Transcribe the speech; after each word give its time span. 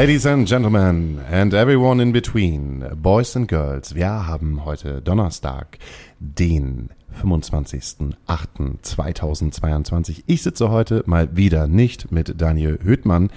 Ladies 0.00 0.24
and 0.24 0.48
Gentlemen 0.48 1.20
and 1.30 1.52
everyone 1.52 2.00
in 2.00 2.10
between, 2.10 2.88
Boys 3.02 3.36
and 3.36 3.46
Girls, 3.46 3.94
wir 3.94 4.26
haben 4.26 4.64
heute 4.64 5.02
Donnerstag, 5.02 5.78
den 6.18 6.88
25.08.2022. 7.22 10.22
Ich 10.24 10.42
sitze 10.42 10.70
heute 10.70 11.02
mal 11.04 11.36
wieder 11.36 11.66
nicht 11.66 12.12
mit 12.12 12.40
Daniel 12.40 12.78
Höhtmann. 12.82 13.28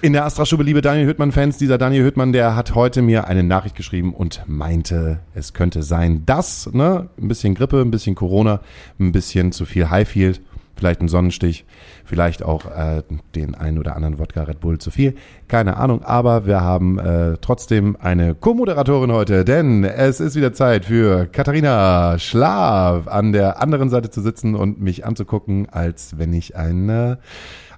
In 0.00 0.14
der 0.14 0.24
Astra-Stube, 0.24 0.64
liebe 0.64 0.80
Daniel 0.80 1.06
Höhtmann-Fans, 1.06 1.58
dieser 1.58 1.78
Daniel 1.78 2.02
Höhtmann, 2.02 2.32
der 2.32 2.56
hat 2.56 2.74
heute 2.74 3.00
mir 3.00 3.28
eine 3.28 3.44
Nachricht 3.44 3.76
geschrieben 3.76 4.14
und 4.14 4.42
meinte, 4.48 5.20
es 5.32 5.52
könnte 5.52 5.84
sein, 5.84 6.26
dass, 6.26 6.72
ne, 6.72 7.08
ein 7.16 7.28
bisschen 7.28 7.54
Grippe, 7.54 7.80
ein 7.80 7.92
bisschen 7.92 8.16
Corona, 8.16 8.62
ein 8.98 9.12
bisschen 9.12 9.52
zu 9.52 9.64
viel 9.64 9.90
Highfield, 9.90 10.40
vielleicht 10.82 11.00
ein 11.00 11.06
Sonnenstich, 11.06 11.64
vielleicht 12.04 12.42
auch 12.42 12.66
äh, 12.66 13.04
den 13.36 13.54
einen 13.54 13.78
oder 13.78 13.94
anderen 13.94 14.18
Wodka 14.18 14.42
Red 14.42 14.58
Bull 14.58 14.78
zu 14.78 14.90
viel, 14.90 15.14
keine 15.46 15.76
Ahnung, 15.76 16.02
aber 16.02 16.44
wir 16.44 16.60
haben 16.60 16.98
äh, 16.98 17.36
trotzdem 17.40 17.96
eine 18.00 18.34
Co-Moderatorin 18.34 19.12
heute, 19.12 19.44
denn 19.44 19.84
es 19.84 20.18
ist 20.18 20.34
wieder 20.34 20.52
Zeit 20.52 20.86
für 20.86 21.26
Katharina 21.26 22.18
Schlaf 22.18 23.06
an 23.06 23.32
der 23.32 23.62
anderen 23.62 23.90
Seite 23.90 24.10
zu 24.10 24.20
sitzen 24.20 24.56
und 24.56 24.80
mich 24.80 25.06
anzugucken, 25.06 25.68
als 25.70 26.18
wenn 26.18 26.32
ich 26.32 26.56
ein 26.56 26.88
äh, 26.88 27.16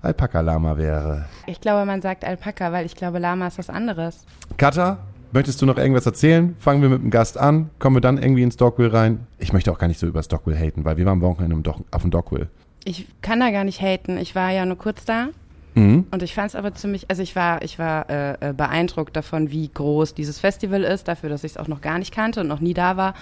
Alpaka-Lama 0.01 0.79
wäre. 0.79 1.27
Ich 1.47 1.61
glaube, 1.61 1.84
man 1.84 2.01
sagt 2.01 2.25
Alpaka, 2.25 2.73
weil 2.73 2.86
ich 2.86 2.97
glaube, 2.97 3.19
Lama 3.19 3.48
ist 3.48 3.59
was 3.59 3.69
anderes. 3.69 4.25
Katha, 4.57 4.97
möchtest 5.33 5.61
du 5.61 5.67
noch 5.67 5.77
irgendwas 5.77 6.07
erzählen? 6.07 6.57
Fangen 6.59 6.81
wir 6.81 6.89
mit 6.89 7.03
dem 7.03 7.11
Gast 7.11 7.36
an, 7.36 7.69
kommen 7.79 7.97
wir 7.97 8.01
dann 8.01 8.17
irgendwie 8.17 8.45
ins 8.45 8.57
Dockville 8.57 8.95
rein. 8.95 9.27
Ich 9.39 9.53
möchte 9.53 9.70
auch 9.70 9.79
gar 9.79 9.89
nicht 9.89 10.01
so 10.01 10.07
über 10.07 10.20
das 10.20 10.29
Dockville 10.29 10.57
haten, 10.57 10.86
weil 10.86 10.97
wir 10.97 11.05
waren 11.05 11.14
am 11.14 11.20
Wochenende 11.20 11.75
auf 11.91 12.01
dem 12.01 12.11
Dockville. 12.11 12.48
Ich 12.85 13.07
kann 13.23 13.41
da 13.41 13.51
gar 13.51 13.65
nicht 13.65 13.81
haten. 13.81 14.19
Ich 14.19 14.35
war 14.35 14.51
ja 14.51 14.67
nur 14.67 14.79
kurz 14.79 15.05
da. 15.05 15.29
Mhm. 15.75 16.07
Und 16.11 16.23
ich 16.23 16.35
fand 16.35 16.49
es 16.49 16.55
aber 16.55 16.75
ziemlich, 16.75 17.07
also 17.11 17.23
ich 17.23 17.35
war, 17.35 17.63
ich 17.63 17.79
war 17.79 18.09
äh, 18.09 18.51
äh, 18.51 18.53
beeindruckt 18.53 19.17
davon, 19.17 19.51
wie 19.51 19.69
groß 19.69 20.15
dieses 20.15 20.39
Festival 20.39 20.85
ist, 20.85 21.09
dafür, 21.09 21.29
dass 21.29 21.45
ich 21.45 21.53
es 21.53 21.57
auch 21.57 21.69
noch 21.69 21.81
gar 21.81 21.99
nicht 21.99 22.15
kannte 22.15 22.41
und 22.41 22.47
noch 22.47 22.61
nie 22.61 22.75
da 22.75 22.97
war. 22.97 23.15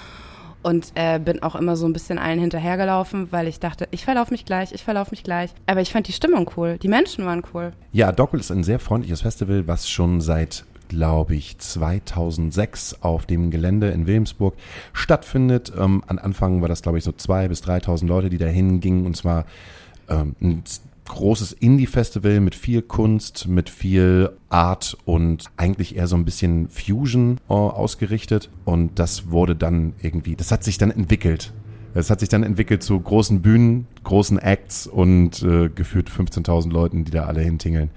Und 0.63 0.93
äh, 0.95 1.19
bin 1.19 1.43
auch 1.43 1.57
immer 1.57 1.75
so 1.75 1.87
ein 1.87 1.93
bisschen 1.93 2.19
allen 2.19 2.39
hinterhergelaufen, 2.39 3.33
weil 3.33 3.49
ich 3.49 3.59
dachte, 3.59 3.89
ich 3.91 4.05
verlaufe 4.05 4.31
mich 4.31 4.45
gleich, 4.45 4.73
ich 4.73 4.85
verlaufe 4.85 5.11
mich 5.11 5.25
gleich. 5.25 5.51
Aber 5.67 5.81
ich 5.81 5.91
fand 5.91 6.07
die 6.07 6.13
Stimmung 6.13 6.49
cool, 6.57 6.79
die 6.79 6.87
Menschen 6.87 7.25
waren 7.25 7.43
cool. 7.53 7.73
Ja, 7.91 8.13
Dockville 8.13 8.41
ist 8.41 8.53
ein 8.53 8.63
sehr 8.63 8.79
freundliches 8.79 9.23
Festival, 9.23 9.67
was 9.67 9.89
schon 9.89 10.21
seit, 10.21 10.65
glaube 10.93 11.35
ich, 11.35 11.59
2006 11.59 12.98
auf 13.01 13.25
dem 13.25 13.51
Gelände 13.51 13.91
in 13.91 14.07
Wilhelmsburg 14.07 14.55
stattfindet. 14.93 15.73
Ähm, 15.77 16.05
am 16.07 16.19
Anfang 16.19 16.61
war 16.61 16.69
das, 16.69 16.83
glaube 16.83 16.98
ich, 16.98 17.05
so 17.05 17.12
2.000 17.12 17.48
bis 17.48 17.62
3.000 17.65 18.07
Leute, 18.07 18.31
die 18.31 18.39
da 18.39 18.47
hingingen. 18.47 19.07
Und 19.07 19.17
zwar 19.17 19.47
ähm, 20.09 20.37
ein 20.41 20.63
großes 21.09 21.53
Indie-Festival 21.53 22.41
mit 22.41 22.55
viel 22.55 22.83
Kunst, 22.83 23.48
mit 23.48 23.70
viel 23.70 24.31
Art 24.51 24.97
und 25.07 25.47
eigentlich 25.57 25.97
eher 25.97 26.07
so 26.07 26.17
ein 26.17 26.25
bisschen 26.25 26.69
Fusion 26.69 27.39
äh, 27.48 27.55
ausgerichtet. 27.55 28.51
Und 28.64 28.98
das 28.98 29.30
wurde 29.30 29.57
dann 29.57 29.95
irgendwie, 30.03 30.36
das 30.36 30.53
hat 30.53 30.63
sich 30.63 30.77
dann 30.77 30.91
entwickelt. 30.91 31.53
Es 31.95 32.09
hat 32.11 32.20
sich 32.20 32.29
dann 32.29 32.42
entwickelt 32.42 32.83
zu 32.83 32.98
großen 32.98 33.42
Bühnen, 33.42 33.86
großen 34.05 34.39
Acts 34.39 34.86
und 34.86 35.42
äh, 35.42 35.69
geführt 35.69 36.11
15.000 36.11 36.73
Leuten, 36.73 37.05
die 37.05 37.11
da 37.11 37.24
alle 37.24 37.42
hintingeln, 37.42 37.91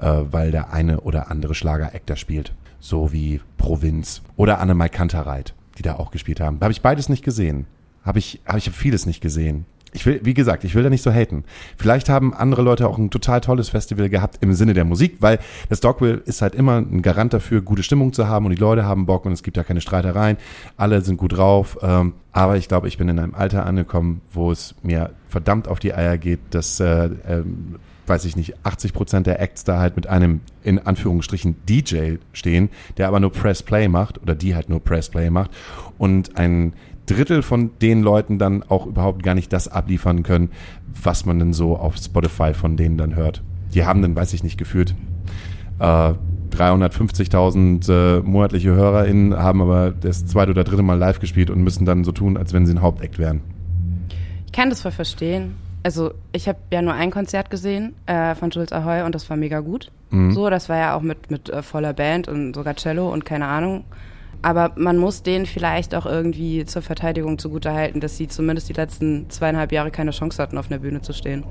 äh, 0.00 0.24
weil 0.30 0.50
der 0.50 0.72
eine 0.72 1.00
oder 1.00 1.30
andere 1.30 1.54
Schlager-Act 1.54 2.10
da 2.10 2.16
spielt. 2.16 2.52
So 2.80 3.12
wie 3.12 3.40
Provinz 3.58 4.22
oder 4.36 4.58
Annemai 4.58 4.88
Kantereit, 4.88 5.54
die 5.78 5.82
da 5.82 5.96
auch 5.96 6.10
gespielt 6.10 6.40
haben. 6.40 6.58
Habe 6.60 6.72
ich 6.72 6.82
beides 6.82 7.08
nicht 7.08 7.24
gesehen. 7.24 7.66
Habe 8.04 8.18
ich, 8.18 8.40
habe 8.46 8.58
ich 8.58 8.70
vieles 8.70 9.04
nicht 9.04 9.20
gesehen. 9.20 9.66
Ich 9.92 10.06
will, 10.06 10.20
wie 10.22 10.34
gesagt, 10.34 10.62
ich 10.62 10.74
will 10.76 10.84
da 10.84 10.90
nicht 10.90 11.02
so 11.02 11.10
haten. 11.10 11.44
Vielleicht 11.76 12.08
haben 12.08 12.32
andere 12.32 12.62
Leute 12.62 12.88
auch 12.88 12.96
ein 12.96 13.10
total 13.10 13.40
tolles 13.40 13.70
Festival 13.70 14.08
gehabt 14.08 14.38
im 14.40 14.52
Sinne 14.52 14.72
der 14.72 14.84
Musik, 14.84 15.16
weil 15.18 15.40
das 15.68 15.80
Dogville 15.80 16.22
ist 16.24 16.42
halt 16.42 16.54
immer 16.54 16.76
ein 16.76 17.02
Garant 17.02 17.32
dafür, 17.32 17.60
gute 17.60 17.82
Stimmung 17.82 18.12
zu 18.12 18.28
haben 18.28 18.46
und 18.46 18.52
die 18.52 18.60
Leute 18.60 18.84
haben 18.84 19.06
Bock 19.06 19.26
und 19.26 19.32
es 19.32 19.42
gibt 19.42 19.56
ja 19.56 19.64
keine 19.64 19.80
Streitereien. 19.80 20.36
Alle 20.76 21.00
sind 21.00 21.16
gut 21.16 21.36
drauf. 21.36 21.76
Ähm, 21.82 22.14
aber 22.30 22.56
ich 22.56 22.68
glaube, 22.68 22.86
ich 22.86 22.98
bin 22.98 23.08
in 23.08 23.18
einem 23.18 23.34
Alter 23.34 23.66
angekommen, 23.66 24.20
wo 24.32 24.52
es 24.52 24.76
mir 24.82 25.10
verdammt 25.28 25.66
auf 25.66 25.80
die 25.80 25.92
Eier 25.92 26.18
geht, 26.18 26.38
dass, 26.50 26.78
äh, 26.78 27.10
ähm, 27.26 27.80
weiß 28.10 28.26
ich 28.26 28.36
nicht, 28.36 28.54
80 28.64 28.92
Prozent 28.92 29.26
der 29.26 29.40
Acts 29.40 29.64
da 29.64 29.78
halt 29.78 29.96
mit 29.96 30.06
einem, 30.06 30.40
in 30.62 30.78
Anführungsstrichen, 30.78 31.56
DJ 31.66 32.16
stehen, 32.32 32.68
der 32.98 33.08
aber 33.08 33.20
nur 33.20 33.32
Press 33.32 33.62
Play 33.62 33.88
macht 33.88 34.20
oder 34.20 34.34
die 34.34 34.54
halt 34.54 34.68
nur 34.68 34.80
Press 34.80 35.08
Play 35.08 35.30
macht 35.30 35.50
und 35.96 36.36
ein 36.36 36.74
Drittel 37.06 37.42
von 37.42 37.70
den 37.80 38.02
Leuten 38.02 38.38
dann 38.38 38.62
auch 38.62 38.86
überhaupt 38.86 39.22
gar 39.22 39.34
nicht 39.34 39.52
das 39.52 39.68
abliefern 39.68 40.22
können, 40.22 40.50
was 41.02 41.24
man 41.24 41.38
denn 41.38 41.52
so 41.52 41.76
auf 41.76 41.96
Spotify 41.96 42.52
von 42.52 42.76
denen 42.76 42.98
dann 42.98 43.16
hört. 43.16 43.42
Die 43.74 43.84
haben 43.84 44.02
dann, 44.02 44.14
weiß 44.14 44.32
ich 44.34 44.42
nicht, 44.42 44.58
gefühlt 44.58 44.94
äh, 45.78 46.12
350.000 46.50 48.18
äh, 48.18 48.20
monatliche 48.22 48.74
HörerInnen, 48.74 49.36
haben 49.36 49.62
aber 49.62 49.92
das 49.92 50.26
zweite 50.26 50.50
oder 50.50 50.64
dritte 50.64 50.82
Mal 50.82 50.98
live 50.98 51.20
gespielt 51.20 51.50
und 51.50 51.62
müssen 51.62 51.84
dann 51.84 52.04
so 52.04 52.12
tun, 52.12 52.36
als 52.36 52.52
wenn 52.52 52.66
sie 52.66 52.74
ein 52.74 52.82
Hauptakt 52.82 53.18
wären. 53.18 53.40
Ich 54.46 54.52
kann 54.52 54.68
das 54.68 54.82
voll 54.82 54.92
verstehen. 54.92 55.54
Also 55.82 56.12
ich 56.32 56.48
habe 56.48 56.58
ja 56.70 56.82
nur 56.82 56.92
ein 56.92 57.10
Konzert 57.10 57.50
gesehen 57.50 57.94
äh, 58.06 58.34
von 58.34 58.50
Jules 58.50 58.72
Ahoy 58.72 59.02
und 59.02 59.14
das 59.14 59.28
war 59.30 59.36
mega 59.36 59.60
gut. 59.60 59.90
Mhm. 60.10 60.32
So, 60.32 60.50
das 60.50 60.68
war 60.68 60.76
ja 60.76 60.94
auch 60.94 61.02
mit, 61.02 61.30
mit 61.30 61.48
äh, 61.48 61.62
voller 61.62 61.92
Band 61.92 62.28
und 62.28 62.54
sogar 62.54 62.74
Cello 62.74 63.10
und 63.10 63.24
keine 63.24 63.46
Ahnung. 63.46 63.84
Aber 64.42 64.72
man 64.76 64.96
muss 64.96 65.22
denen 65.22 65.46
vielleicht 65.46 65.94
auch 65.94 66.06
irgendwie 66.06 66.64
zur 66.64 66.82
Verteidigung 66.82 67.38
zugutehalten, 67.38 68.00
dass 68.00 68.16
sie 68.16 68.28
zumindest 68.28 68.68
die 68.68 68.72
letzten 68.72 69.28
zweieinhalb 69.28 69.70
Jahre 69.72 69.90
keine 69.90 70.12
Chance 70.12 70.42
hatten, 70.42 70.56
auf 70.56 70.70
einer 70.70 70.80
Bühne 70.80 71.02
zu 71.02 71.12
stehen. 71.12 71.44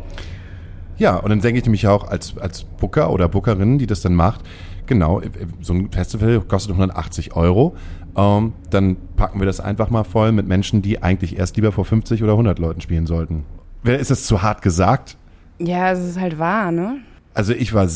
Ja, 0.97 1.15
und 1.15 1.29
dann 1.29 1.39
denke 1.39 1.59
ich 1.59 1.65
nämlich 1.65 1.87
auch 1.87 2.07
als, 2.07 2.37
als 2.37 2.63
Booker 2.63 3.11
oder 3.11 3.29
Bookerin, 3.29 3.77
die 3.77 3.87
das 3.87 4.01
dann 4.01 4.15
macht, 4.15 4.41
genau, 4.85 5.21
so 5.61 5.73
ein 5.73 5.91
Festival 5.91 6.41
kostet 6.41 6.71
180 6.71 7.35
Euro. 7.35 7.75
Ähm, 8.17 8.53
dann 8.69 8.97
packen 9.15 9.39
wir 9.39 9.45
das 9.45 9.59
einfach 9.61 9.89
mal 9.89 10.03
voll 10.03 10.31
mit 10.31 10.47
Menschen, 10.47 10.81
die 10.81 11.01
eigentlich 11.01 11.37
erst 11.37 11.55
lieber 11.55 11.71
vor 11.71 11.85
50 11.85 12.21
oder 12.23 12.33
100 12.33 12.59
Leuten 12.59 12.81
spielen 12.81 13.07
sollten. 13.07 13.45
Wer- 13.83 13.99
Ist 13.99 14.11
das 14.11 14.25
zu 14.25 14.41
hart 14.41 14.61
gesagt? 14.61 15.17
Ja, 15.59 15.91
es 15.91 15.99
ist 15.99 16.19
halt 16.19 16.39
wahr, 16.39 16.71
ne? 16.71 16.97
Also 17.33 17.53
ich 17.53 17.73
war 17.73 17.87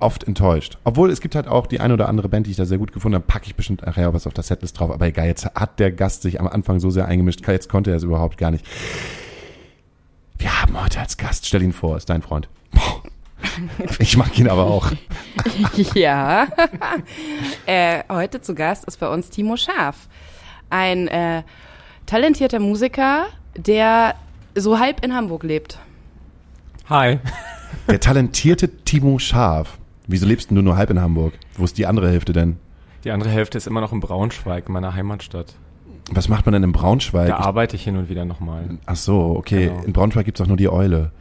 oft 0.00 0.24
enttäuscht. 0.24 0.78
Obwohl 0.84 1.10
es 1.10 1.20
gibt 1.20 1.34
halt 1.34 1.48
auch 1.48 1.66
die 1.66 1.80
eine 1.80 1.94
oder 1.94 2.08
andere 2.08 2.28
Band, 2.28 2.46
die 2.46 2.52
ich 2.52 2.56
da 2.56 2.64
sehr 2.64 2.78
gut 2.78 2.92
gefunden 2.92 3.16
habe, 3.16 3.24
packe 3.26 3.46
ich 3.46 3.56
bestimmt 3.56 3.84
nachher 3.84 4.14
was 4.14 4.26
auf 4.26 4.34
der 4.34 4.44
Setlist 4.44 4.78
drauf. 4.78 4.90
Aber 4.90 5.06
egal, 5.06 5.26
jetzt 5.26 5.44
hat 5.54 5.78
der 5.80 5.90
Gast 5.90 6.22
sich 6.22 6.40
am 6.40 6.46
Anfang 6.46 6.78
so 6.80 6.90
sehr 6.90 7.06
eingemischt, 7.06 7.46
jetzt 7.46 7.68
konnte 7.68 7.90
er 7.90 7.96
es 7.96 8.02
überhaupt 8.04 8.38
gar 8.38 8.50
nicht. 8.50 8.64
Wir 10.38 10.62
haben 10.62 10.80
heute 10.80 11.00
als 11.00 11.16
Gast, 11.16 11.46
stell 11.46 11.62
ihn 11.62 11.72
vor, 11.72 11.96
ist 11.96 12.08
dein 12.08 12.22
Freund. 12.22 12.48
Boah. 12.70 13.02
Ich 13.98 14.16
mag 14.16 14.36
ihn 14.38 14.48
aber 14.48 14.66
auch. 14.66 14.92
ja. 15.94 16.46
äh, 17.66 18.02
heute 18.08 18.40
zu 18.40 18.54
Gast 18.54 18.84
ist 18.84 18.98
bei 19.00 19.08
uns 19.08 19.30
Timo 19.30 19.56
Schaf. 19.56 20.08
Ein 20.70 21.08
äh, 21.08 21.42
talentierter 22.06 22.60
Musiker, 22.60 23.26
der 23.56 24.14
so 24.60 24.78
halb 24.78 25.04
in 25.04 25.14
Hamburg 25.14 25.42
lebt. 25.42 25.78
Hi. 26.88 27.18
Der 27.88 28.00
talentierte 28.00 28.68
Timo 28.84 29.18
Schaf. 29.18 29.78
Wieso 30.06 30.26
lebst 30.26 30.50
denn 30.50 30.56
du 30.56 30.62
nur 30.62 30.76
halb 30.76 30.90
in 30.90 31.00
Hamburg? 31.00 31.34
Wo 31.56 31.64
ist 31.64 31.76
die 31.76 31.86
andere 31.86 32.08
Hälfte 32.10 32.32
denn? 32.32 32.56
Die 33.04 33.10
andere 33.10 33.30
Hälfte 33.30 33.58
ist 33.58 33.66
immer 33.66 33.80
noch 33.80 33.92
in 33.92 34.00
Braunschweig, 34.00 34.68
meiner 34.68 34.94
Heimatstadt. 34.94 35.54
Was 36.10 36.28
macht 36.28 36.46
man 36.46 36.54
denn 36.54 36.62
in 36.62 36.72
Braunschweig? 36.72 37.28
Da 37.28 37.36
arbeite 37.36 37.76
ich 37.76 37.84
hin 37.84 37.96
und 37.96 38.08
wieder 38.08 38.24
nochmal. 38.24 38.78
Ach 38.86 38.96
so, 38.96 39.36
okay. 39.36 39.66
Genau. 39.68 39.82
In 39.84 39.92
Braunschweig 39.92 40.24
gibt's 40.24 40.40
auch 40.40 40.46
nur 40.46 40.56
die 40.56 40.70
Eule. 40.70 41.12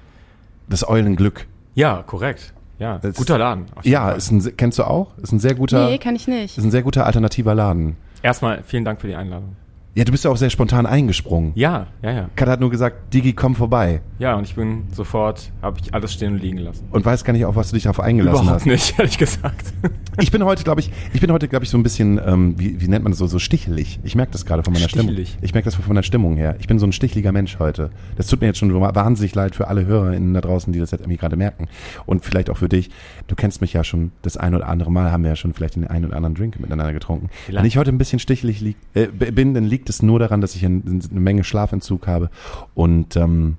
Das 0.69 0.88
Eulenglück. 0.88 1.47
Ja, 1.75 2.03
korrekt. 2.03 2.53
Ja, 2.79 3.00
Das- 3.00 3.15
guter 3.17 3.38
Laden. 3.38 3.65
Ja, 3.83 4.12
ist 4.12 4.31
ein, 4.31 4.56
kennst 4.56 4.79
du 4.79 4.83
auch? 4.83 5.17
Ist 5.17 5.33
ein 5.33 5.39
sehr 5.39 5.56
guter, 5.56 5.88
Nee, 5.89 5.97
kann 5.97 6.15
ich 6.15 6.27
nicht. 6.27 6.57
ist 6.57 6.63
ein 6.63 6.71
sehr 6.71 6.83
guter 6.83 7.06
alternativer 7.06 7.53
Laden. 7.56 7.97
Erstmal 8.21 8.63
vielen 8.63 8.85
Dank 8.85 9.01
für 9.01 9.07
die 9.07 9.15
Einladung. 9.15 9.56
Ja, 9.97 10.03
du 10.03 10.11
bist 10.11 10.23
ja 10.25 10.29
auch 10.29 10.38
sehr 10.38 10.51
spontan 10.51 10.85
eingesprungen. 10.85 11.53
Ja, 11.55 11.88
ja, 12.03 12.11
ja. 12.11 12.29
Kat 12.35 12.47
hat 12.47 12.59
nur 12.59 12.69
gesagt, 12.69 13.11
Digi, 13.15 13.33
komm 13.33 13.55
vorbei. 13.55 14.01
Ja, 14.19 14.35
und 14.35 14.44
ich 14.44 14.53
bin 14.53 14.83
sofort, 14.91 15.51
habe 15.63 15.79
ich 15.81 15.91
alles 15.91 16.13
stehen 16.13 16.33
und 16.33 16.39
liegen 16.39 16.59
lassen. 16.59 16.85
Und 16.91 17.03
weiß 17.03 17.23
gar 17.23 17.33
nicht, 17.33 17.45
auf 17.45 17.55
was 17.55 17.69
du 17.69 17.77
dich 17.77 17.85
darauf 17.85 17.99
eingelassen 17.99 18.44
Überhaupt 18.44 18.59
hast. 18.61 18.67
nicht, 18.67 18.94
ehrlich 18.99 19.17
gesagt. 19.17 19.73
Ich 20.19 20.29
bin 20.29 20.45
heute, 20.45 20.63
glaube 20.63 20.81
ich, 20.81 20.91
ich 21.13 21.19
bin 21.19 21.31
heute, 21.31 21.47
glaube 21.47 21.65
ich, 21.65 21.71
so 21.71 21.79
ein 21.79 21.83
bisschen, 21.83 22.21
ähm, 22.23 22.53
wie, 22.59 22.79
wie 22.79 22.88
nennt 22.88 23.05
man 23.05 23.11
das 23.11 23.17
so, 23.17 23.25
so 23.25 23.39
stichelig. 23.39 23.99
Ich 24.03 24.13
merke 24.13 24.33
das 24.33 24.45
gerade 24.45 24.61
von 24.61 24.71
meiner 24.71 24.88
Stichelig. 24.88 25.29
Stimmung. 25.29 25.44
Ich 25.44 25.53
merke 25.55 25.65
das 25.65 25.73
von 25.73 25.88
meiner 25.88 26.03
Stimmung 26.03 26.38
her. 26.38 26.57
Ich 26.59 26.67
bin 26.67 26.77
so 26.77 26.85
ein 26.85 26.91
sticheliger 26.91 27.31
Mensch 27.31 27.57
heute. 27.57 27.89
Das 28.17 28.27
tut 28.27 28.41
mir 28.41 28.45
jetzt 28.47 28.59
schon 28.59 28.71
wahnsinnig 28.79 29.33
leid 29.33 29.55
für 29.55 29.67
alle 29.67 29.88
HörerInnen 29.88 30.35
da 30.35 30.41
draußen, 30.41 30.71
die 30.73 30.77
das 30.77 30.91
jetzt 30.91 31.01
irgendwie 31.01 31.17
gerade 31.17 31.38
merken. 31.38 31.69
Und 32.05 32.23
vielleicht 32.23 32.51
auch 32.51 32.57
für 32.57 32.69
dich. 32.69 32.91
Du 33.25 33.33
kennst 33.33 33.61
mich 33.61 33.73
ja 33.73 33.83
schon 33.83 34.11
das 34.21 34.38
ein 34.38 34.53
oder 34.53 34.67
andere 34.67 34.91
Mal, 34.91 35.11
haben 35.11 35.23
wir 35.23 35.31
ja 35.31 35.35
schon 35.35 35.55
vielleicht 35.55 35.75
den 35.75 35.88
einen 35.88 36.05
oder 36.05 36.17
anderen 36.17 36.35
Drink 36.35 36.59
miteinander 36.59 36.93
getrunken. 36.93 37.29
Vielleicht. 37.47 37.63
Wenn 37.63 37.67
ich 37.67 37.77
heute 37.77 37.91
ein 37.91 37.97
bisschen 37.97 38.19
stichelig 38.19 38.61
lieg, 38.61 38.77
äh, 38.93 39.07
bin, 39.07 39.55
dann 39.55 39.63
liegt 39.63 39.87
es 39.89 40.01
nur 40.01 40.19
daran, 40.19 40.42
dass 40.42 40.56
ich 40.56 40.66
ein, 40.66 41.01
eine 41.10 41.19
Menge 41.19 41.44
Schlafentzug 41.44 42.07
habe. 42.07 42.30
Und 42.74 43.16
ähm, 43.16 43.57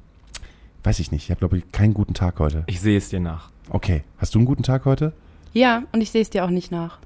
weiß 0.84 0.98
ich 1.00 1.12
nicht, 1.12 1.24
ich 1.24 1.30
habe, 1.30 1.40
glaube 1.40 1.58
ich, 1.58 1.72
keinen 1.72 1.94
guten 1.94 2.14
Tag 2.14 2.38
heute. 2.38 2.64
Ich 2.66 2.80
sehe 2.80 2.98
es 2.98 3.08
dir 3.08 3.20
nach. 3.20 3.50
Okay. 3.70 4.02
Hast 4.18 4.34
du 4.34 4.38
einen 4.38 4.46
guten 4.46 4.62
Tag 4.62 4.84
heute? 4.84 5.12
Ja, 5.52 5.82
und 5.92 6.00
ich 6.00 6.10
sehe 6.10 6.22
es 6.22 6.30
dir 6.30 6.44
auch 6.44 6.50
nicht 6.50 6.70
nach. 6.70 6.98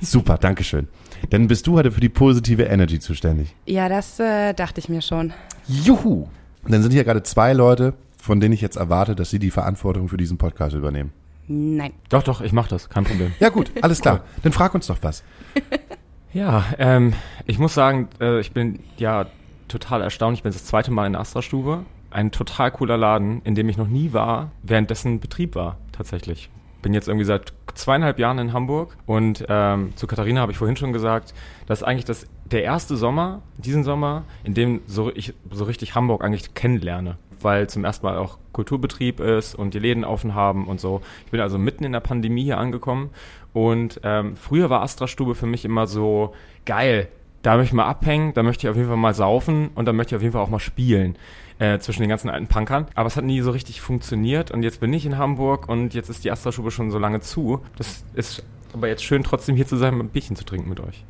Super, 0.00 0.38
Dankeschön. 0.38 0.88
Dann 1.28 1.46
bist 1.48 1.66
du 1.66 1.76
heute 1.76 1.92
für 1.92 2.00
die 2.00 2.08
positive 2.08 2.62
Energy 2.62 2.98
zuständig. 2.98 3.54
Ja, 3.66 3.88
das 3.88 4.18
äh, 4.18 4.54
dachte 4.54 4.80
ich 4.80 4.88
mir 4.88 5.02
schon. 5.02 5.32
Juhu! 5.68 6.28
Und 6.62 6.72
dann 6.72 6.82
sind 6.82 6.92
hier 6.92 7.04
gerade 7.04 7.22
zwei 7.22 7.52
Leute, 7.52 7.94
von 8.16 8.40
denen 8.40 8.54
ich 8.54 8.60
jetzt 8.60 8.76
erwarte, 8.76 9.14
dass 9.14 9.30
sie 9.30 9.38
die 9.38 9.50
Verantwortung 9.50 10.08
für 10.08 10.16
diesen 10.16 10.38
Podcast 10.38 10.74
übernehmen. 10.74 11.12
Nein. 11.48 11.92
Doch, 12.08 12.22
doch, 12.22 12.40
ich 12.40 12.52
mach 12.52 12.68
das, 12.68 12.88
kein 12.88 13.04
Problem. 13.04 13.32
Ja 13.40 13.48
gut, 13.48 13.72
alles 13.82 14.00
klar. 14.00 14.24
Dann 14.42 14.52
frag 14.52 14.74
uns 14.74 14.86
doch 14.86 14.98
was. 15.02 15.22
Ja, 16.32 16.64
ähm, 16.78 17.14
ich 17.46 17.58
muss 17.58 17.74
sagen, 17.74 18.08
äh, 18.20 18.38
ich 18.40 18.52
bin 18.52 18.78
ja 18.96 19.26
total 19.66 20.02
erstaunt. 20.02 20.36
Ich 20.36 20.42
bin 20.42 20.52
das 20.52 20.64
zweite 20.64 20.92
Mal 20.92 21.06
in 21.06 21.12
der 21.12 21.20
Astra-Stube. 21.20 21.84
Ein 22.10 22.30
total 22.30 22.70
cooler 22.70 22.96
Laden, 22.96 23.40
in 23.42 23.54
dem 23.54 23.68
ich 23.68 23.76
noch 23.76 23.88
nie 23.88 24.12
war, 24.12 24.50
währenddessen 24.62 25.20
Betrieb 25.20 25.54
war, 25.54 25.76
tatsächlich. 25.92 26.50
Bin 26.82 26.94
jetzt 26.94 27.08
irgendwie 27.08 27.24
seit 27.24 27.52
zweieinhalb 27.74 28.18
Jahren 28.18 28.38
in 28.38 28.52
Hamburg 28.52 28.96
und 29.06 29.44
ähm, 29.48 29.92
zu 29.96 30.06
Katharina 30.06 30.40
habe 30.40 30.50
ich 30.52 30.58
vorhin 30.58 30.76
schon 30.76 30.92
gesagt, 30.92 31.34
das 31.66 31.80
ist 31.80 31.84
eigentlich 31.84 32.04
das, 32.04 32.26
der 32.46 32.64
erste 32.64 32.96
Sommer, 32.96 33.42
diesen 33.58 33.84
Sommer, 33.84 34.24
in 34.44 34.54
dem 34.54 34.80
so, 34.86 35.10
ich 35.14 35.34
so 35.50 35.64
richtig 35.64 35.94
Hamburg 35.94 36.24
eigentlich 36.24 36.54
kennenlerne 36.54 37.18
weil 37.44 37.68
zum 37.68 37.84
ersten 37.84 38.06
Mal 38.06 38.16
auch 38.16 38.38
Kulturbetrieb 38.52 39.20
ist 39.20 39.54
und 39.54 39.74
die 39.74 39.78
Läden 39.78 40.04
offen 40.04 40.34
haben 40.34 40.66
und 40.66 40.80
so. 40.80 41.02
Ich 41.24 41.30
bin 41.30 41.40
also 41.40 41.58
mitten 41.58 41.84
in 41.84 41.92
der 41.92 42.00
Pandemie 42.00 42.44
hier 42.44 42.58
angekommen 42.58 43.10
und 43.52 44.00
ähm, 44.04 44.36
früher 44.36 44.70
war 44.70 44.82
Astra-Stube 44.82 45.34
für 45.34 45.46
mich 45.46 45.64
immer 45.64 45.86
so 45.86 46.34
geil. 46.66 47.08
Da 47.42 47.56
möchte 47.56 47.68
ich 47.68 47.72
mal 47.74 47.86
abhängen, 47.86 48.34
da 48.34 48.42
möchte 48.42 48.66
ich 48.66 48.70
auf 48.70 48.76
jeden 48.76 48.88
Fall 48.88 48.98
mal 48.98 49.14
saufen 49.14 49.70
und 49.74 49.86
da 49.86 49.92
möchte 49.92 50.14
ich 50.14 50.16
auf 50.16 50.22
jeden 50.22 50.32
Fall 50.32 50.42
auch 50.42 50.50
mal 50.50 50.58
spielen 50.58 51.16
äh, 51.58 51.78
zwischen 51.78 52.02
den 52.02 52.10
ganzen 52.10 52.28
alten 52.28 52.48
Punkern. 52.48 52.86
Aber 52.94 53.06
es 53.06 53.16
hat 53.16 53.24
nie 53.24 53.40
so 53.40 53.50
richtig 53.50 53.80
funktioniert 53.80 54.50
und 54.50 54.62
jetzt 54.62 54.80
bin 54.80 54.92
ich 54.92 55.06
in 55.06 55.16
Hamburg 55.16 55.68
und 55.68 55.94
jetzt 55.94 56.10
ist 56.10 56.24
die 56.24 56.30
Astra-Stube 56.30 56.70
schon 56.70 56.90
so 56.90 56.98
lange 56.98 57.20
zu. 57.20 57.60
Das 57.76 58.04
ist 58.14 58.42
aber 58.72 58.88
jetzt 58.88 59.04
schön 59.04 59.22
trotzdem 59.22 59.56
hier 59.56 59.66
zu 59.66 59.76
sein 59.76 59.94
und 59.94 60.00
ein 60.00 60.08
Bierchen 60.08 60.36
zu 60.36 60.44
trinken 60.44 60.68
mit 60.68 60.80
euch. 60.80 61.04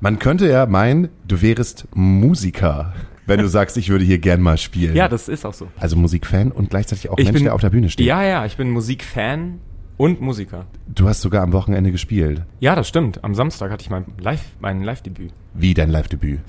Man 0.00 0.18
könnte 0.18 0.48
ja 0.48 0.66
meinen, 0.66 1.08
du 1.26 1.40
wärst 1.40 1.86
Musiker, 1.94 2.92
wenn 3.26 3.40
du 3.40 3.48
sagst, 3.48 3.76
ich 3.76 3.88
würde 3.88 4.04
hier 4.04 4.18
gern 4.18 4.40
mal 4.40 4.56
spielen. 4.58 4.94
Ja, 4.96 5.08
das 5.08 5.28
ist 5.28 5.44
auch 5.44 5.54
so. 5.54 5.68
Also 5.78 5.96
Musikfan 5.96 6.50
und 6.52 6.70
gleichzeitig 6.70 7.08
auch 7.10 7.18
Ich 7.18 7.24
Mensch, 7.24 7.34
bin- 7.34 7.44
der 7.44 7.54
auf 7.54 7.60
der 7.60 7.70
Bühne 7.70 7.90
steht. 7.90 8.06
Ja, 8.06 8.22
ja, 8.22 8.46
ich 8.46 8.56
bin 8.56 8.70
Musikfan 8.70 9.60
und 9.96 10.20
Musiker. 10.20 10.66
Du 10.86 11.08
hast 11.08 11.22
sogar 11.22 11.42
am 11.42 11.52
Wochenende 11.52 11.90
gespielt. 11.90 12.42
Ja, 12.60 12.74
das 12.74 12.86
stimmt. 12.88 13.24
Am 13.24 13.34
Samstag 13.34 13.70
hatte 13.70 13.82
ich 13.82 13.90
mein 13.90 14.04
Live, 14.20 14.44
mein 14.60 14.82
Live-Debüt. 14.82 15.32
Wie 15.54 15.74
dein 15.74 15.90
Live-Debüt? 15.90 16.40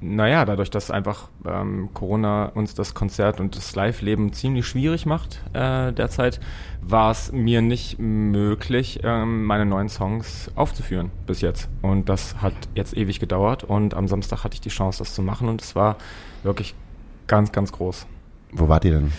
Naja, 0.00 0.44
dadurch, 0.44 0.70
dass 0.70 0.92
einfach 0.92 1.28
ähm, 1.44 1.88
Corona 1.92 2.46
uns 2.46 2.74
das 2.74 2.94
Konzert 2.94 3.40
und 3.40 3.56
das 3.56 3.74
Live-Leben 3.74 4.32
ziemlich 4.32 4.66
schwierig 4.66 5.06
macht 5.06 5.40
äh, 5.54 5.92
derzeit, 5.92 6.38
war 6.82 7.10
es 7.10 7.32
mir 7.32 7.62
nicht 7.62 7.98
möglich, 7.98 9.00
ähm, 9.02 9.44
meine 9.44 9.66
neuen 9.66 9.88
Songs 9.88 10.52
aufzuführen 10.54 11.10
bis 11.26 11.40
jetzt. 11.40 11.68
Und 11.82 12.08
das 12.08 12.40
hat 12.40 12.54
jetzt 12.76 12.96
ewig 12.96 13.18
gedauert 13.18 13.64
und 13.64 13.94
am 13.94 14.06
Samstag 14.06 14.44
hatte 14.44 14.54
ich 14.54 14.60
die 14.60 14.68
Chance, 14.68 15.00
das 15.00 15.14
zu 15.14 15.22
machen 15.22 15.48
und 15.48 15.60
es 15.62 15.74
war 15.74 15.96
wirklich 16.44 16.76
ganz, 17.26 17.50
ganz 17.50 17.72
groß. 17.72 18.06
Wo 18.52 18.68
wart 18.68 18.84
ihr 18.84 18.92
denn? 18.92 19.12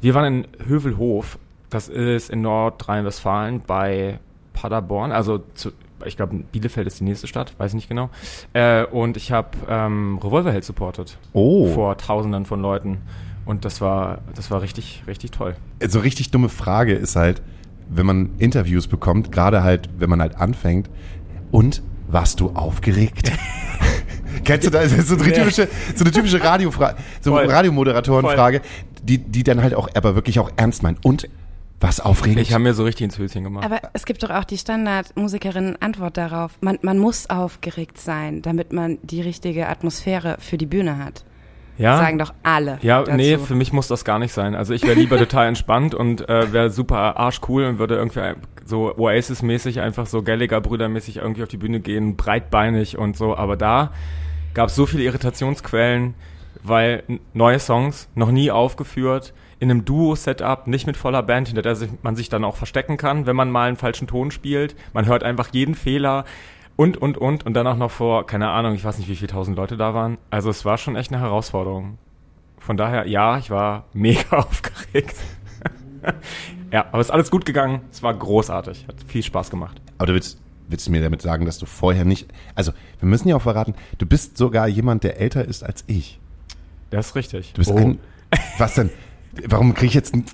Wir 0.00 0.14
waren 0.14 0.26
in 0.26 0.66
Hövelhof, 0.66 1.38
das 1.70 1.88
ist 1.88 2.28
in 2.30 2.42
Nordrhein-Westfalen 2.42 3.62
bei 3.66 4.18
Paderborn, 4.52 5.12
also 5.12 5.44
zu, 5.54 5.70
ich 6.06 6.16
glaube 6.16 6.36
Bielefeld 6.52 6.86
ist 6.86 7.00
die 7.00 7.04
nächste 7.04 7.26
Stadt, 7.26 7.54
weiß 7.58 7.72
ich 7.72 7.76
nicht 7.76 7.88
genau. 7.88 8.10
Äh, 8.52 8.84
und 8.84 9.16
ich 9.16 9.32
habe 9.32 9.50
ähm, 9.68 10.18
Revolverheld 10.22 10.64
supportet 10.64 11.18
Oh. 11.32 11.66
vor 11.72 11.96
Tausenden 11.98 12.44
von 12.44 12.60
Leuten 12.60 12.98
und 13.44 13.64
das 13.64 13.80
war 13.80 14.18
das 14.34 14.50
war 14.50 14.62
richtig 14.62 15.02
richtig 15.06 15.30
toll. 15.30 15.56
So 15.86 16.00
richtig 16.00 16.30
dumme 16.30 16.48
Frage 16.48 16.94
ist 16.94 17.16
halt, 17.16 17.42
wenn 17.88 18.06
man 18.06 18.30
Interviews 18.38 18.86
bekommt, 18.86 19.32
gerade 19.32 19.62
halt, 19.62 19.88
wenn 19.98 20.10
man 20.10 20.20
halt 20.20 20.36
anfängt, 20.36 20.88
und 21.50 21.82
warst 22.08 22.40
du 22.40 22.50
aufgeregt? 22.50 23.32
Kennst 24.44 24.72
du 24.72 24.78
ist 24.78 25.08
so 25.08 25.14
eine 25.16 25.32
typische, 25.32 25.68
so 25.94 26.04
eine 26.04 26.10
typische 26.10 26.42
Radiofrage, 26.42 26.96
so 27.20 27.30
Voll. 27.30 27.46
Radiomoderatorenfrage, 27.46 28.60
die, 29.02 29.18
die 29.18 29.42
dann 29.44 29.62
halt 29.62 29.74
auch 29.74 29.88
aber 29.94 30.14
wirklich 30.14 30.38
auch 30.38 30.50
ernst 30.56 30.82
meinen. 30.82 30.98
Und 31.02 31.28
was 31.80 32.00
aufregend? 32.00 32.40
Ich 32.40 32.52
habe 32.52 32.62
mir 32.64 32.72
so 32.74 32.84
richtig 32.84 33.04
ins 33.04 33.18
Höschen 33.18 33.44
gemacht. 33.44 33.64
Aber 33.64 33.80
es 33.92 34.06
gibt 34.06 34.22
doch 34.22 34.30
auch 34.30 34.44
die 34.44 34.56
Standard-Musikerinnen-Antwort 34.58 36.16
darauf. 36.16 36.52
Man, 36.60 36.78
man 36.82 36.98
muss 36.98 37.28
aufgeregt 37.28 37.98
sein, 37.98 38.42
damit 38.42 38.72
man 38.72 38.98
die 39.02 39.20
richtige 39.20 39.68
Atmosphäre 39.68 40.36
für 40.38 40.56
die 40.56 40.66
Bühne 40.66 40.98
hat. 40.98 41.24
ja, 41.76 41.98
Sagen 41.98 42.18
doch 42.18 42.32
alle. 42.42 42.78
Ja, 42.82 43.00
dazu. 43.02 43.16
nee, 43.16 43.36
für 43.38 43.54
mich 43.54 43.72
muss 43.72 43.88
das 43.88 44.04
gar 44.04 44.18
nicht 44.18 44.32
sein. 44.32 44.54
Also 44.54 44.72
ich 44.72 44.82
wäre 44.84 44.94
lieber 44.94 45.18
total 45.18 45.48
entspannt 45.48 45.94
und 45.94 46.28
äh, 46.28 46.52
wäre 46.52 46.70
super 46.70 47.16
arschcool 47.18 47.64
und 47.64 47.78
würde 47.78 47.96
irgendwie 47.96 48.20
so 48.64 48.96
Oasis-mäßig, 48.96 49.80
einfach 49.80 50.06
so 50.06 50.22
Gallagher-Brüder-mäßig 50.22 51.18
irgendwie 51.18 51.42
auf 51.42 51.48
die 51.48 51.58
Bühne 51.58 51.80
gehen, 51.80 52.16
breitbeinig 52.16 52.96
und 52.96 53.16
so. 53.16 53.36
Aber 53.36 53.56
da 53.56 53.92
gab 54.54 54.68
es 54.68 54.74
so 54.74 54.86
viele 54.86 55.02
Irritationsquellen, 55.02 56.14
weil 56.62 57.02
neue 57.34 57.58
Songs 57.58 58.08
noch 58.14 58.30
nie 58.30 58.50
aufgeführt, 58.50 59.34
in 59.60 59.70
einem 59.70 59.84
Duo-Setup, 59.84 60.66
nicht 60.66 60.86
mit 60.86 60.96
voller 60.96 61.22
Band, 61.22 61.48
hinter 61.48 61.62
der 61.62 61.76
man 62.02 62.16
sich 62.16 62.28
dann 62.28 62.44
auch 62.44 62.56
verstecken 62.56 62.96
kann, 62.96 63.26
wenn 63.26 63.36
man 63.36 63.50
mal 63.50 63.68
einen 63.68 63.76
falschen 63.76 64.06
Ton 64.06 64.30
spielt. 64.30 64.74
Man 64.92 65.06
hört 65.06 65.22
einfach 65.22 65.48
jeden 65.52 65.74
Fehler 65.74 66.24
und, 66.76 66.96
und, 66.96 67.18
und. 67.18 67.46
Und 67.46 67.54
dann 67.54 67.66
auch 67.66 67.76
noch 67.76 67.90
vor, 67.90 68.26
keine 68.26 68.50
Ahnung, 68.50 68.74
ich 68.74 68.84
weiß 68.84 68.98
nicht, 68.98 69.08
wie 69.08 69.16
viele 69.16 69.28
tausend 69.28 69.56
Leute 69.56 69.76
da 69.76 69.94
waren. 69.94 70.18
Also 70.30 70.50
es 70.50 70.64
war 70.64 70.78
schon 70.78 70.96
echt 70.96 71.12
eine 71.12 71.20
Herausforderung. 71.22 71.98
Von 72.58 72.76
daher, 72.76 73.06
ja, 73.06 73.38
ich 73.38 73.50
war 73.50 73.84
mega 73.92 74.24
aufgeregt. 74.38 75.16
ja, 76.72 76.86
aber 76.90 77.00
es 77.00 77.06
ist 77.08 77.12
alles 77.12 77.30
gut 77.30 77.44
gegangen. 77.46 77.80
Es 77.90 78.02
war 78.02 78.14
großartig. 78.14 78.86
Hat 78.88 78.96
viel 79.06 79.22
Spaß 79.22 79.50
gemacht. 79.50 79.80
Aber 79.98 80.06
du 80.08 80.14
willst, 80.14 80.38
willst 80.68 80.86
du 80.86 80.90
mir 80.90 81.02
damit 81.02 81.22
sagen, 81.22 81.44
dass 81.46 81.58
du 81.58 81.66
vorher 81.66 82.04
nicht, 82.04 82.26
also 82.54 82.72
wir 83.00 83.08
müssen 83.08 83.28
ja 83.28 83.36
auch 83.36 83.42
verraten, 83.42 83.74
du 83.98 84.06
bist 84.06 84.36
sogar 84.38 84.66
jemand, 84.66 85.04
der 85.04 85.20
älter 85.20 85.44
ist 85.44 85.62
als 85.62 85.84
ich. 85.86 86.18
Das 86.90 87.08
ist 87.08 87.14
richtig. 87.16 87.52
Du 87.52 87.58
bist 87.58 87.70
Oh. 87.70 87.76
ein, 87.76 87.98
was 88.58 88.74
denn? 88.74 88.90
Warum 89.48 89.74
kriege 89.74 89.86
ich 89.88 89.94
jetzt 89.94 90.14
ein 90.14 90.24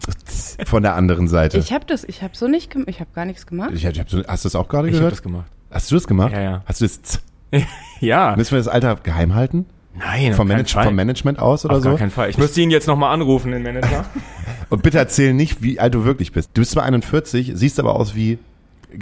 von 0.67 0.83
der 0.83 0.95
anderen 0.95 1.29
Seite? 1.29 1.59
Ich 1.59 1.73
habe 1.73 1.85
das, 1.87 2.05
ich 2.05 2.23
habe 2.23 2.37
so 2.37 2.49
nicht 2.49 2.71
gemacht, 2.71 2.89
ich 2.89 3.01
habe 3.01 3.11
gar 3.15 3.25
nichts 3.25 3.47
gemacht. 3.47 3.71
Ich, 3.75 3.85
ich 3.85 3.99
hab 4.01 4.09
so, 4.11 4.23
hast 4.27 4.45
du 4.45 4.47
das 4.49 4.55
auch 4.57 4.69
gerade 4.69 4.89
Ich 4.89 4.95
habe 4.95 4.99
gehört? 5.01 5.13
das 5.13 5.23
gemacht. 5.23 5.47
hast 5.71 5.91
du 5.91 5.95
das 5.97 6.07
gemacht? 6.07 6.33
Ja, 6.33 6.41
ja. 6.41 6.63
Hast 6.67 6.81
du 6.81 6.87
das, 6.87 7.21
ja. 8.01 8.35
müssen 8.37 8.53
wir 8.53 8.59
das 8.59 8.69
Alter 8.69 8.97
geheim 8.97 9.35
halten? 9.35 9.67
Nein, 9.99 10.35
Vom, 10.35 10.47
auf 10.47 10.49
Manage, 10.49 10.73
Fall. 10.73 10.85
vom 10.85 10.95
Management 10.95 11.39
aus 11.41 11.65
oder 11.65 11.77
Auf 11.77 11.83
so? 11.83 11.89
gar 11.91 11.99
keinen 11.99 12.11
Fall. 12.13 12.31
Ich 12.31 12.39
müsste 12.39 12.61
ihn 12.61 12.71
jetzt 12.71 12.87
nochmal 12.87 13.13
anrufen, 13.13 13.51
den 13.51 13.63
Manager. 13.63 14.05
Und 14.69 14.83
bitte 14.83 14.99
erzähl 14.99 15.35
nicht, 15.35 15.63
wie 15.63 15.81
alt 15.81 15.95
du 15.95 16.05
wirklich 16.05 16.31
bist. 16.33 16.51
Du 16.55 16.61
bist 16.61 16.71
zwar 16.73 16.85
41, 16.85 17.53
siehst 17.55 17.81
aber 17.81 17.97
aus 17.97 18.15
wie 18.15 18.39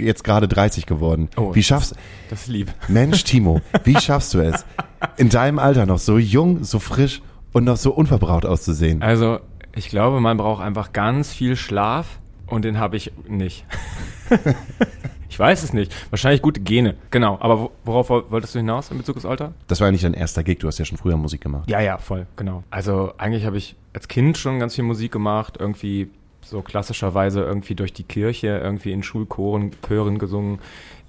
jetzt 0.01 0.25
gerade 0.25 0.49
30 0.49 0.87
geworden. 0.87 1.29
Oh. 1.37 1.55
Wie 1.55 1.63
schaffst 1.63 1.95
Das 2.31 2.43
ist 2.43 2.49
lieb. 2.49 2.73
Mensch, 2.89 3.25
Timo, 3.25 3.61
wie 3.85 3.97
schaffst 4.01 4.33
du 4.35 4.41
es, 4.41 4.65
in 5.17 5.29
deinem 5.29 5.59
Alter 5.59 5.87
noch 5.87 5.99
so 5.99 6.19
jung, 6.19 6.65
so 6.65 6.79
frisch 6.79 7.21
und 7.53 7.65
noch 7.65 7.77
so 7.77 7.93
unverbraucht 7.93 8.45
auszusehen? 8.47 9.03
Also, 9.03 9.41
ich 9.79 9.89
glaube, 9.89 10.21
man 10.21 10.37
braucht 10.37 10.63
einfach 10.63 10.93
ganz 10.93 11.33
viel 11.33 11.55
Schlaf 11.57 12.19
und 12.47 12.65
den 12.65 12.79
habe 12.79 12.97
ich 12.97 13.13
nicht. 13.29 13.65
ich 15.29 15.39
weiß 15.39 15.63
es 15.63 15.73
nicht. 15.73 15.95
Wahrscheinlich 16.11 16.43
gute 16.43 16.61
Gene. 16.61 16.97
Genau. 17.11 17.39
Aber 17.41 17.61
wo- 17.61 17.71
worauf 17.85 18.11
woll- 18.11 18.25
wolltest 18.31 18.55
du 18.55 18.59
hinaus 18.59 18.91
in 18.91 18.99
Bezug 18.99 19.17
aufs 19.17 19.27
Alter? 19.27 19.53
Das 19.69 19.81
war 19.81 19.89
ja 19.89 19.93
nicht 19.93 20.05
dein 20.05 20.15
erster 20.15 20.43
Gig, 20.43 20.59
du 20.59 20.67
hast 20.67 20.79
ja 20.79 20.85
schon 20.85 20.99
früher 20.99 21.17
Musik 21.17 21.41
gemacht. 21.41 21.71
Ja, 21.71 21.81
ja, 21.81 21.99
voll, 21.99 22.27
genau. 22.37 22.65
Also 22.71 23.13
eigentlich 23.19 23.45
habe 23.47 23.57
ich 23.57 23.77
als 23.95 24.09
Kind 24.09 24.37
schon 24.37 24.59
ganz 24.59 24.75
viel 24.75 24.85
Musik 24.85 25.13
gemacht, 25.13 25.57
irgendwie 25.59 26.11
so 26.43 26.63
klassischerweise 26.63 27.43
irgendwie 27.43 27.75
durch 27.75 27.93
die 27.93 28.05
Kirche, 28.05 28.49
irgendwie 28.63 28.93
in 28.93 29.03
Schulchoren, 29.03 29.71
Chören 29.87 30.19
gesungen, 30.19 30.61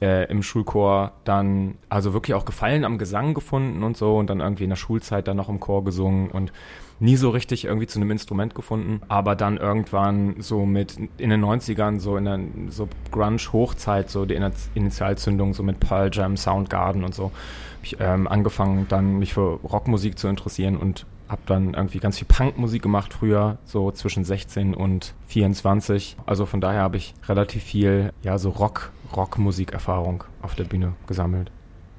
äh, 0.02 0.30
im 0.30 0.44
Schulchor 0.44 1.14
dann 1.24 1.76
also 1.88 2.14
wirklich 2.14 2.34
auch 2.36 2.46
Gefallen 2.46 2.84
am 2.84 2.98
Gesang 2.98 3.34
gefunden 3.34 3.84
und 3.84 3.96
so 3.96 4.18
und 4.18 4.30
dann 4.30 4.42
irgendwie 4.42 4.66
in 4.66 4.70
der 4.70 4.78
Schulzeit 4.78 5.28
dann 5.28 5.38
noch 5.38 5.48
im 5.50 5.60
Chor 5.60 5.84
gesungen 5.86 6.30
und 6.30 6.52
nie 7.00 7.16
so 7.16 7.30
richtig 7.30 7.66
irgendwie 7.66 7.88
zu 7.88 8.00
einem 8.00 8.12
Instrument 8.12 8.56
gefunden, 8.56 9.02
aber 9.08 9.36
dann 9.36 9.58
irgendwann 9.58 10.36
so 10.40 10.66
mit 10.66 10.98
in 11.18 11.30
den 11.30 11.44
90ern 11.44 12.00
so 12.00 12.18
in 12.18 12.26
der 12.26 12.40
so 12.70 12.88
Grunge 13.12 13.38
Hochzeit 13.54 14.10
so 14.10 14.26
die 14.26 14.36
Ini- 14.38 14.52
Initialzündung 14.74 15.54
so 15.54 15.64
mit 15.64 15.80
Pearl 15.80 16.10
Jam, 16.12 16.36
Soundgarden 16.38 17.04
und 17.04 17.16
so 17.16 17.26
hab 17.26 17.84
ich 17.84 17.96
ähm, 18.00 18.28
angefangen 18.28 18.88
dann 18.90 19.18
mich 19.20 19.34
für 19.34 19.60
Rockmusik 19.64 20.20
zu 20.20 20.28
interessieren 20.28 20.76
und 20.76 21.06
habe 21.30 21.42
dann 21.46 21.74
irgendwie 21.76 22.00
ganz 22.00 22.18
viel 22.18 22.28
Punkmusik 22.28 22.82
gemacht 22.82 23.14
früher, 23.14 23.60
so 23.64 23.92
zwischen 23.92 24.24
16 24.26 24.74
und 24.74 25.14
24. 25.28 26.18
Also 26.26 26.46
von 26.48 26.60
daher 26.60 26.82
habe 26.82 26.98
ich 26.98 27.14
relativ 27.28 27.64
viel 27.64 28.12
ja 28.24 28.38
so 28.40 28.50
Rock 28.50 28.92
Rockmusikerfahrung 29.16 30.24
auf 30.42 30.56
der 30.56 30.64
Bühne 30.66 30.94
gesammelt. 31.08 31.52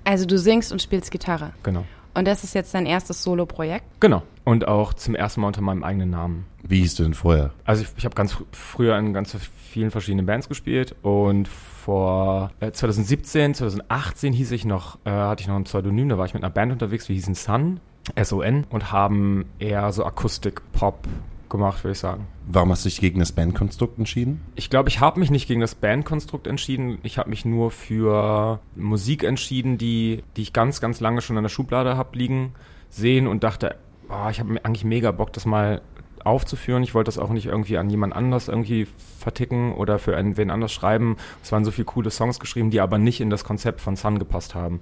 Also 0.04 0.26
du 0.26 0.38
singst 0.38 0.72
und 0.72 0.82
spielst 0.82 1.10
Gitarre. 1.10 1.52
Genau. 1.62 1.84
Und 2.14 2.26
das 2.26 2.44
ist 2.44 2.54
jetzt 2.54 2.74
dein 2.74 2.86
erstes 2.86 3.22
Solo-Projekt. 3.22 3.84
Genau. 4.00 4.22
Und 4.44 4.66
auch 4.66 4.94
zum 4.94 5.14
ersten 5.14 5.40
Mal 5.40 5.48
unter 5.48 5.60
meinem 5.60 5.84
eigenen 5.84 6.10
Namen. 6.10 6.46
Wie 6.62 6.80
hieß 6.80 6.96
du 6.96 7.04
denn 7.04 7.14
vorher? 7.14 7.52
Also 7.64 7.82
ich, 7.82 7.88
ich 7.96 8.04
habe 8.04 8.14
ganz 8.14 8.32
fr 8.32 8.44
früher 8.52 8.98
in 8.98 9.12
ganz 9.12 9.36
vielen 9.70 9.90
verschiedenen 9.90 10.26
Bands 10.26 10.48
gespielt 10.48 10.96
und 11.02 11.46
vor 11.46 12.50
äh, 12.60 12.72
2017, 12.72 13.54
2018 13.54 14.32
hieß 14.32 14.50
ich 14.52 14.64
noch, 14.64 14.98
äh, 15.04 15.10
hatte 15.10 15.42
ich 15.42 15.48
noch 15.48 15.56
ein 15.56 15.64
Pseudonym, 15.64 16.08
da 16.08 16.18
war 16.18 16.26
ich 16.26 16.34
mit 16.34 16.42
einer 16.42 16.52
Band 16.52 16.72
unterwegs, 16.72 17.08
wir 17.08 17.14
hießen 17.14 17.34
Sun, 17.34 17.80
S-O-N 18.16 18.66
und 18.70 18.92
haben 18.92 19.46
eher 19.58 19.92
so 19.92 20.04
Akustik-Pop 20.04 21.06
gemacht, 21.50 21.84
würde 21.84 21.92
ich 21.92 21.98
sagen. 21.98 22.26
Warum 22.46 22.70
hast 22.70 22.84
du 22.84 22.88
dich 22.88 23.00
gegen 23.00 23.18
das 23.18 23.32
Bandkonstrukt 23.32 23.98
entschieden? 23.98 24.40
Ich 24.54 24.70
glaube, 24.70 24.88
ich 24.88 25.00
habe 25.00 25.20
mich 25.20 25.30
nicht 25.30 25.48
gegen 25.48 25.60
das 25.60 25.74
Bandkonstrukt 25.74 26.46
entschieden. 26.46 26.98
Ich 27.02 27.18
habe 27.18 27.30
mich 27.30 27.44
nur 27.44 27.70
für 27.70 28.60
Musik 28.76 29.24
entschieden, 29.24 29.76
die, 29.76 30.22
die 30.36 30.42
ich 30.42 30.52
ganz, 30.52 30.80
ganz 30.80 31.00
lange 31.00 31.20
schon 31.20 31.36
in 31.36 31.42
der 31.42 31.50
Schublade 31.50 31.96
habe 31.96 32.16
liegen 32.16 32.54
sehen 32.88 33.26
und 33.26 33.44
dachte, 33.44 33.76
oh, 34.08 34.28
ich 34.30 34.40
habe 34.40 34.64
eigentlich 34.64 34.84
mega 34.84 35.10
Bock, 35.10 35.32
das 35.32 35.46
mal 35.46 35.82
aufzuführen. 36.24 36.82
Ich 36.82 36.94
wollte 36.94 37.08
das 37.08 37.18
auch 37.18 37.30
nicht 37.30 37.46
irgendwie 37.46 37.78
an 37.78 37.90
jemand 37.90 38.14
anders 38.14 38.48
irgendwie 38.48 38.86
verticken 39.18 39.72
oder 39.74 39.98
für 39.98 40.16
einen, 40.16 40.36
wen 40.36 40.50
anders 40.50 40.72
schreiben. 40.72 41.16
Es 41.42 41.52
waren 41.52 41.64
so 41.64 41.70
viele 41.70 41.86
coole 41.86 42.10
Songs 42.10 42.40
geschrieben, 42.40 42.70
die 42.70 42.80
aber 42.80 42.98
nicht 42.98 43.20
in 43.20 43.30
das 43.30 43.44
Konzept 43.44 43.80
von 43.80 43.96
Sun 43.96 44.18
gepasst 44.18 44.54
haben. 44.54 44.80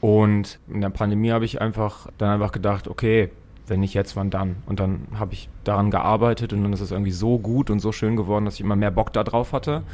Und 0.00 0.58
in 0.68 0.80
der 0.80 0.90
Pandemie 0.90 1.30
habe 1.30 1.44
ich 1.44 1.60
einfach 1.60 2.08
dann 2.18 2.30
einfach 2.30 2.52
gedacht, 2.52 2.88
okay, 2.88 3.30
wenn 3.70 3.80
nicht 3.80 3.94
jetzt, 3.94 4.16
wann 4.16 4.30
dann? 4.30 4.56
Und 4.66 4.80
dann 4.80 5.06
habe 5.14 5.32
ich 5.32 5.48
daran 5.64 5.90
gearbeitet 5.90 6.52
und 6.52 6.62
dann 6.62 6.72
ist 6.72 6.80
es 6.80 6.90
irgendwie 6.90 7.12
so 7.12 7.38
gut 7.38 7.70
und 7.70 7.78
so 7.78 7.92
schön 7.92 8.16
geworden, 8.16 8.44
dass 8.44 8.54
ich 8.54 8.60
immer 8.60 8.76
mehr 8.76 8.90
Bock 8.90 9.12
da 9.12 9.24
drauf 9.24 9.52
hatte, 9.52 9.84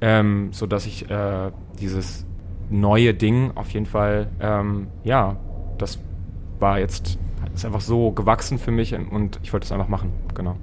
ähm, 0.00 0.48
so 0.52 0.66
dass 0.66 0.86
ich 0.86 1.08
äh, 1.10 1.50
dieses 1.78 2.26
neue 2.70 3.14
Ding 3.14 3.52
auf 3.54 3.70
jeden 3.70 3.86
Fall, 3.86 4.28
ähm, 4.40 4.88
ja, 5.04 5.36
das 5.76 5.98
war 6.58 6.80
jetzt 6.80 7.18
ist 7.54 7.64
einfach 7.64 7.80
so 7.80 8.12
gewachsen 8.12 8.58
für 8.58 8.70
mich 8.70 8.94
und 8.94 9.38
ich 9.42 9.52
wollte 9.52 9.64
es 9.64 9.72
einfach 9.72 9.88
machen, 9.88 10.12
genau. 10.34 10.56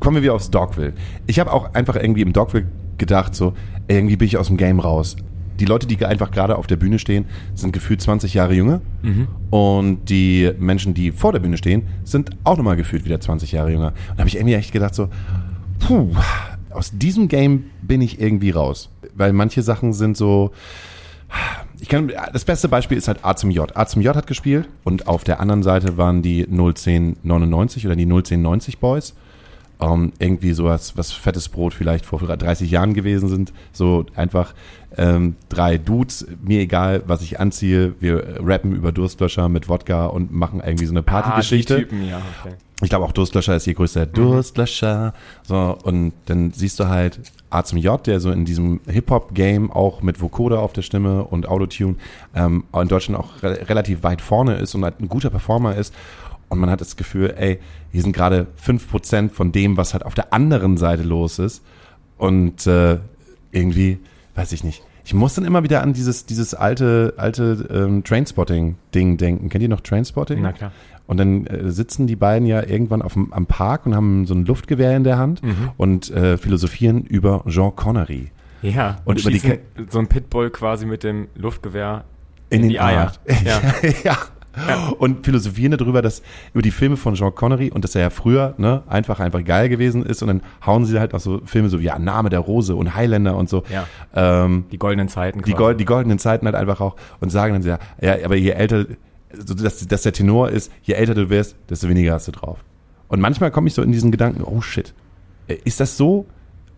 Kommen 0.00 0.16
wir 0.16 0.22
wieder 0.22 0.34
aufs 0.34 0.50
Dogville. 0.50 0.94
Ich 1.26 1.38
habe 1.38 1.52
auch 1.52 1.74
einfach 1.74 1.96
irgendwie 1.96 2.22
im 2.22 2.32
Dogville 2.32 2.66
gedacht, 2.98 3.34
so, 3.34 3.52
irgendwie 3.88 4.16
bin 4.16 4.26
ich 4.26 4.38
aus 4.38 4.46
dem 4.46 4.56
Game 4.56 4.80
raus. 4.80 5.16
Die 5.60 5.66
Leute, 5.66 5.86
die 5.86 6.04
einfach 6.04 6.30
gerade 6.30 6.56
auf 6.56 6.66
der 6.66 6.76
Bühne 6.76 6.98
stehen, 6.98 7.26
sind 7.54 7.72
gefühlt 7.72 8.00
20 8.00 8.34
Jahre 8.34 8.54
jünger. 8.54 8.80
Mhm. 9.02 9.28
Und 9.50 10.08
die 10.08 10.50
Menschen, 10.58 10.94
die 10.94 11.12
vor 11.12 11.32
der 11.32 11.40
Bühne 11.40 11.56
stehen, 11.56 11.82
sind 12.02 12.30
auch 12.44 12.56
nochmal 12.56 12.76
gefühlt 12.76 13.04
wieder 13.04 13.20
20 13.20 13.52
Jahre 13.52 13.70
jünger. 13.70 13.88
Und 13.88 14.16
da 14.16 14.18
habe 14.18 14.28
ich 14.28 14.36
irgendwie 14.36 14.54
echt 14.54 14.72
gedacht, 14.72 14.94
so, 14.94 15.08
puh, 15.78 16.10
aus 16.70 16.92
diesem 16.92 17.28
Game 17.28 17.64
bin 17.82 18.00
ich 18.00 18.20
irgendwie 18.20 18.50
raus. 18.50 18.90
Weil 19.14 19.32
manche 19.32 19.62
Sachen 19.62 19.92
sind 19.92 20.16
so, 20.16 20.50
ich 21.80 21.88
kann, 21.88 22.12
das 22.32 22.44
beste 22.44 22.68
Beispiel 22.68 22.98
ist 22.98 23.08
halt 23.08 23.24
A 23.24 23.36
zum 23.36 23.50
J. 23.50 23.76
A 23.76 23.86
zum 23.86 24.02
J 24.02 24.14
hat 24.14 24.26
gespielt 24.26 24.68
und 24.84 25.08
auf 25.08 25.24
der 25.24 25.40
anderen 25.40 25.62
Seite 25.62 25.96
waren 25.96 26.22
die 26.22 26.46
01099 26.46 27.86
oder 27.86 27.96
die 27.96 28.06
01090 28.06 28.78
Boys. 28.78 29.14
Ähm, 29.80 30.12
irgendwie 30.18 30.52
sowas, 30.52 30.96
was 30.96 31.12
fettes 31.12 31.48
Brot 31.48 31.74
vielleicht 31.74 32.04
vor 32.04 32.20
30 32.20 32.70
Jahren 32.70 32.94
gewesen 32.94 33.28
sind. 33.28 33.52
So 33.72 34.04
einfach 34.14 34.54
ähm, 34.96 35.36
drei 35.48 35.78
Dudes, 35.78 36.26
mir 36.42 36.60
egal, 36.60 37.02
was 37.06 37.22
ich 37.22 37.40
anziehe. 37.40 37.94
Wir 38.00 38.40
rappen 38.44 38.74
über 38.74 38.92
Durstlöscher 38.92 39.48
mit 39.48 39.68
Wodka 39.68 40.06
und 40.06 40.32
machen 40.32 40.60
irgendwie 40.64 40.86
so 40.86 40.92
eine 40.92 41.02
Partygeschichte. 41.02 41.74
Ah, 41.74 41.78
die 41.78 41.84
Typen, 41.84 42.08
ja, 42.08 42.20
okay. 42.40 42.54
Ich 42.82 42.88
glaube 42.88 43.04
auch 43.04 43.12
Durstlöscher 43.12 43.56
ist 43.56 43.66
je 43.66 43.74
größter 43.74 44.06
mhm. 44.06 44.12
Durstlöscher. 44.12 45.12
So, 45.42 45.76
und 45.82 46.12
dann 46.26 46.52
siehst 46.52 46.80
du 46.80 46.88
halt 46.88 47.20
A 47.50 47.62
zum 47.62 47.78
J, 47.78 48.04
der 48.06 48.20
so 48.20 48.30
in 48.30 48.44
diesem 48.44 48.80
Hip-Hop-Game 48.86 49.70
auch 49.70 50.02
mit 50.02 50.20
Vocoder 50.20 50.60
auf 50.60 50.72
der 50.72 50.82
Stimme 50.82 51.24
und 51.24 51.46
Autotune 51.46 51.96
ähm, 52.34 52.64
in 52.74 52.88
Deutschland 52.88 53.20
auch 53.20 53.42
re 53.42 53.68
relativ 53.68 54.02
weit 54.02 54.22
vorne 54.22 54.56
ist 54.56 54.74
und 54.74 54.84
halt 54.84 55.00
ein 55.00 55.08
guter 55.08 55.30
Performer 55.30 55.76
ist. 55.76 55.94
Und 56.50 56.58
man 56.58 56.68
hat 56.68 56.80
das 56.80 56.96
Gefühl, 56.96 57.34
ey, 57.38 57.58
hier 57.92 58.02
sind 58.02 58.12
gerade 58.12 58.48
fünf 58.56 58.90
Prozent 58.90 59.32
von 59.32 59.52
dem, 59.52 59.76
was 59.76 59.94
halt 59.94 60.04
auf 60.04 60.14
der 60.14 60.32
anderen 60.34 60.76
Seite 60.76 61.04
los 61.04 61.38
ist. 61.38 61.62
Und 62.18 62.66
äh, 62.66 62.98
irgendwie, 63.52 63.98
weiß 64.34 64.52
ich 64.52 64.62
nicht. 64.62 64.82
Ich 65.04 65.14
muss 65.14 65.34
dann 65.34 65.44
immer 65.44 65.62
wieder 65.62 65.82
an 65.82 65.92
dieses, 65.92 66.26
dieses 66.26 66.54
alte, 66.54 67.14
alte 67.16 67.68
ähm, 67.72 68.04
Trainspotting-Ding 68.04 69.16
denken. 69.16 69.48
Kennt 69.48 69.62
ihr 69.62 69.68
noch 69.68 69.80
Trainspotting? 69.80 70.42
Na 70.42 70.52
klar. 70.52 70.72
Und 71.06 71.16
dann 71.16 71.46
äh, 71.46 71.70
sitzen 71.70 72.06
die 72.06 72.16
beiden 72.16 72.46
ja 72.46 72.62
irgendwann 72.62 73.02
auf 73.02 73.14
dem, 73.14 73.32
am 73.32 73.46
Park 73.46 73.86
und 73.86 73.94
haben 73.94 74.26
so 74.26 74.34
ein 74.34 74.44
Luftgewehr 74.44 74.96
in 74.96 75.04
der 75.04 75.18
Hand 75.18 75.42
mhm. 75.42 75.70
und 75.76 76.10
äh, 76.10 76.36
philosophieren 76.36 77.02
über 77.02 77.44
Jean 77.48 77.74
Connery. 77.74 78.30
Ja, 78.62 78.98
und, 79.04 79.16
und 79.16 79.20
über 79.20 79.30
die 79.30 79.88
so 79.88 79.98
ein 79.98 80.06
Pitbull 80.06 80.50
quasi 80.50 80.86
mit 80.86 81.02
dem 81.02 81.28
Luftgewehr 81.34 82.04
in, 82.50 82.62
in 82.62 82.68
die 82.68 82.80
Eier. 82.80 83.12
Ja. 83.44 83.60
ja. 84.04 84.18
Ja. 84.56 84.88
Und 84.98 85.24
philosophieren 85.24 85.76
darüber, 85.76 86.02
dass 86.02 86.22
über 86.52 86.62
die 86.62 86.70
Filme 86.70 86.96
von 86.96 87.14
Jean 87.14 87.34
Connery 87.34 87.70
und 87.70 87.84
dass 87.84 87.94
er 87.94 88.02
ja 88.02 88.10
früher 88.10 88.54
ne, 88.58 88.82
einfach 88.88 89.20
einfach 89.20 89.44
geil 89.44 89.68
gewesen 89.68 90.04
ist 90.04 90.22
und 90.22 90.28
dann 90.28 90.42
hauen 90.64 90.84
sie 90.84 90.98
halt 90.98 91.14
auch 91.14 91.20
so 91.20 91.40
Filme 91.44 91.68
so 91.68 91.80
wie 91.80 91.84
ja, 91.84 91.98
Name 91.98 92.30
der 92.30 92.40
Rose 92.40 92.74
und 92.74 92.94
Highlander 92.94 93.36
und 93.36 93.48
so. 93.48 93.62
Ja. 93.72 93.86
Ähm, 94.14 94.64
die 94.72 94.78
goldenen 94.78 95.08
Zeiten. 95.08 95.42
Die, 95.42 95.52
Gold, 95.52 95.78
die 95.78 95.84
goldenen 95.84 96.18
Zeiten 96.18 96.46
halt 96.46 96.56
einfach 96.56 96.80
auch 96.80 96.96
und 97.20 97.30
sagen 97.30 97.54
dann 97.54 97.62
ja, 97.62 97.78
ja, 98.00 98.24
aber 98.24 98.36
je 98.36 98.50
älter, 98.50 98.86
so 99.32 99.54
dass, 99.54 99.86
dass 99.86 100.02
der 100.02 100.12
Tenor 100.12 100.50
ist, 100.50 100.72
je 100.82 100.94
älter 100.94 101.14
du 101.14 101.30
wirst, 101.30 101.56
desto 101.68 101.88
weniger 101.88 102.14
hast 102.14 102.28
du 102.28 102.32
drauf. 102.32 102.58
Und 103.08 103.20
manchmal 103.20 103.50
komme 103.50 103.68
ich 103.68 103.74
so 103.74 103.82
in 103.82 103.92
diesen 103.92 104.10
Gedanken, 104.10 104.42
oh 104.42 104.60
shit, 104.60 104.94
äh, 105.48 105.58
ist 105.64 105.80
das 105.80 105.96
so? 105.96 106.26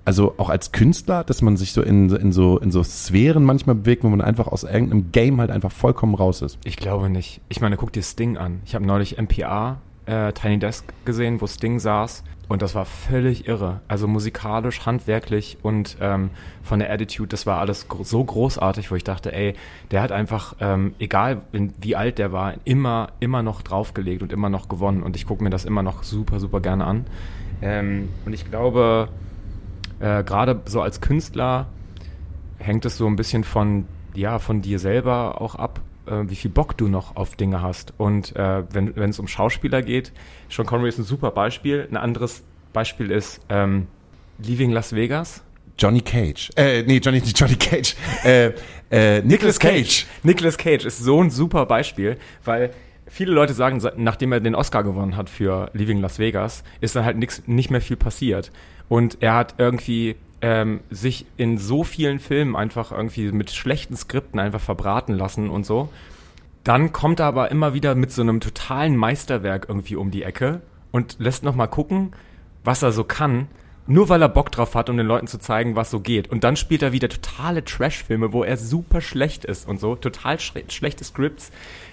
Also 0.04 0.34
auch 0.36 0.50
als 0.50 0.72
Künstler, 0.72 1.22
dass 1.24 1.42
man 1.42 1.56
sich 1.56 1.72
so 1.72 1.82
in, 1.82 2.10
in 2.10 2.32
so 2.32 2.58
in 2.58 2.70
so 2.70 2.82
Sphären 2.82 3.44
manchmal 3.44 3.76
bewegt, 3.76 4.02
wo 4.02 4.08
man 4.08 4.20
einfach 4.20 4.48
aus 4.48 4.64
irgendeinem 4.64 5.12
Game 5.12 5.40
halt 5.40 5.50
einfach 5.50 5.70
vollkommen 5.70 6.14
raus 6.14 6.42
ist. 6.42 6.58
Ich 6.64 6.76
glaube 6.76 7.08
nicht. 7.08 7.40
Ich 7.48 7.60
meine, 7.60 7.76
guck 7.76 7.92
dir 7.92 8.02
Sting 8.02 8.36
an. 8.36 8.60
Ich 8.64 8.74
habe 8.74 8.84
neulich 8.84 9.18
MPA 9.18 9.80
äh, 10.06 10.32
Tiny 10.32 10.58
Desk 10.58 10.84
gesehen, 11.04 11.40
wo 11.40 11.46
Sting 11.46 11.78
saß 11.78 12.24
und 12.48 12.60
das 12.60 12.74
war 12.74 12.84
völlig 12.84 13.48
irre. 13.48 13.80
Also 13.88 14.06
musikalisch, 14.06 14.84
handwerklich 14.84 15.56
und 15.62 15.96
ähm, 16.00 16.30
von 16.62 16.80
der 16.80 16.92
Attitude, 16.92 17.28
das 17.28 17.46
war 17.46 17.60
alles 17.60 17.88
gro 17.88 18.04
so 18.04 18.22
großartig, 18.22 18.90
wo 18.90 18.94
ich 18.94 19.04
dachte, 19.04 19.32
ey, 19.32 19.54
der 19.90 20.02
hat 20.02 20.12
einfach, 20.12 20.56
ähm, 20.60 20.94
egal 20.98 21.42
in, 21.52 21.72
wie 21.80 21.96
alt 21.96 22.18
der 22.18 22.30
war, 22.30 22.54
immer, 22.64 23.12
immer 23.20 23.42
noch 23.42 23.62
draufgelegt 23.62 24.22
und 24.22 24.32
immer 24.32 24.50
noch 24.50 24.68
gewonnen. 24.68 25.02
Und 25.02 25.16
ich 25.16 25.26
gucke 25.26 25.42
mir 25.42 25.50
das 25.50 25.64
immer 25.64 25.82
noch 25.82 26.02
super, 26.02 26.40
super 26.40 26.60
gerne 26.60 26.84
an. 26.84 27.06
Ähm, 27.62 28.10
und 28.26 28.32
ich 28.32 28.50
glaube, 28.50 29.08
äh, 30.02 30.24
gerade 30.24 30.60
so 30.66 30.82
als 30.82 31.00
Künstler 31.00 31.68
hängt 32.58 32.84
es 32.84 32.96
so 32.96 33.06
ein 33.06 33.16
bisschen 33.16 33.44
von, 33.44 33.86
ja, 34.14 34.38
von 34.38 34.60
dir 34.60 34.78
selber 34.78 35.40
auch 35.40 35.54
ab, 35.54 35.80
äh, 36.06 36.24
wie 36.24 36.34
viel 36.34 36.50
Bock 36.50 36.76
du 36.76 36.88
noch 36.88 37.16
auf 37.16 37.36
Dinge 37.36 37.62
hast. 37.62 37.94
Und 37.96 38.34
äh, 38.36 38.64
wenn 38.72 39.10
es 39.10 39.18
um 39.18 39.28
Schauspieler 39.28 39.80
geht, 39.82 40.12
Sean 40.50 40.66
Connery 40.66 40.88
ist 40.88 40.98
ein 40.98 41.04
super 41.04 41.30
Beispiel. 41.30 41.86
Ein 41.90 41.96
anderes 41.96 42.42
Beispiel 42.72 43.10
ist 43.10 43.40
ähm, 43.48 43.86
Leaving 44.38 44.72
Las 44.72 44.94
Vegas. 44.94 45.42
Johnny 45.78 46.00
Cage. 46.00 46.50
Äh, 46.56 46.82
nee, 46.82 46.98
Johnny, 46.98 47.18
Johnny 47.18 47.56
Cage. 47.56 47.94
äh, 48.24 48.52
äh, 48.90 49.22
Nicolas 49.22 49.58
Cage. 49.58 50.06
Nicolas 50.22 50.58
Cage 50.58 50.84
ist 50.84 50.98
so 50.98 51.22
ein 51.22 51.30
super 51.30 51.66
Beispiel, 51.66 52.18
weil 52.44 52.70
viele 53.06 53.32
Leute 53.32 53.54
sagen, 53.54 53.80
nachdem 53.96 54.32
er 54.32 54.40
den 54.40 54.54
Oscar 54.54 54.82
gewonnen 54.82 55.16
hat 55.16 55.30
für 55.30 55.70
Leaving 55.74 56.00
Las 56.00 56.18
Vegas, 56.18 56.64
ist 56.80 56.96
dann 56.96 57.04
halt 57.04 57.16
nix, 57.16 57.42
nicht 57.46 57.70
mehr 57.70 57.80
viel 57.80 57.96
passiert. 57.96 58.50
Und 58.92 59.22
er 59.22 59.36
hat 59.36 59.54
irgendwie 59.56 60.16
ähm, 60.42 60.80
sich 60.90 61.24
in 61.38 61.56
so 61.56 61.82
vielen 61.82 62.18
Filmen 62.18 62.54
einfach 62.54 62.92
irgendwie 62.92 63.32
mit 63.32 63.50
schlechten 63.50 63.96
Skripten 63.96 64.38
einfach 64.38 64.60
verbraten 64.60 65.14
lassen 65.14 65.48
und 65.48 65.64
so. 65.64 65.88
Dann 66.62 66.92
kommt 66.92 67.18
er 67.18 67.24
aber 67.24 67.50
immer 67.50 67.72
wieder 67.72 67.94
mit 67.94 68.12
so 68.12 68.20
einem 68.20 68.40
totalen 68.40 68.94
Meisterwerk 68.94 69.64
irgendwie 69.66 69.96
um 69.96 70.10
die 70.10 70.24
Ecke 70.24 70.60
und 70.90 71.16
lässt 71.20 71.42
noch 71.42 71.54
mal 71.54 71.68
gucken, 71.68 72.12
was 72.64 72.82
er 72.82 72.92
so 72.92 73.02
kann, 73.02 73.46
nur 73.86 74.10
weil 74.10 74.20
er 74.20 74.28
Bock 74.28 74.52
drauf 74.52 74.74
hat, 74.74 74.90
um 74.90 74.98
den 74.98 75.06
Leuten 75.06 75.26
zu 75.26 75.38
zeigen, 75.38 75.74
was 75.74 75.90
so 75.90 76.00
geht. 76.00 76.30
Und 76.30 76.44
dann 76.44 76.56
spielt 76.56 76.82
er 76.82 76.92
wieder 76.92 77.08
totale 77.08 77.64
Trash-Filme, 77.64 78.34
wo 78.34 78.44
er 78.44 78.58
super 78.58 79.00
schlecht 79.00 79.46
ist 79.46 79.66
und 79.66 79.80
so, 79.80 79.96
total 79.96 80.38
sch 80.38 80.52
schlechte 80.68 81.04
Scripts. 81.04 81.50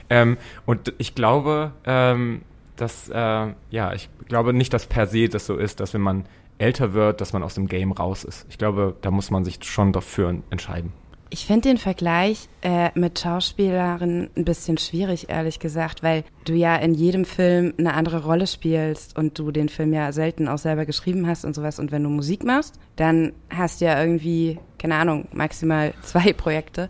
Ähm, 0.10 0.36
und 0.66 0.94
ich 0.98 1.16
glaube, 1.16 1.72
ähm, 1.86 2.42
dass, 2.76 3.08
äh, 3.08 3.54
ja, 3.70 3.94
ich 3.94 4.10
glaube 4.28 4.52
nicht, 4.52 4.74
dass 4.74 4.86
per 4.86 5.08
se 5.08 5.30
das 5.30 5.46
so 5.46 5.56
ist, 5.56 5.80
dass 5.80 5.94
wenn 5.94 6.02
man 6.02 6.26
älter 6.60 6.94
wird, 6.94 7.22
dass 7.22 7.34
man 7.34 7.42
aus 7.44 7.56
dem 7.56 7.68
Game 7.68 7.92
raus 7.92 8.24
ist. 8.24 8.46
Ich 8.50 8.58
glaube, 8.58 8.96
da 9.02 9.12
muss 9.12 9.32
man 9.32 9.44
sich 9.44 9.60
schon 9.64 9.92
dafür 9.92 10.36
entscheiden. 10.50 10.94
Ich 11.32 11.46
finde 11.46 11.70
den 11.70 11.78
Vergleich 11.78 12.50
äh, 12.64 12.90
mit 12.96 13.20
Schauspielerinnen 13.20 14.32
ein 14.36 14.46
bisschen 14.46 14.80
schwierig, 14.80 15.30
ehrlich 15.30 15.60
gesagt, 15.60 16.02
weil 16.02 16.24
du 16.46 16.54
ja 16.54 16.76
in 16.78 16.96
jedem 16.96 17.24
Film 17.24 17.74
eine 17.78 17.94
andere 17.94 18.24
Rolle 18.24 18.48
spielst 18.48 19.16
und 19.16 19.38
du 19.38 19.52
den 19.52 19.70
Film 19.70 19.94
ja 19.94 20.12
selten 20.12 20.48
auch 20.48 20.58
selber 20.58 20.88
geschrieben 20.88 21.28
hast 21.28 21.46
und 21.46 21.54
sowas. 21.54 21.78
Und 21.78 21.92
wenn 21.92 22.04
du 22.04 22.10
Musik 22.10 22.44
machst, 22.44 22.80
dann 22.96 23.34
hast 23.52 23.80
du 23.80 23.86
ja 23.86 24.02
irgendwie, 24.02 24.58
keine 24.80 24.96
Ahnung, 24.96 25.28
maximal 25.32 25.94
zwei 26.02 26.34
Projekte, 26.34 26.90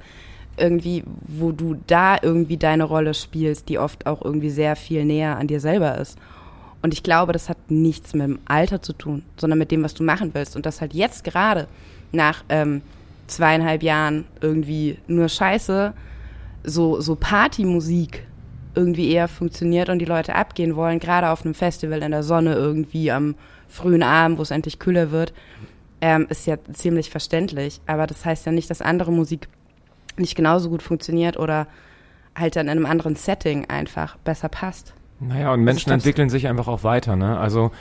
irgendwie, 0.55 1.03
wo 1.21 1.51
du 1.51 1.75
da 1.87 2.17
irgendwie 2.21 2.57
deine 2.57 2.85
Rolle 2.85 3.13
spielst, 3.13 3.67
die 3.67 3.77
oft 3.77 4.05
auch 4.05 4.23
irgendwie 4.23 4.49
sehr 4.49 4.77
viel 4.77 5.03
näher 5.03 5.37
an 5.37 5.47
dir 5.47 5.59
selber 5.59 5.97
ist. 5.97 6.17
Und 6.81 6.93
ich 6.93 7.03
glaube, 7.03 7.33
das 7.33 7.49
hat 7.49 7.57
nichts 7.69 8.13
mit 8.13 8.27
dem 8.27 8.39
Alter 8.45 8.81
zu 8.81 8.93
tun, 8.93 9.23
sondern 9.37 9.59
mit 9.59 9.71
dem, 9.71 9.83
was 9.83 9.93
du 9.93 10.03
machen 10.03 10.33
willst. 10.33 10.55
Und 10.55 10.65
das 10.65 10.81
halt 10.81 10.93
jetzt 10.93 11.23
gerade 11.23 11.67
nach 12.11 12.43
ähm, 12.49 12.81
zweieinhalb 13.27 13.83
Jahren 13.83 14.25
irgendwie 14.41 14.97
nur 15.07 15.27
Scheiße, 15.27 15.93
so, 16.63 17.01
so 17.01 17.15
Partymusik 17.15 18.25
irgendwie 18.75 19.11
eher 19.11 19.27
funktioniert 19.27 19.89
und 19.89 19.99
die 19.99 20.05
Leute 20.05 20.35
abgehen 20.35 20.75
wollen, 20.75 20.99
gerade 20.99 21.29
auf 21.29 21.43
einem 21.43 21.53
Festival 21.53 22.01
in 22.01 22.11
der 22.11 22.23
Sonne 22.23 22.53
irgendwie 22.53 23.11
am 23.11 23.35
frühen 23.67 24.03
Abend, 24.03 24.37
wo 24.37 24.41
es 24.41 24.51
endlich 24.51 24.79
kühler 24.79 25.11
wird, 25.11 25.33
ähm, 26.01 26.27
ist 26.29 26.47
ja 26.47 26.57
ziemlich 26.73 27.09
verständlich. 27.09 27.81
Aber 27.87 28.07
das 28.07 28.23
heißt 28.25 28.45
ja 28.45 28.51
nicht, 28.51 28.69
dass 28.69 28.81
andere 28.81 29.11
Musik 29.11 29.47
nicht 30.17 30.35
genauso 30.35 30.69
gut 30.69 30.81
funktioniert 30.81 31.37
oder 31.37 31.67
halt 32.37 32.55
dann 32.55 32.67
in 32.67 32.71
einem 32.71 32.85
anderen 32.85 33.15
Setting 33.15 33.65
einfach 33.69 34.17
besser 34.17 34.49
passt. 34.49 34.93
Naja, 35.19 35.53
und 35.53 35.63
Menschen 35.63 35.91
entwickeln 35.91 36.29
sich 36.29 36.47
einfach 36.47 36.67
auch 36.67 36.83
weiter, 36.83 37.15
ne? 37.15 37.37
Also 37.37 37.71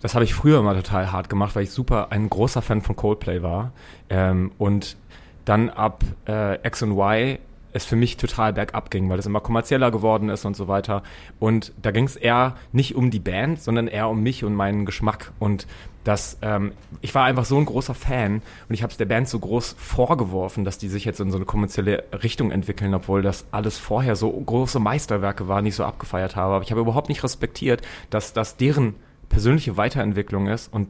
das 0.00 0.14
habe 0.14 0.24
ich 0.24 0.34
früher 0.34 0.60
immer 0.60 0.74
total 0.74 1.12
hart 1.12 1.28
gemacht, 1.28 1.56
weil 1.56 1.64
ich 1.64 1.70
super 1.70 2.08
ein 2.10 2.28
großer 2.28 2.62
Fan 2.62 2.82
von 2.82 2.96
Coldplay 2.96 3.42
war. 3.42 3.72
Ähm, 4.10 4.52
und 4.58 4.96
dann 5.44 5.70
ab 5.70 6.04
äh, 6.28 6.54
X 6.66 6.82
und 6.82 6.92
Y 6.92 7.38
es 7.78 7.84
für 7.86 7.96
mich 7.96 8.16
total 8.16 8.52
bergab 8.52 8.90
ging, 8.90 9.08
weil 9.08 9.18
es 9.18 9.26
immer 9.26 9.40
kommerzieller 9.40 9.90
geworden 9.90 10.28
ist 10.28 10.44
und 10.44 10.56
so 10.56 10.68
weiter. 10.68 11.02
Und 11.38 11.72
da 11.80 11.90
ging 11.90 12.04
es 12.04 12.16
eher 12.16 12.56
nicht 12.72 12.94
um 12.94 13.10
die 13.10 13.18
Band, 13.18 13.60
sondern 13.62 13.88
eher 13.88 14.08
um 14.08 14.22
mich 14.22 14.44
und 14.44 14.54
meinen 14.54 14.84
Geschmack. 14.84 15.32
Und 15.38 15.66
das, 16.04 16.38
ähm, 16.42 16.72
ich 17.02 17.14
war 17.14 17.24
einfach 17.24 17.44
so 17.44 17.58
ein 17.58 17.66
großer 17.66 17.94
Fan 17.94 18.42
und 18.68 18.74
ich 18.74 18.82
habe 18.82 18.90
es 18.90 18.96
der 18.96 19.04
Band 19.04 19.28
so 19.28 19.38
groß 19.38 19.76
vorgeworfen, 19.78 20.64
dass 20.64 20.78
die 20.78 20.88
sich 20.88 21.04
jetzt 21.04 21.20
in 21.20 21.30
so 21.30 21.36
eine 21.36 21.44
kommerzielle 21.44 22.04
Richtung 22.22 22.50
entwickeln, 22.50 22.94
obwohl 22.94 23.20
das 23.20 23.46
alles 23.50 23.78
vorher 23.78 24.16
so 24.16 24.30
große 24.30 24.80
Meisterwerke 24.80 25.48
waren, 25.48 25.64
die 25.64 25.70
ich 25.70 25.76
so 25.76 25.84
abgefeiert 25.84 26.36
habe. 26.36 26.54
Aber 26.54 26.64
ich 26.64 26.70
habe 26.70 26.80
überhaupt 26.80 27.08
nicht 27.08 27.22
respektiert, 27.24 27.82
dass 28.10 28.32
das 28.32 28.56
deren 28.56 28.94
persönliche 29.28 29.76
Weiterentwicklung 29.76 30.46
ist 30.46 30.72
und 30.72 30.88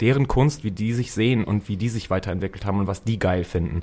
deren 0.00 0.26
Kunst, 0.26 0.64
wie 0.64 0.72
die 0.72 0.92
sich 0.92 1.12
sehen 1.12 1.44
und 1.44 1.68
wie 1.68 1.76
die 1.76 1.88
sich 1.88 2.10
weiterentwickelt 2.10 2.64
haben 2.64 2.80
und 2.80 2.86
was 2.88 3.04
die 3.04 3.18
geil 3.18 3.44
finden. 3.44 3.82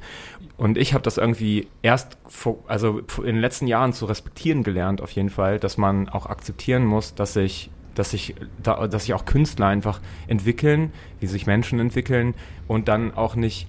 Und 0.60 0.78
ich 0.78 0.94
habe 0.94 1.01
das 1.04 1.18
irgendwie 1.18 1.68
erst, 1.82 2.18
vor, 2.28 2.58
also 2.68 3.00
in 3.20 3.24
den 3.24 3.39
letzten 3.39 3.66
Jahren 3.66 3.94
zu 3.94 4.06
respektieren 4.06 4.63
gelernt, 4.63 5.01
auf 5.01 5.12
jeden 5.12 5.30
Fall, 5.30 5.58
dass 5.58 5.78
man 5.78 6.10
auch 6.10 6.25
akzeptieren 6.25 6.86
muss, 6.86 7.16
dass 7.16 7.34
sich 7.34 7.72
dass 7.96 8.12
sich, 8.12 8.36
da, 8.63 8.88
dass 8.88 9.06
sich 9.06 9.13
auch 9.13 9.25
Künstler 9.25 9.68
einfach 9.68 10.00
entwickeln, 10.28 10.94
wie 11.20 11.28
sich 11.28 11.48
Menschen 11.48 11.80
entwickeln 11.80 12.34
und 12.68 12.88
dann 12.88 13.13
auch 13.13 13.36
nicht 13.36 13.68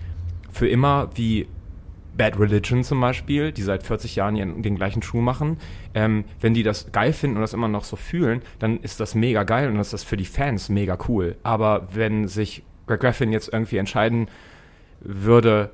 für 0.53 0.69
immer 0.69 1.11
wie 1.15 1.49
Bad 2.17 2.39
Religion 2.39 2.85
zum 2.85 3.01
Beispiel, 3.01 3.51
die 3.51 3.63
seit 3.63 3.83
40 3.83 4.17
Jahren 4.17 4.63
den 4.63 4.77
gleichen 4.77 5.03
Schuh 5.03 5.21
machen, 5.21 5.57
ähm, 5.95 6.25
wenn 6.41 6.55
die 6.55 6.63
das 6.63 6.93
geil 6.93 7.13
finden 7.13 7.37
und 7.37 7.43
das 7.43 7.55
immer 7.55 7.67
noch 7.67 7.83
so 7.83 7.97
fühlen, 7.97 8.43
dann 8.59 8.79
ist 8.81 9.01
das 9.01 9.15
mega 9.15 9.43
geil 9.43 9.69
und 9.69 9.77
das 9.77 9.93
ist 9.93 10.05
für 10.05 10.17
die 10.17 10.25
Fans 10.25 10.69
mega 10.69 10.99
cool. 11.09 11.37
Aber 11.43 11.89
wenn 11.93 12.29
sich 12.29 12.63
Greg 12.87 13.01
Graffin 13.01 13.33
jetzt 13.33 13.53
irgendwie 13.53 13.79
entscheiden 13.79 14.29
würde, 15.01 15.71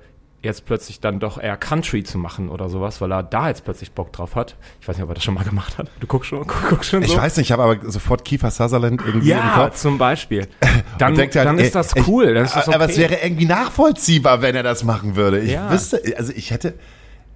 jetzt 0.46 0.64
plötzlich 0.64 1.00
dann 1.00 1.20
doch 1.20 1.38
eher 1.38 1.56
Country 1.56 2.02
zu 2.02 2.18
machen 2.18 2.48
oder 2.48 2.68
sowas, 2.68 3.00
weil 3.00 3.12
er 3.12 3.22
da 3.22 3.48
jetzt 3.48 3.64
plötzlich 3.64 3.92
Bock 3.92 4.12
drauf 4.12 4.34
hat. 4.34 4.56
Ich 4.80 4.88
weiß 4.88 4.96
nicht, 4.96 5.04
ob 5.04 5.10
er 5.10 5.14
das 5.14 5.24
schon 5.24 5.34
mal 5.34 5.44
gemacht 5.44 5.76
hat. 5.76 5.90
Du 6.00 6.06
guckst 6.06 6.30
schon, 6.30 6.46
guckst 6.70 6.90
schon 6.90 7.02
so. 7.02 7.12
Ich 7.12 7.18
weiß 7.18 7.36
nicht, 7.36 7.48
ich 7.48 7.52
habe 7.52 7.62
aber 7.62 7.90
sofort 7.90 8.24
Kiefer 8.24 8.50
Sutherland 8.50 9.02
irgendwie 9.04 9.28
ja, 9.28 9.40
im 9.40 9.62
Kopf. 9.62 9.76
zum 9.76 9.98
Beispiel. 9.98 10.48
Dann, 10.98 11.16
halt, 11.18 11.34
dann 11.36 11.58
ist 11.58 11.74
das 11.74 11.94
cool. 12.06 12.32
Dann 12.32 12.44
ist 12.46 12.56
das 12.56 12.68
okay. 12.68 12.74
Aber 12.74 12.88
es 12.88 12.96
wäre 12.96 13.16
irgendwie 13.22 13.44
nachvollziehbar, 13.44 14.40
wenn 14.40 14.56
er 14.56 14.62
das 14.62 14.82
machen 14.82 15.14
würde. 15.14 15.40
Ich 15.40 15.52
ja. 15.52 15.70
wüsste, 15.70 16.00
also 16.16 16.32
ich 16.34 16.50
hätte, 16.50 16.74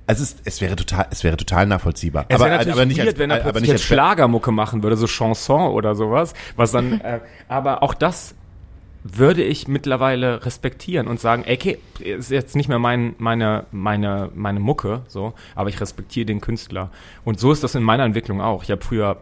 also 0.07 0.23
es, 0.23 0.37
es 0.45 0.61
wäre 0.61 0.77
total, 0.77 1.07
es 1.11 1.25
wäre 1.25 1.37
total 1.37 1.67
nachvollziehbar. 1.67 2.25
Es 2.29 2.41
aber, 2.41 2.53
aber 2.53 2.87
nicht 2.87 2.99
weird, 2.99 3.09
als, 3.09 3.19
wenn 3.19 3.31
er 3.31 3.45
aber 3.45 3.61
nicht 3.61 3.71
als 3.71 3.83
Schlagermucke 3.83 4.51
machen 4.51 4.83
würde, 4.83 4.97
so 4.97 5.07
Chanson 5.07 5.73
oder 5.73 5.95
sowas, 5.95 6.33
was 6.57 6.73
dann, 6.73 7.01
äh, 7.01 7.21
aber 7.49 7.83
auch 7.83 7.95
das 7.95 8.35
würde 9.03 9.43
ich 9.43 9.67
mittlerweile 9.67 10.45
respektieren 10.45 11.09
und 11.09 11.21
sagen, 11.21 11.45
okay, 11.49 11.79
ist 12.01 12.31
jetzt 12.31 12.55
nicht 12.55 12.69
mehr 12.69 12.79
mein, 12.79 13.15
meine, 13.19 13.65
meine, 13.73 14.31
meine 14.35 14.61
Mucke, 14.61 15.03
so, 15.09 15.33
aber 15.55 15.69
ich 15.71 15.81
respektiere 15.81 16.27
den 16.27 16.41
Künstler. 16.41 16.91
Und 17.25 17.41
so 17.41 17.53
ist 17.53 17.65
das 17.65 17.75
in 17.75 17.83
meiner 17.83 18.05
Entwicklung 18.05 18.41
auch. 18.41 18.63
Ich 18.63 18.71
habe 18.71 18.83
früher 18.83 19.17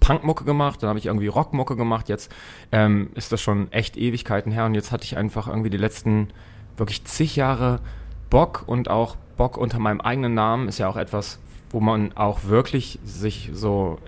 Punkmucke 0.00 0.44
gemacht, 0.44 0.82
dann 0.82 0.88
habe 0.88 0.98
ich 0.98 1.06
irgendwie 1.06 1.28
Rockmucke 1.28 1.76
gemacht, 1.76 2.08
jetzt 2.08 2.30
ähm, 2.72 3.10
ist 3.14 3.32
das 3.32 3.40
schon 3.40 3.70
echt 3.72 3.96
Ewigkeiten 3.96 4.52
her 4.52 4.66
und 4.66 4.74
jetzt 4.74 4.92
hatte 4.92 5.04
ich 5.04 5.16
einfach 5.16 5.48
irgendwie 5.48 5.70
die 5.70 5.78
letzten 5.78 6.28
wirklich 6.76 7.04
zig 7.04 7.36
Jahre 7.36 7.80
Bock 8.28 8.64
und 8.66 8.90
auch 8.90 9.16
Bock 9.36 9.56
unter 9.56 9.78
meinem 9.78 10.00
eigenen 10.00 10.34
Namen 10.34 10.68
ist 10.68 10.78
ja 10.78 10.88
auch 10.88 10.96
etwas, 10.96 11.38
wo 11.70 11.80
man 11.80 12.12
auch 12.16 12.44
wirklich 12.44 12.98
sich 13.04 13.50
so 13.52 13.98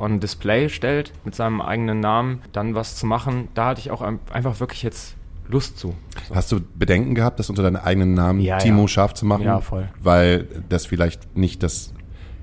on 0.00 0.20
Display 0.20 0.68
stellt 0.68 1.12
mit 1.24 1.34
seinem 1.34 1.60
eigenen 1.60 2.00
Namen, 2.00 2.42
dann 2.52 2.74
was 2.74 2.96
zu 2.96 3.06
machen, 3.06 3.48
da 3.54 3.66
hatte 3.66 3.80
ich 3.80 3.90
auch 3.90 4.02
einfach 4.32 4.60
wirklich 4.60 4.82
jetzt 4.82 5.16
Lust 5.48 5.78
zu. 5.78 5.94
So. 6.28 6.34
Hast 6.34 6.52
du 6.52 6.60
Bedenken 6.74 7.14
gehabt, 7.14 7.38
das 7.38 7.50
unter 7.50 7.62
deinem 7.62 7.76
eigenen 7.76 8.14
Namen 8.14 8.40
ja, 8.40 8.58
Timo 8.58 8.82
ja. 8.82 8.88
scharf 8.88 9.14
zu 9.14 9.26
machen? 9.26 9.44
Ja, 9.44 9.60
voll. 9.60 9.88
Weil 10.00 10.46
das 10.68 10.86
vielleicht 10.86 11.36
nicht 11.36 11.62
das 11.62 11.92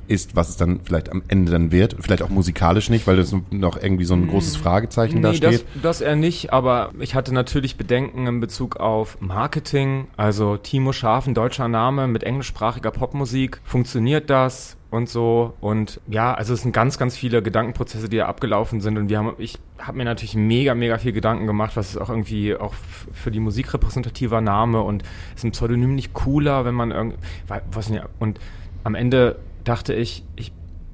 ist, 0.07 0.35
was 0.35 0.49
es 0.49 0.57
dann 0.57 0.79
vielleicht 0.83 1.11
am 1.11 1.21
Ende 1.27 1.51
dann 1.51 1.71
wird. 1.71 1.95
Vielleicht 1.99 2.21
auch 2.21 2.29
musikalisch 2.29 2.89
nicht, 2.89 3.07
weil 3.07 3.17
das 3.17 3.35
noch 3.51 3.81
irgendwie 3.81 4.05
so 4.05 4.13
ein 4.13 4.23
hm. 4.23 4.29
großes 4.29 4.55
Fragezeichen 4.55 5.15
nee, 5.15 5.21
da 5.21 5.33
steht. 5.33 5.65
Das, 5.75 5.81
das 5.81 6.01
eher 6.01 6.15
nicht, 6.15 6.53
aber 6.53 6.91
ich 6.99 7.15
hatte 7.15 7.33
natürlich 7.33 7.77
Bedenken 7.77 8.27
in 8.27 8.39
Bezug 8.39 8.77
auf 8.77 9.19
Marketing. 9.19 10.07
Also 10.15 10.57
Timo 10.57 10.93
Scharf, 10.93 11.27
ein 11.27 11.33
deutscher 11.33 11.67
Name 11.67 12.07
mit 12.07 12.23
englischsprachiger 12.23 12.91
Popmusik. 12.91 13.59
Funktioniert 13.63 14.29
das? 14.29 14.76
Und 14.89 15.09
so 15.09 15.53
und 15.59 15.99
ja, 16.07 16.33
also 16.33 16.53
es 16.53 16.61
sind 16.61 16.71
ganz, 16.71 16.97
ganz 16.97 17.17
viele 17.17 17.41
Gedankenprozesse, 17.41 18.09
die 18.09 18.17
da 18.17 18.27
abgelaufen 18.27 18.79
sind 18.81 18.97
und 18.97 19.09
wir 19.09 19.17
haben, 19.17 19.33
ich 19.37 19.57
habe 19.79 19.97
mir 19.97 20.05
natürlich 20.05 20.35
mega, 20.35 20.75
mega 20.75 20.97
viel 20.97 21.11
Gedanken 21.11 21.45
gemacht, 21.45 21.75
was 21.75 21.89
ist 21.89 21.97
auch 21.97 22.09
irgendwie 22.09 22.55
auch 22.55 22.73
für 23.13 23.31
die 23.31 23.39
Musik 23.39 23.73
repräsentativer 23.73 24.41
Name 24.41 24.81
und 24.81 25.03
ist 25.35 25.43
ein 25.43 25.51
Pseudonym 25.51 25.95
nicht 25.95 26.13
cooler, 26.13 26.65
wenn 26.65 26.75
man 26.75 26.91
irgendwie, 26.91 27.17
was 27.71 27.89
nicht, 27.89 28.03
und 28.19 28.39
am 28.83 28.95
Ende 28.95 29.37
dachte 29.65 29.93
ich, 29.93 30.23
ich 30.35 30.51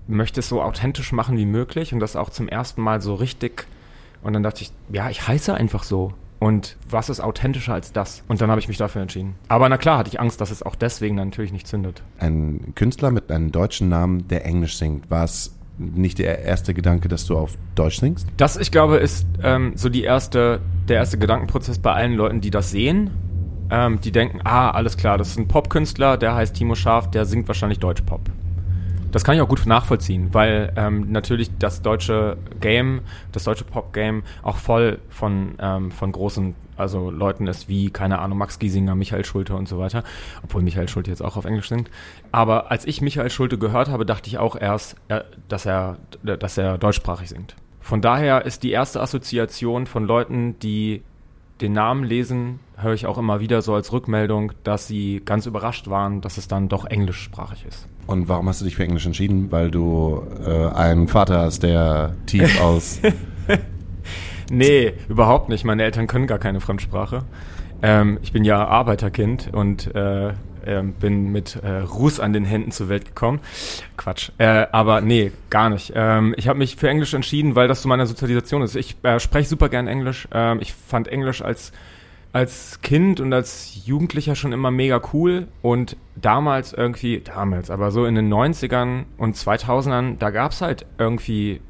möchte 0.08 0.40
es 0.40 0.50
so 0.50 0.62
authentisch 0.62 1.12
machen 1.12 1.38
wie 1.38 1.46
möglich 1.46 1.94
und 1.94 2.00
das 2.00 2.16
auch 2.16 2.30
zum 2.30 2.48
ersten 2.48 2.82
Mal 2.82 3.02
so 3.02 3.16
richtig. 3.16 3.68
Und 4.22 4.34
dann 4.34 4.44
dachte 4.44 4.64
ich, 4.64 4.72
ja, 4.92 5.10
ich 5.10 5.28
heiße 5.28 5.54
einfach 5.54 5.84
so. 5.84 6.14
Und 6.44 6.76
was 6.90 7.08
ist 7.08 7.22
authentischer 7.22 7.74
als 7.74 7.94
das? 7.94 8.22
Und 8.28 8.42
dann 8.42 8.50
habe 8.50 8.60
ich 8.60 8.68
mich 8.68 8.76
dafür 8.76 9.02
entschieden. 9.02 9.36
Aber 9.48 9.70
na 9.70 9.78
klar 9.78 9.98
hatte 9.98 10.10
ich 10.10 10.20
Angst, 10.20 10.42
dass 10.42 10.52
es 10.52 10.62
auch 10.62 10.76
deswegen 10.76 11.16
dann 11.16 11.30
natürlich 11.30 11.54
nicht 11.54 11.68
zündet. 11.68 12.04
Ein 12.20 12.74
Künstler 12.76 13.12
mit 13.12 13.32
einem 13.32 13.54
deutschen 13.54 13.88
Namen, 13.88 14.28
der 14.28 14.46
Englisch 14.46 14.76
singt, 14.76 15.10
war 15.10 15.24
es 15.24 15.56
nicht 15.78 16.20
der 16.20 16.40
erste 16.40 16.74
Gedanke, 16.74 17.08
dass 17.08 17.26
du 17.28 17.38
auf 17.38 17.58
Deutsch 17.76 18.02
singst? 18.02 18.28
Das, 18.36 18.58
ich 18.58 18.74
glaube, 18.74 18.98
ist 18.98 19.26
ähm, 19.42 19.72
so 19.76 19.88
die 19.88 20.04
erste, 20.04 20.60
der 20.90 20.98
erste 20.98 21.18
Gedankenprozess 21.18 21.80
bei 21.80 21.94
allen 21.94 22.16
Leuten, 22.16 22.42
die 22.42 22.52
das 22.52 22.72
sehen. 22.72 23.12
Ähm, 23.70 24.02
die 24.02 24.12
denken, 24.12 24.42
ah, 24.44 24.72
alles 24.72 24.98
klar, 24.98 25.18
das 25.18 25.30
ist 25.30 25.40
ein 25.40 25.48
Popkünstler, 25.48 26.18
der 26.18 26.36
heißt 26.36 26.58
Timo 26.58 26.76
Scharf, 26.76 27.10
der 27.10 27.24
singt 27.24 27.48
wahrscheinlich 27.48 27.80
Deutschpop. 27.80 28.20
Das 29.14 29.24
kann 29.24 29.36
ich 29.36 29.42
auch 29.42 29.48
gut 29.48 29.68
nachvollziehen, 29.68 30.30
weil 30.34 30.74
ähm, 30.76 31.12
natürlich 31.12 31.52
das 31.60 31.84
deutsche 31.84 32.36
Game, 32.60 33.02
das 33.32 33.44
deutsche 33.44 33.64
Pop-Game 33.64 34.24
auch 34.42 34.58
voll 34.58 34.98
von, 35.10 35.54
ähm, 35.60 35.92
von 35.92 36.12
großen 36.12 36.56
also 36.78 37.12
Leuten 37.12 37.46
ist 37.46 37.70
wie, 37.70 37.92
keine 37.92 38.18
Ahnung, 38.18 38.40
Max 38.40 38.58
Giesinger, 38.58 38.96
Michael 38.96 39.24
Schulte 39.24 39.56
und 39.56 39.70
so 39.70 39.78
weiter, 39.78 40.04
obwohl 40.44 40.64
Michael 40.64 40.90
Schulte 40.90 41.12
jetzt 41.12 41.22
auch 41.22 41.38
auf 41.38 41.46
Englisch 41.46 41.70
singt. 41.70 41.92
Aber 42.32 42.72
als 42.72 42.86
ich 42.86 43.02
Michael 43.02 43.30
Schulte 43.30 43.60
gehört 43.60 43.88
habe, 43.88 44.04
dachte 44.04 44.30
ich 44.30 44.40
auch 44.40 44.56
erst, 44.56 44.96
äh, 45.10 45.22
dass, 45.48 45.68
er, 45.68 46.00
dass 46.24 46.58
er 46.58 46.80
deutschsprachig 46.80 47.30
singt. 47.30 47.56
Von 47.82 48.02
daher 48.02 48.46
ist 48.46 48.64
die 48.64 48.72
erste 48.72 49.00
Assoziation 49.00 49.86
von 49.86 50.06
Leuten, 50.06 50.58
die 50.58 51.04
den 51.62 51.74
Namen 51.74 52.04
lesen, 52.04 52.60
höre 52.78 52.94
ich 52.96 53.06
auch 53.06 53.20
immer 53.20 53.40
wieder 53.40 53.62
so 53.62 53.76
als 53.76 53.92
Rückmeldung, 53.92 54.54
dass 54.64 54.88
sie 54.88 55.22
ganz 55.24 55.46
überrascht 55.46 55.88
waren, 55.88 56.20
dass 56.20 56.40
es 56.40 56.48
dann 56.48 56.68
doch 56.68 56.86
englischsprachig 56.86 57.66
ist. 57.68 57.88
Und 58.06 58.28
warum 58.28 58.48
hast 58.50 58.62
du 58.62 58.66
dich 58.66 58.76
für 58.76 58.84
Englisch 58.84 59.06
entschieden? 59.06 59.52
Weil 59.52 59.72
du 59.72 60.24
äh, 60.46 60.68
einen 60.70 61.08
Vater 61.08 61.40
hast, 61.40 61.64
der 61.64 62.16
tief 62.26 62.60
aus. 62.62 63.00
nee, 64.50 64.94
überhaupt 65.10 65.50
nicht. 65.50 65.64
Meine 65.64 65.84
Eltern 65.84 66.08
können 66.08 66.28
gar 66.28 66.40
keine 66.40 66.60
Fremdsprache. 66.60 67.24
Ähm, 67.82 68.20
ich 68.22 68.32
bin 68.32 68.44
ja 68.46 68.66
Arbeiterkind 68.66 69.50
und 69.54 69.94
äh, 69.96 70.30
äh, 70.66 70.82
bin 70.82 71.32
mit 71.32 71.58
äh, 71.58 71.80
Ruß 71.80 72.20
an 72.20 72.34
den 72.34 72.46
Händen 72.46 72.72
zur 72.72 72.90
Welt 72.90 73.06
gekommen. 73.06 73.40
Quatsch. 73.98 74.32
Äh, 74.38 74.68
aber 74.72 75.02
nee, 75.02 75.32
gar 75.50 75.70
nicht. 75.70 75.92
Ähm, 75.96 76.34
ich 76.38 76.48
habe 76.48 76.60
mich 76.60 76.76
für 76.78 76.90
Englisch 76.90 77.14
entschieden, 77.14 77.56
weil 77.56 77.68
das 77.68 77.82
zu 77.82 77.88
meiner 77.88 78.06
Sozialisation 78.06 78.62
ist. 78.62 78.76
Ich 78.76 78.96
äh, 79.04 79.20
spreche 79.20 79.50
super 79.50 79.70
gern 79.70 79.88
Englisch. 79.88 80.28
Ähm, 80.34 80.60
ich 80.62 80.74
fand 80.74 81.08
Englisch 81.08 81.42
als 81.42 81.72
als 82.34 82.82
Kind 82.82 83.20
und 83.20 83.32
als 83.32 83.86
Jugendlicher 83.86 84.36
schon 84.36 84.52
immer 84.52 84.72
mega 84.72 85.00
cool 85.14 85.48
und 85.62 85.96
damals 86.16 86.74
irgendwie, 86.74 87.22
damals, 87.22 87.70
aber 87.70 87.92
so 87.92 88.06
in 88.06 88.16
den 88.16 88.34
90ern 88.34 89.04
und 89.18 89.36
2000ern, 89.38 90.18
da 90.18 90.32
gab's 90.32 90.62
halt 90.62 90.86
irgendwie 90.98 91.62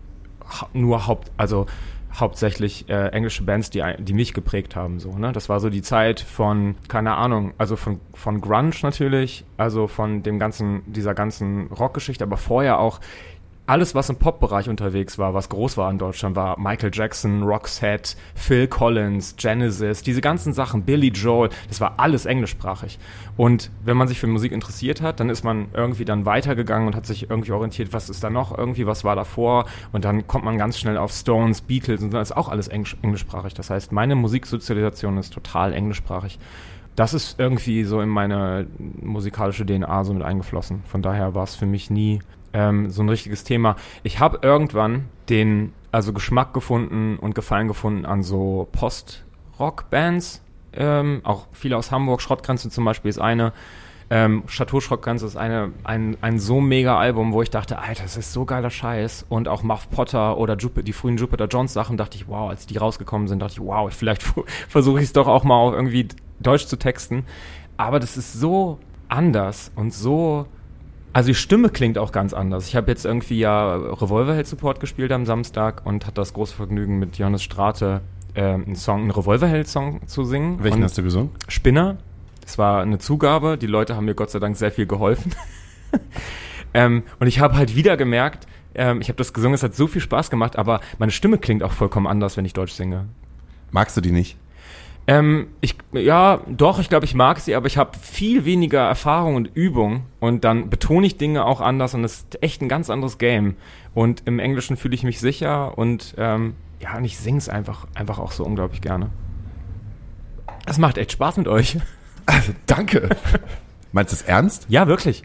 nur 0.73 1.05
Haupt, 1.05 1.31
also 1.37 1.65
hauptsächlich 2.15 2.87
äh, 2.89 3.07
englische 3.07 3.43
Bands, 3.43 3.71
die, 3.71 3.83
die 3.99 4.13
mich 4.13 4.33
geprägt 4.33 4.75
haben. 4.75 4.99
So, 4.99 5.17
ne? 5.17 5.31
Das 5.31 5.49
war 5.49 5.59
so 5.59 5.69
die 5.69 5.81
Zeit 5.81 6.19
von, 6.19 6.75
keine 6.87 7.15
Ahnung, 7.15 7.53
also 7.57 7.75
von, 7.75 7.99
von 8.13 8.39
Grunge 8.39 8.75
natürlich, 8.83 9.45
also 9.57 9.87
von 9.87 10.23
dem 10.23 10.39
ganzen, 10.39 10.83
dieser 10.85 11.13
ganzen 11.13 11.67
Rockgeschichte, 11.67 12.23
aber 12.23 12.37
vorher 12.37 12.79
auch 12.79 12.99
alles, 13.65 13.95
was 13.95 14.09
im 14.09 14.17
Pop-Bereich 14.17 14.67
unterwegs 14.67 15.17
war, 15.17 15.33
was 15.33 15.47
groß 15.47 15.77
war 15.77 15.89
in 15.89 15.97
Deutschland, 15.97 16.35
war 16.35 16.59
Michael 16.59 16.91
Jackson, 16.93 17.43
Roxette, 17.43 18.17
Phil 18.35 18.67
Collins, 18.67 19.35
Genesis, 19.37 20.01
diese 20.01 20.19
ganzen 20.19 20.51
Sachen, 20.51 20.83
Billy 20.83 21.07
Joel, 21.07 21.49
das 21.69 21.79
war 21.79 21.93
alles 21.97 22.25
englischsprachig. 22.25 22.99
Und 23.37 23.71
wenn 23.85 23.95
man 23.95 24.09
sich 24.09 24.19
für 24.19 24.27
Musik 24.27 24.51
interessiert 24.51 25.01
hat, 25.01 25.21
dann 25.21 25.29
ist 25.29 25.45
man 25.45 25.67
irgendwie 25.73 26.03
dann 26.03 26.25
weitergegangen 26.25 26.87
und 26.87 26.95
hat 26.95 27.05
sich 27.05 27.29
irgendwie 27.29 27.53
orientiert, 27.53 27.93
was 27.93 28.09
ist 28.09 28.23
da 28.23 28.29
noch 28.29 28.57
irgendwie, 28.57 28.85
was 28.85 29.05
war 29.05 29.15
davor? 29.15 29.65
Und 29.93 30.03
dann 30.03 30.27
kommt 30.27 30.43
man 30.43 30.57
ganz 30.57 30.77
schnell 30.77 30.97
auf 30.97 31.13
Stones, 31.13 31.61
Beatles 31.61 32.03
und 32.03 32.13
das 32.13 32.31
ist 32.31 32.37
auch 32.37 32.49
alles 32.49 32.67
englisch, 32.67 32.97
englischsprachig. 33.01 33.53
Das 33.53 33.69
heißt, 33.69 33.93
meine 33.93 34.15
Musiksozialisation 34.15 35.17
ist 35.17 35.33
total 35.33 35.71
englischsprachig. 35.71 36.37
Das 36.97 37.13
ist 37.13 37.39
irgendwie 37.39 37.85
so 37.85 38.01
in 38.01 38.09
meine 38.09 38.67
musikalische 39.01 39.65
DNA 39.65 40.03
so 40.03 40.13
mit 40.13 40.21
eingeflossen. 40.21 40.83
Von 40.85 41.01
daher 41.01 41.33
war 41.33 41.43
es 41.43 41.55
für 41.55 41.65
mich 41.65 41.89
nie 41.89 42.19
ähm, 42.53 42.89
so 42.89 43.03
ein 43.03 43.09
richtiges 43.09 43.43
Thema. 43.43 43.75
Ich 44.03 44.19
habe 44.19 44.39
irgendwann 44.41 45.09
den, 45.29 45.73
also 45.91 46.13
Geschmack 46.13 46.53
gefunden 46.53 47.17
und 47.17 47.35
Gefallen 47.35 47.67
gefunden 47.67 48.05
an 48.05 48.23
so 48.23 48.67
Post-Rock-Bands. 48.71 50.41
Ähm, 50.73 51.21
auch 51.23 51.47
viele 51.51 51.77
aus 51.77 51.91
Hamburg, 51.91 52.21
Schrottgrenze 52.21 52.69
zum 52.69 52.85
Beispiel 52.85 53.09
ist 53.09 53.19
eine. 53.19 53.53
Ähm, 54.09 54.43
Chateau 54.47 54.79
Schrock 54.79 55.01
Ganz 55.01 55.23
ist 55.23 55.37
eine, 55.37 55.71
ein, 55.83 56.17
ein 56.21 56.37
so 56.37 56.61
mega 56.61 56.99
Album, 56.99 57.33
wo 57.33 57.41
ich 57.41 57.49
dachte, 57.49 57.79
Alter, 57.79 58.03
das 58.03 58.15
ist 58.15 58.33
so 58.33 58.45
geiler 58.45 58.69
Scheiß. 58.69 59.25
Und 59.27 59.47
auch 59.47 59.63
Muff 59.63 59.89
Potter 59.89 60.37
oder 60.37 60.55
Jup 60.55 60.85
die 60.85 60.93
frühen 60.93 61.17
Jupiter 61.17 61.47
Jones 61.47 61.73
Sachen, 61.73 61.97
dachte 61.97 62.17
ich, 62.17 62.27
wow, 62.27 62.49
als 62.49 62.67
die 62.67 62.77
rausgekommen 62.77 63.27
sind, 63.27 63.39
dachte 63.39 63.53
ich, 63.53 63.59
wow, 63.59 63.91
vielleicht 63.91 64.21
versuche 64.69 64.99
ich 64.99 65.05
es 65.05 65.13
doch 65.13 65.27
auch 65.27 65.43
mal 65.43 65.73
irgendwie 65.73 66.07
Deutsch 66.39 66.67
zu 66.67 66.77
texten. 66.77 67.25
Aber 67.77 67.99
das 67.99 68.17
ist 68.17 68.33
so 68.33 68.77
anders 69.07 69.71
und 69.75 69.93
so. 69.93 70.45
Also 71.13 71.27
die 71.27 71.35
Stimme 71.35 71.69
klingt 71.69 71.99
auch 71.99 72.11
ganz 72.11 72.33
anders. 72.33 72.67
Ich 72.67 72.75
habe 72.75 72.89
jetzt 72.89 73.05
irgendwie 73.05 73.37
ja 73.37 73.75
Revolverheld 73.75 74.47
Support 74.47 74.79
gespielt 74.79 75.11
am 75.11 75.25
Samstag 75.27 75.85
und 75.85 76.05
hatte 76.05 76.15
das 76.15 76.33
große 76.33 76.55
Vergnügen 76.55 76.97
mit 76.97 77.19
Johannes 77.19 77.43
Strate 77.43 78.01
äh, 78.33 78.41
einen 78.41 78.75
Song, 78.75 79.01
einen 79.01 79.11
Revolverheld-Song 79.11 80.07
zu 80.07 80.23
singen. 80.23 80.63
Welchen 80.63 80.77
und 80.77 80.83
hast 80.83 80.97
du 80.97 81.03
gesungen? 81.03 81.29
Spinner. 81.47 81.97
Es 82.45 82.57
war 82.57 82.81
eine 82.81 82.97
Zugabe. 82.97 83.59
Die 83.59 83.67
Leute 83.67 83.95
haben 83.95 84.05
mir 84.05 84.15
Gott 84.15 84.31
sei 84.31 84.39
Dank 84.39 84.57
sehr 84.57 84.71
viel 84.71 84.87
geholfen. 84.87 85.35
ähm, 86.73 87.03
und 87.19 87.27
ich 87.27 87.39
habe 87.39 87.55
halt 87.55 87.75
wieder 87.75 87.95
gemerkt, 87.95 88.47
ähm, 88.73 88.99
ich 88.99 89.09
habe 89.09 89.17
das 89.17 89.33
gesungen, 89.33 89.53
es 89.53 89.61
hat 89.61 89.75
so 89.75 89.85
viel 89.85 90.01
Spaß 90.01 90.31
gemacht, 90.31 90.55
aber 90.55 90.81
meine 90.97 91.11
Stimme 91.11 91.37
klingt 91.37 91.61
auch 91.61 91.71
vollkommen 91.73 92.07
anders, 92.07 92.37
wenn 92.37 92.45
ich 92.45 92.53
Deutsch 92.53 92.73
singe. 92.73 93.05
Magst 93.71 93.95
du 93.95 94.01
die 94.01 94.11
nicht? 94.11 94.37
Ähm, 95.05 95.47
ich, 95.59 95.75
ja, 95.91 96.39
doch, 96.47 96.79
ich 96.79 96.89
glaube, 96.89 97.05
ich 97.05 97.13
mag 97.13 97.39
sie, 97.39 97.55
aber 97.55 97.67
ich 97.67 97.77
habe 97.77 97.97
viel 97.99 98.45
weniger 98.45 98.81
Erfahrung 98.81 99.35
und 99.35 99.49
Übung 99.53 100.03
und 100.19 100.43
dann 100.45 100.69
betone 100.69 101.05
ich 101.05 101.17
Dinge 101.17 101.45
auch 101.45 101.59
anders 101.59 101.93
und 101.93 102.03
es 102.03 102.19
ist 102.19 102.41
echt 102.41 102.61
ein 102.61 102.69
ganz 102.69 102.89
anderes 102.89 103.17
Game. 103.17 103.55
Und 103.93 104.23
im 104.25 104.39
Englischen 104.39 104.77
fühle 104.77 104.95
ich 104.95 105.03
mich 105.03 105.19
sicher 105.19 105.77
und 105.77 106.15
ähm, 106.17 106.55
ja, 106.79 106.97
und 106.97 107.03
ich 107.03 107.17
singe 107.17 107.37
es 107.37 107.49
einfach, 107.49 107.87
einfach 107.95 108.19
auch 108.19 108.31
so 108.31 108.45
unglaublich 108.45 108.81
gerne. 108.81 109.09
Das 110.65 110.77
macht 110.77 110.97
echt 110.97 111.11
Spaß 111.11 111.37
mit 111.37 111.47
euch. 111.47 111.77
Also, 112.25 112.53
danke. 112.67 113.09
Meinst 113.91 114.13
du 114.13 114.15
es 114.15 114.21
ernst? 114.21 114.65
Ja, 114.69 114.87
wirklich. 114.87 115.23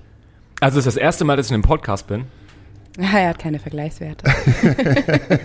Also 0.61 0.81
es 0.81 0.87
ist 0.87 0.97
das 0.97 1.01
erste 1.01 1.25
Mal, 1.25 1.37
dass 1.37 1.47
ich 1.47 1.53
in 1.53 1.55
einem 1.55 1.63
Podcast 1.63 2.09
bin 2.09 2.25
er 2.99 3.29
hat 3.29 3.39
keine 3.39 3.61
Vergleichswerte. 3.61 4.29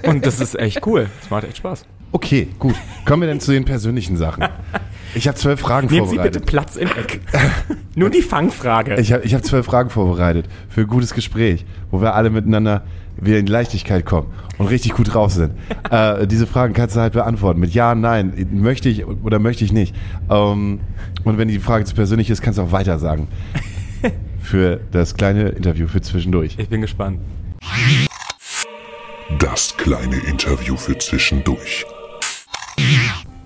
und 0.08 0.26
das 0.26 0.40
ist 0.40 0.58
echt 0.58 0.86
cool. 0.88 1.08
Das 1.22 1.30
macht 1.30 1.44
echt 1.44 1.58
Spaß. 1.58 1.86
Okay, 2.14 2.48
gut. 2.60 2.76
Kommen 3.06 3.24
wir 3.24 3.28
denn 3.28 3.40
zu 3.40 3.52
den 3.52 3.66
persönlichen 3.66 4.18
Sachen. 4.18 4.46
Ich 5.16 5.28
habe 5.28 5.36
zwölf 5.36 5.60
Fragen 5.60 5.88
Nehmen 5.88 6.06
vorbereitet. 6.06 6.34
Sie 6.36 6.40
bitte 6.40 6.52
Platz 6.52 6.76
im 6.76 6.88
Eck. 6.88 7.22
Nur 7.96 8.12
die 8.12 8.22
Fangfrage. 8.22 9.00
Ich 9.00 9.12
habe 9.12 9.24
ich 9.24 9.34
hab 9.34 9.44
zwölf 9.44 9.66
Fragen 9.66 9.90
vorbereitet 9.90 10.48
für 10.70 10.82
ein 10.82 10.88
gutes 10.88 11.14
Gespräch, 11.14 11.66
wo 11.92 12.02
wir 12.02 12.14
alle 12.14 12.30
miteinander 12.30 12.84
wieder 13.18 13.40
in 13.40 13.48
die 13.48 13.52
Leichtigkeit 13.52 14.06
kommen 14.06 14.32
und 14.60 14.68
richtig 14.68 14.94
gut 14.94 15.16
raus 15.16 15.34
sind. 15.36 15.54
äh, 15.90 16.28
diese 16.28 16.46
Fragen 16.46 16.74
kannst 16.74 16.96
du 16.96 17.00
halt 17.00 17.14
beantworten 17.14 17.60
mit 17.60 17.74
Ja, 17.74 17.96
Nein, 17.96 18.48
möchte 18.52 18.90
ich 18.90 19.06
oder 19.06 19.40
möchte 19.40 19.66
ich 19.66 19.72
nicht. 19.72 19.96
Ähm, 20.30 20.80
und 21.24 21.38
wenn 21.40 21.48
die 21.48 21.60
Frage 21.60 21.86
zu 21.86 21.96
persönlich 21.96 22.30
ist, 22.30 22.42
kannst 22.42 22.60
du 22.60 22.64
auch 22.64 22.72
weiter 22.72 23.00
sagen. 23.00 23.28
Für 24.42 24.80
das 24.92 25.16
kleine 25.16 25.50
Interview 25.50 25.88
für 25.88 26.02
zwischendurch. 26.02 26.56
Ich 26.58 26.68
bin 26.68 26.82
gespannt. 26.82 27.20
Das 29.40 29.76
kleine 29.78 30.18
Interview 30.18 30.76
für 30.76 30.98
zwischendurch. 30.98 31.86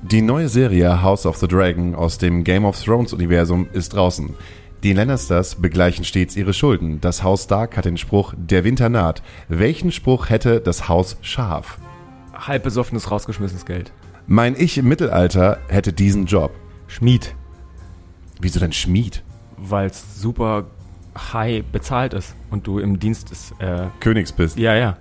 Die 0.04 0.22
neue 0.22 0.48
Serie 0.48 1.02
House 1.02 1.26
of 1.26 1.38
the 1.38 1.48
Dragon 1.48 1.94
aus 1.94 2.18
dem 2.18 2.44
Game 2.44 2.64
of 2.64 2.82
Thrones 2.82 3.12
Universum 3.12 3.68
ist 3.74 3.94
draußen. 3.94 4.36
Die 4.84 4.94
Lannisters 4.94 5.56
begleichen 5.56 6.06
stets 6.06 6.38
ihre 6.38 6.54
Schulden. 6.54 7.02
Das 7.02 7.24
Haus 7.24 7.44
Stark 7.44 7.76
hat 7.76 7.86
den 7.86 7.98
Spruch 7.98 8.34
Der 8.38 8.64
Winter 8.64 8.90
naht. 8.90 9.22
Welchen 9.50 9.92
Spruch 9.92 10.30
hätte 10.30 10.62
das 10.62 10.88
Haus 10.88 11.18
Schaf? 11.22 11.78
Halb 12.34 12.64
besoffenes, 12.64 13.12
rausgeschmissenes 13.12 13.66
Geld. 13.66 13.92
Mein 14.28 14.56
Ich 14.58 14.78
im 14.78 14.88
Mittelalter 14.88 15.60
hätte 15.68 15.92
diesen 15.94 16.26
Job. 16.26 16.52
Schmied. 16.88 17.36
Wieso 18.40 18.60
denn 18.60 18.72
Schmied? 18.72 19.24
Weil 19.58 19.88
es 19.88 20.22
super 20.22 20.68
high 21.34 21.66
bezahlt 21.66 22.14
ist 22.14 22.36
und 22.50 22.66
du 22.68 22.80
im 22.80 23.00
Dienst 23.00 23.32
des 23.32 23.54
äh, 23.60 23.88
Königs 24.00 24.32
bist. 24.32 24.58
Ja, 24.58 24.76
ja. 24.76 24.98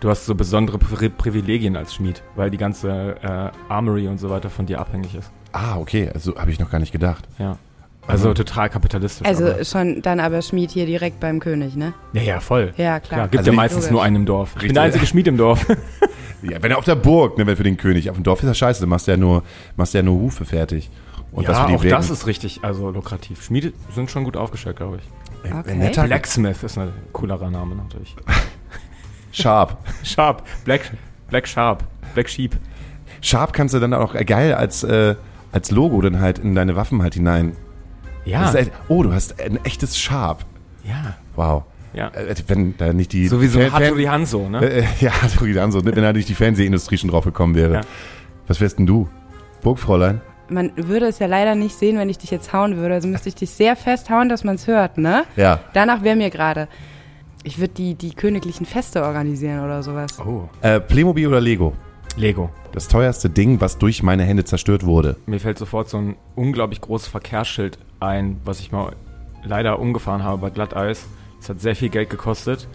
Du 0.00 0.08
hast 0.08 0.26
so 0.26 0.34
besondere 0.34 0.78
Pri 0.78 1.08
Privilegien 1.08 1.76
als 1.76 1.94
Schmied, 1.94 2.22
weil 2.36 2.50
die 2.50 2.56
ganze 2.56 3.16
äh, 3.20 3.50
Armory 3.68 4.06
und 4.06 4.18
so 4.18 4.30
weiter 4.30 4.48
von 4.48 4.66
dir 4.66 4.78
abhängig 4.78 5.14
ist. 5.14 5.30
Ah, 5.52 5.76
okay. 5.76 6.10
Also 6.14 6.36
habe 6.36 6.50
ich 6.50 6.60
noch 6.60 6.70
gar 6.70 6.78
nicht 6.78 6.92
gedacht. 6.92 7.26
Ja. 7.38 7.58
Also 8.06 8.30
mhm. 8.30 8.36
total 8.36 8.70
kapitalistisch. 8.70 9.26
Also 9.26 9.46
aber. 9.46 9.64
schon 9.64 10.00
dann 10.00 10.20
aber 10.20 10.40
Schmied 10.40 10.70
hier 10.70 10.86
direkt 10.86 11.20
beim 11.20 11.40
König, 11.40 11.76
ne? 11.76 11.92
Ja, 12.14 12.22
ja, 12.22 12.40
voll. 12.40 12.72
Ja, 12.76 13.00
klar. 13.00 13.00
klar 13.00 13.28
gibt 13.28 13.38
also 13.40 13.50
ja 13.50 13.56
meistens 13.56 13.80
logisch. 13.82 13.90
nur 13.90 14.02
einen 14.02 14.16
im 14.16 14.26
Dorf. 14.26 14.50
Richtig. 14.50 14.62
Ich 14.62 14.68
bin 14.68 14.74
der 14.74 14.82
einzige 14.84 15.06
Schmied 15.06 15.26
im 15.26 15.36
Dorf. 15.36 15.66
ja, 16.42 16.62
wenn 16.62 16.70
er 16.70 16.78
auf 16.78 16.84
der 16.84 16.94
Burg, 16.94 17.36
ne, 17.36 17.46
wenn 17.46 17.56
für 17.56 17.64
den 17.64 17.76
König. 17.76 18.08
Auf 18.08 18.16
dem 18.16 18.22
Dorf 18.22 18.40
ist 18.42 18.48
das 18.48 18.56
scheiße, 18.56 18.80
dann 18.80 18.88
machst 18.88 19.08
du 19.08 19.10
ja 19.10 19.16
nur, 19.16 19.42
machst 19.76 19.94
du 19.94 19.98
ja 19.98 20.02
nur 20.02 20.18
Hufe 20.18 20.44
fertig. 20.44 20.90
Und 21.32 21.46
ja, 21.46 21.66
auch 21.66 21.82
Wägen. 21.82 21.90
das 21.90 22.08
ist 22.08 22.26
richtig, 22.26 22.60
also 22.62 22.90
lukrativ. 22.90 23.42
Schmiede 23.42 23.72
sind 23.94 24.10
schon 24.10 24.24
gut 24.24 24.36
aufgestellt, 24.36 24.76
glaube 24.76 24.98
ich. 24.98 25.52
Okay. 25.52 26.06
Blacksmith 26.06 26.62
ist 26.62 26.78
ein 26.78 26.90
coolerer 27.12 27.50
Name 27.50 27.74
natürlich. 27.74 28.16
Sharp. 29.32 29.76
Sharp. 30.02 30.42
Black, 30.64 30.92
Black 31.28 31.46
Sharp. 31.46 31.84
Black 32.14 32.28
Sheep. 32.28 32.56
Sharp 33.20 33.52
kannst 33.52 33.74
du 33.74 33.80
dann 33.80 33.94
auch 33.94 34.14
geil 34.26 34.54
als, 34.54 34.84
äh, 34.84 35.14
als 35.52 35.70
Logo 35.70 36.00
dann 36.00 36.20
halt 36.20 36.38
in 36.38 36.54
deine 36.54 36.76
Waffen 36.76 37.02
halt 37.02 37.14
hinein. 37.14 37.56
Ja. 38.24 38.52
Echt, 38.52 38.72
oh, 38.88 39.02
du 39.02 39.12
hast 39.12 39.40
ein 39.40 39.64
echtes 39.64 39.98
Sharp. 39.98 40.44
Ja. 40.84 41.16
Wow. 41.36 41.64
Ja. 41.94 42.08
Äh, 42.08 42.34
wenn 42.46 42.76
da 42.76 42.92
nicht 42.92 43.12
die. 43.12 43.28
So 43.28 43.40
wie 43.40 43.46
so 43.46 43.60
Hattori 43.60 44.04
Hanzo, 44.04 44.48
ne? 44.48 44.60
Äh, 44.60 44.84
ja, 45.00 45.10
Hattori 45.22 45.54
Hanzo, 45.54 45.84
wenn 45.84 45.94
da 45.94 46.12
nicht 46.12 46.28
die 46.28 46.34
Fernsehindustrie 46.34 46.98
schon 46.98 47.10
drauf 47.10 47.24
gekommen 47.24 47.54
wäre. 47.54 47.74
Ja. 47.74 47.80
Was 48.46 48.60
wärst 48.60 48.78
denn 48.78 48.86
du? 48.86 49.08
Burgfräulein? 49.62 50.20
man 50.50 50.72
würde 50.76 51.06
es 51.06 51.18
ja 51.18 51.26
leider 51.26 51.54
nicht 51.54 51.78
sehen, 51.78 51.98
wenn 51.98 52.08
ich 52.08 52.18
dich 52.18 52.30
jetzt 52.30 52.52
hauen 52.52 52.76
würde. 52.76 52.94
Also 52.94 53.08
müsste 53.08 53.28
ich 53.28 53.34
dich 53.34 53.50
sehr 53.50 53.76
fest 53.76 54.10
hauen, 54.10 54.28
dass 54.28 54.44
man 54.44 54.56
es 54.56 54.66
hört, 54.66 54.98
ne? 54.98 55.24
Ja. 55.36 55.60
Danach 55.72 56.02
wäre 56.02 56.16
mir 56.16 56.30
gerade. 56.30 56.68
Ich 57.44 57.58
würde 57.58 57.74
die, 57.74 57.94
die 57.94 58.10
königlichen 58.14 58.66
Feste 58.66 59.02
organisieren 59.04 59.64
oder 59.64 59.82
sowas. 59.82 60.18
Oh. 60.18 60.48
Äh, 60.60 60.80
Playmobil 60.80 61.26
oder 61.26 61.40
Lego? 61.40 61.72
Lego. 62.16 62.50
Das 62.72 62.88
teuerste 62.88 63.30
Ding, 63.30 63.60
was 63.60 63.78
durch 63.78 64.02
meine 64.02 64.24
Hände 64.24 64.44
zerstört 64.44 64.84
wurde. 64.84 65.16
Mir 65.26 65.40
fällt 65.40 65.58
sofort 65.58 65.88
so 65.88 65.98
ein 65.98 66.16
unglaublich 66.34 66.80
großes 66.80 67.08
Verkehrsschild 67.08 67.78
ein, 68.00 68.40
was 68.44 68.60
ich 68.60 68.72
mal 68.72 68.92
leider 69.44 69.78
umgefahren 69.78 70.24
habe 70.24 70.38
bei 70.38 70.50
Glatteis. 70.50 71.06
Das 71.38 71.48
hat 71.48 71.60
sehr 71.60 71.76
viel 71.76 71.88
Geld 71.88 72.10
gekostet. 72.10 72.68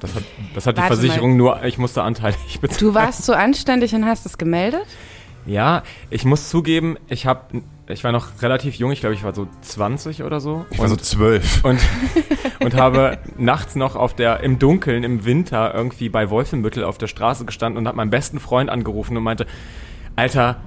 Das 0.00 0.14
hat, 0.14 0.24
das 0.54 0.66
hat 0.66 0.76
die 0.76 0.82
Versicherung 0.82 1.30
mal. 1.32 1.36
nur, 1.36 1.64
ich 1.64 1.78
musste 1.78 2.02
anteilig 2.02 2.36
bezahlen. 2.60 2.80
Du 2.80 2.94
warst 2.94 3.24
so 3.24 3.32
anständig 3.32 3.94
und 3.94 4.04
hast 4.04 4.26
es 4.26 4.36
gemeldet? 4.36 4.86
Ja, 5.44 5.82
ich 6.10 6.24
muss 6.24 6.48
zugeben, 6.48 6.96
ich 7.08 7.26
habe 7.26 7.62
ich 7.88 8.04
war 8.04 8.12
noch 8.12 8.42
relativ 8.42 8.76
jung, 8.76 8.92
ich 8.92 9.00
glaube, 9.00 9.14
ich 9.14 9.24
war 9.24 9.34
so 9.34 9.48
20 9.60 10.22
oder 10.22 10.40
so. 10.40 10.64
Ich 10.70 10.78
war 10.78 10.88
so 10.88 10.96
12. 10.96 11.64
Und, 11.64 11.80
und 12.60 12.74
habe 12.74 13.18
nachts 13.36 13.74
noch 13.74 13.96
auf 13.96 14.14
der, 14.14 14.40
im 14.40 14.58
Dunkeln, 14.58 15.04
im 15.04 15.24
Winter 15.24 15.74
irgendwie 15.74 16.08
bei 16.08 16.30
Wolfenbüttel 16.30 16.84
auf 16.84 16.96
der 16.96 17.08
Straße 17.08 17.44
gestanden 17.44 17.78
und 17.78 17.88
habe 17.88 17.96
meinen 17.96 18.10
besten 18.10 18.38
Freund 18.38 18.70
angerufen 18.70 19.16
und 19.16 19.24
meinte, 19.24 19.46
Alter, 20.16 20.60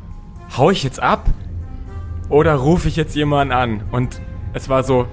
hau 0.57 0.69
ich 0.71 0.83
jetzt 0.83 1.01
ab? 1.01 1.25
Oder 2.29 2.55
rufe 2.55 2.87
ich 2.87 2.95
jetzt 2.95 3.15
jemanden 3.15 3.53
an? 3.53 3.83
Und 3.91 4.21
es 4.53 4.67
war 4.67 4.83
so, 4.83 5.07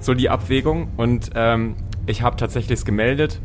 so 0.00 0.14
die 0.14 0.30
Abwägung 0.30 0.92
und 0.96 1.30
ähm, 1.34 1.76
ich 2.06 2.22
habe 2.22 2.36
tatsächlich 2.36 2.78
es 2.78 2.84
gemeldet 2.84 3.40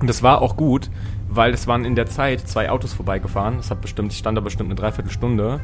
und 0.00 0.08
es 0.10 0.22
war 0.22 0.42
auch 0.42 0.56
gut, 0.56 0.90
weil 1.30 1.54
es 1.54 1.66
waren 1.66 1.84
in 1.84 1.94
der 1.94 2.06
Zeit 2.06 2.46
zwei 2.46 2.70
Autos 2.70 2.92
vorbeigefahren. 2.92 3.56
Das 3.56 3.70
hat 3.70 3.80
bestimmt, 3.80 4.12
ich 4.12 4.18
stand 4.18 4.36
da 4.36 4.42
bestimmt 4.42 4.68
eine 4.68 4.74
Dreiviertelstunde. 4.74 5.60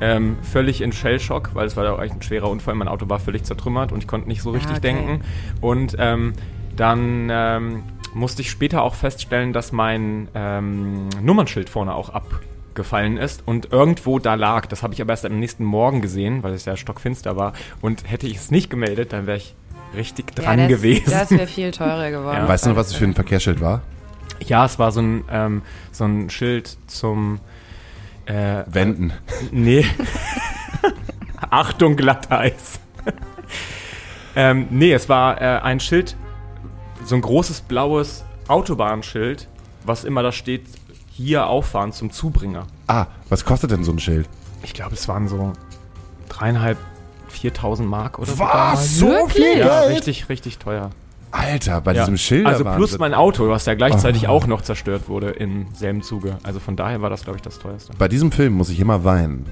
Ähm, 0.00 0.38
völlig 0.42 0.80
in 0.80 0.92
Shellshock, 0.92 1.50
weil 1.54 1.66
es 1.66 1.76
war 1.76 1.84
ja 1.84 1.92
auch 1.92 2.00
echt 2.00 2.14
ein 2.14 2.22
schwerer 2.22 2.48
Unfall. 2.48 2.74
Mein 2.74 2.88
Auto 2.88 3.08
war 3.08 3.20
völlig 3.20 3.44
zertrümmert 3.44 3.92
und 3.92 3.98
ich 3.98 4.08
konnte 4.08 4.28
nicht 4.28 4.40
so 4.40 4.50
richtig 4.50 4.72
ah, 4.72 4.78
okay. 4.78 4.80
denken. 4.80 5.20
Und 5.60 5.94
ähm, 5.98 6.32
dann 6.74 7.28
ähm, 7.30 7.82
musste 8.14 8.40
ich 8.40 8.50
später 8.50 8.82
auch 8.82 8.94
feststellen, 8.94 9.52
dass 9.52 9.72
mein 9.72 10.28
ähm, 10.34 11.10
Nummernschild 11.20 11.68
vorne 11.68 11.94
auch 11.94 12.08
abgefallen 12.08 13.18
ist 13.18 13.42
und 13.44 13.72
irgendwo 13.72 14.18
da 14.18 14.36
lag. 14.36 14.64
Das 14.66 14.82
habe 14.82 14.94
ich 14.94 15.02
aber 15.02 15.12
erst 15.12 15.26
am 15.26 15.38
nächsten 15.38 15.64
Morgen 15.64 16.00
gesehen, 16.00 16.42
weil 16.42 16.54
es 16.54 16.64
ja 16.64 16.78
stockfinster 16.78 17.36
war. 17.36 17.52
Und 17.82 18.10
hätte 18.10 18.26
ich 18.26 18.36
es 18.36 18.50
nicht 18.50 18.70
gemeldet, 18.70 19.12
dann 19.12 19.26
wäre 19.26 19.36
ich 19.36 19.54
richtig 19.94 20.34
dran 20.34 20.60
ja, 20.60 20.68
das, 20.68 20.76
gewesen. 20.76 21.10
Das 21.10 21.30
wäre 21.30 21.46
viel 21.46 21.70
teurer 21.72 22.10
geworden. 22.10 22.38
Ja. 22.38 22.48
Weißt 22.48 22.64
du 22.64 22.70
noch, 22.70 22.76
was 22.76 22.88
es 22.88 22.94
für 22.94 23.04
ein 23.04 23.14
Verkehrsschild 23.14 23.60
war? 23.60 23.82
Ja, 24.44 24.64
es 24.64 24.78
war 24.78 24.92
so 24.92 25.00
ein, 25.00 25.24
ähm, 25.30 25.62
so 25.92 26.04
ein 26.04 26.30
Schild 26.30 26.76
zum 26.86 27.40
äh, 28.26 28.64
Wenden. 28.66 29.12
Nee. 29.50 29.84
Achtung, 31.50 31.96
Glatteis. 31.96 32.78
ähm, 34.36 34.66
nee, 34.70 34.92
es 34.92 35.08
war 35.08 35.40
äh, 35.40 35.60
ein 35.60 35.80
Schild, 35.80 36.16
so 37.04 37.14
ein 37.14 37.22
großes 37.22 37.62
blaues 37.62 38.24
Autobahnschild, 38.48 39.48
was 39.84 40.04
immer 40.04 40.22
da 40.22 40.32
steht, 40.32 40.66
hier 41.10 41.46
auffahren 41.46 41.92
zum 41.92 42.10
Zubringer. 42.10 42.66
Ah, 42.86 43.06
was 43.28 43.44
kostet 43.44 43.70
denn 43.70 43.84
so 43.84 43.92
ein 43.92 43.98
Schild? 43.98 44.28
Ich 44.62 44.74
glaube, 44.74 44.94
es 44.94 45.08
waren 45.08 45.28
so 45.28 45.52
dreieinhalb, 46.28 46.78
viertausend 47.28 47.88
Mark 47.88 48.18
oder 48.18 48.32
so. 48.32 48.38
Was? 48.38 48.96
So 48.96 49.26
viel 49.28 49.58
Ja, 49.58 49.82
richtig, 49.82 50.28
richtig 50.28 50.58
teuer. 50.58 50.90
Alter, 51.32 51.80
bei 51.80 51.92
ja. 51.92 52.02
diesem 52.02 52.16
Schild. 52.16 52.46
Also 52.46 52.64
plus 52.64 52.98
mein 52.98 53.14
Auto, 53.14 53.48
was 53.48 53.66
ja 53.66 53.74
gleichzeitig 53.74 54.24
oh. 54.28 54.32
auch 54.32 54.46
noch 54.46 54.62
zerstört 54.62 55.08
wurde 55.08 55.30
im 55.30 55.66
selben 55.74 56.02
Zuge. 56.02 56.38
Also 56.42 56.60
von 56.60 56.76
daher 56.76 57.02
war 57.02 57.10
das, 57.10 57.24
glaube 57.24 57.36
ich, 57.36 57.42
das 57.42 57.58
teuerste. 57.58 57.92
Bei 57.98 58.08
diesem 58.08 58.32
Film 58.32 58.54
muss 58.54 58.68
ich 58.68 58.80
immer 58.80 59.04
weinen. 59.04 59.46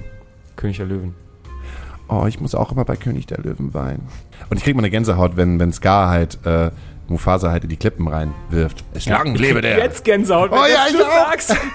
König 0.55 0.77
der 0.77 0.87
Löwen. 0.87 1.15
Oh, 2.09 2.25
ich 2.27 2.39
muss 2.41 2.55
auch 2.55 2.71
immer 2.71 2.85
bei 2.85 2.95
König 2.95 3.27
der 3.27 3.37
Löwen 3.37 3.73
weinen. 3.73 4.07
Und 4.49 4.57
ich 4.57 4.63
krieg 4.63 4.75
mal 4.75 4.81
eine 4.81 4.89
Gänsehaut, 4.89 5.37
wenn, 5.37 5.59
wenn 5.59 5.71
Scar 5.71 6.09
halt 6.09 6.39
äh, 6.45 6.71
Mufasa 7.07 7.51
halt 7.51 7.63
in 7.63 7.69
die 7.69 7.77
Klippen 7.77 8.07
reinwirft. 8.07 8.83
Es 8.93 9.05
lang 9.05 9.35
lebe 9.35 9.61
der. 9.61 9.77
Jetzt 9.77 10.03
Gänsehaut, 10.03 10.51
wenn 10.51 10.57
Oh 10.57 10.65
ja, 10.65 10.85
ich 10.87 10.95
du 10.95 11.03
auch. 11.03 11.29
sagst. 11.29 11.55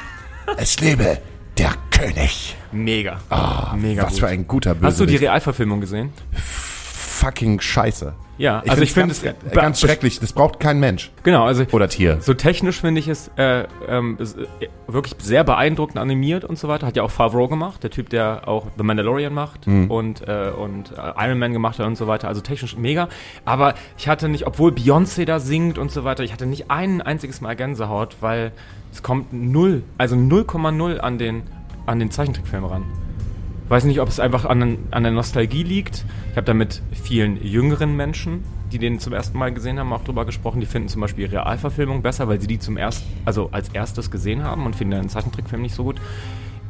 Es 0.59 0.79
lebe 0.79 1.17
der 1.57 1.71
König. 1.91 2.55
Mega. 2.71 3.19
Ah, 3.31 3.75
Mega 3.77 4.03
was 4.03 4.11
gut. 4.11 4.21
für 4.21 4.27
ein 4.27 4.47
guter 4.47 4.75
Bösewicht. 4.75 4.91
Hast 4.93 5.01
du 5.01 5.07
die 5.07 5.17
Realverfilmung 5.17 5.81
gesehen? 5.81 6.13
fucking 7.25 7.61
Scheiße. 7.61 8.15
Ja, 8.37 8.63
ich 8.65 8.71
also 8.71 8.83
ich 8.83 8.93
find's 8.93 9.21
finde 9.21 9.37
es- 9.47 9.53
ganz 9.53 9.81
schrecklich. 9.81 10.19
Das 10.19 10.33
braucht 10.33 10.59
kein 10.59 10.81
Mensch 10.81 11.13
Genau, 11.23 11.45
also 11.45 11.65
oder 11.71 11.89
Tier. 11.89 12.21
so 12.21 12.35
technisch 12.35 12.81
finde 12.81 12.99
ich 12.99 13.07
es 13.07 13.31
äh, 13.37 13.65
ähm, 13.87 14.17
ist, 14.19 14.37
äh, 14.37 14.47
wirklich 14.89 15.15
sehr 15.21 15.45
beeindruckend 15.45 15.99
animiert 15.99 16.45
und 16.45 16.59
so 16.59 16.67
weiter. 16.67 16.87
Hat 16.89 16.97
ja 16.97 17.05
auch 17.05 17.11
Favreau 17.13 17.47
gemacht, 17.47 17.83
der 17.85 17.91
Typ, 17.91 18.11
der 18.11 18.49
auch 18.49 18.67
The 18.77 18.83
Mandalorian 18.83 19.33
macht 19.33 19.67
und, 19.69 20.27
äh, 20.27 20.51
und 20.51 20.91
äh, 20.93 21.27
Iron 21.27 21.39
Man 21.39 21.53
gemacht 21.53 21.79
hat 21.79 21.87
und 21.87 21.97
so 21.97 22.07
weiter. 22.09 22.27
Also 22.27 22.41
technisch 22.41 22.77
mega. 22.77 23.09
Aber 23.45 23.75
ich 23.97 24.09
hatte 24.09 24.29
nicht, 24.29 24.47
obwohl 24.49 24.73
Beyoncé 24.73 25.25
da 25.27 25.39
singt 25.39 25.79
und 25.79 25.93
so 25.93 26.03
weiter, 26.03 26.25
ich 26.25 26.33
hatte 26.33 26.47
nicht 26.47 26.71
ein 26.73 27.01
einziges 27.03 27.41
Mal 27.41 27.55
Gänsehaut, 27.55 28.17
weil 28.21 28.51
es 28.93 29.03
kommt 29.05 29.33
null, 29.33 29.85
also 29.97 30.17
0,0 30.17 30.99
an 30.99 31.19
den, 31.19 31.43
an 31.87 31.99
den 32.01 32.11
Zeichentrickfilm 32.11 32.65
ran. 32.65 32.85
Weiß 33.75 33.83
nicht, 33.87 34.01
ob 34.01 34.09
es 34.09 34.21
einfach 34.21 34.45
an, 34.45 34.79
an 34.93 35.03
der 35.03 35.11
Nostalgie 35.11 35.65
liegt. 35.65 36.05
Ich 36.31 36.37
habe 36.37 36.45
da 36.45 36.55
mit 36.55 36.81
vielen 36.93 37.45
jüngeren 37.45 37.97
Menschen, 37.97 38.45
die 38.71 38.79
den 38.79 39.01
zum 39.01 39.13
ersten 39.13 39.37
Mal 39.37 39.53
gesehen 39.53 39.81
haben, 39.81 39.93
auch 39.93 40.05
drüber 40.05 40.25
gesprochen. 40.25 40.61
Die 40.61 40.67
finden 40.67 40.87
zum 40.89 41.01
Beispiel 41.01 41.27
Realverfilmung 41.27 42.01
besser, 42.01 42.29
weil 42.29 42.41
sie 42.41 42.47
die 42.47 42.61
zum 42.61 42.77
erst, 42.77 43.03
also 43.25 43.49
als 43.51 43.71
erstes 43.71 44.13
gesehen 44.13 44.45
haben 44.45 44.65
und 44.65 44.77
finden 44.77 44.93
den 45.01 45.09
Zeichentrickfilm 45.09 45.61
nicht 45.61 45.75
so 45.75 45.83
gut. 45.83 45.97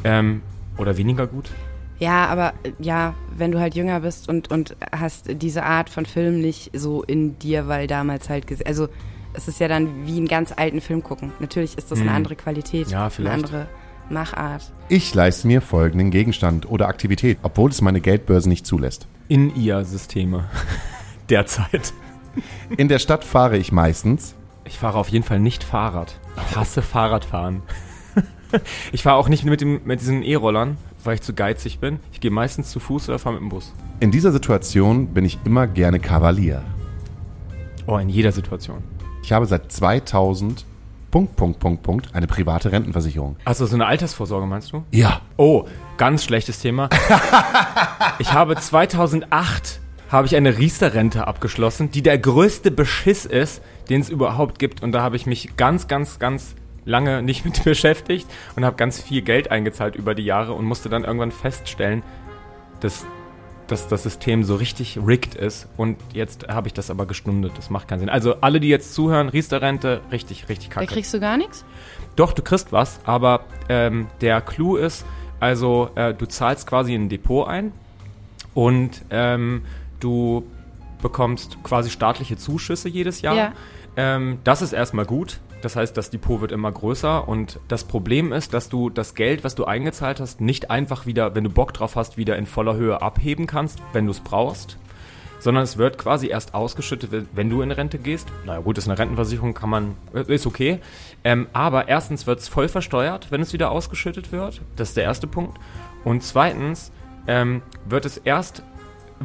Ähm, 0.03 0.41
oder 0.79 0.97
weniger 0.97 1.27
gut. 1.27 1.51
Ja, 1.99 2.25
aber 2.25 2.55
äh, 2.63 2.73
ja, 2.79 3.13
wenn 3.37 3.53
du 3.53 3.61
halt 3.61 3.75
jünger 3.75 4.01
bist 4.01 4.31
und, 4.31 4.51
und 4.51 4.75
hast 4.91 5.27
diese 5.43 5.63
Art 5.63 5.91
von 5.91 6.07
Film 6.07 6.41
nicht 6.41 6.71
so 6.75 7.03
in 7.03 7.39
dir, 7.39 7.69
weil 7.69 7.87
damals 7.87 8.31
halt 8.31 8.47
gesehen. 8.47 8.67
Also 8.67 8.89
es 9.35 9.47
ist 9.47 9.61
ja 9.61 9.69
dann 9.69 10.07
wie 10.07 10.17
einen 10.17 10.27
ganz 10.29 10.55
alten 10.57 10.81
Film 10.81 11.03
gucken. 11.03 11.33
Natürlich 11.39 11.77
ist 11.77 11.91
das 11.91 12.01
eine 12.01 12.09
Mhm. 12.09 12.17
andere 12.17 12.37
Qualität, 12.37 12.89
Ja, 12.89 13.11
vielleicht. 13.11 13.35
eine 13.35 13.45
andere 13.45 13.67
Machart. 14.11 14.73
Ich 14.89 15.15
leiste 15.15 15.47
mir 15.47 15.61
folgenden 15.61 16.11
Gegenstand 16.11 16.69
oder 16.69 16.89
Aktivität, 16.89 17.39
obwohl 17.43 17.71
es 17.71 17.81
meine 17.81 18.01
Geldbörse 18.01 18.49
nicht 18.49 18.67
zulässt. 18.67 19.07
In 19.29 19.55
ihr 19.57 19.85
Systeme. 19.85 20.49
Derzeit. 21.31 21.93
In 22.77 22.89
der 22.89 22.99
Stadt 22.99 23.25
fahre 23.25 23.57
ich 23.57 23.73
meistens. 23.73 24.35
Ich 24.65 24.79
fahre 24.79 24.99
auf 24.99 25.09
jeden 25.09 25.25
Fall 25.25 25.41
nicht 25.41 25.65
Fahrrad. 25.65 26.19
Ich 26.49 26.57
hasse 26.57 26.83
Fahrradfahren. 26.83 27.63
ich 28.93 29.03
fahre 29.03 29.17
auch 29.17 29.29
nicht 29.29 29.45
mit, 29.45 29.61
dem, 29.61 29.81
mit 29.85 30.01
diesen 30.01 30.23
E-Rollern, 30.23 30.77
weil 31.03 31.15
ich 31.15 31.23
zu 31.23 31.35
geizig 31.35 31.79
bin. 31.79 32.01
Ich 32.13 32.21
gehe 32.21 32.31
meistens 32.31 32.71
zu 32.71 32.81
Fuß 32.81 33.09
oder 33.09 33.19
fahre 33.19 33.35
mit 33.35 33.43
dem 33.43 33.49
Bus. 33.51 33.73
In 34.01 34.11
dieser 34.11 34.33
Situation 34.33 35.09
bin 35.09 35.25
ich 35.25 35.39
immer 35.45 35.67
gerne 35.67 36.01
Kavalier. 36.01 36.63
Oh, 37.87 37.99
in 37.99 38.09
jeder 38.09 38.33
Situation. 38.33 38.83
Ich 39.23 39.33
habe 39.33 39.47
seit 39.47 39.71
2000 39.71 40.65
Punkt, 41.15 41.37
Punkt, 41.37 41.61
Punkt, 41.61 41.83
Punkt 41.85 42.09
eine 42.13 42.27
private 42.27 42.73
Rentenversicherung. 42.73 43.37
Also 43.45 43.67
so 43.67 43.77
eine 43.77 43.87
Altersvorsorge 43.87 44.47
meinst 44.47 44.73
du? 44.73 44.83
Ja. 44.91 45.21
Oh, 45.37 45.65
ganz 45.97 46.25
schlechtes 46.25 46.59
Thema. 46.59 46.91
ich 48.19 48.33
habe 48.33 48.57
2008 48.57 49.79
habe 50.09 50.27
ich 50.27 50.35
eine 50.35 50.59
Riester-Rente 50.59 51.29
abgeschlossen, 51.29 51.93
die 51.93 52.03
der 52.03 52.19
größte 52.19 52.73
Beschiss 52.73 53.27
ist, 53.27 53.63
den 53.89 54.01
es 54.01 54.11
überhaupt 54.11 54.59
gibt. 54.59 54.83
Und 54.83 54.91
da 54.91 55.03
habe 55.03 55.15
ich 55.15 55.25
mich 55.25 55.57
ganz, 55.57 55.87
ganz, 55.87 56.19
ganz 56.19 56.57
lange 56.85 57.23
nicht 57.23 57.45
mit 57.45 57.63
beschäftigt 57.65 58.27
und 58.57 58.65
habe 58.65 58.75
ganz 58.75 59.01
viel 59.01 59.23
Geld 59.23 59.53
eingezahlt 59.53 59.95
über 59.95 60.17
die 60.17 60.25
Jahre 60.25 60.55
und 60.55 60.65
musste 60.65 60.89
dann 60.89 61.05
irgendwann 61.05 61.31
feststellen, 61.31 62.03
dass, 62.81 63.07
dass 63.67 63.89
das 63.89 64.03
System 64.03 64.45
so 64.45 64.57
richtig 64.57 64.99
rigged 65.05 65.35
ist. 65.35 65.69
Und 65.77 65.97
jetzt 66.13 66.49
habe 66.49 66.69
ich 66.69 66.75
das 66.75 66.91
aber 66.91 67.07
gestundet. 67.07 67.53
Das 67.57 67.71
macht 67.71 67.89
keinen 67.89 68.01
Sinn. 68.01 68.09
Also 68.09 68.37
alle, 68.41 68.61
die 68.61 68.69
jetzt 68.69 68.95
zuhören, 68.95 69.29
Riester-Rente, 69.29 70.01
richtig, 70.13 70.49
richtig 70.49 70.69
Da 70.69 70.75
kacke. 70.81 70.87
kriegst 70.93 71.15
du 71.15 71.21
gar 71.21 71.37
nichts? 71.37 71.65
Doch, 72.17 72.33
du 72.33 72.43
kriegst 72.43 72.73
was, 72.73 73.01
aber 73.05 73.41
ähm, 73.69 74.07
der 74.21 74.41
Clou 74.41 74.77
ist, 74.77 75.05
also 75.41 75.91
äh, 75.95 76.15
du 76.15 76.27
zahlst 76.27 76.67
quasi 76.67 76.95
ein 76.95 77.09
Depot 77.09 77.49
ein 77.49 77.73
und 78.55 79.03
ähm, 79.11 79.63
du 80.01 80.45
bekommst 81.03 81.63
quasi 81.63 81.91
staatliche 81.91 82.37
Zuschüsse 82.37 82.89
jedes 82.89 83.21
Jahr. 83.21 83.35
Ja. 83.35 83.53
Ähm, 83.97 84.39
das 84.45 84.63
ist 84.63 84.73
erstmal 84.73 85.05
gut. 85.07 85.41
Das 85.65 85.77
heißt, 85.77 85.97
das 85.97 86.11
Depot 86.11 86.43
wird 86.43 86.53
immer 86.53 86.71
größer 86.71 87.27
und 87.27 87.59
das 87.69 87.85
Problem 87.85 88.33
ist, 88.35 88.53
dass 88.53 88.69
du 88.69 88.91
das 88.91 89.15
Geld, 89.15 89.45
was 89.45 89.55
du 89.55 89.65
eingezahlt 89.65 90.21
hast, 90.21 90.43
nicht 90.43 90.71
einfach 90.71 91.07
wieder, 91.07 91.35
wenn 91.35 91.45
du 91.45 91.49
Bock 91.49 91.73
drauf 91.73 91.97
hast, 91.97 92.19
wieder 92.19 92.37
in 92.37 92.45
voller 92.45 92.75
Höhe 92.77 93.01
abheben 93.01 93.47
kannst, 93.47 93.79
wenn 93.95 94.05
du 94.05 94.11
es 94.11 94.21
brauchst, 94.21 94.77
sondern 95.41 95.65
es 95.65 95.79
wird 95.79 95.97
quasi 95.97 96.27
erst 96.27 96.53
ausgeschüttet, 96.53 97.27
wenn- 97.35 97.49
du 97.49 97.63
in 97.63 97.71
Rente 97.71 97.99
gehst. 97.99 98.29
Na 98.45 98.55
ja, 98.55 98.61
gut, 98.61 98.77
ist 98.77 98.89
eine 98.89 98.99
Rentenversicherung, 98.99 99.55
kann 99.55 99.71
man, 99.71 99.97
äh, 100.13 100.35
ist 100.35 100.47
okay. 100.47 100.81
Ähm, 101.25 101.47
aber 101.55 101.89
erstens 101.89 102.27
wird 102.27 102.41
es 102.41 102.49
voll 102.49 102.69
versteuert, 102.69 103.31
wenn 103.31 103.41
es 103.41 103.55
wieder 103.55 103.71
ausgeschüttet 103.71 104.33
wird. 104.33 104.61
Das 104.77 104.91
ist 104.91 104.99
der 104.99 105.05
erste 105.05 105.27
Punkt. 105.27 105.59
Und 106.05 106.23
zweitens 106.23 106.93
ähm, 107.27 107.63
wird 107.89 108.05
es 108.05 108.19
erst 108.19 108.63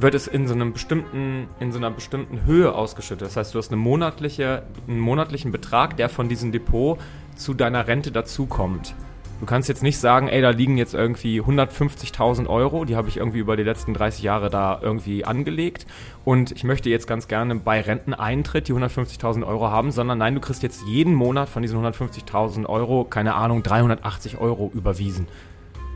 wird 0.02 0.16
es 0.16 0.28
in 0.28 0.48
so 0.48 0.54
einem 0.54 0.74
bestimmten 0.74 1.48
in 1.60 1.72
so 1.72 1.78
einer 1.78 1.92
bestimmten 1.92 2.46
Höhe 2.46 2.74
ausgeschüttet. 2.74 3.28
Das 3.28 3.38
heißt, 3.38 3.54
du 3.54 3.60
hast 3.60 3.72
eine 3.72 3.78
monatliche 3.78 4.64
einen 4.88 5.00
monatlichen 5.00 5.52
Betrag, 5.52 5.98
der 5.98 6.10
von 6.10 6.30
diesem 6.30 6.52
Depot 6.52 7.00
zu 7.36 7.54
deiner 7.54 7.88
Rente 7.88 8.12
dazukommt. 8.12 8.96
Du 9.40 9.46
kannst 9.46 9.70
jetzt 9.70 9.84
nicht 9.84 9.98
sagen, 9.98 10.28
ey, 10.28 10.42
da 10.42 10.50
liegen 10.50 10.78
jetzt 10.78 10.94
irgendwie 10.94 11.42
150.000 11.42 12.48
Euro, 12.48 12.84
die 12.84 12.98
habe 12.98 13.08
ich 13.08 13.16
irgendwie 13.16 13.40
über 13.40 13.56
die 13.56 13.64
letzten 13.64 13.94
30 13.94 14.22
Jahre 14.22 14.50
da 14.50 14.80
irgendwie 14.82 15.24
angelegt 15.24 15.88
und 16.26 16.52
ich 16.52 16.66
möchte 16.66 16.90
jetzt 16.90 17.08
ganz 17.08 17.30
gerne 17.30 17.56
bei 17.56 17.80
Renteneintritt 17.80 18.68
die 18.68 18.74
150.000 18.74 19.48
Euro 19.48 19.70
haben, 19.70 19.92
sondern 19.92 20.18
nein, 20.18 20.36
du 20.36 20.42
kriegst 20.42 20.62
jetzt 20.62 20.84
jeden 20.88 21.14
Monat 21.14 21.48
von 21.48 21.62
diesen 21.62 21.80
150.000 21.82 22.66
Euro, 22.66 23.06
keine 23.06 23.36
Ahnung, 23.36 23.64
380 23.64 24.40
Euro 24.40 24.72
überwiesen. 24.74 25.28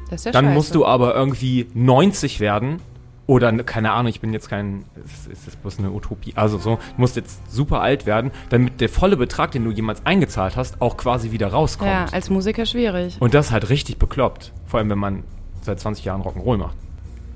Das 0.10 0.22
ist 0.22 0.26
ja 0.26 0.32
Dann 0.32 0.46
scheiße. 0.46 0.56
musst 0.56 0.76
du 0.76 0.86
aber 0.86 1.14
irgendwie 1.14 1.68
90 1.74 2.40
werden. 2.40 2.78
Oder, 3.26 3.52
ne- 3.52 3.64
keine 3.64 3.92
Ahnung, 3.92 4.10
ich 4.10 4.20
bin 4.20 4.34
jetzt 4.34 4.50
kein, 4.50 4.84
ist, 5.06 5.28
ist 5.32 5.48
das 5.48 5.56
bloß 5.56 5.80
eine 5.80 5.92
Utopie. 5.92 6.34
Also 6.36 6.58
so, 6.58 6.76
du 6.76 6.82
musst 7.02 7.16
jetzt 7.16 7.40
super 7.54 7.82
alt 7.82 8.06
werden, 8.06 8.32
damit 8.50 8.82
der 8.82 8.90
volle 8.90 9.16
Betrag, 9.16 9.52
den 9.52 9.64
du 9.64 9.72
jemals 9.72 10.06
eingezahlt 10.06 10.58
hast, 10.58 10.82
auch 10.82 10.98
quasi 10.98 11.32
wieder 11.32 11.48
rauskommt. 11.48 11.90
Ja, 11.90 12.06
als 12.12 12.30
Musiker 12.30 12.66
schwierig. 12.66 13.18
Und 13.22 13.34
das 13.34 13.52
halt 13.52 13.70
richtig 13.70 13.98
bekloppt. 13.98 14.52
Vor 14.66 14.80
allem, 14.80 14.90
wenn 14.90 15.00
man 15.00 15.24
seit 15.62 15.80
20 15.80 16.04
Jahren 16.04 16.22
Rock'n'Roll 16.22 16.58
macht. 16.58 16.76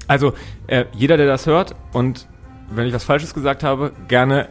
Also, 0.08 0.34
äh, 0.67 0.86
jeder, 0.93 1.15
der 1.17 1.28
das 1.28 1.45
hört 1.45 1.76
und 1.93 2.28
wenn 2.69 2.86
ich 2.86 2.93
was 2.93 3.06
Falsches 3.06 3.34
gesagt 3.34 3.63
habe, 3.63 3.93
gerne 4.10 4.50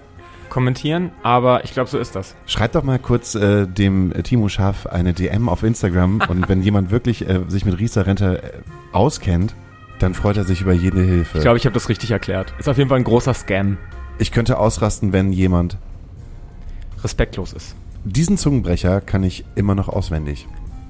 kommentieren, 0.49 1.11
aber 1.23 1.65
ich 1.65 1.73
glaube, 1.73 1.91
so 1.91 1.99
ist 1.99 2.17
das. 2.17 2.35
Schreibt 2.47 2.75
doch 2.77 2.83
mal 2.83 2.99
kurz 2.99 3.35
äh, 3.35 3.67
dem 3.67 4.13
äh, 4.13 4.23
Timo 4.23 4.49
Schaff 4.49 4.87
eine 4.87 5.13
DM 5.13 5.49
auf 5.51 5.63
Instagram 5.63 6.23
und 6.29 6.49
wenn 6.49 6.63
jemand 6.63 6.91
wirklich 6.91 7.29
äh, 7.29 7.41
sich 7.49 7.65
mit 7.67 7.79
Riester-Rente 7.79 8.43
äh, 8.43 8.51
auskennt, 8.93 9.55
dann 9.99 10.15
freut 10.15 10.37
er 10.37 10.45
sich 10.45 10.61
über 10.61 10.73
jede 10.73 11.03
Hilfe. 11.03 11.39
Ich 11.39 11.43
glaube, 11.43 11.57
ich 11.57 11.65
habe 11.65 11.75
das 11.75 11.89
richtig 11.89 12.11
erklärt. 12.11 12.53
Ist 12.59 12.69
auf 12.69 12.79
jeden 12.79 12.89
Fall 12.89 12.99
ein 12.99 13.05
großer 13.05 13.35
Scam. 13.35 13.79
ich 14.19 14.33
könnte 14.33 14.59
ausrasten, 14.59 15.13
wenn 15.13 15.33
jemand... 15.33 15.79
Respektlos 17.03 17.53
ist. 17.53 17.77
Diesen 18.05 18.39
Zungenbrecher 18.39 19.01
kann 19.01 19.23
ich 19.23 19.45
immer 19.55 19.75
noch 19.75 19.89
auswendig. 19.89 20.47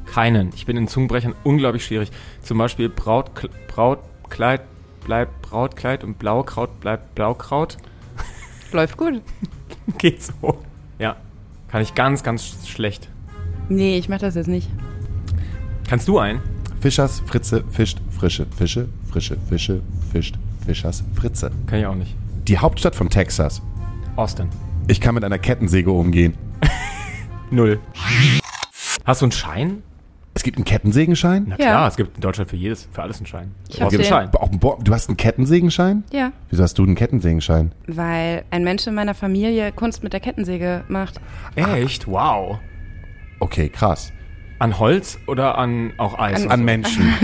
Keinen. 0.07 0.51
Ich 0.55 0.66
bin 0.66 0.77
in 0.77 0.88
Zungenbrechern 0.88 1.35
unglaublich 1.45 1.85
schwierig. 1.85 2.11
Zum 2.42 2.59
Beispiel 2.59 2.88
Braut, 2.88 3.31
Brautkleid 3.69 4.62
bleibt 5.05 5.42
Brautkleid 5.42 6.05
und 6.05 6.19
Blaukraut 6.19 6.81
bleibt 6.81 7.14
Blaukraut. 7.14 7.77
Läuft 8.73 8.97
gut. 8.97 9.21
Geht 9.99 10.23
so. 10.23 10.59
Ja. 10.99 11.16
Kann 11.69 11.83
ich 11.83 11.95
ganz, 11.95 12.23
ganz 12.23 12.69
schlecht. 12.69 13.09
Nee, 13.69 13.99
ich 13.99 14.09
mach 14.09 14.19
das 14.19 14.37
jetzt 14.37 14.49
nicht. 14.49 14.69
Kannst 15.88 16.09
du 16.09 16.19
einen? 16.19 16.40
Fischers 16.81 17.21
Fritze 17.27 17.64
fischt 17.71 17.99
frische 18.18 18.46
Fische, 18.57 18.88
frische 19.11 19.37
Fische 19.48 19.81
fischt 20.12 20.37
Fischers 20.64 21.05
Fritze. 21.14 21.50
Kann 21.66 21.79
ich 21.79 21.87
auch 21.87 21.94
nicht. 21.94 22.14
Die 22.48 22.59
Hauptstadt 22.59 22.96
von 22.96 23.09
Texas. 23.09 23.62
Austin. 24.16 24.48
Ich 24.88 25.00
kann 25.00 25.14
mit 25.14 25.24
einer 25.24 25.38
Kettensäge 25.38 25.90
umgehen. 25.90 26.35
Null. 27.50 27.79
Hast 29.05 29.20
du 29.20 29.26
einen 29.26 29.33
Schein? 29.33 29.83
Es 30.35 30.42
gibt 30.42 30.57
einen 30.59 30.64
Kettensägenschein? 30.64 31.44
Na 31.48 31.57
Ja. 31.59 31.64
klar, 31.70 31.88
es 31.88 31.96
gibt 31.96 32.16
in 32.16 32.20
Deutschland 32.20 32.50
für 32.50 32.57
jedes, 32.57 32.88
für 32.92 33.02
alles 33.02 33.18
einen 33.18 33.26
Schein. 33.26 33.52
Ich 33.68 33.76
Du 33.76 33.81
hab 33.83 33.88
brauchst 33.90 33.94
einen 33.94 34.02
den. 34.02 34.09
Schein. 34.09 34.31
Auch 34.35 34.50
ein 34.52 34.59
Bo- 34.59 34.79
Du 34.83 34.92
hast 34.92 35.09
einen 35.09 35.16
Kettensägenschein? 35.16 36.05
Ja. 36.12 36.33
Wieso 36.50 36.62
hast 36.62 36.76
du 36.79 36.83
einen 36.85 36.94
Kettensägenschein? 36.94 37.72
Weil 37.87 38.44
ein 38.50 38.62
Mensch 38.64 38.87
in 38.87 38.94
meiner 38.94 39.14
Familie 39.14 39.72
Kunst 39.72 40.02
mit 40.02 40.12
der 40.12 40.20
Kettensäge 40.20 40.85
macht. 40.88 41.20
Echt? 41.55 42.07
Wow. 42.07 42.59
Okay, 43.40 43.68
krass. 43.68 44.12
An 44.59 44.79
Holz 44.79 45.19
oder 45.27 45.59
an 45.59 45.92
auch 45.99 46.19
Eis? 46.19 46.42
An- 46.45 46.51
An 46.57 46.64
Menschen. 46.64 47.14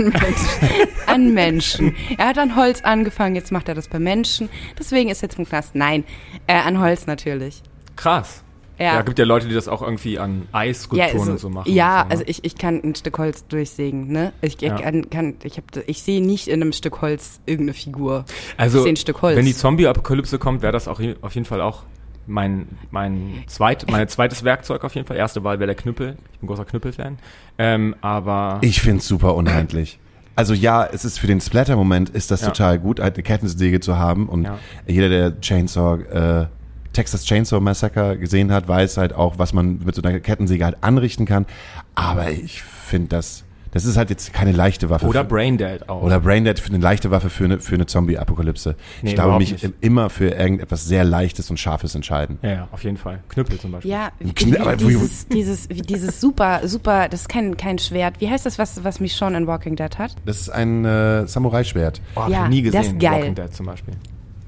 An 1.07 1.33
Menschen. 1.35 1.95
Er 2.19 2.27
hat 2.29 2.39
an 2.39 2.57
Holz 2.57 2.83
angefangen, 2.83 3.35
jetzt 3.35 3.53
macht 3.53 3.69
er 3.69 3.75
das 3.75 3.89
bei 3.89 3.99
Menschen. 3.99 4.49
Deswegen 4.79 5.09
ist 5.11 5.23
er 5.23 5.29
jetzt 5.29 5.39
im 5.39 5.47
Knast. 5.47 5.75
Nein, 5.75 6.05
äh, 6.47 6.55
an 6.55 6.81
Holz 6.81 7.07
natürlich. 7.07 7.63
Krass. 7.97 8.43
Ja. 8.79 8.95
Ja, 8.95 9.03
gibt 9.03 9.19
ja 9.19 9.25
Leute, 9.25 9.47
die 9.49 9.55
das 9.55 9.69
auch 9.69 9.81
irgendwie 9.83 10.19
an 10.19 10.49
Eisskulpturen 10.51 11.21
also, 11.21 11.33
und 11.33 11.39
so 11.39 11.51
machen. 11.51 11.71
Ja, 11.73 12.01
so, 12.01 12.05
ne? 12.05 12.11
also 12.11 12.25
ich, 12.27 12.45
ich 12.45 12.57
kann 12.57 12.81
ein 12.83 12.95
Stück 12.95 13.17
Holz 13.19 13.47
durchsägen, 13.47 14.09
ne? 14.09 14.33
Ich, 14.41 14.55
ich 14.57 14.63
Ja. 14.63 14.77
kann, 14.77 15.09
kann 15.09 15.35
ich 15.45 15.57
hab, 15.59 15.65
ich 15.87 16.03
sehe 16.03 16.25
nicht 16.25 16.49
in 16.49 16.61
einem 16.61 16.73
Stück 16.73 17.01
Holz 17.01 17.41
irgendeine 17.47 17.75
Figur. 17.75 18.25
Also, 18.57 18.79
ich 18.79 18.85
sehe 18.85 18.93
ein 18.95 18.97
Stück 18.97 19.23
Holz. 19.23 19.37
wenn 19.37 19.45
die 19.45 19.55
Zombie-Apokalypse 19.55 20.39
kommt, 20.39 20.63
wäre 20.63 20.73
das 20.73 20.89
auch 20.89 21.01
auf 21.21 21.35
jeden 21.35 21.45
Fall 21.45 21.61
auch 21.61 21.85
mein, 22.27 22.69
mein, 22.91 23.45
zweit, 23.47 23.91
mein 23.91 24.07
zweites 24.09 24.45
Werkzeug 24.45 24.85
auf 24.85 24.95
jeden 24.95 25.07
Fall. 25.07 25.17
Erste 25.17 25.43
Wahl 25.45 25.59
wäre 25.59 25.67
der 25.67 25.75
Knüppel. 25.77 26.17
Ich 26.33 26.39
bin 26.39 26.47
großer 26.47 26.65
Knüppel-Fan. 26.65 27.19
Ähm, 27.59 27.95
aber 28.01 28.59
Ich 28.63 28.81
find's 28.81 29.07
super 29.09 29.35
unhandlich. 29.35 29.99
Also 30.35 30.55
ja, 30.55 30.85
es 30.87 31.05
ist 31.05 31.19
für 31.19 31.27
den 31.27 31.41
Splatter-Moment 31.41 32.09
ist 32.11 32.31
das 32.31 32.41
Ja. 32.43 32.49
total 32.49 32.79
gut, 32.79 33.01
eine 33.01 33.13
Kettensäge 33.13 33.81
zu 33.81 33.99
haben. 33.99 34.29
Und 34.29 34.45
Ja. 34.45 34.59
jeder, 34.87 35.09
der 35.09 35.41
Chainsaw, 35.41 36.01
äh, 36.43 36.47
Texas 36.93 37.25
Chainsaw 37.25 37.61
Massacre 37.61 38.19
gesehen 38.19 38.53
hat, 38.53 38.69
weiß 38.69 38.97
halt 38.99 39.15
auch, 39.15 39.39
was 39.39 39.53
man 39.53 39.81
mit 39.85 39.95
so 39.95 40.03
einer 40.03 40.21
Kettensäge 40.21 40.65
halt 40.65 40.77
anrichten 40.83 41.27
kann. 41.27 41.47
Aber 41.95 42.31
ich 42.31 42.63
finde 42.63 43.09
das, 43.09 43.45
das 43.73 43.85
ist 43.85 43.97
halt 43.97 44.11
jetzt 44.11 44.33
keine 44.33 44.53
leichte 44.53 44.89
Waffe. 44.91 45.07
oder 45.07 45.25
Braindead 45.25 45.89
auch. 45.89 46.03
oder 46.03 46.21
Braindead 46.21 46.61
für 46.61 46.69
eine 46.69 46.79
leichte 46.79 47.11
Waffe 47.11 47.29
für 47.31 47.45
eine, 47.45 47.59
für 47.59 47.75
eine 47.75 47.87
Zombie-Apokalypse. 47.87 48.77
Nee, 49.03 49.11
ich 49.11 49.15
glaube 49.17 49.39
mich 49.39 49.53
nicht. 49.53 49.65
im- 49.65 49.75
immer 49.81 50.09
für 50.11 50.29
irgendetwas 50.29 50.85
sehr 50.85 51.03
Leichtes 51.05 51.51
und 51.51 51.59
Scharfes 51.59 51.95
entscheiden. 51.95 52.39
ja, 52.43 52.51
ja, 52.51 52.69
auf 52.71 52.85
jeden 52.85 52.97
Fall. 52.97 53.19
Knüppel 53.29 53.59
zum 53.59 53.73
Beispiel. 53.73 53.91
Ja, 53.91 54.11
Ein 54.21 54.29
wie- 54.29 54.31
Kn- 54.33 54.61
aber 54.61 54.81
wo- 54.81 54.87
dieses, 54.89 55.27
dieses, 55.29 55.69
dieses 55.69 56.21
super, 56.21 56.61
super, 56.69 57.09
das 57.09 57.23
ist 57.23 57.29
kein, 57.29 57.57
kein 57.57 57.79
Schwert. 57.79 58.21
Wie 58.21 58.29
heißt 58.31 58.47
das, 58.47 58.59
was, 58.59 58.85
was 58.85 59.01
mich 59.01 59.17
schon 59.17 59.35
in 59.35 59.47
Walking 59.47 59.75
Dead 59.77 59.99
hat? 59.99 60.15
Das 60.25 60.41
ist 60.41 60.51
ein 60.51 60.85
äh, 60.85 61.27
Samurai-Schwert. 61.27 62.01
Oh, 62.15 62.21
hab 62.23 62.29
Ja, 62.31 62.45
ich 62.45 62.51
nie 62.51 62.63
das 62.63 62.73
gesehen. 62.83 62.97
ist 62.97 63.03
geil. 63.03 63.13
Walking 63.21 63.35
Dead 63.35 63.55
zum 63.55 63.67
Beispiel. 63.67 63.95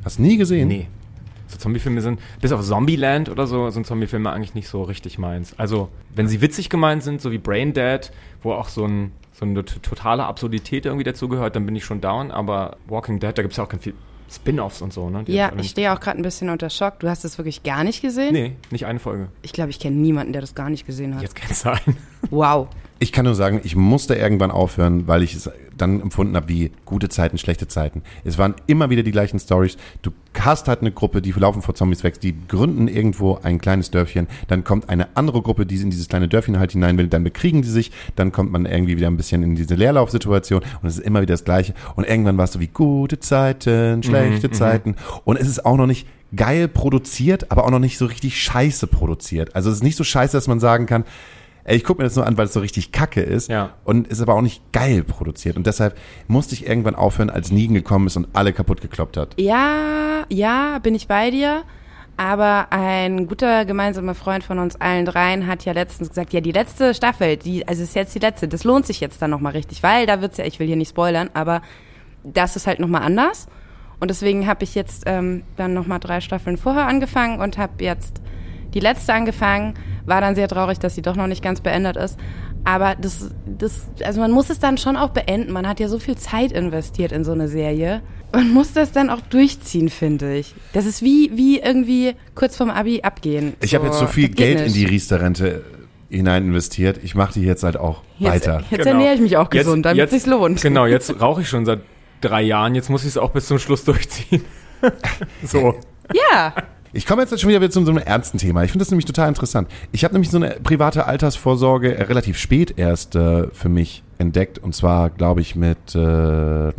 Hast 0.05 0.19
du 0.19 0.23
nie 0.23 0.37
gesehen? 0.37 0.69
Nee. 0.69 0.87
So 1.47 1.59
Zombiefilme 1.59 2.01
sind, 2.01 2.21
bis 2.41 2.53
auf 2.53 2.63
Zombieland 2.63 3.29
oder 3.29 3.47
so, 3.47 3.71
sind 3.71 3.87
Zombiefilme 3.87 4.31
eigentlich 4.31 4.55
nicht 4.55 4.69
so 4.69 4.83
richtig 4.83 5.19
meins. 5.19 5.59
Also, 5.59 5.89
wenn 6.15 6.29
sie 6.29 6.41
witzig 6.41 6.71
gemeint 6.71 7.03
sind, 7.03 7.21
so 7.21 7.31
wie 7.33 7.39
Brain 7.39 7.73
Dead, 7.73 8.11
wo 8.43 8.53
auch 8.53 8.69
so, 8.69 8.87
ein, 8.87 9.13
so 9.33 9.45
eine 9.45 9.65
totale 9.65 10.25
Absurdität 10.25 10.87
irgendwie 10.87 11.05
dazugehört, 11.05 11.57
dann 11.57 11.67
bin 11.67 11.77
ich 11.77 11.85
schon 11.85 12.01
down. 12.01 12.31
Aber 12.31 12.77
Walking 12.87 13.21
Dead, 13.21 13.37
da 13.37 13.43
gibt 13.43 13.53
es 13.53 13.59
ja 13.59 13.65
auch 13.65 13.69
ganz 13.69 13.83
viel 13.85 13.95
Spin-Offs 14.31 14.83
und 14.83 14.93
so, 14.93 15.11
ne? 15.11 15.23
die 15.25 15.33
Ja, 15.33 15.53
ich 15.59 15.71
stehe 15.71 15.93
auch 15.93 16.01
gerade 16.01 16.19
ein 16.19 16.23
bisschen 16.23 16.49
unter 16.49 16.71
Schock. 16.71 17.01
Du 17.01 17.09
hast 17.09 17.25
es 17.25 17.39
wirklich 17.39 17.63
gar 17.63 17.85
nicht 17.85 18.01
gesehen? 18.01 18.33
Nee, 18.33 18.57
nicht 18.71 18.87
eine 18.87 18.99
Folge. 18.99 19.29
Ich 19.43 19.53
glaube, 19.53 19.71
ich 19.71 19.79
kenne 19.79 19.97
niemanden, 19.97 20.33
der 20.33 20.41
das 20.41 20.55
gar 20.55 20.71
nicht 20.71 20.87
gesehen 20.87 21.15
hat. 21.15 21.23
Jetzt 21.23 21.37
kann 21.37 21.51
es 21.51 21.61
sein. 21.61 21.81
Wow. 22.31 22.69
Ich 23.01 23.13
kann 23.13 23.25
nur 23.25 23.35
sagen, 23.35 23.61
ich 23.65 23.77
musste 23.77 24.15
irgendwann 24.15 24.51
aufhören, 24.51 25.07
weil 25.09 25.23
ich 25.23 25.35
es 25.35 25.51
dann 25.77 26.01
empfunden 26.01 26.37
habe 26.37 26.49
wie 26.49 26.71
gute 26.85 27.09
Zeiten, 27.09 27.39
schlechte 27.39 27.67
Zeiten. 27.67 28.03
Es 28.25 28.39
waren 28.39 28.55
immer 28.67 28.91
wieder 28.91 29.03
die 29.03 29.11
gleichen 29.11 29.39
Stories. 29.39 29.77
Du 30.03 30.13
hast 30.39 30.69
halt 30.69 30.81
eine 30.81 30.93
Gruppe, 30.93 31.21
die 31.21 31.33
laufen 31.33 31.63
vor 31.63 31.75
Zombies 31.75 32.05
weg, 32.05 32.21
die 32.21 32.35
gründen 32.49 32.89
irgendwo 32.89 33.39
ein 33.43 33.61
kleines 33.61 33.91
Dörfchen, 33.91 34.29
dann 34.49 34.65
kommt 34.65 34.89
eine 34.89 35.17
andere 35.17 35.43
Gruppe, 35.43 35.67
die 35.67 35.77
in 35.77 35.91
dieses 35.91 36.09
kleine 36.09 36.29
Dörfchen 36.29 36.59
halt 36.59 36.73
hinein 36.73 36.99
will, 36.99 37.09
dann 37.09 37.25
bekriegen 37.25 37.63
die 37.63 37.69
sich, 37.69 37.91
dann 38.17 38.33
kommt 38.33 38.53
man 38.53 38.67
irgendwie 38.67 38.97
wieder 38.97 39.09
ein 39.09 39.17
bisschen 39.17 39.43
in 39.43 39.57
diese 39.57 39.75
Leerlaufsituation 39.75 40.63
und 40.83 40.89
es 40.89 40.99
ist 40.99 41.05
immer 41.05 41.21
wieder 41.21 41.35
das 41.35 41.45
Gleiche. 41.45 41.75
Und 41.97 42.09
irgendwann 42.09 42.39
warst 42.39 42.55
du 42.55 42.61
wie 42.61 42.69
gute 42.69 43.21
Zeiten, 43.21 44.03
schlechte 44.03 44.51
Zeiten. 44.51 44.97
Und 45.25 45.39
es 45.39 45.49
ist 45.49 45.65
auch 45.65 45.77
noch 45.77 45.87
nicht 45.87 46.07
geil 46.35 46.69
produziert, 46.69 47.51
aber 47.51 47.65
auch 47.65 47.71
noch 47.71 47.79
nicht 47.79 47.99
so 47.99 48.07
richtig 48.07 48.41
scheiße 48.41 48.87
produziert. 48.87 49.55
Also 49.55 49.71
es 49.71 49.77
ist 49.77 49.83
nicht 49.85 49.97
so 49.97 50.05
scheiße, 50.05 50.37
dass 50.37 50.49
man 50.49 50.61
sagen 50.61 50.87
kann, 50.87 51.05
Ey, 51.65 51.77
ich 51.77 51.85
gucke 51.85 52.03
mir 52.03 52.05
das 52.05 52.15
nur 52.15 52.27
an, 52.27 52.37
weil 52.37 52.47
es 52.47 52.53
so 52.53 52.61
richtig 52.61 52.93
kacke 52.93 53.23
ist. 53.23 53.49
Ja. 53.49 53.73
Und 53.85 54.09
ist 54.09 54.21
aber 54.21 54.35
auch 54.35 54.43
nicht 54.43 54.63
geil 54.73 55.03
produziert. 55.03 55.57
Und 55.57 55.67
deshalb 55.67 55.97
musste 56.29 56.55
ich 56.55 56.67
irgendwann 56.67 56.95
aufhören, 56.95 57.31
als 57.31 57.51
Negan 57.51 57.75
gekommen 57.75 58.07
ist 58.07 58.17
und 58.17 58.29
alle 58.35 58.53
kaputt 58.53 58.83
gekloppt 58.83 59.17
hat. 59.17 59.35
Ja, 59.39 60.25
ja, 60.29 60.79
bin 60.81 60.95
ich 60.95 61.09
bei 61.09 61.31
dir. 61.31 61.63
Aber 62.17 62.69
ein 62.71 63.27
guter 63.27 63.65
gemeinsamer 63.65 64.15
Freund 64.15 64.45
von 64.45 64.59
uns 64.61 64.77
allen 64.81 65.05
dreien 65.05 65.47
hat 65.47 65.65
ja 65.65 65.73
letztens 65.73 66.11
gesagt, 66.11 66.33
ja, 66.33 66.41
die 66.41 66.53
letzte 66.53 66.95
Staffel, 66.95 67.37
die, 67.37 67.67
also 67.67 67.83
ist 67.83 67.97
jetzt 67.97 68.15
die 68.15 68.21
letzte, 68.21 68.47
das 68.47 68.63
lohnt 68.63 68.87
sich 68.87 69.01
jetzt 69.01 69.21
dann 69.21 69.31
nochmal 69.31 69.53
richtig, 69.53 69.83
weil 69.83 70.07
da 70.07 70.21
wird's 70.21 70.37
ja, 70.37 70.45
ich 70.45 70.61
will 70.61 70.69
hier 70.69 70.77
nicht 70.77 70.91
spoilern, 70.91 71.29
aber 71.35 71.61
das 72.23 72.55
ist 72.55 72.69
halt 72.69 72.79
nochmal 72.79 73.03
anders. 73.03 73.49
Und 73.99 74.11
deswegen 74.11 74.47
habe 74.47 74.63
ich 74.63 74.77
jetzt 74.77 75.05
ähm, 75.07 75.43
dann 75.57 75.75
nochmal 75.75 75.99
drei 75.99 76.21
Staffeln 76.21 76.57
vorher 76.57 76.87
angefangen 76.87 77.41
und 77.41 77.59
habe 77.59 77.83
jetzt 77.83 78.21
die 78.75 78.81
letzte 78.81 79.13
angefangen. 79.15 79.75
War 80.07 80.21
dann 80.21 80.35
sehr 80.35 80.49
traurig, 80.49 80.79
dass 80.79 80.95
sie 80.95 81.03
doch 81.03 81.17
noch 81.17 81.27
nicht 81.27 81.43
ganz 81.43 81.61
beendet 81.61 81.97
ist. 81.97 82.19
Aber 82.65 82.95
das, 82.95 83.31
das, 83.47 83.89
also 84.05 84.21
man 84.21 84.31
muss 84.31 84.51
es 84.51 84.59
dann 84.59 84.79
schon 84.79 84.97
auch 84.97 85.11
beenden. 85.11 85.53
Man 85.53 85.67
hat 85.69 85.81
ja 85.81 85.89
so 85.89 85.99
viel 85.99 86.17
Zeit 86.17 86.53
investiert 86.53 87.13
in 87.13 87.25
so 87.25 87.33
eine 87.33 87.49
Serie. 87.49 88.03
Man 88.33 88.53
muss 88.53 88.73
das 88.73 88.91
dann 88.93 89.11
auch 89.11 89.21
durchziehen, 89.21 89.89
finde 89.91 90.35
ich. 90.37 90.55
Das 90.73 90.87
ist 90.87 91.03
wie, 91.03 91.31
wie 91.35 91.61
irgendwie 91.61 92.15
kurz 92.35 92.57
vorm 92.57 92.71
Abi 92.71 93.03
abgehen. 93.03 93.55
Ich 93.61 93.75
habe 93.75 93.87
jetzt 93.87 93.99
so 93.99 94.07
viel 94.07 94.29
Geld 94.29 94.59
in 94.59 94.65
nicht. 94.65 94.77
die 94.77 94.85
Riester-Rente 94.87 95.63
hinein 96.11 96.45
investiert. 96.45 97.01
Ich 97.03 97.15
mache 97.15 97.35
die 97.35 97.43
jetzt 97.43 97.63
halt 97.63 97.77
auch 97.77 98.03
Jetzt, 98.19 98.33
weiter. 98.47 98.63
jetzt 98.71 98.87
ernähre 98.87 99.15
ich 99.15 99.21
mich 99.21 99.37
auch 99.37 99.51
gesund, 99.51 99.85
damit 99.87 99.99
jetzt- 99.99 100.13
es 100.13 100.23
sich 100.25 100.31
lohnt. 100.31 100.61
Genau, 100.63 100.87
jetzt 100.87 101.21
rauche 101.21 101.43
ich 101.43 101.49
schon 101.49 101.65
seit 101.67 101.81
drei 102.21 102.43
Jahren, 102.43 102.75
jetzt 102.75 102.89
muss 102.91 103.03
ich 103.03 103.09
es 103.09 103.19
auch 103.19 103.31
bis 103.31 103.47
zum 103.47 103.59
Schluss 103.59 103.85
durchziehen. 103.85 104.43
so. 105.45 105.75
Ja. 106.13 106.55
Ich 106.97 107.07
komme 107.07 107.23
jetzt 107.23 107.41
schon 107.41 107.51
wieder 107.51 107.69
zu 107.71 107.85
so 107.85 107.91
einem 107.91 107.99
ernsten 107.99 108.39
Thema. 108.39 108.63
Ich 108.63 108.71
finde 108.71 108.85
das 108.85 108.93
nämlich 108.93 109.05
total 109.05 109.29
interessant. 109.29 109.69
Ich 109.91 110.05
habe 110.05 110.15
nämlich 110.15 110.31
so 110.31 110.37
eine 110.37 110.51
private 110.63 111.07
Altersvorsorge 111.07 111.97
äh, 111.97 112.03
relativ 112.05 112.39
spät 112.39 112.75
erst 112.77 113.17
äh, 113.17 113.49
für 113.53 113.69
mich 113.69 114.05
entdeckt. 114.19 114.59
Und 114.59 114.77
zwar, 114.77 115.11
glaube 115.11 115.41
ich, 115.41 115.57
mit 115.57 115.97
äh, 115.97 116.73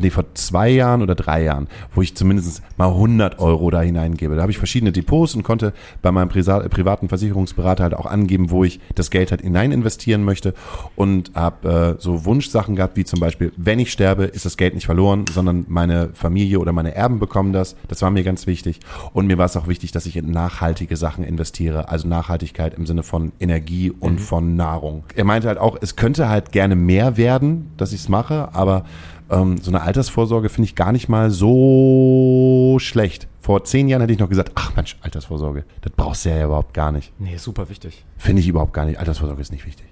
nee, 0.00 0.10
vor 0.10 0.24
zwei 0.34 0.70
Jahren 0.70 1.02
oder 1.02 1.14
drei 1.14 1.44
Jahren, 1.44 1.68
wo 1.94 2.02
ich 2.02 2.14
zumindest 2.14 2.62
mal 2.76 2.88
100 2.88 3.38
Euro 3.38 3.70
da 3.70 3.80
hineingebe. 3.80 4.34
Da 4.36 4.42
habe 4.42 4.52
ich 4.52 4.58
verschiedene 4.58 4.92
Depots 4.92 5.34
und 5.34 5.42
konnte 5.42 5.72
bei 6.00 6.10
meinem 6.12 6.28
privaten 6.28 7.08
Versicherungsberater 7.08 7.82
halt 7.84 7.94
auch 7.94 8.06
angeben, 8.06 8.50
wo 8.50 8.64
ich 8.64 8.80
das 8.94 9.10
Geld 9.10 9.30
halt 9.30 9.42
hinein 9.42 9.72
investieren 9.72 10.24
möchte 10.24 10.54
und 10.96 11.32
habe 11.34 11.96
äh, 11.98 12.02
so 12.02 12.24
Wunschsachen 12.24 12.76
gehabt, 12.76 12.96
wie 12.96 13.04
zum 13.04 13.20
Beispiel, 13.20 13.52
wenn 13.56 13.78
ich 13.78 13.92
sterbe, 13.92 14.24
ist 14.24 14.44
das 14.44 14.56
Geld 14.56 14.74
nicht 14.74 14.86
verloren, 14.86 15.24
sondern 15.32 15.64
meine 15.68 16.10
Familie 16.14 16.58
oder 16.58 16.72
meine 16.72 16.94
Erben 16.94 17.18
bekommen 17.18 17.52
das. 17.52 17.76
Das 17.88 18.02
war 18.02 18.10
mir 18.10 18.24
ganz 18.24 18.46
wichtig. 18.46 18.80
Und 19.12 19.26
mir 19.26 19.38
war 19.38 19.46
es 19.46 19.56
auch 19.56 19.68
wichtig, 19.68 19.92
dass 19.92 20.06
ich 20.06 20.16
in 20.16 20.30
nachhaltige 20.30 20.96
Sachen 20.96 21.24
investiere, 21.24 21.88
also 21.88 22.08
Nachhaltigkeit 22.08 22.74
im 22.74 22.86
Sinne 22.86 23.02
von 23.02 23.32
Energie 23.40 23.90
und 23.90 24.20
von 24.20 24.56
Nahrung. 24.56 25.04
Er 25.14 25.24
meinte 25.24 25.48
halt 25.48 25.58
auch, 25.58 25.76
es 25.80 25.96
könnte 25.96 26.28
halt 26.28 26.52
gerne 26.52 26.76
mehr 26.76 27.16
werden, 27.16 27.70
dass 27.76 27.92
ich 27.92 28.00
es 28.00 28.08
mache, 28.08 28.54
aber 28.54 28.84
ähm, 29.32 29.58
so 29.58 29.70
eine 29.70 29.82
Altersvorsorge 29.82 30.48
finde 30.48 30.66
ich 30.66 30.74
gar 30.74 30.92
nicht 30.92 31.08
mal 31.08 31.30
so 31.30 32.76
schlecht. 32.78 33.28
Vor 33.40 33.64
zehn 33.64 33.88
Jahren 33.88 34.02
hätte 34.02 34.12
ich 34.12 34.18
noch 34.18 34.28
gesagt, 34.28 34.52
ach 34.54 34.76
Mensch, 34.76 34.96
Altersvorsorge, 35.00 35.64
das 35.80 35.92
brauchst 35.96 36.24
du 36.24 36.30
ja 36.30 36.44
überhaupt 36.44 36.74
gar 36.74 36.92
nicht. 36.92 37.12
Nee, 37.18 37.36
super 37.38 37.68
wichtig. 37.68 38.04
Finde 38.16 38.40
ich 38.40 38.48
überhaupt 38.48 38.72
gar 38.72 38.84
nicht. 38.84 38.98
Altersvorsorge 38.98 39.42
ist 39.42 39.50
nicht 39.50 39.66
wichtig. 39.66 39.86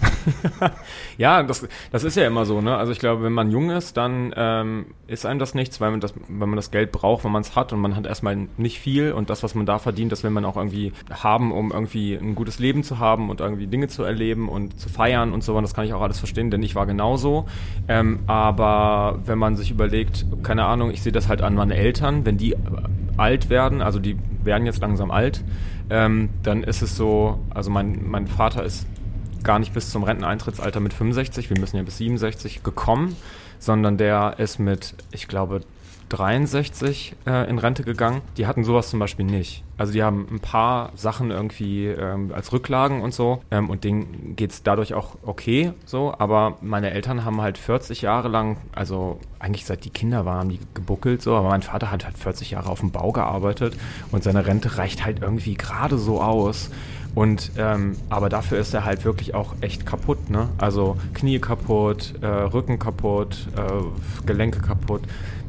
Ja, 1.18 1.42
das, 1.42 1.66
das 1.90 2.04
ist 2.04 2.16
ja 2.16 2.26
immer 2.26 2.44
so, 2.44 2.60
ne? 2.60 2.76
Also 2.76 2.92
ich 2.92 2.98
glaube, 2.98 3.22
wenn 3.22 3.32
man 3.32 3.50
jung 3.50 3.70
ist, 3.70 3.96
dann 3.96 4.34
ähm, 4.36 4.86
ist 5.06 5.24
einem 5.24 5.38
das 5.38 5.54
nichts, 5.54 5.80
weil 5.80 5.90
man 5.90 6.00
das, 6.00 6.12
wenn 6.28 6.48
man 6.48 6.56
das 6.56 6.70
Geld 6.70 6.92
braucht, 6.92 7.24
wenn 7.24 7.32
man 7.32 7.42
es 7.42 7.56
hat 7.56 7.72
und 7.72 7.80
man 7.80 7.96
hat 7.96 8.06
erstmal 8.06 8.36
nicht 8.56 8.78
viel 8.80 9.12
und 9.12 9.30
das, 9.30 9.42
was 9.42 9.54
man 9.54 9.64
da 9.64 9.78
verdient, 9.78 10.12
das 10.12 10.22
will 10.24 10.30
man 10.30 10.44
auch 10.44 10.56
irgendwie 10.56 10.92
haben, 11.10 11.52
um 11.52 11.72
irgendwie 11.72 12.14
ein 12.14 12.34
gutes 12.34 12.58
Leben 12.58 12.82
zu 12.82 12.98
haben 12.98 13.30
und 13.30 13.40
irgendwie 13.40 13.66
Dinge 13.66 13.88
zu 13.88 14.02
erleben 14.02 14.48
und 14.48 14.78
zu 14.78 14.88
feiern 14.88 15.32
und 15.32 15.42
so. 15.42 15.56
Und 15.56 15.62
das 15.62 15.74
kann 15.74 15.84
ich 15.86 15.94
auch 15.94 16.02
alles 16.02 16.18
verstehen, 16.18 16.50
denn 16.50 16.62
ich 16.62 16.74
war 16.74 16.86
genauso. 16.86 17.46
Ähm, 17.88 18.20
aber 18.26 19.20
wenn 19.24 19.38
man 19.38 19.56
sich 19.56 19.70
überlegt, 19.70 20.26
keine 20.42 20.64
Ahnung, 20.66 20.90
ich 20.90 21.02
sehe 21.02 21.12
das 21.12 21.28
halt 21.28 21.40
an 21.40 21.54
meine 21.54 21.76
Eltern, 21.76 22.26
wenn 22.26 22.36
die 22.36 22.56
alt 23.16 23.48
werden, 23.48 23.80
also 23.80 23.98
die 23.98 24.18
werden 24.44 24.66
jetzt 24.66 24.80
langsam 24.80 25.10
alt, 25.10 25.42
ähm, 25.88 26.28
dann 26.42 26.62
ist 26.62 26.82
es 26.82 26.96
so, 26.96 27.40
also 27.50 27.70
mein, 27.70 28.08
mein 28.08 28.26
Vater 28.26 28.62
ist 28.62 28.86
gar 29.46 29.58
nicht 29.60 29.72
bis 29.72 29.90
zum 29.90 30.02
Renteneintrittsalter 30.02 30.80
mit 30.80 30.92
65, 30.92 31.48
wir 31.48 31.58
müssen 31.58 31.76
ja 31.76 31.82
bis 31.84 31.98
67 31.98 32.62
gekommen, 32.64 33.16
sondern 33.58 33.96
der 33.96 34.34
ist 34.38 34.58
mit, 34.58 34.94
ich 35.12 35.28
glaube, 35.28 35.60
63 36.08 37.14
äh, 37.26 37.48
in 37.48 37.58
Rente 37.58 37.82
gegangen. 37.82 38.22
Die 38.36 38.46
hatten 38.46 38.64
sowas 38.64 38.90
zum 38.90 39.00
Beispiel 39.00 39.24
nicht. 39.24 39.64
Also 39.76 39.92
die 39.92 40.02
haben 40.02 40.26
ein 40.30 40.40
paar 40.40 40.92
Sachen 40.94 41.30
irgendwie 41.30 41.86
ähm, 41.86 42.32
als 42.34 42.52
Rücklagen 42.52 43.02
und 43.02 43.12
so 43.12 43.42
ähm, 43.50 43.68
und 43.68 43.84
denen 43.84 44.34
geht's 44.36 44.62
dadurch 44.62 44.94
auch 44.94 45.16
okay 45.22 45.72
so, 45.84 46.14
aber 46.16 46.56
meine 46.62 46.92
Eltern 46.92 47.24
haben 47.24 47.42
halt 47.42 47.58
40 47.58 48.02
Jahre 48.02 48.28
lang, 48.28 48.56
also 48.72 49.18
eigentlich 49.38 49.66
seit 49.66 49.84
die 49.84 49.90
Kinder 49.90 50.24
waren, 50.24 50.48
die 50.48 50.60
gebuckelt 50.72 51.20
so, 51.20 51.34
aber 51.34 51.48
mein 51.50 51.62
Vater 51.62 51.90
hat 51.90 52.06
halt 52.06 52.16
40 52.16 52.52
Jahre 52.52 52.70
auf 52.70 52.80
dem 52.80 52.90
Bau 52.90 53.12
gearbeitet 53.12 53.76
und 54.12 54.22
seine 54.22 54.46
Rente 54.46 54.78
reicht 54.78 55.04
halt 55.04 55.20
irgendwie 55.20 55.54
gerade 55.54 55.98
so 55.98 56.22
aus. 56.22 56.70
Und 57.16 57.52
ähm, 57.56 57.96
aber 58.10 58.28
dafür 58.28 58.58
ist 58.58 58.74
er 58.74 58.84
halt 58.84 59.06
wirklich 59.06 59.34
auch 59.34 59.54
echt 59.62 59.86
kaputt, 59.86 60.28
ne? 60.28 60.50
Also 60.58 60.98
Knie 61.14 61.38
kaputt, 61.38 62.12
äh, 62.20 62.26
Rücken 62.26 62.78
kaputt, 62.78 63.48
äh, 63.56 64.26
Gelenke 64.26 64.60
kaputt. 64.60 65.00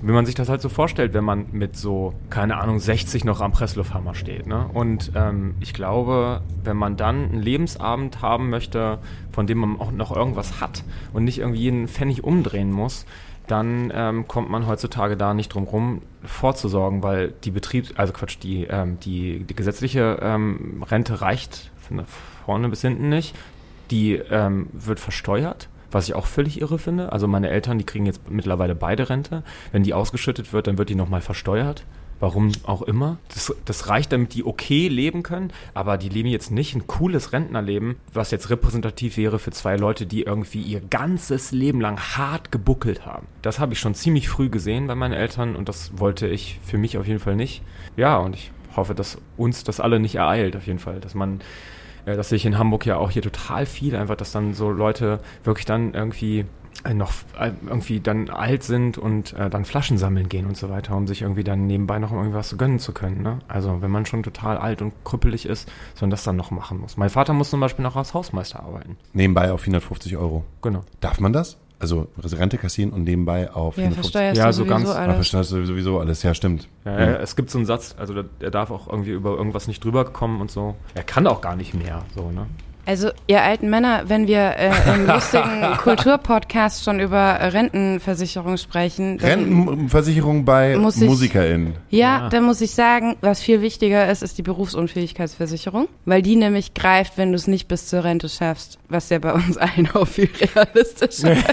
Wenn 0.01 0.15
man 0.15 0.25
sich 0.25 0.33
das 0.33 0.47
halt 0.47 0.61
so 0.61 0.69
vorstellt, 0.69 1.13
wenn 1.13 1.25
man 1.25 1.47
mit 1.51 1.75
so, 1.75 2.13
keine 2.29 2.55
Ahnung, 2.55 2.79
60 2.79 3.25
noch 3.25 3.41
am 3.41 3.51
Presslufthammer 3.51 4.15
steht, 4.15 4.47
ne? 4.47 4.69
Und 4.73 5.11
ähm, 5.13 5.55
ich 5.59 5.73
glaube, 5.73 6.39
wenn 6.63 6.77
man 6.77 6.95
dann 6.95 7.31
einen 7.31 7.41
Lebensabend 7.41 8.21
haben 8.21 8.49
möchte, 8.49 8.99
von 9.33 9.45
dem 9.45 9.57
man 9.57 9.77
auch 9.81 9.91
noch 9.91 10.15
irgendwas 10.15 10.61
hat 10.61 10.85
und 11.11 11.25
nicht 11.25 11.39
irgendwie 11.39 11.59
jeden 11.59 11.89
Pfennig 11.89 12.23
umdrehen 12.23 12.71
muss, 12.71 13.05
dann 13.47 13.91
ähm, 13.95 14.27
kommt 14.27 14.49
man 14.49 14.67
heutzutage 14.67 15.17
da 15.17 15.33
nicht 15.33 15.53
drum 15.53 15.63
rum, 15.63 16.01
vorzusorgen, 16.23 17.03
weil 17.03 17.33
die 17.43 17.51
Betriebs-, 17.51 17.93
also 17.95 18.13
Quatsch, 18.13 18.37
die, 18.41 18.65
ähm, 18.65 18.99
die, 18.99 19.39
die 19.39 19.55
gesetzliche 19.55 20.19
ähm, 20.21 20.83
Rente 20.89 21.21
reicht 21.21 21.71
von 21.79 22.03
vorne 22.45 22.69
bis 22.69 22.81
hinten 22.81 23.09
nicht. 23.09 23.35
Die 23.91 24.15
ähm, 24.15 24.67
wird 24.73 24.99
versteuert 24.99 25.69
was 25.91 26.07
ich 26.07 26.15
auch 26.15 26.25
völlig 26.25 26.61
irre 26.61 26.79
finde. 26.79 27.11
Also 27.11 27.27
meine 27.27 27.49
Eltern, 27.49 27.77
die 27.77 27.85
kriegen 27.85 28.05
jetzt 28.05 28.29
mittlerweile 28.29 28.75
beide 28.75 29.09
Rente. 29.09 29.43
Wenn 29.71 29.83
die 29.83 29.93
ausgeschüttet 29.93 30.53
wird, 30.53 30.67
dann 30.67 30.77
wird 30.77 30.89
die 30.89 30.95
nochmal 30.95 31.21
versteuert. 31.21 31.85
Warum 32.19 32.51
auch 32.63 32.81
immer. 32.81 33.17
Das, 33.33 33.53
das 33.65 33.89
reicht, 33.89 34.11
damit 34.11 34.33
die 34.33 34.43
okay 34.43 34.87
leben 34.87 35.23
können, 35.23 35.51
aber 35.73 35.97
die 35.97 36.09
leben 36.09 36.29
jetzt 36.29 36.51
nicht 36.51 36.75
ein 36.75 36.87
cooles 36.87 37.31
Rentnerleben, 37.33 37.97
was 38.13 38.31
jetzt 38.31 38.49
repräsentativ 38.49 39.17
wäre 39.17 39.39
für 39.39 39.51
zwei 39.51 39.75
Leute, 39.75 40.05
die 40.05 40.23
irgendwie 40.23 40.61
ihr 40.61 40.81
ganzes 40.81 41.51
Leben 41.51 41.79
lang 41.79 41.99
hart 41.99 42.51
gebuckelt 42.51 43.05
haben. 43.05 43.27
Das 43.41 43.59
habe 43.59 43.73
ich 43.73 43.79
schon 43.79 43.93
ziemlich 43.93 44.29
früh 44.29 44.49
gesehen 44.49 44.87
bei 44.87 44.95
meinen 44.95 45.13
Eltern 45.13 45.55
und 45.55 45.69
das 45.69 45.91
wollte 45.97 46.27
ich 46.27 46.59
für 46.65 46.77
mich 46.77 46.97
auf 46.97 47.07
jeden 47.07 47.19
Fall 47.19 47.35
nicht. 47.35 47.61
Ja, 47.95 48.17
und 48.17 48.35
ich 48.35 48.51
hoffe, 48.75 48.95
dass 48.95 49.17
uns 49.37 49.63
das 49.63 49.79
alle 49.79 49.99
nicht 49.99 50.15
ereilt, 50.15 50.55
auf 50.55 50.65
jeden 50.65 50.79
Fall. 50.79 50.99
Dass 50.99 51.13
man 51.13 51.41
äh, 52.07 52.15
das 52.15 52.29
sehe 52.29 52.37
ich 52.37 52.45
in 52.45 52.57
Hamburg 52.57 52.85
ja 52.85 52.97
auch 52.97 53.11
hier 53.11 53.21
total 53.21 53.65
viel, 53.65 53.95
einfach, 53.95 54.15
dass 54.15 54.31
dann 54.31 54.53
so 54.53 54.71
Leute 54.71 55.19
wirklich 55.43 55.65
dann 55.65 55.93
irgendwie 55.93 56.45
noch 56.93 57.11
äh, 57.39 57.51
irgendwie 57.67 57.99
dann 57.99 58.29
alt 58.29 58.63
sind 58.63 58.97
und 58.97 59.33
äh, 59.33 59.49
dann 59.49 59.65
Flaschen 59.65 59.97
sammeln 59.97 60.29
gehen 60.29 60.45
und 60.45 60.55
so 60.57 60.69
weiter, 60.69 60.95
um 60.95 61.07
sich 61.07 61.21
irgendwie 61.23 61.43
dann 61.43 61.67
nebenbei 61.67 61.99
noch 61.99 62.11
irgendwas 62.11 62.57
gönnen 62.57 62.79
zu 62.79 62.93
können. 62.93 63.21
Ne? 63.23 63.39
Also 63.47 63.81
wenn 63.81 63.91
man 63.91 64.05
schon 64.05 64.23
total 64.23 64.57
alt 64.57 64.81
und 64.81 64.93
krüppelig 65.03 65.45
ist, 65.45 65.69
sondern 65.95 66.11
das 66.11 66.23
dann 66.23 66.35
noch 66.35 66.51
machen 66.51 66.79
muss. 66.79 66.95
Mein 66.97 67.09
Vater 67.09 67.33
muss 67.33 67.49
zum 67.49 67.59
Beispiel 67.59 67.83
noch 67.83 67.95
als 67.95 68.13
Hausmeister 68.13 68.61
arbeiten. 68.61 68.97
Nebenbei 69.13 69.51
auf 69.51 69.61
450 69.61 70.15
Euro. 70.17 70.43
Genau. 70.61 70.81
Darf 71.01 71.19
man 71.19 71.33
das? 71.33 71.57
Also 71.79 72.07
Rente 72.23 72.57
kassieren 72.57 72.91
und 72.91 73.03
nebenbei 73.03 73.51
auf 73.51 73.77
Ja, 73.77 73.83
450 73.83 73.95
versteuerst 73.95 74.37
Ja, 74.37 74.45
du 74.47 74.51
so 74.53 74.57
sowieso 74.63 74.73
ganz- 74.75 74.89
Ah, 74.89 74.99
alles. 75.01 75.15
verstehst 75.15 75.51
du 75.51 75.65
sowieso 75.65 75.99
alles, 75.99 76.23
ja, 76.23 76.33
stimmt. 76.33 76.67
Ja, 76.85 76.99
ja, 76.99 77.05
Es 77.17 77.35
gibt 77.35 77.51
so 77.51 77.59
einen 77.59 77.67
Satz, 77.67 77.93
also 77.99 78.15
der 78.23 78.49
darf 78.49 78.71
auch 78.71 78.87
irgendwie 78.87 79.11
über 79.11 79.35
irgendwas 79.37 79.67
nicht 79.67 79.83
drüber 79.83 80.05
kommen 80.05 80.41
und 80.41 80.49
so. 80.49 80.75
Er 80.95 81.03
kann 81.03 81.27
auch 81.27 81.39
gar 81.41 81.55
nicht 81.55 81.75
mehr, 81.75 82.03
so, 82.15 82.31
ne? 82.31 82.47
Also, 82.87 83.09
ihr 83.27 83.43
alten 83.43 83.69
Männer, 83.69 84.03
wenn 84.07 84.27
wir 84.27 84.55
äh, 84.57 84.71
im 84.95 85.05
lustigen 85.13 85.75
Kulturpodcast 85.77 86.85
schon 86.85 87.01
über 87.01 87.37
Rentenversicherung 87.53 88.55
sprechen, 88.55 89.19
Rentenversicherung 89.19 90.45
bei 90.45 90.77
Muss 90.77 91.01
ich- 91.01 91.09
MusikerInnen. 91.09 91.73
ja, 91.89 91.97
Ja. 92.19 92.29
dann 92.29 92.45
muss 92.45 92.61
ich 92.61 92.71
sagen, 92.71 93.17
was 93.19 93.41
viel 93.41 93.61
wichtiger 93.61 94.09
ist, 94.09 94.23
ist 94.23 94.37
die 94.37 94.41
Berufsunfähigkeitsversicherung, 94.43 95.89
weil 96.05 96.21
die 96.21 96.37
nämlich 96.37 96.73
greift, 96.75 97.17
wenn 97.17 97.31
du 97.31 97.35
es 97.35 97.47
nicht 97.47 97.67
bis 97.67 97.87
zur 97.87 98.05
Rente 98.05 98.29
schaffst, 98.29 98.79
was 98.87 99.09
ja 99.09 99.19
bei 99.19 99.33
uns 99.33 99.57
allen 99.57 99.89
auch 99.93 100.07
viel 100.07 100.29
realistischer 100.55 101.33
ist. 101.33 101.43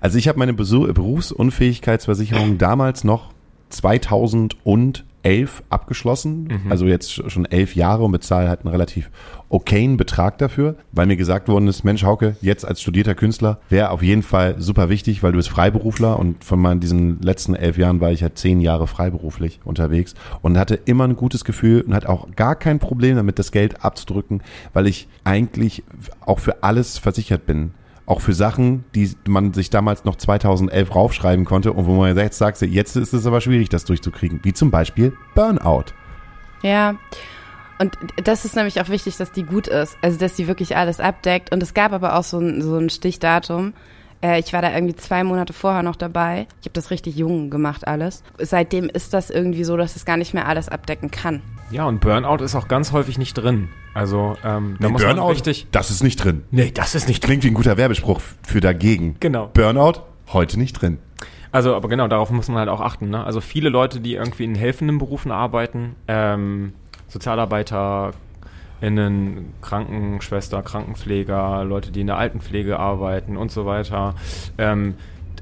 Also 0.00 0.16
ich 0.16 0.26
habe 0.26 0.38
meine 0.38 0.52
Besu- 0.52 0.90
Berufsunfähigkeitsversicherung 0.92 2.56
damals 2.56 3.04
noch 3.04 3.30
2011 5.22 5.62
abgeschlossen, 5.70 6.48
also 6.68 6.86
jetzt 6.86 7.10
sch- 7.10 7.30
schon 7.30 7.44
elf 7.46 7.74
Jahre 7.76 8.04
und 8.04 8.12
bezahle 8.12 8.48
halt 8.48 8.60
einen 8.60 8.70
relativ 8.70 9.10
okayen 9.48 9.96
Betrag 9.96 10.38
dafür, 10.38 10.76
weil 10.92 11.06
mir 11.06 11.16
gesagt 11.16 11.48
worden 11.48 11.68
ist, 11.68 11.84
Mensch 11.84 12.04
Hauke, 12.04 12.36
jetzt 12.40 12.64
als 12.66 12.80
studierter 12.80 13.14
Künstler 13.14 13.58
wäre 13.68 13.90
auf 13.90 14.02
jeden 14.02 14.22
Fall 14.22 14.56
super 14.58 14.88
wichtig, 14.88 15.22
weil 15.22 15.32
du 15.32 15.36
bist 15.38 15.48
Freiberufler 15.50 16.18
und 16.18 16.42
von 16.44 16.58
meinen 16.60 16.80
diesen 16.80 17.20
letzten 17.20 17.54
elf 17.54 17.76
Jahren 17.78 18.00
war 18.00 18.10
ich 18.12 18.22
halt 18.22 18.38
zehn 18.38 18.60
Jahre 18.60 18.86
freiberuflich 18.86 19.60
unterwegs 19.64 20.14
und 20.40 20.58
hatte 20.58 20.74
immer 20.86 21.04
ein 21.04 21.16
gutes 21.16 21.44
Gefühl 21.44 21.82
und 21.82 21.94
hatte 21.94 22.08
auch 22.08 22.28
gar 22.34 22.56
kein 22.56 22.78
Problem 22.78 23.16
damit, 23.16 23.38
das 23.38 23.52
Geld 23.52 23.84
abzudrücken, 23.84 24.42
weil 24.72 24.86
ich 24.86 25.08
eigentlich 25.24 25.82
auch 26.24 26.38
für 26.38 26.62
alles 26.62 26.98
versichert 26.98 27.46
bin 27.46 27.72
auch 28.06 28.20
für 28.20 28.34
Sachen, 28.34 28.84
die 28.94 29.10
man 29.26 29.52
sich 29.52 29.70
damals 29.70 30.04
noch 30.04 30.16
2011 30.16 30.94
raufschreiben 30.94 31.44
konnte 31.44 31.72
und 31.72 31.86
wo 31.86 31.94
man 31.94 32.16
jetzt 32.16 32.38
sagt, 32.38 32.60
jetzt 32.62 32.96
ist 32.96 33.12
es 33.12 33.26
aber 33.26 33.40
schwierig, 33.40 33.68
das 33.68 33.84
durchzukriegen. 33.84 34.40
Wie 34.42 34.52
zum 34.52 34.70
Beispiel 34.70 35.16
Burnout. 35.34 35.86
Ja. 36.62 36.96
Und 37.78 37.96
das 38.22 38.44
ist 38.44 38.54
nämlich 38.54 38.80
auch 38.80 38.88
wichtig, 38.88 39.16
dass 39.16 39.32
die 39.32 39.42
gut 39.42 39.66
ist. 39.66 39.96
Also, 40.02 40.18
dass 40.18 40.34
die 40.34 40.46
wirklich 40.46 40.76
alles 40.76 41.00
abdeckt. 41.00 41.52
Und 41.52 41.62
es 41.62 41.74
gab 41.74 41.92
aber 41.92 42.16
auch 42.16 42.22
so 42.22 42.38
ein, 42.38 42.62
so 42.62 42.76
ein 42.76 42.90
Stichdatum. 42.90 43.72
Äh, 44.22 44.38
ich 44.38 44.52
war 44.52 44.62
da 44.62 44.72
irgendwie 44.72 44.94
zwei 44.94 45.24
Monate 45.24 45.52
vorher 45.52 45.82
noch 45.82 45.96
dabei. 45.96 46.46
Ich 46.60 46.66
habe 46.66 46.74
das 46.74 46.90
richtig 46.90 47.16
jung 47.16 47.50
gemacht, 47.50 47.86
alles. 47.86 48.22
Seitdem 48.38 48.88
ist 48.88 49.12
das 49.14 49.30
irgendwie 49.30 49.64
so, 49.64 49.76
dass 49.76 49.96
es 49.96 50.04
gar 50.04 50.16
nicht 50.16 50.32
mehr 50.32 50.46
alles 50.46 50.68
abdecken 50.68 51.10
kann. 51.10 51.42
Ja, 51.72 51.86
und 51.86 52.00
Burnout 52.00 52.44
ist 52.44 52.54
auch 52.54 52.68
ganz 52.68 52.92
häufig 52.92 53.16
nicht 53.16 53.32
drin. 53.34 53.70
Also, 53.94 54.36
ähm, 54.44 54.76
da 54.78 54.90
muss 54.90 55.02
man 55.02 55.18
richtig. 55.18 55.66
das 55.72 55.90
ist 55.90 56.02
nicht 56.02 56.22
drin. 56.22 56.44
Nee, 56.50 56.70
das 56.70 56.94
ist 56.94 57.08
nicht 57.08 57.22
drin. 57.22 57.28
Klingt 57.30 57.44
wie 57.44 57.48
ein 57.48 57.54
guter 57.54 57.78
Werbespruch 57.78 58.20
für 58.42 58.60
dagegen. 58.60 59.16
Genau. 59.20 59.50
Burnout, 59.54 60.02
heute 60.32 60.58
nicht 60.58 60.74
drin. 60.74 60.98
Also, 61.50 61.74
aber 61.74 61.88
genau, 61.88 62.08
darauf 62.08 62.30
muss 62.30 62.48
man 62.48 62.58
halt 62.58 62.68
auch 62.68 62.80
achten. 62.80 63.08
Ne? 63.08 63.24
Also 63.24 63.40
viele 63.40 63.70
Leute, 63.70 64.00
die 64.00 64.14
irgendwie 64.14 64.44
in 64.44 64.54
helfenden 64.54 64.98
Berufen 64.98 65.32
arbeiten, 65.32 65.96
ähm, 66.08 66.74
Sozialarbeiter, 67.08 68.12
Innen, 68.82 69.54
Krankenschwester, 69.62 70.62
Krankenpfleger, 70.62 71.64
Leute, 71.64 71.90
die 71.90 72.02
in 72.02 72.06
der 72.06 72.18
Altenpflege 72.18 72.78
arbeiten 72.78 73.36
und 73.36 73.50
so 73.50 73.64
weiter, 73.64 74.14
ähm, 74.58 74.94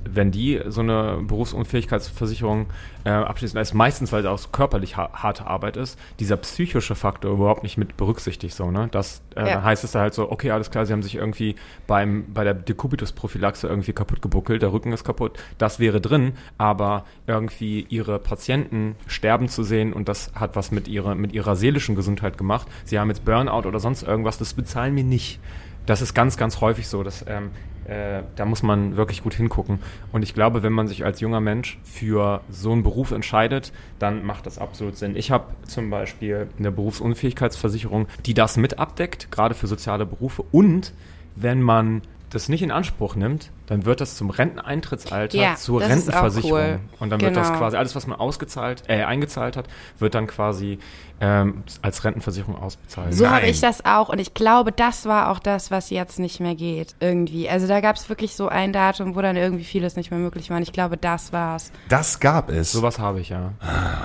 wenn 0.05 0.31
die 0.31 0.61
so 0.69 0.81
eine 0.81 1.19
Berufsunfähigkeitsversicherung 1.23 2.67
äh, 3.05 3.11
abschließen, 3.11 3.59
ist 3.61 3.75
meistens, 3.75 4.13
weil 4.13 4.21
es 4.21 4.27
auch 4.27 4.53
körperlich 4.53 4.97
ha 4.97 5.11
harte 5.13 5.47
Arbeit 5.47 5.77
ist, 5.77 5.99
dieser 6.19 6.37
psychische 6.39 6.95
Faktor 6.95 7.33
überhaupt 7.33 7.63
nicht 7.63 7.77
mit 7.77 7.97
berücksichtigt. 7.97 8.55
So, 8.55 8.71
ne? 8.71 8.89
Das 8.91 9.23
äh, 9.37 9.49
Ja. 9.49 9.63
heißt 9.63 9.85
es 9.85 9.93
da 9.93 10.01
halt 10.01 10.15
so, 10.15 10.31
okay, 10.31 10.51
alles 10.51 10.71
klar, 10.71 10.87
sie 10.87 10.93
haben 10.93 11.03
sich 11.03 11.17
irgendwie 11.17 11.55
beim, 11.87 12.33
bei 12.33 12.45
der 12.45 12.55
Dekubitus-Prophylaxe 12.55 13.69
irgendwie 13.69 13.93
kaputt 13.93 14.23
gebuckelt, 14.23 14.63
der 14.63 14.73
Rücken 14.73 14.93
ist 14.93 15.05
kaputt, 15.05 15.39
das 15.59 15.79
wäre 15.79 16.01
drin, 16.01 16.33
aber 16.59 17.05
irgendwie 17.27 17.87
ihre 17.89 18.19
Patienten 18.19 18.97
sterben 19.07 19.49
zu 19.49 19.63
sehen 19.63 19.93
und 19.93 20.09
das 20.09 20.33
hat 20.35 20.57
was 20.57 20.71
mit 20.71 20.89
ihrer, 20.89 21.15
mit 21.15 21.33
ihrer 21.33 21.57
seelischen 21.57 21.95
Gesundheit 21.95 22.39
gemacht. 22.39 22.67
Sie 22.85 22.99
haben 22.99 23.09
jetzt 23.09 23.25
Burnout 23.25 23.67
oder 23.69 23.81
sonst 23.81 24.03
irgendwas, 24.03 24.39
das 24.39 24.55
bezahlen 24.55 24.97
wir 24.97 25.05
nicht. 25.05 25.41
Das 25.87 26.03
ist 26.03 26.15
ganz, 26.15 26.37
ganz 26.37 26.61
häufig 26.61 26.89
so. 26.89 27.03
Dass, 27.03 27.25
ähm, 27.27 27.51
äh, 27.91 28.23
da 28.37 28.45
muss 28.45 28.63
man 28.63 28.97
wirklich 28.97 29.23
gut 29.23 29.35
hingucken. 29.35 29.81
Und 30.13 30.23
ich 30.23 30.33
glaube, 30.33 30.63
wenn 30.63 30.73
man 30.73 30.87
sich 30.87 31.05
als 31.05 31.21
junger 31.21 31.41
Mensch 31.41 31.79
für 31.83 32.41
so 32.49 32.71
einen 32.71 32.85
Beruf 32.85 33.11
entscheidet, 33.11 33.73
dann 33.99 34.25
macht 34.25 34.47
das 34.47 34.59
absolut 34.59 34.97
Sinn. 34.97 35.17
Ich 35.17 35.33
habe 35.33 35.47
zum 35.67 35.91
Beispiel 35.91 36.47
eine 36.57 36.71
Berufsunfähigkeitsversicherung, 36.71 38.07
die 38.27 38.35
das 38.35 38.57
mit 38.57 38.79
abdeckt, 38.79 39.33
gerade 39.33 39.57
für 39.57 39.67
soziale 39.67 40.07
Berufe. 40.07 40.45
Und 40.53 40.93
wenn 41.35 41.63
man 41.63 42.03
das 42.31 42.49
nicht 42.49 42.63
in 42.63 42.71
Anspruch 42.71 43.17
nimmt, 43.17 43.51
dann 43.67 43.85
wird 43.85 44.01
das 44.01 44.15
zum 44.17 44.31
Renteneintrittsalter 44.31 45.37
Ja, 45.37 45.55
zur 45.57 45.81
das 45.81 45.89
ist 45.91 46.09
auch 46.09 46.23
Rentenversicherung. 46.23 46.53
cool. 46.61 46.81
Und 47.01 47.11
dann 47.11 47.21
wird 47.21 47.37
das 47.37 47.49
Genau. 47.49 47.59
quasi 47.59 47.77
alles, 47.77 47.95
was 47.97 48.07
man 48.07 48.19
ausgezahlt, 48.19 48.85
äh, 48.89 49.03
eingezahlt 49.03 49.57
hat, 49.57 49.67
wird 49.99 50.15
dann 50.15 50.27
quasi 50.27 50.79
ähm, 51.21 51.65
als 51.83 52.03
Rentenversicherung 52.05 52.57
ausbezahlt. 52.57 53.13
So 53.15 53.29
habe 53.29 53.47
ich 53.47 53.61
das 53.61 53.85
auch. 53.85 54.09
Und 54.09 54.19
ich 54.21 54.33
glaube, 54.33 54.73
das 54.73 55.05
war 55.07 55.31
auch 55.31 55.39
das, 55.39 55.71
was 55.71 55.91
jetzt 55.91 56.19
nicht 56.19 56.41
mehr 56.41 56.55
geht. 56.55 56.95
Irgendwie. 57.01 57.49
Also 57.49 57.67
da 57.67 57.81
gab 57.81 57.97
es 57.97 58.09
wirklich 58.09 58.35
so 58.35 58.49
ein 58.49 58.73
Datum, 58.73 59.15
wo 59.17 59.21
dann 59.21 59.37
irgendwie 59.37 59.65
vieles 59.65 59.97
nicht 59.97 60.11
mehr 60.11 60.21
möglich 60.21 60.49
war. 60.51 60.57
Und 60.57 60.63
ich 60.63 60.73
glaube, 60.73 60.97
das 60.97 61.33
war's. 61.33 61.73
Das 61.91 62.21
gab 62.21 62.49
es. 62.51 62.73
Sowas 62.73 62.99
habe 62.99 63.21
ich, 63.21 63.29
ja. 63.29 63.53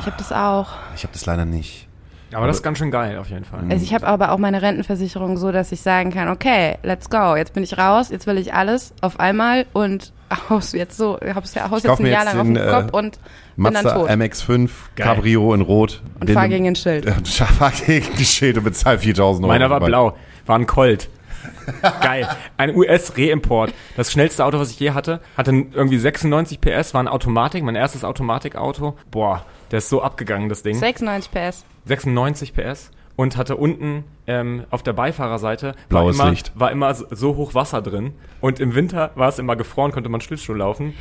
Ich 0.02 0.06
habe 0.08 0.18
das 0.18 0.32
auch. 0.34 0.68
Ich 0.96 1.04
habe 1.04 1.14
das 1.14 1.26
leider 1.26 1.46
nicht. 1.46 1.85
Aber 2.36 2.48
das 2.48 2.58
ist 2.58 2.64
ganz 2.64 2.78
schön 2.78 2.92
geil, 2.92 3.18
auf 3.18 3.30
jeden 3.30 3.46
Fall. 3.46 3.64
Also 3.70 3.84
ich 3.84 3.94
habe 3.94 4.06
aber 4.08 4.32
auch 4.32 4.38
meine 4.38 4.62
Rentenversicherung 4.62 5.38
so, 5.38 5.52
dass 5.52 5.72
ich 5.72 5.82
sagen 5.82 6.12
kann, 6.12 6.28
okay, 6.28 6.78
let's 6.84 7.10
go. 7.10 7.36
Jetzt 7.36 7.54
bin 7.54 7.64
ich 7.64 7.78
raus, 7.78 8.10
jetzt 8.10 8.28
will 8.28 8.38
ich 8.38 8.54
alles 8.54 8.94
auf 9.02 9.20
einmal 9.20 9.66
und 9.74 10.12
haus 10.50 10.74
jetzt 10.74 10.98
so, 10.98 11.18
haus, 11.34 11.56
haus 11.56 11.84
jetzt 11.84 12.00
ein 12.00 12.06
Jahr 12.08 12.26
lang 12.26 12.40
auf 12.40 12.46
den, 12.46 12.56
den 12.56 12.68
äh, 12.68 12.72
Kopf 12.72 12.94
und 12.94 13.20
bin 13.56 13.64
dann 13.66 13.74
Mazda 13.74 13.94
tot. 13.94 14.10
MX5 14.10 14.70
Geil. 14.96 15.08
Cabrio 15.08 15.54
in 15.54 15.62
Rot. 15.62 16.02
Und 16.20 16.30
fahr 16.30 16.50
gegen 16.50 16.68
ein 16.68 16.76
Schild. 16.76 17.06
Und 17.06 17.28
fahr 17.28 17.72
gegen 17.72 18.08
ein 18.18 18.26
Schild 18.26 18.58
und 18.58 18.64
bezahl 18.64 18.98
4000 19.00 19.44
Euro. 19.44 19.54
Meiner 19.54 19.70
war 19.70 19.80
blau, 19.80 20.18
war 20.46 20.60
ein 20.60 20.66
Colt. 20.66 21.10
Geil. 22.02 22.28
Ein 22.58 22.76
US-Reimport. 22.76 23.74
Das 23.96 24.12
schnellste 24.12 24.46
Auto, 24.46 24.60
was 24.60 24.72
ich 24.72 24.80
je 24.80 24.92
hatte. 24.92 25.22
Hatte 25.38 25.52
irgendwie 25.52 25.98
96 25.98 26.60
PS, 26.60 26.94
war 26.94 27.02
ein 27.02 27.08
Automatik, 27.08 27.64
mein 27.64 27.76
erstes 27.76 28.04
Automatikauto. 28.04 28.98
Boah, 29.12 29.46
der 29.72 29.78
ist 29.78 29.90
so 29.90 30.02
abgegangen, 30.02 30.50
das 30.50 30.64
Ding. 30.64 30.76
96 30.76 31.32
PS. 31.32 31.66
96 31.86 32.54
PS. 32.54 32.92
Und 33.18 33.38
hatte 33.38 33.56
unten 33.56 34.04
ähm, 34.28 34.66
auf 34.72 34.84
der 34.84 34.92
Beifahrerseite 34.92 35.74
Blaues 35.88 36.18
war 36.18 36.26
immer, 36.26 36.32
Licht. 36.32 36.52
war 36.54 36.70
immer 36.70 36.94
so- 36.94 37.38
hoch 37.38 37.54
Wasser 37.54 37.82
drin. 37.82 38.12
Und 38.42 38.60
im 38.60 38.76
Winter 38.76 39.12
war 39.16 39.30
es 39.30 39.40
immer 39.40 39.56
gefroren, 39.56 39.94
konnte 39.94 40.10
man 40.10 40.20
Schlittschuh 40.20 40.54
laufen. 40.54 40.94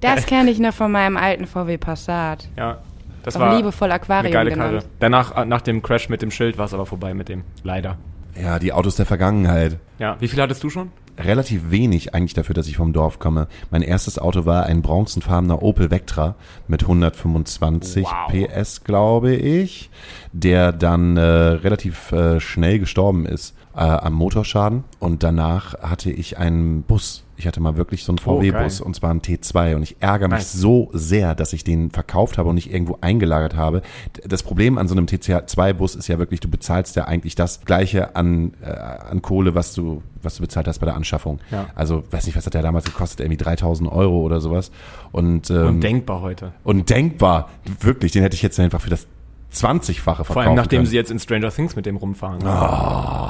Das 0.00 0.24
kenne 0.24 0.50
ich 0.50 0.58
noch 0.58 0.72
von 0.72 0.90
meinem 0.90 1.18
alten 1.18 1.46
VW 1.46 1.76
Passat. 1.76 2.48
Ja, 2.56 2.78
das 3.22 3.36
Auch 3.36 3.40
war 3.40 3.56
liebevoll 3.56 3.90
eine 3.90 4.00
Aquarium 4.00 4.32
geile 4.32 4.50
genannt. 4.50 4.72
Karre. 4.78 4.84
Danach, 4.98 5.36
äh, 5.36 5.44
nach 5.44 5.60
dem 5.60 5.82
Crash 5.82 6.08
mit 6.08 6.22
dem 6.22 6.30
Schild, 6.30 6.56
war 6.56 6.64
es 6.64 6.72
aber 6.72 6.86
vorbei 6.86 7.12
mit 7.12 7.28
dem. 7.28 7.44
Leider. 7.64 7.98
Ja, 8.40 8.58
die 8.58 8.72
Autos 8.72 8.96
der 8.96 9.06
Vergangenheit. 9.06 9.78
Ja, 9.98 10.16
wie 10.20 10.28
viel 10.28 10.40
hattest 10.40 10.62
du 10.64 10.70
schon? 10.70 10.90
relativ 11.18 11.70
wenig 11.70 12.14
eigentlich 12.14 12.32
dafür, 12.32 12.54
dass 12.54 12.68
ich 12.68 12.78
vom 12.78 12.94
Dorf 12.94 13.18
komme. 13.18 13.46
Mein 13.70 13.82
erstes 13.82 14.18
Auto 14.18 14.46
war 14.46 14.64
ein 14.64 14.80
bronzenfarbener 14.80 15.62
Opel 15.62 15.90
Vectra 15.90 16.36
mit 16.68 16.82
125 16.82 18.04
Wow. 18.06 18.32
PS, 18.32 18.82
glaube 18.82 19.34
ich, 19.34 19.90
der 20.32 20.72
dann 20.72 21.18
äh, 21.18 21.20
relativ 21.20 22.12
äh, 22.12 22.40
schnell 22.40 22.78
gestorben 22.78 23.26
ist. 23.26 23.54
äh, 23.74 23.80
am 23.80 24.14
Motorschaden 24.14 24.84
und 25.00 25.22
danach 25.22 25.74
hatte 25.82 26.10
ich 26.10 26.38
einen 26.38 26.82
Bus. 26.82 27.21
Ich 27.36 27.46
hatte 27.46 27.60
mal 27.60 27.76
wirklich 27.76 28.04
so 28.04 28.12
einen 28.12 28.18
Oh, 28.24 28.38
VW-Bus 28.40 28.78
geil. 28.78 28.86
und 28.86 28.94
zwar 28.94 29.10
einen 29.10 29.20
T2 29.20 29.74
und 29.74 29.82
ich 29.82 29.96
ärgere 30.00 30.28
mich 30.28 30.38
Nice. 30.38 30.52
so 30.52 30.90
sehr, 30.92 31.34
dass 31.34 31.52
ich 31.52 31.64
den 31.64 31.90
verkauft 31.90 32.38
habe 32.38 32.48
und 32.50 32.54
nicht 32.56 32.72
irgendwo 32.72 32.98
eingelagert 33.00 33.56
habe. 33.56 33.82
Das 34.26 34.42
Problem 34.42 34.78
an 34.78 34.86
so 34.86 34.94
einem 34.94 35.06
T2-Bus 35.06 35.94
ist 35.96 36.08
ja 36.08 36.18
wirklich, 36.18 36.40
du 36.40 36.48
bezahlst 36.48 36.94
ja 36.96 37.04
eigentlich 37.04 37.34
das 37.34 37.62
Gleiche 37.64 38.14
an, 38.16 38.52
äh, 38.62 38.70
an 38.70 39.22
Kohle, 39.22 39.54
was 39.54 39.72
du, 39.74 40.02
was 40.22 40.36
du 40.36 40.42
bezahlt 40.42 40.68
hast 40.68 40.78
bei 40.78 40.86
der 40.86 40.94
Anschaffung. 40.94 41.40
Ja. 41.50 41.66
Also, 41.74 42.04
weiß 42.10 42.26
nicht, 42.26 42.36
was 42.36 42.46
hat 42.46 42.54
der 42.54 42.62
damals 42.62 42.84
gekostet? 42.84 43.20
Irgendwie 43.20 43.38
3000 43.42 43.90
Euro 43.90 44.20
oder 44.20 44.40
sowas. 44.40 44.70
Und, 45.10 45.50
ähm, 45.50 45.66
Undenkbar 45.68 46.20
heute. 46.20 46.52
undenkbar. 46.64 47.48
Wirklich, 47.80 48.12
den 48.12 48.22
hätte 48.22 48.36
ich 48.36 48.42
jetzt 48.42 48.60
einfach 48.60 48.80
für 48.80 48.90
das 48.90 49.06
20-fache 49.54 50.00
verkaufen 50.24 50.32
Vor 50.32 50.42
allem 50.42 50.54
nachdem 50.54 50.78
können. 50.78 50.86
sie 50.86 50.96
jetzt 50.96 51.10
in 51.10 51.18
Stranger 51.18 51.50
Things 51.50 51.76
mit 51.76 51.84
dem 51.84 51.96
rumfahren. 51.96 52.38
Oh, 52.42 53.21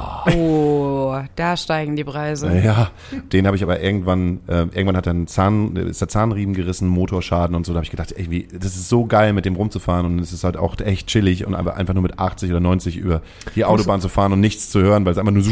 da 1.37 1.57
steigen 1.57 1.97
die 1.97 2.05
Preise. 2.05 2.53
Ja, 2.62 2.91
den 3.33 3.47
habe 3.47 3.57
ich 3.57 3.62
aber 3.62 3.81
irgendwann, 3.81 4.41
äh, 4.47 4.62
irgendwann 4.73 4.97
hat 4.97 5.07
er 5.07 5.11
einen 5.11 5.27
Zahn, 5.27 5.77
ist 5.77 6.01
der 6.01 6.09
Zahnriemen 6.09 6.55
gerissen, 6.55 6.89
Motorschaden 6.89 7.57
und 7.57 7.66
so. 7.66 7.73
Da 7.73 7.79
habe 7.79 7.85
ich 7.85 7.91
gedacht, 7.91 8.12
ey, 8.12 8.31
wie, 8.31 8.47
das 8.47 8.77
ist 8.77 8.89
so 8.89 9.07
geil, 9.07 9.33
mit 9.33 9.45
dem 9.45 9.57
rumzufahren 9.57 10.07
und 10.07 10.18
es 10.18 10.33
ist 10.33 10.45
halt 10.45 10.57
auch 10.57 10.79
echt 10.81 11.09
chillig 11.09 11.47
und 11.47 11.55
einfach 11.55 11.95
nur 11.95 12.03
mit 12.03 12.18
80 12.18 12.51
oder 12.51 12.61
90 12.61 12.97
über 12.97 13.23
die 13.55 13.64
Autobahn 13.64 14.01
zu 14.01 14.09
fahren 14.09 14.33
und 14.33 14.41
nichts 14.41 14.70
zu 14.70 14.81
hören, 14.81 15.05
weil 15.05 15.12
es 15.12 15.18
einfach 15.18 15.33
nur 15.33 15.43
so, 15.43 15.51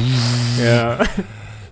Ja. 0.65 0.99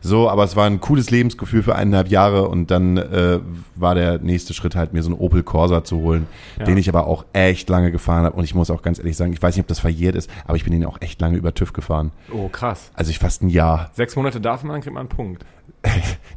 So, 0.00 0.28
aber 0.30 0.44
es 0.44 0.54
war 0.56 0.66
ein 0.66 0.80
cooles 0.80 1.10
Lebensgefühl 1.10 1.62
für 1.62 1.74
eineinhalb 1.74 2.08
Jahre 2.08 2.48
und 2.48 2.70
dann 2.70 2.96
äh, 2.96 3.40
war 3.74 3.94
der 3.94 4.18
nächste 4.18 4.54
Schritt 4.54 4.76
halt, 4.76 4.92
mir 4.92 5.02
so 5.02 5.10
einen 5.10 5.18
Opel 5.18 5.42
Corsa 5.42 5.84
zu 5.84 5.98
holen, 6.00 6.26
Ja. 6.58 6.64
den 6.64 6.76
ich 6.76 6.88
aber 6.88 7.06
auch 7.06 7.24
echt 7.32 7.68
lange 7.68 7.90
gefahren 7.90 8.24
habe 8.24 8.36
und 8.36 8.44
ich 8.44 8.54
muss 8.54 8.70
auch 8.70 8.82
ganz 8.82 8.98
ehrlich 8.98 9.16
sagen, 9.16 9.32
ich 9.32 9.42
weiß 9.42 9.56
nicht, 9.56 9.64
ob 9.64 9.68
das 9.68 9.80
verjährt 9.80 10.14
ist, 10.14 10.30
aber 10.46 10.56
ich 10.56 10.64
bin 10.64 10.72
ihn 10.72 10.84
auch 10.84 11.00
echt 11.00 11.20
lange 11.20 11.36
über 11.36 11.54
TÜV 11.54 11.72
gefahren. 11.72 12.12
Oh, 12.32 12.48
krass. 12.48 12.90
Also 12.94 13.10
ich 13.10 13.18
fast 13.18 13.42
ein 13.42 13.48
Jahr. 13.48 13.90
Sechs 13.94 14.14
Monate 14.16 14.40
darf 14.40 14.62
man, 14.62 14.72
dann 14.74 14.80
kriegt 14.82 14.94
man 14.94 15.00
einen 15.00 15.08
Punkt. 15.08 15.44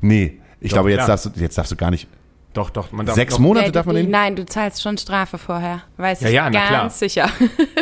Nee, 0.01 0.39
ich 0.59 0.70
Doch, 0.72 0.78
glaube, 0.78 0.89
jetzt 0.91 0.97
klar. 0.99 1.07
darfst, 1.07 1.26
du, 1.26 1.32
jetzt 1.39 1.57
darfst 1.57 1.72
du 1.72 1.76
gar 1.76 1.91
nicht. 1.91 2.07
Doch, 2.53 2.70
doch. 2.70 2.91
Man 2.91 3.05
darf 3.05 3.16
Sechs 3.16 3.36
doch, 3.36 3.39
Monate 3.39 3.68
Ja, 3.68 3.72
darf 3.72 3.86
man 3.86 3.95
den? 3.95 4.09
Nein, 4.09 4.36
du 4.36 4.45
zahlst 4.45 4.82
schon 4.82 4.97
Strafe 4.97 5.38
vorher. 5.38 5.82
Weiß 5.97 6.20
Ja, 6.22 6.28
ich 6.28 6.34
ja, 6.36 6.49
na 6.49 6.59
ganz 6.59 6.68
klar. 6.70 6.89
sicher. 6.89 7.30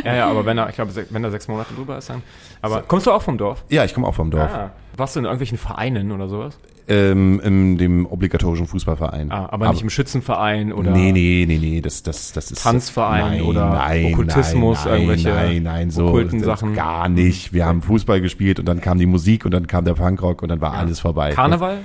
Ja, 0.05 0.15
ja, 0.15 0.27
aber 0.29 0.45
wenn 0.45 0.57
er, 0.59 0.69
ich 0.69 0.75
glaube, 0.75 0.91
wenn 1.09 1.23
da 1.23 1.31
sechs 1.31 1.47
Monate 1.47 1.73
drüber 1.73 1.97
ist, 1.97 2.09
dann. 2.09 2.21
Aber 2.61 2.83
kommst 2.83 3.07
du 3.07 3.11
auch 3.11 3.21
vom 3.21 3.37
Dorf? 3.37 3.63
Ja, 3.69 3.83
ich 3.83 3.93
komme 3.93 4.05
auch 4.07 4.13
vom 4.13 4.29
Dorf. 4.29 4.51
Ah. 4.53 4.71
Warst 4.99 5.15
du 5.15 5.19
in 5.19 5.25
irgendwelchen 5.25 5.57
Vereinen 5.57 6.11
oder 6.11 6.27
sowas? 6.29 6.57
Ähm, 6.87 7.39
in 7.43 7.77
dem 7.77 8.05
obligatorischen 8.07 8.65
Fußballverein. 8.67 9.31
Ah, 9.31 9.47
aber, 9.51 9.69
nicht 9.69 9.83
im 9.83 9.89
Schützenverein 9.91 10.73
oder 10.73 10.89
Nee, 10.91 11.11
nee, 11.11 11.45
nee, 11.47 11.57
nee, 11.59 11.81
das, 11.81 12.01
das, 12.03 12.31
das 12.33 12.49
ist. 12.51 12.63
Tanzverein 12.63 13.21
nein, 13.37 13.41
oder 13.43 13.69
nein, 13.69 14.05
Okkultismus, 14.05 14.85
nein, 14.85 14.93
irgendwelche 14.95 15.29
Nein, 15.29 15.63
nein, 15.63 15.91
so. 15.91 16.07
okkulten 16.07 16.39
das- 16.41 16.47
Sachen? 16.59 16.73
Gar 16.73 17.07
nicht. 17.09 17.53
Wir 17.53 17.65
haben 17.67 17.81
Fußball 17.83 18.21
gespielt 18.21 18.59
und 18.59 18.65
dann 18.65 18.81
kam 18.81 18.97
die 18.97 19.05
Musik 19.05 19.45
und 19.45 19.51
dann 19.51 19.67
kam 19.67 19.85
der 19.85 19.93
Punkrock 19.93 20.41
und 20.41 20.49
dann 20.49 20.61
war 20.61 20.73
alles 20.73 20.99
vorbei. 20.99 21.31
Karneval? 21.31 21.79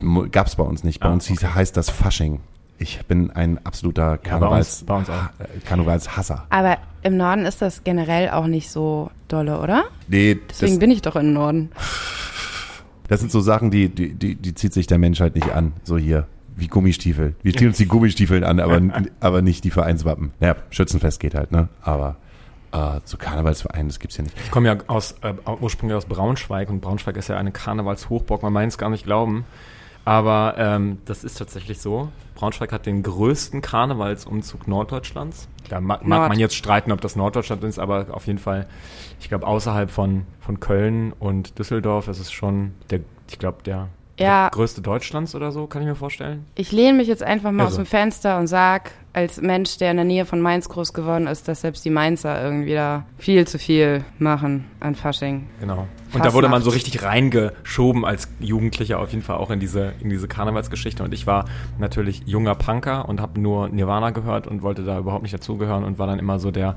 Mu- 0.00 0.26
Gab's 0.30 0.54
bei 0.56 0.64
uns 0.64 0.84
nicht. 0.84 1.00
Bei 1.00 1.08
Ah, 1.08 1.12
uns 1.14 1.26
hieß, 1.26 1.42
heißt 1.54 1.74
das 1.76 1.88
Fasching. 1.88 2.40
Ich 2.78 3.00
bin 3.08 3.30
ein 3.30 3.58
absoluter 3.64 4.02
Ja, 4.02 4.08
bei 4.10 4.14
uns, 4.16 4.28
Karnevals, 4.28 4.84
bei 4.84 4.96
uns 4.98 5.08
auch. 5.08 5.14
äh, 5.40 5.46
Karnevalshasser. 5.66 6.44
Aber 6.50 6.76
im 7.02 7.16
Norden 7.16 7.46
ist 7.46 7.62
das 7.62 7.84
generell 7.84 8.28
auch 8.28 8.46
nicht 8.46 8.70
so 8.70 9.10
dolle, 9.28 9.58
oder? 9.60 9.84
Nee, 10.08 10.36
Deswegen 10.50 10.72
das, 10.72 10.78
bin 10.80 10.90
ich 10.90 11.00
doch 11.00 11.16
im 11.16 11.32
Norden. 11.32 11.70
Das 13.08 13.20
sind 13.20 13.32
so 13.32 13.40
Sachen, 13.40 13.70
die, 13.70 13.88
die, 13.88 14.14
die, 14.14 14.34
die 14.34 14.54
zieht 14.54 14.72
sich 14.72 14.86
der 14.86 14.98
Mensch 14.98 15.20
halt 15.20 15.34
nicht 15.34 15.50
an. 15.50 15.72
So 15.84 15.96
hier. 15.96 16.26
Wie 16.58 16.68
Gummistiefel. 16.68 17.34
Wir 17.42 17.54
ziehen 17.54 17.68
uns 17.68 17.76
die 17.76 17.86
Gummistiefeln 17.86 18.42
an, 18.42 18.60
aber, 18.60 18.80
aber 19.20 19.42
nicht 19.42 19.64
die 19.64 19.70
Vereinswappen. 19.70 20.32
Ja, 20.40 20.56
Schützenfest 20.70 21.20
geht 21.20 21.34
halt, 21.34 21.52
ne? 21.52 21.68
Aber 21.82 22.16
äh, 22.72 23.00
so 23.04 23.18
Karnevalsverein, 23.18 23.88
das 23.88 23.98
gibt's 23.98 24.16
ja 24.16 24.24
nicht. 24.24 24.34
Ich 24.42 24.50
komme 24.50 24.68
ja 24.68 24.78
aus, 24.86 25.16
äh, 25.20 25.34
ursprünglich 25.60 25.96
aus 25.96 26.06
Braunschweig 26.06 26.70
und 26.70 26.80
Braunschweig 26.80 27.16
ist 27.16 27.28
ja 27.28 27.36
eine 27.36 27.52
Karnevalshochburg, 27.52 28.42
man 28.42 28.54
meint 28.54 28.72
es 28.72 28.78
gar 28.78 28.88
nicht 28.88 29.04
glauben. 29.04 29.44
Aber 30.06 30.54
ähm, 30.56 30.98
das 31.04 31.24
ist 31.24 31.36
tatsächlich 31.36 31.80
so. 31.80 32.10
Braunschweig 32.36 32.70
hat 32.70 32.86
den 32.86 33.02
größten 33.02 33.60
Karnevalsumzug 33.60 34.68
Norddeutschlands. 34.68 35.48
Da 35.68 35.80
mag, 35.80 36.06
mag 36.06 36.20
Nord. 36.20 36.28
man 36.28 36.38
jetzt 36.38 36.54
streiten, 36.54 36.92
ob 36.92 37.00
das 37.00 37.16
Norddeutschland 37.16 37.64
ist, 37.64 37.80
aber 37.80 38.06
auf 38.12 38.28
jeden 38.28 38.38
Fall, 38.38 38.68
ich 39.18 39.28
glaube, 39.28 39.44
außerhalb 39.48 39.90
von, 39.90 40.24
von 40.38 40.60
Köln 40.60 41.12
und 41.12 41.58
Düsseldorf 41.58 42.06
ist 42.06 42.20
es 42.20 42.30
schon 42.30 42.74
der, 42.90 43.00
ich 43.28 43.40
glaube, 43.40 43.64
der, 43.64 43.88
Ja. 44.18 44.48
größte 44.50 44.80
Deutschlands 44.80 45.34
oder 45.34 45.52
so, 45.52 45.66
kann 45.66 45.82
ich 45.82 45.88
mir 45.88 45.94
vorstellen. 45.94 46.46
Ich 46.54 46.72
lehne 46.72 46.96
mich 46.98 47.08
jetzt 47.08 47.22
einfach 47.22 47.52
mal 47.52 47.64
Also. 47.64 47.74
aus 47.74 47.76
dem 47.76 47.86
Fenster 47.86 48.38
und 48.38 48.46
sag, 48.46 48.92
als 49.12 49.40
Mensch, 49.40 49.78
der 49.78 49.90
in 49.90 49.96
der 49.96 50.04
Nähe 50.04 50.24
von 50.26 50.40
Mainz 50.40 50.68
groß 50.68 50.92
geworden 50.92 51.26
ist, 51.26 51.48
dass 51.48 51.62
selbst 51.62 51.84
die 51.84 51.90
Mainzer 51.90 52.42
irgendwie 52.42 52.74
da 52.74 53.04
viel 53.18 53.46
zu 53.46 53.58
viel 53.58 54.04
machen 54.18 54.64
an 54.80 54.94
Fasching. 54.94 55.46
Genau. 55.60 55.86
Und 56.12 56.24
da 56.24 56.32
wurde 56.32 56.48
man 56.48 56.62
so 56.62 56.70
richtig 56.70 57.02
reingeschoben 57.02 58.04
als 58.04 58.28
Jugendlicher 58.40 59.00
auf 59.00 59.10
jeden 59.10 59.22
Fall 59.22 59.36
auch 59.36 59.50
in 59.50 59.60
diese, 59.60 59.92
in 60.00 60.08
diese 60.10 60.28
Karnevalsgeschichte. 60.28 61.02
Und 61.02 61.12
ich 61.12 61.26
war 61.26 61.46
natürlich 61.78 62.22
junger 62.26 62.54
Punker 62.54 63.08
und 63.08 63.20
habe 63.20 63.40
nur 63.40 63.68
Nirvana 63.68 64.10
gehört 64.10 64.46
und 64.46 64.62
wollte 64.62 64.82
da 64.84 64.98
überhaupt 64.98 65.22
nicht 65.22 65.34
dazugehören 65.34 65.84
und 65.84 65.98
war 65.98 66.06
dann 66.06 66.18
immer 66.18 66.38
so 66.38 66.50
der, 66.50 66.76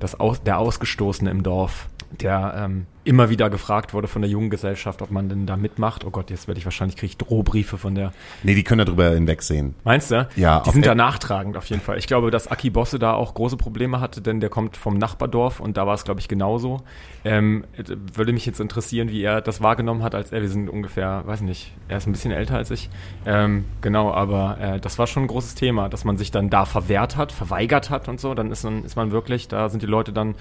das 0.00 0.18
Aus, 0.18 0.42
der 0.42 0.58
Ausgestoßene 0.58 1.30
im 1.30 1.42
Dorf, 1.42 1.88
der 2.20 2.54
ähm, 2.56 2.86
immer 3.04 3.28
wieder 3.28 3.50
gefragt 3.50 3.92
wurde 3.92 4.08
von 4.08 4.22
der 4.22 4.30
Jugendgesellschaft, 4.30 5.02
ob 5.02 5.10
man 5.10 5.28
denn 5.28 5.46
da 5.46 5.56
mitmacht. 5.56 6.04
Oh 6.06 6.10
Gott, 6.10 6.30
jetzt 6.30 6.48
werde 6.48 6.58
ich 6.58 6.64
wahrscheinlich, 6.64 6.96
kriege 6.96 7.10
ich 7.10 7.18
Drohbriefe 7.18 7.76
von 7.76 7.94
der. 7.94 8.12
Nee, 8.42 8.54
die 8.54 8.64
können 8.64 8.84
darüber 8.86 9.10
hinwegsehen. 9.10 9.74
Meinst 9.84 10.10
du? 10.10 10.26
Ja, 10.36 10.60
Die 10.60 10.70
sind 10.70 10.84
e- 10.84 10.88
da 10.88 10.94
nachtragend 10.94 11.56
auf 11.56 11.66
jeden 11.66 11.82
Fall. 11.82 11.98
Ich 11.98 12.06
glaube, 12.06 12.30
dass 12.30 12.48
Aki 12.48 12.70
Bosse 12.70 12.98
da 12.98 13.12
auch 13.12 13.34
große 13.34 13.56
Probleme 13.58 14.00
hatte, 14.00 14.22
denn 14.22 14.40
der 14.40 14.48
kommt 14.48 14.76
vom 14.76 14.96
Nachbardorf 14.96 15.60
und 15.60 15.76
da 15.76 15.86
war 15.86 15.94
es, 15.94 16.04
glaube 16.04 16.20
ich, 16.20 16.28
genauso. 16.28 16.80
Ähm, 17.24 17.64
äh, 17.76 17.84
würde 18.14 18.32
mich 18.32 18.46
jetzt 18.46 18.60
interessieren, 18.60 19.10
wie 19.10 19.22
er 19.22 19.42
das 19.42 19.60
wahrgenommen 19.60 20.02
hat, 20.02 20.14
als 20.14 20.32
er, 20.32 20.40
wir 20.40 20.48
sind 20.48 20.70
ungefähr, 20.70 21.22
weiß 21.26 21.42
nicht, 21.42 21.72
er 21.88 21.98
ist 21.98 22.06
ein 22.06 22.12
bisschen 22.12 22.32
älter 22.32 22.56
als 22.56 22.70
ich. 22.70 22.88
Ähm, 23.26 23.66
genau, 23.82 24.12
aber 24.12 24.58
äh, 24.60 24.80
das 24.80 24.98
war 24.98 25.06
schon 25.06 25.24
ein 25.24 25.28
großes 25.28 25.54
Thema, 25.56 25.88
dass 25.90 26.04
man 26.04 26.16
sich 26.16 26.30
dann 26.30 26.48
da 26.48 26.64
verwehrt 26.64 27.16
hat, 27.16 27.32
verweigert 27.32 27.90
hat 27.90 28.08
und 28.08 28.18
so. 28.18 28.34
Dann 28.34 28.50
ist 28.50 28.64
man, 28.64 28.84
ist 28.84 28.96
man 28.96 29.10
wirklich, 29.10 29.48
da 29.48 29.68
sind 29.68 29.82
die 29.82 29.86
Leute 29.86 30.12
dann 30.14 30.34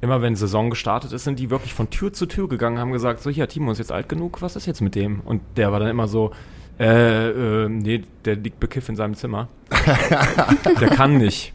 immer 0.00 0.22
wenn 0.22 0.36
Saison 0.36 0.70
gestartet 0.70 1.12
ist, 1.12 1.24
sind 1.24 1.38
die 1.38 1.50
wirklich 1.50 1.74
von 1.74 1.90
Tür 1.90 2.12
zu 2.12 2.26
Tür 2.26 2.48
gegangen, 2.48 2.78
haben 2.78 2.92
gesagt, 2.92 3.20
so 3.20 3.30
hier, 3.30 3.48
Timo 3.48 3.72
ist 3.72 3.78
jetzt 3.78 3.92
alt 3.92 4.08
genug, 4.08 4.42
was 4.42 4.56
ist 4.56 4.66
jetzt 4.66 4.80
mit 4.80 4.94
dem? 4.94 5.20
Und 5.20 5.42
der 5.56 5.72
war 5.72 5.80
dann 5.80 5.88
immer 5.88 6.08
so, 6.08 6.32
äh, 6.78 7.30
äh, 7.30 7.68
nee, 7.68 8.02
der 8.24 8.36
liegt 8.36 8.60
bekifft 8.60 8.88
in 8.88 8.96
seinem 8.96 9.14
Zimmer. 9.14 9.48
der 10.80 10.88
kann 10.90 11.16
nicht. 11.16 11.52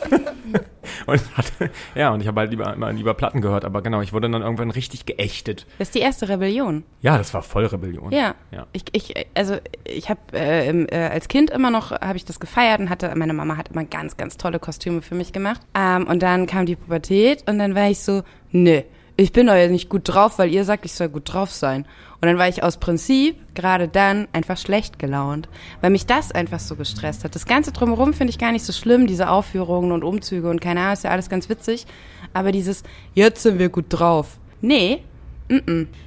und 1.06 1.20
hat, 1.36 1.52
ja, 1.94 2.12
und 2.12 2.20
ich 2.20 2.26
habe 2.26 2.40
halt 2.40 2.50
lieber, 2.50 2.72
immer 2.72 2.92
lieber 2.92 3.14
Platten 3.14 3.40
gehört, 3.40 3.64
aber 3.64 3.82
genau, 3.82 4.00
ich 4.00 4.12
wurde 4.12 4.30
dann 4.30 4.42
irgendwann 4.42 4.70
richtig 4.70 5.06
geächtet. 5.06 5.66
Das 5.78 5.88
ist 5.88 5.94
die 5.94 6.00
erste 6.00 6.28
Rebellion. 6.28 6.84
Ja, 7.02 7.18
das 7.18 7.34
war 7.34 7.42
voll 7.42 7.66
Rebellion. 7.66 8.12
Ja. 8.12 8.34
ja. 8.50 8.66
Ich, 8.72 8.84
ich, 8.92 9.26
also 9.34 9.56
ich 9.84 10.08
habe 10.08 10.20
äh, 10.32 10.68
äh, 10.68 11.08
als 11.08 11.28
Kind 11.28 11.50
immer 11.50 11.70
noch 11.70 11.92
habe 11.92 12.16
ich 12.16 12.24
das 12.24 12.40
gefeiert 12.40 12.80
und 12.80 12.90
hatte 12.90 13.12
meine 13.16 13.32
Mama 13.32 13.56
hat 13.56 13.68
immer 13.68 13.84
ganz 13.84 14.16
ganz 14.16 14.36
tolle 14.36 14.58
Kostüme 14.58 15.02
für 15.02 15.14
mich 15.14 15.32
gemacht. 15.32 15.60
Ähm, 15.74 16.06
und 16.06 16.22
dann 16.22 16.46
kam 16.46 16.66
die 16.66 16.76
Pubertät 16.76 17.48
und 17.48 17.58
dann 17.58 17.74
war 17.74 17.88
ich 17.88 18.00
so, 18.00 18.22
nee, 18.50 18.84
ich 19.16 19.32
bin 19.32 19.46
doch 19.46 19.54
jetzt 19.54 19.70
nicht 19.70 19.88
gut 19.88 20.02
drauf, 20.04 20.38
weil 20.38 20.52
ihr 20.52 20.64
sagt, 20.64 20.84
ich 20.84 20.92
soll 20.92 21.08
gut 21.08 21.32
drauf 21.32 21.50
sein. 21.50 21.86
Und 22.20 22.28
dann 22.28 22.38
war 22.38 22.48
ich 22.48 22.62
aus 22.62 22.78
Prinzip 22.78 23.36
gerade 23.54 23.88
dann 23.88 24.26
einfach 24.32 24.56
schlecht 24.56 24.98
gelaunt, 24.98 25.48
weil 25.80 25.90
mich 25.90 26.06
das 26.06 26.32
einfach 26.32 26.60
so 26.60 26.76
gestresst 26.76 27.24
hat. 27.24 27.34
Das 27.34 27.46
Ganze 27.46 27.72
drumherum 27.72 28.14
finde 28.14 28.30
ich 28.30 28.38
gar 28.38 28.52
nicht 28.52 28.64
so 28.64 28.72
schlimm, 28.72 29.06
diese 29.06 29.28
Aufführungen 29.30 29.92
und 29.92 30.02
Umzüge 30.02 30.48
und 30.48 30.60
keine 30.60 30.80
Ahnung, 30.80 30.94
ist 30.94 31.04
ja 31.04 31.10
alles 31.10 31.28
ganz 31.28 31.48
witzig. 31.48 31.86
Aber 32.32 32.52
dieses, 32.52 32.82
jetzt 33.14 33.42
sind 33.42 33.58
wir 33.58 33.68
gut 33.68 33.86
drauf. 33.88 34.38
Nee, 34.60 35.02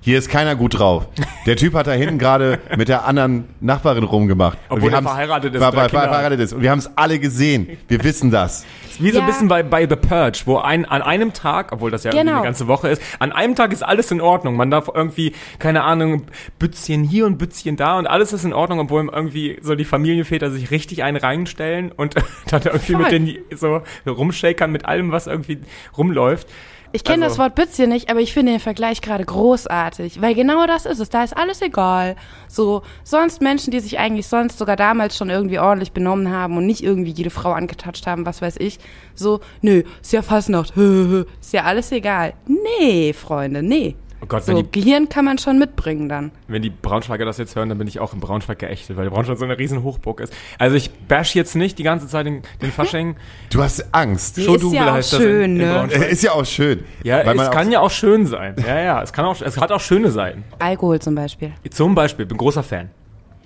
Hier 0.01 0.17
ist 0.17 0.29
keiner 0.29 0.55
gut 0.55 0.77
drauf. 0.79 1.07
Der 1.45 1.55
Typ 1.55 1.73
hat 1.73 1.87
da 1.87 1.91
hinten 1.93 2.17
gerade 2.17 2.59
mit 2.77 2.89
der 2.89 3.05
anderen 3.05 3.45
Nachbarin 3.61 4.03
rumgemacht. 4.03 4.57
Und 4.69 4.77
Obwohl 4.77 4.91
wir 4.91 4.97
er 4.97 5.01
verheiratet 5.03 5.55
ist, 5.55 5.61
Kinder 5.61 5.81
hat. 5.83 5.91
verheiratet 5.91 6.39
ist. 6.41 6.53
Und 6.53 6.61
wir 6.61 6.71
haben 6.71 6.79
es 6.79 6.89
alle 6.97 7.19
gesehen. 7.19 7.77
Wir 7.87 8.03
wissen 8.03 8.31
das. 8.31 8.65
Wie 8.99 9.11
so 9.11 9.19
ein 9.19 9.21
Ja. 9.21 9.27
bisschen 9.27 9.47
bei, 9.47 9.63
bei 9.63 9.87
The 9.87 9.95
Purge, 9.95 10.41
wo 10.45 10.57
ein, 10.57 10.83
an 10.83 11.01
einem 11.01 11.31
Tag, 11.31 11.71
obwohl 11.71 11.89
das 11.89 12.03
ja 12.03 12.11
irgendwie 12.11 12.25
Genau. 12.25 12.37
eine 12.39 12.43
ganze 12.47 12.67
Woche 12.67 12.89
ist, 12.89 13.01
an 13.19 13.31
einem 13.31 13.55
Tag 13.55 13.71
ist 13.71 13.81
alles 13.81 14.11
in 14.11 14.19
Ordnung. 14.19 14.57
Man 14.57 14.69
darf 14.69 14.89
irgendwie, 14.93 15.33
keine 15.57 15.83
Ahnung, 15.83 16.23
Bützchen 16.59 17.05
hier 17.05 17.25
und 17.25 17.37
Bützchen 17.37 17.77
da 17.77 17.97
und 17.97 18.07
alles 18.07 18.33
ist 18.33 18.43
in 18.43 18.51
Ordnung, 18.51 18.79
obwohl 18.79 19.07
irgendwie 19.09 19.57
so 19.61 19.75
die 19.75 19.85
Familienväter 19.85 20.51
sich 20.51 20.69
richtig 20.71 21.01
einen 21.03 21.15
reinstellen 21.15 21.93
und 21.93 22.15
dann 22.49 22.61
irgendwie 22.63 22.91
Voll. 22.93 23.01
mit 23.03 23.11
den 23.13 23.37
so 23.55 23.81
rumshakern 24.05 24.69
mit 24.69 24.83
allem, 24.85 25.13
was 25.13 25.27
irgendwie 25.27 25.59
rumläuft. 25.97 26.47
Ich 26.91 27.03
kenne 27.03 27.25
Also- 27.25 27.35
das 27.35 27.39
Wort 27.43 27.55
Bützchen 27.55 27.89
nicht, 27.89 28.09
aber 28.09 28.19
ich 28.19 28.33
finde 28.33 28.51
den 28.53 28.59
Vergleich 28.59 29.01
gerade 29.01 29.23
großartig, 29.23 30.21
weil 30.21 30.33
genau 30.33 30.65
das 30.65 30.85
ist 30.85 30.99
es. 30.99 31.09
Da 31.09 31.23
ist 31.23 31.37
alles 31.37 31.61
egal. 31.61 32.15
So, 32.47 32.81
sonst 33.03 33.41
Menschen, 33.41 33.71
die 33.71 33.79
sich 33.79 33.99
eigentlich 33.99 34.27
sonst 34.27 34.57
sogar 34.57 34.75
damals 34.75 35.15
schon 35.15 35.29
irgendwie 35.29 35.59
ordentlich 35.59 35.91
benommen 35.91 36.31
haben 36.31 36.57
und 36.57 36.65
nicht 36.65 36.83
irgendwie 36.83 37.11
jede 37.11 37.29
Frau 37.29 37.51
angetatscht 37.51 38.07
haben, 38.07 38.25
was 38.25 38.41
weiß 38.41 38.55
ich. 38.57 38.79
So, 39.13 39.39
nö, 39.61 39.83
ist 40.01 40.13
ja 40.13 40.21
Fastnacht, 40.23 40.73
ist 41.41 41.53
ja 41.53 41.63
alles 41.63 41.91
egal. 41.91 42.33
Nee, 42.47 43.13
Freunde, 43.13 43.61
nee. 43.61 43.95
Oh 44.21 44.25
Gott, 44.27 44.43
So, 44.45 44.55
wenn 44.55 44.65
die, 44.69 44.81
Gehirn 44.81 45.07
kann 45.09 45.25
man 45.25 45.37
schon 45.37 45.57
mitbringen 45.59 46.09
dann. 46.09 46.31
wenn 46.47 46.61
die 46.61 46.69
Braunschweiger 46.69 47.23
das 47.25 47.37
jetzt 47.37 47.55
hören, 47.55 47.69
dann 47.69 47.77
bin 47.77 47.87
ich 47.87 47.99
auch 47.99 48.13
in 48.13 48.19
Braunschweig 48.19 48.59
geächtet, 48.59 48.97
weil 48.97 49.09
Braunschweig 49.09 49.37
so 49.37 49.45
eine 49.45 49.57
riesen 49.57 49.83
Hochburg 49.83 50.19
ist. 50.19 50.33
Also 50.57 50.75
ich 50.75 50.91
bash 50.91 51.35
jetzt 51.35 51.55
nicht 51.55 51.79
die 51.79 51.83
ganze 51.83 52.07
Zeit 52.07 52.25
den, 52.25 52.41
den 52.61 52.71
Fasching. 52.71 53.15
Du 53.51 53.63
hast 53.63 53.93
Angst. 53.93 54.41
Schon 54.41 54.55
ist 54.55 54.73
ja 54.73 54.95
auch 54.97 55.03
schön, 55.03 55.53
ne? 55.55 55.87
Ist 56.09 56.23
ja 56.23 56.31
auch 56.33 56.45
schön. 56.45 56.83
Ja, 57.03 57.21
es 57.21 57.39
auch- 57.39 57.51
kann 57.51 57.71
ja 57.71 57.79
auch 57.79 57.91
schön 57.91 58.25
sein. 58.25 58.55
Ja, 58.65 58.79
ja, 58.81 59.01
es 59.01 59.13
kann 59.13 59.25
auch, 59.25 59.39
es 59.41 59.57
hat 59.57 59.71
auch 59.71 59.81
schöne 59.81 60.11
Seiten. 60.11 60.43
Alkohol 60.59 60.99
zum 60.99 61.15
Beispiel. 61.15 61.51
Zum 61.69 61.95
Beispiel, 61.95 62.25
bin 62.25 62.37
großer 62.37 62.63
Fan. 62.63 62.89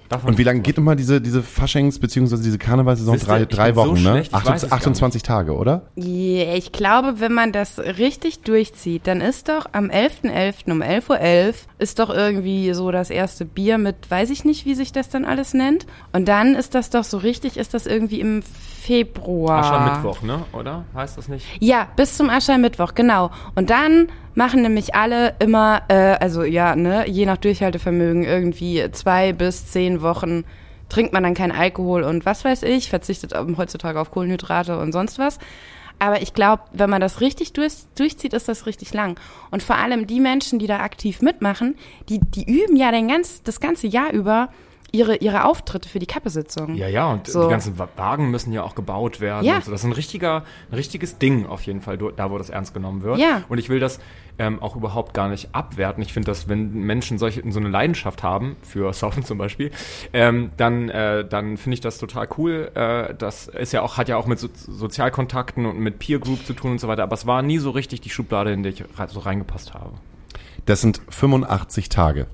Davon 0.09 0.29
Und 0.31 0.37
wie 0.37 0.43
lange 0.43 0.59
geht 0.61 0.77
nochmal 0.77 0.95
diese, 0.95 1.19
diese 1.21 1.41
Faschings- 1.41 1.99
bzw. 1.99 2.37
diese 2.37 2.57
Karnevalsaison? 2.57 3.17
Drei, 3.19 3.45
drei 3.45 3.71
bin 3.71 3.75
so 3.75 3.81
Wochen, 3.89 3.93
ne? 4.03 4.09
schlecht, 4.11 4.33
ich 4.35 4.45
weiß 4.45 4.63
es 4.63 4.69
gar 4.69 4.77
28 4.77 5.23
Tage, 5.23 5.53
oder? 5.55 5.83
Ja, 5.95 6.53
ich 6.53 6.71
glaube, 6.71 7.19
wenn 7.19 7.33
man 7.33 7.51
das 7.51 7.79
richtig 7.79 8.41
durchzieht, 8.41 9.07
dann 9.07 9.21
ist 9.21 9.49
doch 9.49 9.65
am 9.71 9.89
11.11. 9.89 10.71
um 10.71 10.81
11.11 10.81 11.09
Uhr 11.09 11.53
ist 11.79 11.99
doch 11.99 12.09
irgendwie 12.09 12.73
so 12.73 12.91
das 12.91 13.09
erste 13.09 13.45
Bier 13.45 13.77
mit, 13.77 14.09
weiß 14.09 14.29
ich 14.29 14.45
nicht, 14.45 14.65
wie 14.65 14.75
sich 14.75 14.91
das 14.91 15.09
dann 15.09 15.25
alles 15.25 15.53
nennt. 15.53 15.85
Und 16.11 16.27
dann 16.27 16.55
ist 16.55 16.75
das 16.75 16.89
doch 16.89 17.03
so 17.03 17.17
richtig, 17.17 17.57
ist 17.57 17.73
das 17.73 17.85
irgendwie 17.85 18.19
im 18.19 18.43
Februar. 18.43 19.63
Aschermittwoch, 19.63 20.21
ne? 20.23 20.43
Oder? 20.51 20.83
Heißt 20.93 21.17
das 21.17 21.27
nicht? 21.29 21.45
Ja, 21.59 21.87
bis 21.95 22.17
zum 22.17 22.29
Aschermittwoch, 22.29 22.93
genau. 22.93 23.31
Und 23.55 23.69
dann 23.69 24.07
machen 24.35 24.61
nämlich 24.61 24.95
alle 24.95 25.35
immer, 25.39 25.83
äh, 25.87 26.17
also 26.19 26.43
ja, 26.43 26.75
ne, 26.75 27.07
je 27.07 27.25
nach 27.25 27.37
Durchhaltevermögen 27.37 28.23
irgendwie 28.23 28.83
zwei 28.91 29.33
bis 29.33 29.67
zehn 29.71 30.01
Wochen 30.01 30.43
trinkt 30.89 31.13
man 31.13 31.23
dann 31.23 31.33
keinen 31.33 31.51
Alkohol 31.51 32.03
und 32.03 32.25
was 32.25 32.45
weiß 32.45 32.63
ich, 32.63 32.89
verzichtet 32.89 33.33
heutzutage 33.57 33.99
auf 33.99 34.11
Kohlenhydrate 34.11 34.77
und 34.77 34.91
sonst 34.91 35.17
was. 35.17 35.39
Aber 35.99 36.21
ich 36.21 36.33
glaube, 36.33 36.63
wenn 36.73 36.89
man 36.89 37.01
das 37.01 37.21
richtig 37.21 37.53
durch, 37.53 37.73
durchzieht, 37.95 38.33
ist 38.33 38.49
das 38.49 38.65
richtig 38.65 38.93
lang. 38.93 39.17
Und 39.51 39.63
vor 39.63 39.77
allem 39.77 40.05
die 40.05 40.19
Menschen, 40.19 40.59
die 40.59 40.67
da 40.67 40.79
aktiv 40.79 41.21
mitmachen, 41.21 41.75
die, 42.09 42.19
die 42.19 42.43
üben 42.43 42.75
ja 42.75 42.91
den 42.91 43.07
ganz, 43.07 43.41
das 43.43 43.59
ganze 43.59 43.87
Jahr 43.87 44.11
über 44.11 44.49
ihre, 44.93 45.15
ihre 45.17 45.45
Auftritte 45.45 45.89
für 45.89 45.97
die 45.99 46.05
Kappesitzung. 46.05 46.75
Ja, 46.75 46.87
ja, 46.87 47.11
und 47.11 47.27
So. 47.27 47.43
die 47.43 47.49
ganzen 47.49 47.77
Wa- 47.79 47.89
Wagen 47.97 48.29
müssen 48.31 48.53
ja 48.53 48.63
auch 48.63 48.75
gebaut 48.75 49.19
werden. 49.19 49.43
Ja. 49.43 49.55
Und 49.57 49.65
so. 49.65 49.71
Das 49.71 49.81
ist 49.81 49.85
ein 49.85 49.91
richtiger, 49.91 50.43
ein 50.69 50.75
richtiges 50.75 51.17
Ding 51.17 51.47
auf 51.47 51.63
jeden 51.63 51.81
Fall, 51.81 51.97
da 51.97 52.29
wo 52.31 52.37
das 52.37 52.49
ernst 52.51 52.73
genommen 52.75 53.01
wird. 53.01 53.17
Ja. 53.17 53.43
Und 53.49 53.57
ich 53.57 53.69
will 53.69 53.79
das 53.79 53.99
ähm, 54.37 54.61
auch 54.61 54.75
überhaupt 54.75 55.13
gar 55.15 55.27
nicht 55.29 55.49
abwerten. 55.53 56.01
Ich 56.03 56.13
finde, 56.13 56.27
dass 56.27 56.47
wenn 56.47 56.71
Menschen 56.73 57.17
solche 57.17 57.43
so 57.51 57.59
eine 57.59 57.69
Leidenschaft 57.69 58.21
haben, 58.23 58.55
für 58.61 58.93
Saufen 58.93 59.25
zum 59.25 59.37
Beispiel, 59.39 59.71
ähm, 60.13 60.51
dann, 60.57 60.89
äh, 60.89 61.27
dann 61.27 61.57
finde 61.57 61.73
ich 61.73 61.81
das 61.81 61.97
total 61.97 62.27
cool. 62.37 62.71
Äh, 62.75 63.15
das 63.15 63.47
ist 63.47 63.73
ja 63.73 63.81
auch, 63.81 63.97
hat 63.97 64.09
ja 64.09 64.17
auch 64.17 64.27
mit 64.27 64.37
so 64.39 64.47
Sozialkontakten 64.53 65.65
und 65.65 65.79
mit 65.79 65.97
Peer 65.99 66.19
Group 66.19 66.45
zu 66.45 66.53
tun 66.53 66.71
und 66.71 66.79
so 66.79 66.87
weiter. 66.87 67.01
Aber 67.03 67.15
es 67.15 67.25
war 67.25 67.41
nie 67.41 67.57
so 67.57 67.71
richtig 67.71 68.01
die 68.01 68.09
Schublade, 68.09 68.51
in 68.53 68.61
die 68.61 68.69
ich 68.69 68.83
so 69.07 69.19
reingepasst 69.19 69.73
habe. 69.73 69.91
Das 70.65 70.81
sind 70.81 71.01
85 71.09 71.89
Tage. 71.89 72.27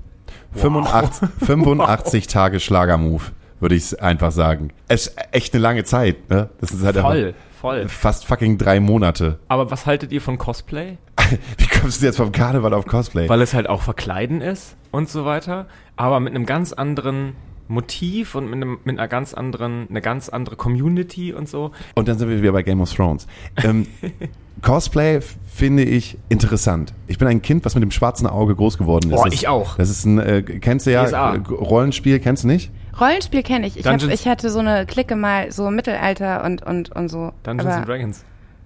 85, 0.54 1.28
85 1.46 2.26
Tage 2.28 2.60
Schlagermove, 2.60 3.32
würde 3.60 3.74
ich 3.74 4.00
einfach 4.02 4.32
sagen. 4.32 4.70
Es 4.88 5.08
ist 5.08 5.16
echt 5.32 5.54
eine 5.54 5.62
lange 5.62 5.84
Zeit, 5.84 6.28
ne? 6.30 6.50
Das 6.60 6.72
ist 6.72 6.82
halt 6.84 6.96
Voll, 6.96 7.34
voll. 7.60 7.88
fast 7.88 8.26
fucking 8.26 8.58
drei 8.58 8.80
Monate. 8.80 9.38
Aber 9.48 9.70
was 9.70 9.86
haltet 9.86 10.12
ihr 10.12 10.20
von 10.20 10.38
Cosplay? 10.38 10.98
Wie 11.58 11.66
kommst 11.66 12.02
du 12.02 12.06
jetzt 12.06 12.16
vom 12.16 12.32
Karneval 12.32 12.74
auf 12.74 12.86
Cosplay? 12.86 13.28
weil 13.28 13.40
es 13.42 13.54
halt 13.54 13.68
auch 13.68 13.82
verkleiden 13.82 14.40
ist 14.40 14.76
und 14.90 15.08
so 15.08 15.24
weiter, 15.24 15.66
aber 15.96 16.18
mit 16.20 16.34
einem 16.34 16.46
ganz 16.46 16.72
anderen 16.72 17.34
Motiv 17.68 18.34
und 18.34 18.46
mit, 18.46 18.54
einem, 18.56 18.78
mit 18.82 18.98
einer 18.98 19.06
ganz 19.06 19.32
anderen, 19.32 19.86
eine 19.88 20.00
ganz 20.00 20.28
andere 20.28 20.56
Community 20.56 21.32
und 21.32 21.48
so. 21.48 21.70
Und 21.94 22.08
dann 22.08 22.18
sind 22.18 22.28
wir 22.28 22.42
wieder 22.42 22.50
bei 22.50 22.64
Game 22.64 22.80
of 22.80 22.92
Thrones. 22.92 23.28
Ähm, 23.62 23.86
Cosplay 24.62 25.20
finde 25.52 25.82
ich 25.84 26.16
interessant. 26.28 26.94
Ich 27.06 27.18
bin 27.18 27.28
ein 27.28 27.42
Kind, 27.42 27.64
was 27.64 27.74
mit 27.74 27.82
dem 27.82 27.90
schwarzen 27.90 28.26
Auge 28.26 28.54
groß 28.54 28.78
geworden 28.78 29.10
ist. 29.10 29.18
Oh, 29.18 29.24
das, 29.24 29.34
ich 29.34 29.48
auch. 29.48 29.76
Das 29.76 29.90
ist 29.90 30.04
ein, 30.04 30.18
äh, 30.18 30.42
kennst 30.42 30.86
du 30.86 30.92
ja, 30.92 31.04
DSA. 31.04 31.34
äh, 31.34 31.38
Rollenspiel, 31.48 32.18
kennst 32.18 32.44
du 32.44 32.48
nicht? 32.48 32.70
Rollenspiel 32.98 33.42
kenne 33.42 33.66
ich. 33.66 33.76
Ich, 33.78 33.86
hab, 33.86 33.98
Dungeons- 33.98 34.12
ich 34.14 34.26
hatte 34.26 34.50
so 34.50 34.58
eine 34.58 34.86
Clique 34.86 35.16
mal, 35.16 35.52
so 35.52 35.70
Mittelalter 35.70 36.44
und, 36.44 36.62
und, 36.62 36.94
und 36.94 37.08
so. 37.08 37.32
Dungeons 37.42 37.66
Aber, 37.66 37.76
and 37.76 37.88
Dragons. 37.88 38.24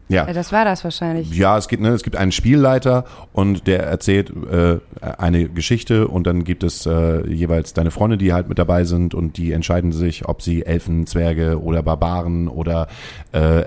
Ja. 0.09 0.30
Das 0.32 0.52
war 0.52 0.64
das 0.64 0.84
wahrscheinlich. 0.84 1.34
Ja, 1.34 1.57
es 1.57 1.68
gibt, 1.68 1.82
ne, 1.82 1.88
es 1.90 2.02
gibt 2.02 2.16
einen 2.16 2.32
Spielleiter 2.32 3.05
und 3.32 3.66
der 3.66 3.84
erzählt 3.84 4.32
äh, 4.50 4.78
eine 5.00 5.48
Geschichte 5.48 6.09
und 6.09 6.26
dann 6.26 6.44
gibt 6.44 6.62
es 6.62 6.84
äh, 6.84 7.26
jeweils 7.26 7.72
deine 7.72 7.90
Freunde, 7.90 8.18
die 8.18 8.32
halt 8.32 8.48
mit 8.48 8.59
dabei 8.59 8.84
sind 8.84 9.14
und 9.14 9.38
die 9.38 9.52
entscheiden 9.52 9.92
sich, 9.92 10.28
ob 10.28 10.42
sie 10.42 10.66
Elfen, 10.66 11.07
Zwerge 11.07 11.61
oder 11.62 11.82
Barbaren 11.82 12.48
oder 12.48 12.88
äh, 13.32 13.61
äh, 13.61 13.64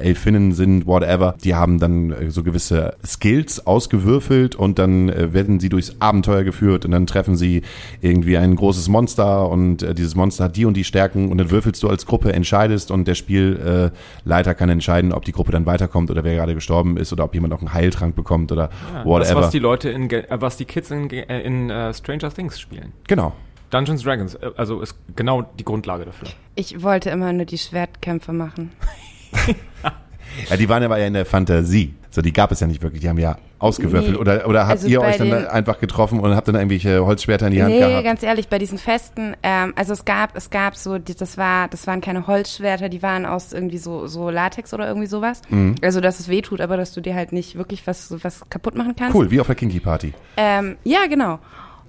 Elfinnen 0.00 0.52
sind, 0.52 0.86
whatever. 0.86 1.34
Die 1.42 1.54
haben 1.54 1.80
dann 1.80 2.12
äh, 2.12 2.30
so 2.30 2.44
gewisse 2.44 2.94
Skills 3.04 3.66
ausgewürfelt 3.66 4.54
und 4.54 4.78
dann 4.78 5.08
äh, 5.08 5.32
werden 5.32 5.58
sie 5.58 5.68
durchs 5.68 5.96
Abenteuer 5.98 6.44
geführt 6.44 6.84
und 6.84 6.92
dann 6.92 7.06
treffen 7.06 7.36
sie 7.36 7.62
irgendwie 8.00 8.36
ein 8.36 8.54
großes 8.54 8.88
Monster 8.88 9.48
und 9.48 9.82
äh, 9.82 9.94
dieses 9.94 10.14
Monster 10.14 10.44
hat 10.44 10.56
die 10.56 10.66
und 10.66 10.76
die 10.76 10.84
Stärken 10.84 11.32
und 11.32 11.38
dann 11.38 11.50
würfelst 11.50 11.82
du 11.82 11.88
als 11.88 12.06
Gruppe, 12.06 12.32
entscheidest 12.32 12.90
und 12.90 13.08
der 13.08 13.14
Spielleiter 13.16 13.92
Leiter 14.24 14.54
kann 14.54 14.68
entscheiden, 14.68 15.12
ob 15.12 15.24
die 15.24 15.32
Gruppe 15.32 15.52
dann 15.52 15.66
weiterkommt 15.80 16.10
oder 16.10 16.24
wer 16.24 16.34
gerade 16.36 16.54
gestorben 16.54 16.96
ist 16.96 17.12
oder 17.12 17.24
ob 17.24 17.34
jemand 17.34 17.52
noch 17.52 17.60
einen 17.60 17.72
Heiltrank 17.72 18.14
bekommt 18.14 18.52
oder 18.52 18.70
Ja, 18.94 19.04
whatever. 19.04 19.18
das, 19.18 19.34
was 19.34 19.50
die 19.50 19.58
Leute 19.58 19.90
in, 19.90 20.10
äh, 20.10 20.26
was 20.30 20.56
die 20.56 20.64
Kids 20.64 20.90
in, 20.90 21.10
äh, 21.10 21.40
in 21.40 21.70
äh, 21.70 21.92
Stranger 21.94 22.30
Things 22.32 22.60
spielen. 22.60 22.92
genau. 23.06 23.32
Dungeons 23.70 24.02
Dragons, 24.02 24.34
also 24.56 24.80
ist 24.80 24.96
genau 25.14 25.42
die 25.42 25.64
Grundlage 25.64 26.04
dafür. 26.04 26.26
Ich 26.56 26.82
wollte 26.82 27.08
immer 27.10 27.32
nur 27.32 27.44
die 27.46 27.56
Schwertkämpfe 27.58 28.32
machen. 28.32 28.72
Ja, 30.48 30.56
die 30.56 30.68
waren 30.68 30.82
aber 30.82 30.98
ja 30.98 31.06
in 31.06 31.14
der 31.14 31.26
Fantasie. 31.26 31.94
So, 32.12 32.22
die 32.22 32.32
gab 32.32 32.50
es 32.50 32.58
ja 32.58 32.66
nicht 32.66 32.82
wirklich. 32.82 33.00
Die 33.02 33.08
haben 33.08 33.18
ja 33.18 33.36
ausgewürfelt. 33.60 34.14
Nee. 34.14 34.18
Oder, 34.18 34.48
oder 34.48 34.62
habt 34.62 34.78
Also 34.78 34.88
ihr 34.88 35.00
euch 35.00 35.16
dann 35.18 35.46
einfach 35.46 35.78
getroffen 35.78 36.18
und 36.18 36.34
habt 36.34 36.48
dann 36.48 36.56
irgendwelche 36.56 37.04
Holzschwerter 37.06 37.46
in 37.46 37.52
die 37.52 37.62
Hand 37.62 37.72
nee, 37.72 37.78
gehabt? 37.78 38.04
ganz 38.04 38.22
ehrlich, 38.24 38.48
bei 38.48 38.58
diesen 38.58 38.78
Festen, 38.78 39.36
ähm, 39.44 39.72
also 39.76 39.92
es 39.92 40.04
gab, 40.04 40.36
es 40.36 40.50
gab 40.50 40.76
so, 40.76 40.98
die, 40.98 41.14
das 41.14 41.38
war, 41.38 41.68
das 41.68 41.86
waren 41.86 42.00
keine 42.00 42.26
Holzschwerter, 42.26 42.88
die 42.88 43.02
waren 43.02 43.26
aus 43.26 43.52
irgendwie 43.52 43.78
so, 43.78 44.08
so 44.08 44.28
Latex 44.28 44.74
oder 44.74 44.88
irgendwie 44.88 45.06
sowas. 45.06 45.42
Mhm. 45.50 45.76
Also, 45.82 46.00
dass 46.00 46.18
es 46.18 46.28
weh 46.28 46.42
tut, 46.42 46.60
aber 46.60 46.76
dass 46.76 46.92
du 46.92 47.00
dir 47.00 47.14
halt 47.14 47.32
nicht 47.32 47.56
wirklich 47.56 47.86
was, 47.86 48.12
was 48.24 48.48
kaputt 48.50 48.74
machen 48.74 48.96
kannst. 48.96 49.14
Cool, 49.14 49.30
wie 49.30 49.40
auf 49.40 49.46
der 49.46 49.56
Kinky 49.56 49.78
Party. 49.78 50.12
Ähm, 50.36 50.76
ja, 50.82 51.06
genau. 51.08 51.38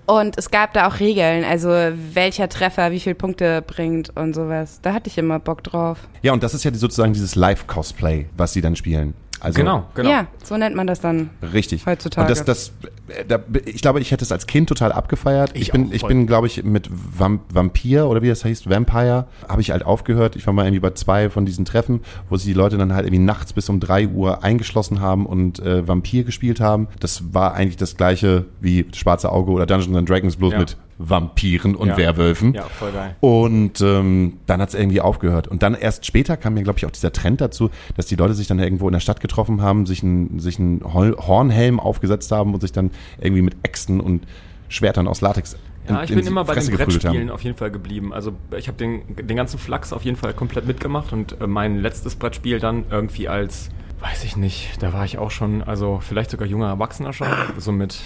Und 0.06 0.38
es 0.38 0.52
gab 0.52 0.74
da 0.74 0.88
auch 0.88 1.00
Regeln, 1.00 1.44
also 1.44 1.70
welcher 1.70 2.50
Treffer 2.50 2.92
wie 2.92 3.00
viele 3.00 3.16
Punkte 3.16 3.62
bringt 3.62 4.16
und 4.18 4.34
sowas. 4.34 4.80
Da 4.82 4.94
hatte 4.94 5.10
ich 5.10 5.18
immer 5.18 5.40
Bock 5.40 5.64
drauf. 5.64 6.00
Ja, 6.22 6.34
und 6.34 6.44
das 6.44 6.54
ist 6.54 6.64
ja 6.64 6.74
sozusagen 6.74 7.14
dieses 7.14 7.36
Live-Cosplay, 7.36 8.28
was 8.36 8.54
sie 8.54 8.62
dann 8.62 8.76
spielen. 8.76 9.14
Also, 9.42 9.58
genau, 9.58 9.86
genau. 9.96 10.10
Ja, 10.10 10.28
so 10.44 10.56
nennt 10.56 10.76
man 10.76 10.88
das 10.88 11.02
dann. 11.02 11.32
Richtig. 11.54 11.86
Heutzutage. 11.86 12.28
Und 12.28 12.30
das, 12.30 12.46
das, 12.46 12.72
äh, 13.08 13.26
da, 13.28 13.40
ich 13.66 13.82
glaube, 13.82 14.00
ich 14.00 14.12
hätte 14.12 14.24
es 14.24 14.32
als 14.32 14.46
Kind 14.48 14.70
total 14.70 14.92
abgefeiert. 14.92 15.52
Ich, 15.56 15.64
Ich 15.64 15.72
bin, 15.72 15.88
auch, 15.90 15.94
ich 15.94 16.06
bin, 16.06 16.28
glaube 16.28 16.48
ich, 16.48 16.64
mit 16.64 16.90
Vamp 16.92 17.42
Vampir 17.52 18.08
oder 18.08 18.22
wie 18.22 18.28
das 18.30 18.46
heißt, 18.46 18.70
Vampire, 18.70 19.26
habe 19.50 19.62
ich 19.62 19.72
halt 19.72 19.84
aufgehört. 19.86 20.36
Ich 20.36 20.46
war 20.46 20.54
mal 20.54 20.64
irgendwie 20.66 20.80
bei 20.80 20.92
zwei 20.92 21.30
von 21.30 21.46
diesen 21.46 21.66
Treffen, 21.66 22.02
wo 22.30 22.38
sie 22.38 22.48
die 22.48 22.54
Leute 22.54 22.78
dann 22.78 22.94
halt 22.94 23.06
irgendwie 23.08 23.24
nachts 23.24 23.54
bis 23.54 23.68
um 23.70 23.80
drei 23.80 24.08
Uhr 24.08 24.44
eingeschlossen 24.44 25.00
haben 25.02 25.26
und 25.26 25.60
äh, 25.60 25.88
Vampir 25.88 26.24
gespielt 26.24 26.60
haben. 26.60 26.88
Das 27.00 27.34
war 27.34 27.54
eigentlich 27.56 27.78
das 27.78 27.98
gleiche 27.98 28.46
wie 28.60 28.86
Schwarze 28.94 29.32
Auge 29.32 29.52
oder 29.52 29.66
Dungeons 29.66 29.98
and 29.98 30.08
Dragons, 30.10 30.36
bloß 30.36 30.54
Ja. 30.54 30.60
mit 30.60 30.78
Vampiren 31.10 31.76
und 31.76 31.90
Ja. 31.90 31.98
Werwölfen. 31.98 32.54
Ja, 32.54 32.64
voll 32.64 32.92
geil. 32.92 33.16
Und 33.20 33.82
ähm, 33.82 34.38
dann 34.46 34.62
hat 34.62 34.70
es 34.70 34.76
irgendwie 34.76 35.02
aufgehört. 35.02 35.48
Und 35.48 35.64
dann 35.64 35.74
erst 35.76 36.06
später 36.06 36.38
kam 36.38 36.54
mir, 36.54 36.64
glaube 36.64 36.80
ich, 36.80 36.86
auch 36.86 36.92
dieser 36.92 37.12
Trend 37.12 37.42
dazu, 37.42 37.70
dass 37.98 38.06
die 38.06 38.16
Leute 38.16 38.34
sich 38.34 38.48
dann 38.48 38.60
irgendwo 38.60 38.88
in 38.88 38.94
der 38.94 39.00
Stadt 39.00 39.20
getroffen 39.20 39.62
haben, 39.62 39.86
sich 39.86 40.04
einen 40.04 40.40
sich 40.40 40.58
Hol- 40.60 41.18
Hornhelm 41.18 41.80
aufgesetzt 41.80 42.32
haben 42.32 42.54
und 42.54 42.62
sich 42.62 42.72
dann 42.72 42.92
irgendwie 43.20 43.42
mit 43.42 43.56
Äxten 43.64 44.00
und 44.00 44.26
Schwertern 44.70 45.08
aus 45.08 45.22
Latex 45.22 45.58
Ja, 45.90 45.98
in- 45.98 46.04
ich 46.06 46.10
in 46.12 46.18
bin 46.18 46.28
immer 46.28 46.44
bei 46.46 46.54
den 46.54 46.58
Fresse 46.64 46.72
geprügelt 46.72 47.02
Brettspielen 47.02 47.30
auf 47.30 47.44
jeden 47.44 47.58
Fall 47.58 47.72
geblieben. 47.72 48.14
Also 48.14 48.34
ich 48.58 48.68
habe 48.68 48.78
den, 48.78 49.02
den 49.16 49.36
ganzen 49.36 49.58
Flachs 49.60 49.92
auf 49.92 50.04
jeden 50.04 50.18
Fall 50.18 50.34
komplett 50.34 50.66
mitgemacht 50.66 51.12
und 51.12 51.40
äh, 51.42 51.48
mein 51.48 51.78
letztes 51.80 52.16
Brettspiel 52.16 52.60
dann 52.60 52.86
irgendwie 52.90 53.28
als, 53.28 53.70
weiß 54.00 54.24
ich 54.24 54.38
nicht, 54.38 54.82
da 54.82 54.94
war 54.94 55.04
ich 55.04 55.18
auch 55.18 55.32
schon, 55.32 55.62
also 55.62 56.00
vielleicht 56.02 56.32
sogar 56.32 56.48
junger 56.48 56.68
Erwachsener 56.68 57.12
schon, 57.14 57.28
so 57.58 57.72
mit 57.72 58.00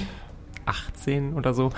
18 0.65 1.33
oder 1.33 1.53
so, 1.53 1.69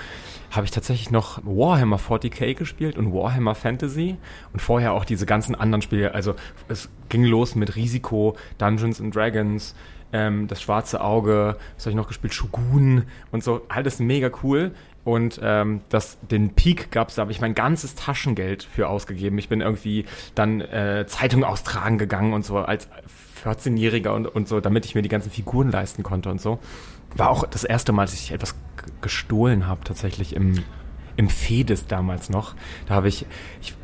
habe 0.50 0.64
ich 0.64 0.70
tatsächlich 0.70 1.10
noch 1.10 1.40
Warhammer 1.44 1.98
40k 1.98 2.54
gespielt 2.54 2.96
und 2.96 3.12
Warhammer 3.12 3.54
Fantasy 3.54 4.16
und 4.52 4.60
vorher 4.60 4.92
auch 4.92 5.04
diese 5.04 5.26
ganzen 5.26 5.54
anderen 5.54 5.82
Spiele. 5.82 6.14
Also 6.14 6.34
es 6.68 6.88
ging 7.08 7.24
los 7.24 7.54
mit 7.54 7.76
Risiko, 7.76 8.36
Dungeons 8.58 9.00
and 9.00 9.14
Dragons, 9.14 9.74
ähm, 10.12 10.48
das 10.48 10.62
schwarze 10.62 11.00
Auge, 11.00 11.56
was 11.76 11.84
habe 11.84 11.90
ich 11.90 11.96
noch 11.96 12.08
gespielt, 12.08 12.34
Shogun 12.34 13.04
und 13.30 13.44
so, 13.44 13.62
alles 13.68 13.98
mega 13.98 14.30
cool. 14.42 14.72
Und 15.04 15.40
ähm, 15.42 15.80
das, 15.88 16.18
den 16.20 16.50
Peak 16.50 16.90
gab's, 16.90 17.14
da 17.14 17.22
habe 17.22 17.32
ich 17.32 17.40
mein 17.40 17.54
ganzes 17.54 17.94
Taschengeld 17.94 18.62
für 18.62 18.88
ausgegeben. 18.88 19.38
Ich 19.38 19.48
bin 19.48 19.62
irgendwie 19.62 20.04
dann 20.34 20.60
äh, 20.60 21.06
Zeitung 21.06 21.44
austragen 21.44 21.96
gegangen 21.96 22.34
und 22.34 22.44
so 22.44 22.58
als 22.58 22.88
14-Jähriger 23.42 24.10
und, 24.10 24.26
und 24.26 24.48
so, 24.48 24.60
damit 24.60 24.84
ich 24.84 24.94
mir 24.94 25.02
die 25.02 25.08
ganzen 25.08 25.30
Figuren 25.30 25.70
leisten 25.70 26.02
konnte 26.02 26.28
und 26.30 26.40
so. 26.40 26.58
War 27.18 27.30
auch 27.30 27.44
das 27.44 27.64
erste 27.64 27.92
Mal, 27.92 28.06
dass 28.06 28.14
ich 28.14 28.32
etwas 28.32 28.54
gestohlen 29.00 29.66
habe, 29.66 29.84
tatsächlich 29.84 30.34
im, 30.34 30.64
im 31.16 31.28
Fedes 31.28 31.86
damals 31.86 32.30
noch. 32.30 32.54
Da 32.86 32.94
habe 32.94 33.08
ich, 33.08 33.26
ich 33.60 33.74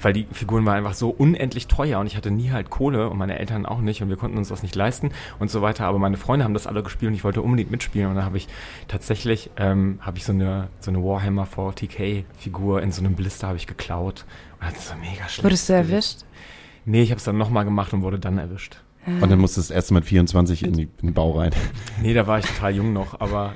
weil 0.00 0.12
die 0.12 0.26
Figuren 0.30 0.64
waren 0.64 0.76
einfach 0.76 0.94
so 0.94 1.10
unendlich 1.10 1.66
teuer 1.66 1.98
und 2.00 2.06
ich 2.06 2.16
hatte 2.16 2.30
nie 2.30 2.50
halt 2.50 2.70
Kohle 2.70 3.10
und 3.10 3.18
meine 3.18 3.38
Eltern 3.38 3.66
auch 3.66 3.80
nicht 3.80 4.02
und 4.02 4.08
wir 4.08 4.16
konnten 4.16 4.38
uns 4.38 4.48
das 4.48 4.62
nicht 4.62 4.74
leisten 4.74 5.10
und 5.38 5.50
so 5.50 5.62
weiter. 5.62 5.86
Aber 5.86 5.98
meine 5.98 6.16
Freunde 6.16 6.44
haben 6.44 6.54
das 6.54 6.66
alle 6.66 6.82
gespielt 6.82 7.10
und 7.10 7.14
ich 7.14 7.24
wollte 7.24 7.42
unbedingt 7.42 7.70
mitspielen 7.70 8.08
und 8.08 8.14
dann 8.14 8.24
habe 8.24 8.36
ich 8.36 8.48
tatsächlich 8.86 9.50
ähm, 9.56 9.98
habe 10.00 10.18
ich 10.18 10.24
so 10.24 10.32
eine 10.32 10.68
so 10.80 10.90
eine 10.90 11.02
Warhammer 11.02 11.46
40k 11.46 12.24
Figur 12.38 12.82
in 12.82 12.92
so 12.92 13.02
einem 13.02 13.14
Blister 13.14 13.48
habe 13.48 13.56
ich 13.56 13.66
geklaut 13.66 14.24
und 14.60 14.70
das 14.70 14.78
ist 14.78 14.88
so 14.88 14.94
mega 14.96 15.28
schlecht. 15.28 15.44
Wurdest 15.44 15.68
du 15.68 15.72
erwischt? 15.72 16.18
Nee, 16.84 17.02
ich 17.02 17.10
habe 17.10 17.18
es 17.18 17.24
dann 17.24 17.36
nochmal 17.36 17.64
gemacht 17.64 17.92
und 17.92 18.02
wurde 18.02 18.18
dann 18.18 18.38
erwischt. 18.38 18.80
Und 19.20 19.30
dann 19.30 19.38
musstest 19.38 19.68
du 19.70 19.72
das 19.72 19.76
erste 19.76 19.94
mit 19.94 20.04
24 20.04 20.64
in, 20.64 20.72
die, 20.74 20.82
in 20.82 21.08
den 21.08 21.14
Bau 21.14 21.32
rein. 21.32 21.50
Nee, 22.02 22.14
da 22.14 22.26
war 22.26 22.38
ich 22.38 22.46
total 22.46 22.74
jung 22.74 22.92
noch, 22.92 23.20
aber 23.20 23.54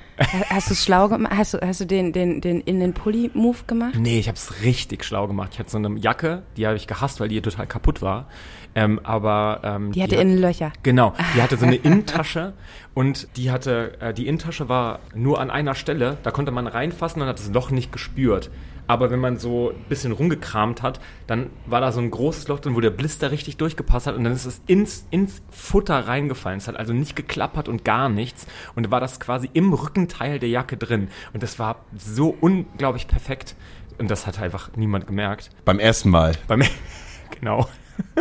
Hast 0.51 0.71
du 0.71 0.75
schlau 0.75 1.09
gemacht? 1.09 1.33
Hast 1.37 1.55
du, 1.55 1.59
hast 1.61 1.81
du 1.81 1.85
den, 1.87 2.13
den, 2.13 2.41
den 2.41 2.61
in 2.61 2.81
den 2.81 2.93
Pulli-Move 2.95 3.59
gemacht? 3.67 3.95
Nee, 3.99 4.19
ich 4.19 4.29
habe 4.29 4.37
es 4.37 4.63
richtig 4.63 5.05
schlau 5.05 5.27
gemacht. 5.27 5.51
Ich 5.53 5.59
hatte 5.59 5.71
so 5.71 5.79
eine 5.79 5.97
Jacke, 5.99 6.43
die 6.57 6.67
habe 6.67 6.77
ich 6.77 6.87
gehasst, 6.87 7.21
weil 7.21 7.29
die 7.29 7.41
total 7.41 7.67
kaputt 7.67 8.03
war. 8.03 8.27
Ähm, 8.75 9.01
aber 9.05 9.61
ähm, 9.65 9.93
Die 9.93 10.03
hatte 10.03 10.17
hat- 10.17 10.23
innen 10.23 10.39
Löcher. 10.39 10.73
Genau, 10.83 11.13
die 11.37 11.43
hatte 11.43 11.57
so 11.59 11.67
eine 11.67 11.77
Innentasche 11.77 12.55
und 12.95 13.29
die 13.37 13.51
hatte, 13.51 14.01
äh, 14.01 14.15
die 14.15 14.27
Innentasche 14.27 14.69
war 14.69 15.01
nur 15.15 15.41
an 15.41 15.51
einer 15.51 15.75
Stelle, 15.75 16.17
da 16.23 16.31
konnte 16.31 16.53
man 16.53 16.67
reinfassen 16.67 17.21
und 17.21 17.29
hat 17.29 17.39
das 17.39 17.51
Loch 17.53 17.71
nicht 17.71 17.93
gespürt. 17.93 18.51
Aber 18.87 19.11
wenn 19.11 19.21
man 19.21 19.39
so 19.39 19.71
ein 19.71 19.85
bisschen 19.89 20.13
rumgekramt 20.13 20.83
hat, 20.83 21.01
dann 21.27 21.51
war 21.67 21.81
da 21.81 21.93
so 21.93 22.01
ein 22.01 22.11
großes 22.11 22.49
Loch 22.49 22.61
drin, 22.61 22.75
wo 22.75 22.81
der 22.81 22.91
Blister 22.91 23.31
richtig 23.31 23.57
durchgepasst 23.57 24.07
hat 24.07 24.17
und 24.17 24.25
dann 24.25 24.33
ist 24.33 24.45
es 24.45 24.61
ins, 24.67 25.07
ins 25.11 25.43
Futter 25.51 26.07
reingefallen. 26.07 26.59
Es 26.59 26.69
hat 26.69 26.77
also 26.77 26.93
nicht 26.93 27.17
geklappert 27.17 27.69
und 27.69 27.85
gar 27.85 28.09
nichts 28.09 28.47
und 28.75 28.91
war 28.91 29.01
das 29.01 29.21
quasi 29.21 29.49
im 29.53 29.73
Rückenteil 29.73 30.39
der 30.39 30.49
Jacke 30.49 30.77
drin. 30.77 31.09
Und 31.33 31.43
das 31.43 31.59
war 31.59 31.85
so 31.97 32.37
unglaublich 32.41 33.07
perfekt 33.07 33.57
und 33.99 34.11
das 34.11 34.27
hat 34.27 34.41
einfach 34.41 34.71
niemand 34.77 35.07
gemerkt. 35.07 35.51
Beim 35.65 35.79
ersten 35.79 36.11
Mal. 36.11 36.33
Beim, 36.49 36.63
genau. 37.41 37.69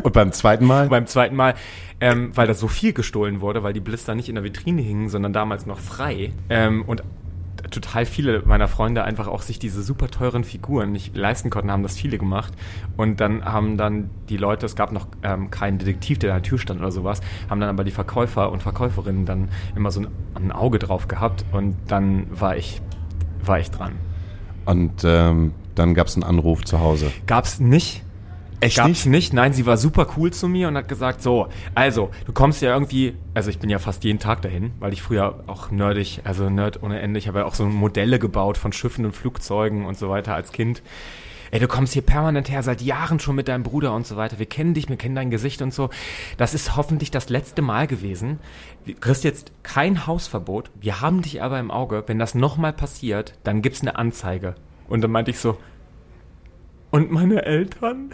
Und 0.03 0.13
beim 0.13 0.31
zweiten 0.31 0.65
Mal? 0.65 0.89
beim 0.89 1.07
zweiten 1.07 1.35
Mal, 1.35 1.55
ähm, 1.99 2.31
weil 2.35 2.47
da 2.47 2.53
so 2.53 2.67
viel 2.67 2.93
gestohlen 2.93 3.41
wurde, 3.41 3.63
weil 3.63 3.73
die 3.73 3.79
Blister 3.79 4.15
nicht 4.15 4.29
in 4.29 4.35
der 4.35 4.43
Vitrine 4.43 4.81
hingen, 4.81 5.09
sondern 5.09 5.33
damals 5.33 5.65
noch 5.65 5.79
frei. 5.79 6.33
Ähm, 6.49 6.83
und 6.85 7.03
total 7.69 8.05
viele 8.05 8.43
meiner 8.45 8.67
Freunde 8.67 9.03
einfach 9.03 9.27
auch 9.27 9.41
sich 9.41 9.59
diese 9.59 9.83
super 9.83 10.09
teuren 10.09 10.43
Figuren 10.43 10.91
nicht 10.91 11.15
leisten 11.15 11.49
konnten, 11.49 11.71
haben 11.71 11.83
das 11.83 11.95
viele 11.95 12.17
gemacht. 12.17 12.53
Und 12.97 13.19
dann 13.19 13.45
haben 13.45 13.77
dann 13.77 14.09
die 14.29 14.37
Leute, 14.37 14.65
es 14.65 14.75
gab 14.75 14.91
noch 14.91 15.07
ähm, 15.23 15.51
keinen 15.51 15.77
Detektiv, 15.77 16.19
der 16.19 16.33
an 16.33 16.41
der 16.41 16.49
Tür 16.49 16.57
stand 16.57 16.79
oder 16.79 16.91
sowas, 16.91 17.21
haben 17.49 17.59
dann 17.59 17.69
aber 17.69 17.83
die 17.83 17.91
Verkäufer 17.91 18.51
und 18.51 18.61
Verkäuferinnen 18.61 19.25
dann 19.25 19.49
immer 19.75 19.91
so 19.91 20.01
ein, 20.01 20.07
ein 20.35 20.51
Auge 20.51 20.79
drauf 20.79 21.07
gehabt 21.07 21.45
und 21.51 21.75
dann 21.87 22.27
war 22.31 22.57
ich, 22.57 22.81
war 23.43 23.59
ich 23.59 23.69
dran. 23.71 23.93
Und 24.65 25.03
ähm, 25.03 25.53
dann 25.75 25.93
gab 25.93 26.07
es 26.07 26.15
einen 26.15 26.23
Anruf 26.23 26.63
zu 26.63 26.79
Hause. 26.79 27.11
Gab's 27.25 27.59
nicht. 27.59 28.03
Echt 28.61 28.77
Gab's 28.77 29.07
nicht? 29.07 29.33
Nein, 29.33 29.53
sie 29.53 29.65
war 29.65 29.75
super 29.75 30.07
cool 30.15 30.31
zu 30.31 30.47
mir 30.47 30.67
und 30.67 30.77
hat 30.77 30.87
gesagt, 30.87 31.23
so, 31.23 31.47
also, 31.73 32.11
du 32.25 32.31
kommst 32.31 32.61
ja 32.61 32.71
irgendwie, 32.71 33.15
also 33.33 33.49
ich 33.49 33.57
bin 33.57 33.71
ja 33.71 33.79
fast 33.79 34.03
jeden 34.03 34.19
Tag 34.19 34.43
dahin, 34.43 34.71
weil 34.79 34.93
ich 34.93 35.01
früher 35.01 35.43
auch 35.47 35.71
nerdig, 35.71 36.21
also 36.25 36.47
nerd 36.49 36.83
ohne 36.83 36.99
Ende, 36.99 37.17
ich 37.17 37.27
habe 37.27 37.39
ja 37.39 37.45
auch 37.45 37.55
so 37.55 37.65
Modelle 37.65 38.19
gebaut 38.19 38.57
von 38.57 38.71
Schiffen 38.71 39.03
und 39.03 39.13
Flugzeugen 39.13 39.85
und 39.85 39.97
so 39.97 40.09
weiter 40.09 40.35
als 40.35 40.51
Kind. 40.51 40.83
Ey, 41.49 41.59
du 41.59 41.67
kommst 41.67 41.93
hier 41.93 42.03
permanent 42.03 42.49
her, 42.49 42.61
seit 42.61 42.81
Jahren 42.81 43.19
schon 43.19 43.35
mit 43.35 43.47
deinem 43.47 43.63
Bruder 43.63 43.93
und 43.93 44.05
so 44.07 44.15
weiter. 44.15 44.39
Wir 44.39 44.45
kennen 44.45 44.73
dich, 44.73 44.87
wir 44.87 44.95
kennen 44.95 45.15
dein 45.15 45.31
Gesicht 45.31 45.61
und 45.61 45.73
so. 45.73 45.89
Das 46.37 46.53
ist 46.53 46.77
hoffentlich 46.77 47.11
das 47.11 47.27
letzte 47.29 47.61
Mal 47.61 47.87
gewesen. 47.87 48.39
Du 48.85 48.93
kriegst 48.93 49.25
jetzt 49.25 49.51
kein 49.63 50.07
Hausverbot. 50.07 50.71
Wir 50.79 51.01
haben 51.01 51.23
dich 51.23 51.41
aber 51.41 51.59
im 51.59 51.69
Auge. 51.69 52.03
Wenn 52.07 52.19
das 52.19 52.35
nochmal 52.35 52.71
passiert, 52.71 53.33
dann 53.43 53.61
gibt's 53.61 53.81
eine 53.81 53.97
Anzeige. 53.97 54.55
Und 54.87 55.01
dann 55.01 55.11
meinte 55.11 55.31
ich 55.31 55.39
so, 55.39 55.57
und 56.91 57.11
meine 57.11 57.43
Eltern? 57.45 58.09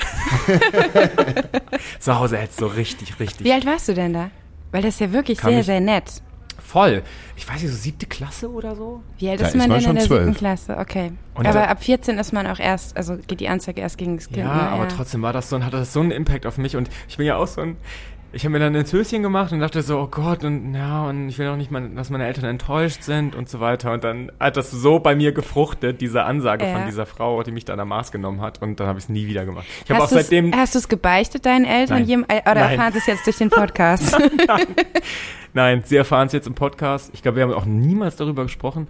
Zu 1.99 2.17
Hause 2.19 2.37
hätte 2.37 2.53
so 2.53 2.67
richtig, 2.67 3.19
richtig 3.19 3.45
Wie 3.45 3.51
alt 3.51 3.65
warst 3.65 3.87
du 3.87 3.93
denn 3.93 4.13
da? 4.13 4.29
Weil 4.71 4.81
das 4.83 4.95
ist 4.95 4.99
ja 4.99 5.11
wirklich 5.11 5.39
Kann 5.39 5.51
sehr, 5.53 5.63
sehr 5.63 5.79
nett. 5.79 6.21
voll. 6.61 7.01
Ich 7.35 7.47
weiß 7.47 7.61
nicht, 7.61 7.71
so 7.71 7.77
siebte 7.77 8.05
Klasse 8.07 8.49
oder 8.51 8.75
so? 8.75 9.01
Wie 9.19 9.29
alt 9.29 9.39
Da 9.39 9.45
ist 9.45 9.53
ist 9.55 9.57
man 9.57 9.69
man 9.69 9.77
denn 9.77 9.81
schon 9.83 9.91
in 9.91 9.95
der 9.97 10.05
zwölf. 10.05 10.23
siebten 10.25 10.37
Klasse? 10.37 10.77
Okay. 10.77 11.11
Und 11.35 11.47
aber 11.47 11.67
ab 11.69 11.83
14 11.83 12.17
ist 12.17 12.33
man 12.33 12.47
auch 12.47 12.59
erst, 12.59 12.97
also 12.97 13.15
geht 13.15 13.39
die 13.39 13.47
Anzeige 13.47 13.79
erst 13.81 13.97
gegen 13.97 14.17
das 14.17 14.27
Kind. 14.27 14.39
Ja, 14.39 14.53
ne? 14.55 14.61
aber 14.69 14.87
trotzdem 14.87 15.21
war 15.21 15.33
das 15.33 15.49
so 15.49 15.55
und 15.55 15.65
hatte 15.65 15.77
das 15.77 15.93
so 15.93 15.99
einen 16.01 16.11
Impact 16.11 16.45
auf 16.45 16.57
mich 16.57 16.75
und 16.75 16.89
ich 17.07 17.17
bin 17.17 17.25
ja 17.25 17.37
auch 17.37 17.47
so 17.47 17.61
ein. 17.61 17.77
Ich 18.37 18.43
habe 18.45 18.51
mir 18.51 18.59
dann 18.59 18.75
ein 18.75 18.85
Höschen 18.85 19.23
gemacht 19.23 19.51
und 19.51 19.61
dachte 19.61 19.81
so, 19.81 19.97
oh 19.97 20.05
Gott, 20.05 20.43
und 20.43 20.75
ja, 20.75 21.05
und 21.05 21.27
ich 21.27 21.39
will 21.39 21.47
auch 21.47 21.55
nicht, 21.55 21.71
mal, 21.71 21.89
dass 21.89 22.11
meine 22.11 22.27
Eltern 22.27 22.45
enttäuscht 22.45 23.01
sind 23.01 23.35
und 23.35 23.49
so 23.49 23.59
weiter. 23.59 23.91
Und 23.93 24.03
dann 24.03 24.31
hat 24.39 24.57
das 24.57 24.69
so 24.69 24.99
bei 24.99 25.15
mir 25.15 25.31
gefruchtet, 25.31 26.01
diese 26.01 26.23
Ansage 26.23 26.63
Ja. 26.67 26.73
von 26.73 26.85
dieser 26.85 27.07
Frau, 27.07 27.41
die 27.41 27.49
mich 27.51 27.65
da 27.65 27.73
an 27.73 27.77
der 27.77 27.87
Maß 27.87 28.11
genommen 28.11 28.41
hat. 28.41 28.61
Und 28.61 28.79
dann 28.79 28.85
habe 28.85 28.99
ich 28.99 29.05
es 29.05 29.09
nie 29.09 29.25
wieder 29.25 29.43
gemacht. 29.43 29.65
Ich 29.85 29.89
habe 29.89 30.03
auch 30.03 30.07
seitdem. 30.07 30.55
hast 30.55 30.75
du 30.75 30.77
es 30.77 30.87
gebeichtet 30.87 31.47
deinen 31.47 31.65
Eltern? 31.65 32.05
Nein. 32.07 32.25
Äh, 32.27 32.41
oder 32.41 32.53
Nein. 32.61 32.71
erfahren 32.73 32.93
sie 32.93 32.99
es 32.99 33.07
jetzt 33.07 33.25
durch 33.25 33.37
den 33.39 33.49
Podcast? 33.49 34.15
Nein, 35.53 35.81
sie 35.83 35.95
erfahren 35.95 36.27
es 36.27 36.33
jetzt 36.33 36.45
im 36.45 36.53
Podcast. 36.53 37.09
Ich 37.15 37.23
glaube, 37.23 37.37
wir 37.37 37.43
haben 37.43 37.53
auch 37.53 37.65
niemals 37.65 38.17
darüber 38.17 38.43
gesprochen. 38.43 38.87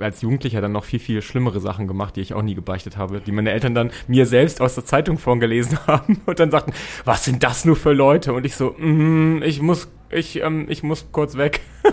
Als 0.00 0.22
Jugendlicher 0.22 0.60
dann 0.60 0.72
noch 0.72 0.84
viel, 0.84 0.98
viel 0.98 1.22
schlimmere 1.22 1.60
Sachen 1.60 1.86
gemacht, 1.86 2.16
die 2.16 2.20
ich 2.20 2.34
auch 2.34 2.42
nie 2.42 2.54
gebeichtet 2.54 2.96
habe, 2.96 3.20
die 3.20 3.32
meine 3.32 3.50
Eltern 3.50 3.74
dann 3.74 3.90
mir 4.08 4.26
selbst 4.26 4.60
aus 4.60 4.74
der 4.74 4.84
Zeitung 4.84 5.18
vorgelesen 5.18 5.78
haben 5.86 6.20
und 6.26 6.40
dann 6.40 6.50
sagten, 6.50 6.72
was 7.04 7.24
sind 7.24 7.42
das 7.42 7.64
nur 7.64 7.76
für 7.76 7.92
Leute? 7.92 8.32
Und 8.32 8.46
ich 8.46 8.56
so, 8.56 8.74
mm, 8.78 9.42
ich 9.42 9.62
muss, 9.62 9.88
ich, 10.10 10.42
ähm, 10.42 10.66
ich 10.68 10.82
muss 10.82 11.06
kurz 11.12 11.36
weg. 11.36 11.60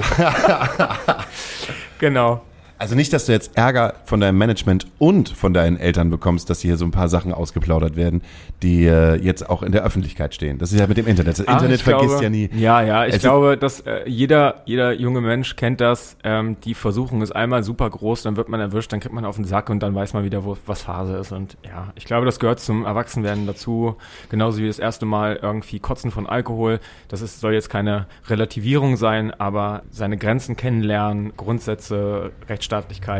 genau. 2.00 2.42
Also 2.84 2.96
nicht, 2.96 3.14
dass 3.14 3.28
du 3.28 3.32
jetzt 3.32 3.56
Ärger 3.56 3.94
von 4.04 4.20
deinem 4.20 4.38
Management 4.38 4.88
und 5.00 5.30
von 5.30 5.54
deinen 5.54 5.78
Eltern 5.78 6.10
bekommst, 6.10 6.50
dass 6.50 6.60
hier 6.60 6.76
so 6.76 6.84
ein 6.84 6.92
paar 6.92 7.08
Sachen 7.08 7.32
ausgeplaudert 7.34 7.96
werden, 7.96 8.22
die 8.62 8.84
äh, 8.86 9.16
jetzt 9.16 9.50
auch 9.50 9.64
in 9.64 9.72
der 9.72 9.86
Öffentlichkeit 9.86 10.36
stehen. 10.36 10.58
Das 10.58 10.74
ist 10.74 10.82
ja 10.82 10.88
mit 10.88 10.98
dem 10.98 11.08
Internet. 11.08 11.40
Das 11.40 11.48
Ach, 11.48 11.54
Internet 11.54 11.80
vergisst 11.80 12.10
glaube, 12.10 12.24
ja 12.26 12.30
nie. 12.30 12.50
Ja, 12.54 12.82
ja, 12.82 13.06
ich 13.06 13.16
Es- 13.16 13.22
glaube, 13.22 13.56
dass 13.56 13.80
äh, 13.80 14.02
jeder, 14.06 14.64
jeder 14.66 14.92
junge 14.92 15.22
Mensch 15.22 15.56
kennt 15.56 15.80
das. 15.80 16.18
Ähm, 16.26 16.58
die 16.66 16.74
Versuchung 16.74 17.22
ist 17.22 17.32
einmal 17.34 17.64
super 17.64 17.90
groß, 17.90 18.24
dann 18.24 18.36
wird 18.36 18.50
man 18.50 18.60
erwischt, 18.60 18.92
dann 18.92 19.00
kriegt 19.00 19.16
man 19.16 19.24
auf 19.24 19.38
den 19.38 19.46
Sack 19.46 19.70
und 19.70 19.80
dann 19.82 19.96
weiß 19.96 20.12
man 20.12 20.26
wieder, 20.26 20.44
wo 20.44 20.58
was 20.66 20.82
Phase 20.82 21.16
ist. 21.16 21.32
Und 21.32 21.56
ja, 21.66 21.94
ich 21.96 22.04
glaube, 22.04 22.26
das 22.26 22.38
gehört 22.38 22.60
zum 22.60 22.84
Erwachsenwerden 22.84 23.48
dazu. 23.48 23.96
Genauso 24.30 24.58
wie 24.62 24.68
das 24.68 24.78
erste 24.80 25.06
Mal 25.06 25.40
irgendwie 25.42 25.80
Kotzen 25.80 26.12
von 26.12 26.28
Alkohol. 26.28 26.82
Das 27.08 27.22
ist, 27.22 27.40
soll 27.40 27.54
jetzt 27.54 27.70
keine 27.70 28.08
Relativierung 28.28 28.98
sein, 28.98 29.32
aber 29.34 29.84
seine 29.90 30.18
Grenzen 30.18 30.58
kennenlernen, 30.58 31.32
Grundsätze, 31.38 32.32
Rechtsstaatlichkeit, 32.50 32.73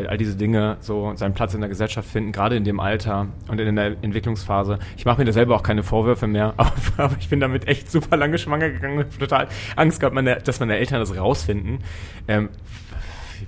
all 0.08 0.18
diese 0.18 0.36
Dinge, 0.36 0.78
so 0.80 1.14
seinen 1.16 1.34
Platz 1.34 1.54
in 1.54 1.62
der 1.62 1.70
Gesellschaft 1.70 2.10
finden, 2.10 2.32
gerade 2.32 2.56
in 2.56 2.64
dem 2.64 2.80
Alter 2.80 3.28
und 3.48 3.60
in 3.60 3.76
der 3.76 3.96
Entwicklungsphase. 4.02 4.80
Ich 4.98 5.06
mache 5.06 5.20
mir 5.20 5.26
da 5.26 5.32
selber 5.32 5.56
auch 5.56 5.64
keine 5.64 5.84
Vorwürfe 5.84 6.28
mehr, 6.28 6.54
aber, 6.98 7.16
ich 7.20 7.30
bin 7.30 7.40
damit 7.40 7.68
echt 7.68 7.92
super 7.92 8.18
lange 8.18 8.38
schwanger 8.38 8.70
gegangen 8.70 9.06
total 9.20 9.48
Angst 9.76 10.00
gehabt, 10.00 10.16
meine, 10.16 10.38
dass 10.38 10.60
meine 10.60 10.78
Eltern 10.78 11.00
das 11.00 11.16
rausfinden. 11.18 11.80
Ähm, 12.28 12.50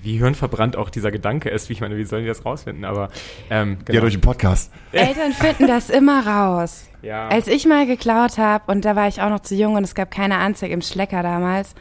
wie 0.03 0.17
hirnverbrannt 0.17 0.75
auch 0.75 0.89
dieser 0.89 1.11
Gedanke 1.11 1.49
ist, 1.49 1.69
wie 1.69 1.73
ich 1.73 1.81
meine, 1.81 1.97
wie 1.97 2.03
sollen 2.03 2.23
die 2.23 2.27
das 2.27 2.45
rausfinden? 2.45 2.85
Aber 2.85 3.09
ähm, 3.49 3.77
Ja, 3.89 4.01
durch 4.01 4.13
den 4.13 4.21
Podcast. 4.21 4.71
Eltern 4.91 5.31
finden 5.31 5.67
das 5.67 5.89
immer 5.89 6.25
raus. 6.25 6.89
Ja. 7.01 7.27
Als 7.27 7.47
ich 7.47 7.65
mal 7.65 7.85
geklaut 7.85 8.37
habe, 8.37 8.71
und 8.71 8.83
da 8.83 8.95
war 8.95 9.07
ich 9.07 9.21
auch 9.21 9.29
noch 9.29 9.41
zu 9.41 9.55
jung 9.55 9.75
und 9.75 9.83
es 9.83 9.95
gab 9.95 10.11
keine 10.11 10.37
Anzeige 10.37 10.73
im 10.73 10.81
Schlecker 10.81 11.23
damals. 11.23 11.75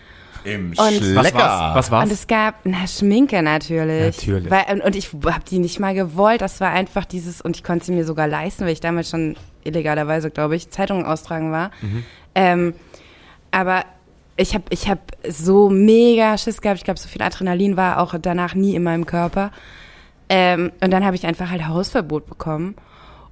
Im 0.45 0.71
Und- 0.71 1.17
was 1.17 1.35
war's? 1.35 1.75
Was 1.77 1.91
war's? 1.91 2.05
Und 2.05 2.13
es 2.13 2.27
gab, 2.27 2.55
na, 2.65 2.87
Schminke 2.87 3.43
natürlich. 3.43 4.17
Natürlich. 4.19 4.51
Weil, 4.51 4.65
und, 4.73 4.83
und 4.83 4.97
ich 4.97 5.11
habe 5.13 5.45
die 5.49 5.59
nicht 5.59 5.81
mal 5.81 5.95
gewollt. 5.95 6.41
Das 6.41 6.61
war 6.61 6.71
einfach 6.71 7.05
dieses, 7.05 7.41
und 7.41 7.57
ich 7.57 7.65
konnte 7.65 7.87
sie 7.87 7.93
mir 7.93 8.05
sogar 8.05 8.29
leisten, 8.29 8.65
weil 8.65 8.73
ich 8.73 8.81
damals 8.81 9.11
schon 9.11 9.37
illegalerweise, 9.65 10.31
glaube 10.31 10.57
ich, 10.57 10.71
Zeitungen 10.71 11.07
austragen 11.07 11.51
war. 11.51 11.71
Mhm. 11.81 12.05
Ähm, 12.35 12.75
aber 13.51 13.85
ich 14.37 14.55
habe 14.55 14.65
ich 14.71 14.89
hab 14.89 14.99
so 15.29 15.71
mega 15.71 16.37
Schiss 16.37 16.61
gehabt. 16.61 16.79
Ich 16.79 16.85
glaube, 16.85 16.99
so 17.01 17.09
viel 17.09 17.23
Adrenalin 17.23 17.77
war 17.77 18.01
auch 18.01 18.15
danach 18.21 18.55
nie 18.55 18.75
in 18.75 18.83
meinem 18.83 19.07
Körper. 19.07 19.51
Ähm, 20.29 20.73
und 20.81 20.91
dann 20.91 21.05
habe 21.05 21.17
ich 21.17 21.27
einfach 21.27 21.51
halt 21.51 21.67
Hausverbot 21.67 22.27
bekommen. 22.27 22.75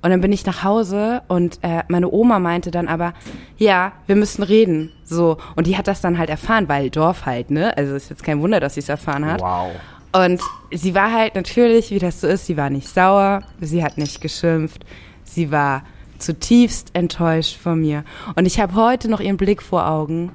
Und 0.03 0.11
dann 0.11 0.21
bin 0.21 0.33
ich 0.33 0.45
nach 0.47 0.65
Hause 0.65 1.23
und 1.29 1.61
äh, 1.63 1.85
meine 1.89 2.11
Oma 2.11 2.41
meinte 2.41 2.71
dann 2.73 2.89
aber, 2.89 3.15
ja, 3.57 3.93
wir 4.07 4.17
müssen 4.17 4.43
reden. 4.43 4.91
So. 5.05 5.39
Und 5.55 5.67
die 5.69 5.77
hat 5.79 5.87
das 5.87 6.01
dann 6.01 6.19
halt 6.19 6.29
erfahren, 6.29 6.69
weil 6.69 6.91
Dorf 6.91 7.25
halt, 7.25 7.51
ne? 7.53 7.77
Also 7.77 7.95
ist 7.95 8.11
jetzt 8.11 8.25
kein 8.25 8.41
Wunder, 8.43 8.59
dass 8.59 8.75
sie 8.75 8.81
es 8.81 8.89
erfahren 8.89 9.25
hat. 9.25 9.41
wow. 9.41 9.71
Und 10.15 10.43
sie 10.71 10.95
war 10.95 11.11
halt 11.11 11.35
natürlich, 11.37 11.91
wie 11.91 11.99
das 11.99 12.21
so 12.21 12.27
ist, 12.27 12.45
sie 12.45 12.59
war 12.59 12.69
nicht 12.69 12.87
sauer, 12.87 13.45
sie 13.63 13.83
hat 13.83 13.97
nicht 13.97 14.21
geschimpft, 14.21 14.85
sie 15.25 15.51
war 15.51 15.85
zutiefst 16.19 16.91
enttäuscht 16.95 17.57
von 17.59 17.81
mir. 17.81 18.05
Und 18.37 18.45
ich 18.47 18.61
habe 18.61 18.75
heute 18.75 19.09
noch 19.09 19.21
ihren 19.21 19.39
Blick 19.39 19.63
vor 19.63 19.89
Augen. 19.89 20.31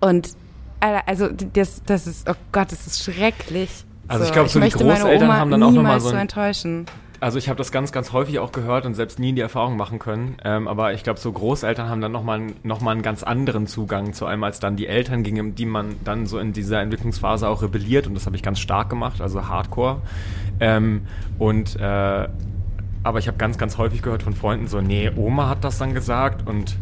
Und 0.00 0.30
also 0.80 1.28
das, 1.28 1.82
das 1.84 2.06
ist, 2.06 2.28
oh 2.28 2.34
Gott, 2.52 2.72
das 2.72 2.86
ist 2.86 3.04
schrecklich. 3.04 3.84
Also 4.08 4.24
ich 4.24 4.32
glaub, 4.32 4.48
so 4.48 4.58
die 4.58 4.64
möchte 4.64 4.82
meine 4.84 5.00
Großeltern 5.00 5.28
Oma 5.28 5.38
haben 5.38 5.50
dann 5.50 5.62
auch 5.62 5.66
noch 5.70 5.74
mal 5.74 5.82
niemals 5.82 6.02
so 6.04 6.08
ein- 6.10 6.18
enttäuschen. 6.22 6.86
Also 7.22 7.38
ich 7.38 7.48
habe 7.48 7.56
das 7.56 7.70
ganz, 7.70 7.92
ganz 7.92 8.12
häufig 8.12 8.40
auch 8.40 8.50
gehört 8.50 8.84
und 8.84 8.94
selbst 8.94 9.20
nie 9.20 9.28
in 9.28 9.36
die 9.36 9.42
Erfahrung 9.42 9.76
machen 9.76 10.00
können. 10.00 10.38
Ähm, 10.44 10.66
aber 10.66 10.92
ich 10.92 11.04
glaube, 11.04 11.20
so 11.20 11.30
Großeltern 11.30 11.88
haben 11.88 12.00
dann 12.00 12.10
nochmal 12.10 12.48
noch 12.64 12.80
mal 12.80 12.90
einen 12.90 13.02
ganz 13.02 13.22
anderen 13.22 13.68
Zugang 13.68 14.12
zu 14.12 14.26
einem 14.26 14.42
als 14.42 14.58
dann 14.58 14.74
die 14.74 14.88
Eltern, 14.88 15.22
gegen 15.22 15.54
die 15.54 15.64
man 15.64 15.94
dann 16.02 16.26
so 16.26 16.40
in 16.40 16.52
dieser 16.52 16.80
Entwicklungsphase 16.80 17.46
auch 17.48 17.62
rebelliert. 17.62 18.08
Und 18.08 18.14
das 18.14 18.26
habe 18.26 18.34
ich 18.34 18.42
ganz 18.42 18.58
stark 18.58 18.90
gemacht, 18.90 19.20
also 19.20 19.46
Hardcore. 19.46 20.00
Ähm, 20.58 21.02
und 21.38 21.76
äh, 21.78 22.28
aber 23.04 23.18
ich 23.20 23.28
habe 23.28 23.38
ganz, 23.38 23.56
ganz 23.56 23.78
häufig 23.78 24.02
gehört 24.02 24.24
von 24.24 24.34
Freunden 24.34 24.66
so, 24.66 24.80
nee, 24.80 25.08
Oma 25.14 25.48
hat 25.48 25.62
das 25.62 25.78
dann 25.78 25.94
gesagt 25.94 26.48
und 26.48 26.76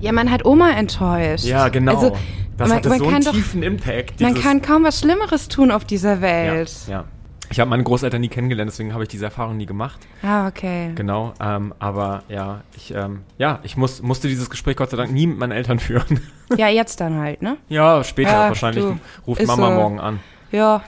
Ja, 0.00 0.10
man 0.10 0.32
hat 0.32 0.44
Oma 0.44 0.72
enttäuscht. 0.72 1.44
ja, 1.44 1.68
genau. 1.68 1.94
Also, 1.94 2.16
das 2.56 2.68
man, 2.68 2.78
hatte 2.78 2.88
man 2.88 2.98
so 2.98 3.04
kann 3.04 3.14
einen 3.14 3.24
doch, 3.24 3.32
tiefen 3.34 3.62
Impact. 3.62 4.20
man 4.20 4.34
kann 4.34 4.62
kaum 4.62 4.82
was 4.82 4.98
Schlimmeres 4.98 5.46
tun 5.46 5.70
auf 5.70 5.84
dieser 5.84 6.16
ja, 6.16 6.22
Welt. 6.22 6.72
ja. 6.88 7.04
Ich 7.52 7.60
habe 7.60 7.68
meine 7.68 7.82
Großeltern 7.82 8.22
nie 8.22 8.28
kennengelernt, 8.28 8.70
deswegen 8.70 8.94
habe 8.94 9.02
ich 9.02 9.10
diese 9.10 9.26
Erfahrung 9.26 9.58
nie 9.58 9.66
gemacht. 9.66 10.00
Ah, 10.22 10.48
okay. 10.48 10.92
Genau, 10.94 11.34
ähm, 11.38 11.74
aber 11.78 12.22
ja, 12.30 12.62
ich, 12.74 12.94
ähm, 12.94 13.24
ja, 13.36 13.58
ich 13.62 13.76
muss, 13.76 14.00
musste 14.00 14.26
dieses 14.26 14.48
Gespräch 14.48 14.76
Gott 14.76 14.88
sei 14.88 14.96
Dank 14.96 15.12
nie 15.12 15.26
mit 15.26 15.36
meinen 15.38 15.52
Eltern 15.52 15.78
führen. 15.78 16.20
Ja, 16.56 16.68
jetzt 16.68 17.00
dann 17.00 17.18
halt, 17.18 17.42
ne? 17.42 17.58
ja, 17.68 18.02
später 18.04 18.30
Ja, 18.32 18.48
wahrscheinlich 18.48 18.84
du, 18.84 18.98
ruft 19.26 19.46
Mama 19.46 19.68
so. 19.68 19.74
morgen 19.74 20.00
an. 20.00 20.20
Ja. 20.50 20.82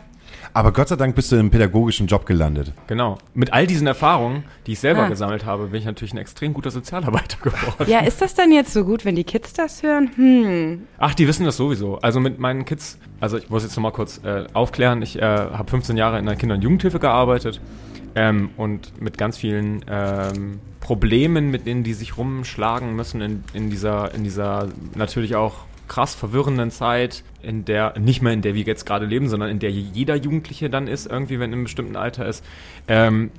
Aber 0.57 0.73
Gott 0.73 0.87
sei 0.89 0.95
Dank 0.95 1.17
bist 1.17 1.33
du 1.33 1.37
im 1.37 1.51
pädagogischen 1.51 2.07
Job 2.07 2.27
gelandet. 2.27 2.73
Genau. 2.87 3.19
Mit 3.35 3.53
all 3.53 3.67
diesen 3.67 3.89
Erfahrungen, 3.89 4.45
die 4.67 4.73
ich 4.73 4.79
selber 4.79 5.03
Ah. 5.03 5.09
gesammelt 5.09 5.45
habe, 5.45 5.67
bin 5.67 5.81
ich 5.81 5.85
natürlich 5.85 6.15
ein 6.15 6.19
extrem 6.19 6.55
guter 6.55 6.71
Sozialarbeiter 6.71 7.39
geworden. 7.43 7.91
Ja, 7.91 8.01
ist 8.01 8.23
das 8.23 8.35
dann 8.35 8.53
jetzt 8.53 8.73
so 8.73 8.85
gut, 8.85 9.05
wenn 9.05 9.17
die 9.17 9.25
Kids 9.25 9.53
das 9.53 9.83
hören? 9.83 10.11
Hm. 10.15 10.83
Ach, 10.99 11.13
die 11.13 11.27
wissen 11.27 11.45
das 11.45 11.57
sowieso. 11.57 11.99
Also 11.99 12.21
mit 12.21 12.39
meinen 12.39 12.65
Kids, 12.65 12.99
also 13.21 13.37
ich 13.37 13.51
muss 13.51 13.65
jetzt 13.65 13.75
nochmal 13.75 13.91
kurz 13.91 14.21
äh, 14.25 14.45
aufklären, 14.53 15.03
ich 15.03 15.21
äh, 15.21 15.23
habe 15.23 15.69
15 15.69 15.97
Jahre 15.97 16.21
in 16.21 16.27
der 16.27 16.37
Kinder- 16.37 16.55
und 16.55 16.63
Jugendhilfe 16.63 17.01
gearbeitet 17.01 17.61
ähm, 18.15 18.51
und 18.57 19.03
mit 19.03 19.19
ganz 19.19 19.37
vielen 19.37 19.85
ähm, 19.91 20.61
Problemen, 20.79 21.51
mit 21.51 21.67
denen 21.67 21.83
die 21.83 21.95
sich 21.95 22.17
rumschlagen 22.17 22.95
müssen 22.95 23.21
in, 23.21 23.43
in, 23.55 23.71
dieser, 23.71 24.15
in 24.15 24.23
dieser 24.23 24.69
natürlich 24.95 25.35
auch 25.35 25.55
krass 25.89 26.14
verwirrenden 26.14 26.70
Zeit, 26.70 27.22
in 27.43 27.64
der, 27.64 27.99
nicht 27.99 28.22
mehr 28.22 28.32
in 28.32 28.43
der 28.43 28.55
wir 28.55 28.62
jetzt 28.62 28.87
gerade 28.87 29.07
leben, 29.07 29.28
sondern 29.28 29.51
in 29.51 29.59
der 29.59 29.70
jeder 29.70 30.16
Jugendliche 30.16 30.70
dann 30.70 30.87
ist, 30.87 31.07
irgendwie, 31.07 31.39
wenn 31.39 31.51
in 31.51 31.55
einem 31.55 31.64
bestimmten 31.64 31.97
Alter 31.97 32.26
ist. 32.26 32.45
Ähm, 32.89 33.30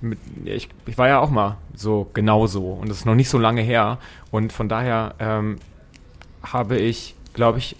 mit, 0.00 0.18
ich, 0.44 0.68
ich 0.86 0.96
war 0.96 1.08
ja 1.08 1.18
auch 1.20 1.30
mal 1.30 1.58
so 1.74 2.08
genauso 2.14 2.72
und 2.72 2.88
das 2.88 2.98
ist 2.98 3.04
noch 3.06 3.14
nicht 3.14 3.28
so 3.28 3.38
lange 3.38 3.60
her 3.60 3.98
und 4.30 4.52
von 4.52 4.68
daher 4.68 5.14
ähm, 5.18 5.58
habe 6.42 6.78
ich, 6.78 7.14
glaube 7.34 7.58
ich, 7.58 7.76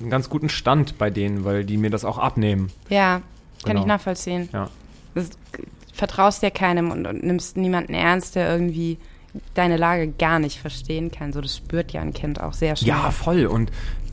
einen 0.00 0.10
ganz 0.10 0.28
guten 0.30 0.48
Stand 0.48 0.98
bei 0.98 1.10
denen, 1.10 1.44
weil 1.44 1.64
die 1.64 1.76
mir 1.76 1.90
das 1.90 2.04
auch 2.04 2.18
abnehmen. 2.18 2.72
Ja, 2.88 3.20
kann 3.62 3.72
Genau. 3.72 3.80
ich 3.80 3.86
nachvollziehen. 3.86 4.48
Ja. 4.52 4.68
Das, 5.14 5.30
vertraust 6.00 6.42
ja 6.42 6.48
keinem 6.50 6.90
und, 6.90 7.06
und 7.06 7.22
nimmst 7.22 7.58
niemanden 7.58 7.92
ernst, 7.92 8.34
der 8.34 8.50
irgendwie 8.50 8.96
deine 9.54 9.76
Lage 9.76 10.08
gar 10.08 10.38
nicht 10.38 10.58
verstehen 10.58 11.10
kann. 11.10 11.32
So, 11.32 11.40
das 11.40 11.56
spürt 11.56 11.92
ja 11.92 12.00
ein 12.00 12.12
Kind 12.12 12.40
auch 12.40 12.52
sehr 12.52 12.76
schnell. 12.76 12.88
Ja, 12.88 13.10
voll. 13.10 13.46
Und 13.46 13.70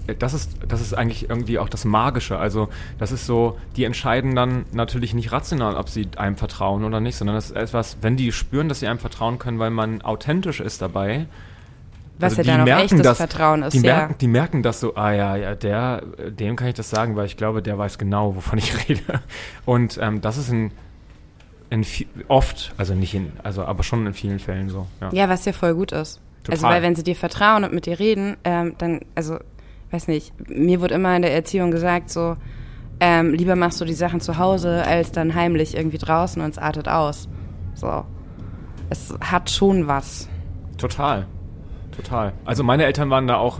äh, 0.08 0.16
das 0.16 0.34
ist, 0.34 0.52
das 0.68 0.82
ist 0.82 0.94
eigentlich 0.94 1.30
irgendwie 1.30 1.60
auch 1.60 1.70
das 1.70 1.86
Magische. 1.86 2.38
Also, 2.38 2.70
das 3.00 3.12
ist 3.12 3.26
so, 3.26 3.58
die 3.76 3.84
entscheiden 3.84 4.36
dann 4.36 4.66
natürlich 4.72 5.14
nicht 5.14 5.32
rational, 5.32 5.76
ob 5.76 5.90
sie 5.90 6.08
einem 6.18 6.38
vertrauen 6.38 6.84
oder 6.84 7.00
nicht, 7.00 7.16
sondern 7.16 7.36
das 7.36 7.52
ist 7.52 7.56
etwas, 7.56 7.98
wenn 8.02 8.16
die 8.18 8.32
spüren, 8.32 8.70
dass 8.70 8.80
sie 8.80 8.88
einem 8.88 9.00
vertrauen 9.00 9.40
können, 9.40 9.60
weil 9.60 9.72
man 9.72 10.02
authentisch 10.02 10.60
ist 10.60 10.82
dabei. 10.82 11.26
Was 12.20 12.38
also 12.38 12.50
ja 12.50 12.58
dann 12.58 12.68
auch 12.72 12.80
echtes 12.84 13.02
das- 13.04 13.18
Vertrauen 13.18 13.62
ist, 13.62 13.74
Die 13.74 13.78
ja. 13.82 13.96
merken, 13.96 14.16
die 14.20 14.28
merken 14.28 14.64
das 14.64 14.80
so, 14.80 14.96
ah 14.96 15.12
ja, 15.12 15.36
ja, 15.36 15.54
der, 15.54 16.02
dem 16.30 16.56
kann 16.56 16.68
ich 16.68 16.74
das 16.74 16.90
sagen, 16.90 17.16
weil 17.16 17.28
ich 17.28 17.38
glaube, 17.38 17.62
der 17.62 17.78
weiß 17.78 18.00
genau, 18.00 18.36
wovon 18.36 18.58
ich 18.58 18.90
rede. 18.90 19.02
Und 19.66 20.00
ähm, 20.02 20.20
das 20.22 20.38
ist 20.38 20.50
in, 20.50 20.72
in 21.70 21.86
oft, 22.28 22.74
also 22.78 22.94
nicht 22.94 23.14
in, 23.14 23.32
also 23.44 23.64
aber 23.64 23.84
schon 23.84 24.06
in 24.06 24.14
vielen 24.14 24.40
Fällen 24.40 24.70
so. 24.70 24.88
Ja. 25.02 25.10
Ja, 25.12 25.30
was 25.30 25.46
ja 25.46 25.54
voll 25.54 25.74
gut 25.74 25.92
ist. 25.92 26.22
Also, 26.50 26.62
Total. 26.62 26.76
weil 26.76 26.82
wenn 26.82 26.96
sie 26.96 27.04
dir 27.04 27.16
vertrauen 27.16 27.64
und 27.64 27.74
mit 27.74 27.86
dir 27.86 28.00
reden, 28.00 28.38
ähm, 28.46 28.76
dann, 28.78 29.02
also, 29.16 29.38
weiß 29.92 30.08
nicht, 30.08 30.34
mir 30.50 30.80
wurde 30.80 30.96
immer 30.96 31.16
in 31.16 31.22
der 31.22 31.34
Erziehung 31.34 31.72
gesagt, 31.72 32.10
so, 32.10 32.38
ähm, 33.00 33.34
lieber 33.34 33.56
machst 33.56 33.80
du 33.82 33.86
die 33.86 33.94
Sachen 33.94 34.22
zu 34.22 34.38
Hause, 34.38 34.84
als 34.86 35.12
dann 35.12 35.36
heimlich 35.36 35.76
irgendwie 35.76 35.98
draußen 35.98 36.42
und 36.42 36.52
es 36.52 36.58
artet 36.58 36.88
aus. 36.88 37.28
So. 37.76 38.06
Es 38.90 39.14
hat 39.20 39.50
schon 39.50 39.88
was. 39.88 40.30
Total. 40.78 41.28
Total. 41.96 42.34
Also 42.46 42.64
meine 42.64 42.86
Eltern 42.86 43.10
waren 43.10 43.28
da 43.28 43.38
auch 43.38 43.60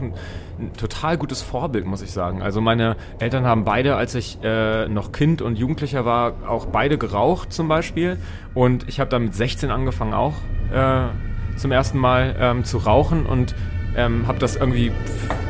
total 0.76 1.16
gutes 1.18 1.42
Vorbild, 1.42 1.86
muss 1.86 2.02
ich 2.02 2.10
sagen. 2.10 2.42
Also 2.42 2.60
meine 2.60 2.96
Eltern 3.18 3.44
haben 3.44 3.64
beide, 3.64 3.96
als 3.96 4.14
ich 4.14 4.38
äh, 4.42 4.88
noch 4.88 5.12
Kind 5.12 5.42
und 5.42 5.58
Jugendlicher 5.58 6.04
war, 6.04 6.34
auch 6.48 6.66
beide 6.66 6.98
geraucht 6.98 7.52
zum 7.52 7.68
Beispiel. 7.68 8.18
Und 8.54 8.88
ich 8.88 9.00
habe 9.00 9.10
dann 9.10 9.24
mit 9.24 9.34
16 9.34 9.70
angefangen 9.70 10.14
auch 10.14 10.34
äh, 10.72 11.08
zum 11.56 11.72
ersten 11.72 11.98
Mal 11.98 12.36
ähm, 12.38 12.64
zu 12.64 12.78
rauchen 12.78 13.26
und 13.26 13.54
ähm, 13.96 14.26
habe 14.26 14.38
das 14.38 14.56
irgendwie 14.56 14.92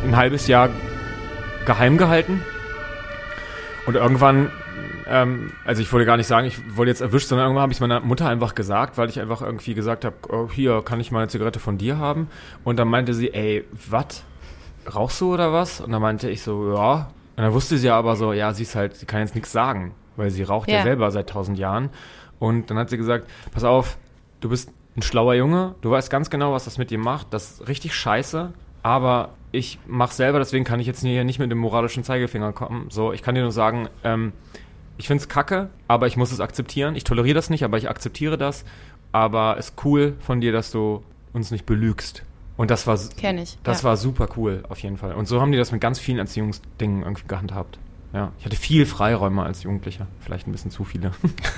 ein 0.04 0.16
halbes 0.16 0.46
Jahr 0.46 0.70
geheim 1.66 1.98
gehalten. 1.98 2.42
Und 3.86 3.94
irgendwann, 3.94 4.50
ähm, 5.08 5.52
also 5.64 5.80
ich 5.80 5.92
wollte 5.92 6.06
gar 6.06 6.16
nicht 6.16 6.26
sagen, 6.26 6.46
ich 6.46 6.76
wurde 6.76 6.90
jetzt 6.90 7.00
erwischt, 7.00 7.28
sondern 7.28 7.46
irgendwann 7.46 7.62
habe 7.62 7.72
ich 7.72 7.76
es 7.76 7.80
meiner 7.80 8.00
Mutter 8.00 8.28
einfach 8.28 8.54
gesagt, 8.54 8.98
weil 8.98 9.08
ich 9.08 9.20
einfach 9.20 9.42
irgendwie 9.42 9.74
gesagt 9.74 10.04
habe, 10.04 10.16
oh, 10.28 10.48
hier, 10.52 10.82
kann 10.82 11.00
ich 11.00 11.10
mal 11.10 11.20
eine 11.20 11.28
Zigarette 11.28 11.60
von 11.60 11.78
dir 11.78 11.98
haben? 11.98 12.28
Und 12.64 12.78
dann 12.78 12.88
meinte 12.88 13.14
sie, 13.14 13.32
ey, 13.32 13.64
was? 13.88 14.24
Rauchst 14.94 15.20
du 15.20 15.34
oder 15.34 15.52
was? 15.52 15.80
Und 15.80 15.92
dann 15.92 16.02
meinte 16.02 16.30
ich 16.30 16.42
so, 16.42 16.72
ja. 16.74 17.10
Und 17.36 17.42
dann 17.44 17.52
wusste 17.52 17.78
sie 17.78 17.86
ja 17.86 17.96
aber 17.98 18.16
so, 18.16 18.32
ja, 18.32 18.52
sie 18.52 18.62
ist 18.64 18.74
halt, 18.74 18.96
sie 18.96 19.06
kann 19.06 19.20
jetzt 19.20 19.34
nichts 19.34 19.52
sagen, 19.52 19.92
weil 20.16 20.30
sie 20.30 20.42
raucht 20.42 20.68
ja, 20.70 20.78
Ja. 20.78 20.82
selber 20.82 21.10
seit 21.10 21.28
tausend 21.30 21.58
Jahren. 21.58 21.90
Und 22.38 22.70
dann 22.70 22.78
hat 22.78 22.90
sie 22.90 22.96
gesagt, 22.96 23.28
pass 23.52 23.64
auf, 23.64 23.96
du 24.40 24.48
bist 24.48 24.70
ein 24.96 25.02
schlauer 25.02 25.34
Junge, 25.34 25.74
du 25.80 25.90
weißt 25.90 26.10
ganz 26.10 26.30
genau, 26.30 26.52
was 26.52 26.64
das 26.64 26.78
mit 26.78 26.90
dir 26.90 26.98
macht, 26.98 27.28
das 27.32 27.52
ist 27.52 27.68
richtig 27.68 27.94
scheiße, 27.94 28.52
aber 28.82 29.30
ich 29.52 29.78
mach 29.86 30.10
selber, 30.10 30.38
deswegen 30.40 30.64
kann 30.64 30.80
ich 30.80 30.86
jetzt 30.86 31.00
hier 31.00 31.24
nicht 31.24 31.38
mit 31.38 31.50
dem 31.50 31.58
moralischen 31.58 32.02
Zeigefinger 32.04 32.52
kommen. 32.52 32.86
So, 32.90 33.12
ich 33.12 33.22
kann 33.22 33.34
dir 33.34 33.42
nur 33.42 33.52
sagen, 33.52 33.88
ähm, 34.04 34.32
ich 34.98 35.06
find's 35.06 35.28
kacke, 35.28 35.70
aber 35.86 36.06
ich 36.08 36.16
muss 36.16 36.32
es 36.32 36.40
akzeptieren. 36.40 36.96
Ich 36.96 37.04
toleriere 37.04 37.34
das 37.34 37.48
nicht, 37.50 37.64
aber 37.64 37.78
ich 37.78 37.88
akzeptiere 37.88 38.36
das. 38.36 38.64
Aber 39.12 39.56
es 39.58 39.70
ist 39.70 39.84
cool 39.84 40.16
von 40.20 40.40
dir, 40.40 40.52
dass 40.52 40.70
du 40.72 41.02
uns 41.32 41.50
nicht 41.50 41.64
belügst. 41.64 42.24
Und 42.58 42.70
das 42.70 42.86
war, 42.86 42.98
Kenn 43.16 43.38
ich, 43.38 43.56
das 43.62 43.78
ja. 43.82 43.88
war 43.88 43.96
super 43.96 44.28
cool, 44.36 44.62
auf 44.68 44.80
jeden 44.80 44.98
Fall. 44.98 45.14
Und 45.14 45.26
so 45.26 45.40
haben 45.40 45.52
die 45.52 45.56
das 45.58 45.72
mit 45.72 45.80
ganz 45.80 45.98
vielen 45.98 46.18
Erziehungsdingen 46.18 47.02
irgendwie 47.02 47.26
gehandhabt. 47.26 47.78
Ja, 48.12 48.32
ich 48.38 48.44
hatte 48.44 48.56
viel 48.56 48.84
Freiräume 48.84 49.42
als 49.42 49.62
Jugendlicher. 49.62 50.06
Vielleicht 50.20 50.46
ein 50.46 50.52
bisschen 50.52 50.70
zu 50.70 50.84
viele. 50.84 51.12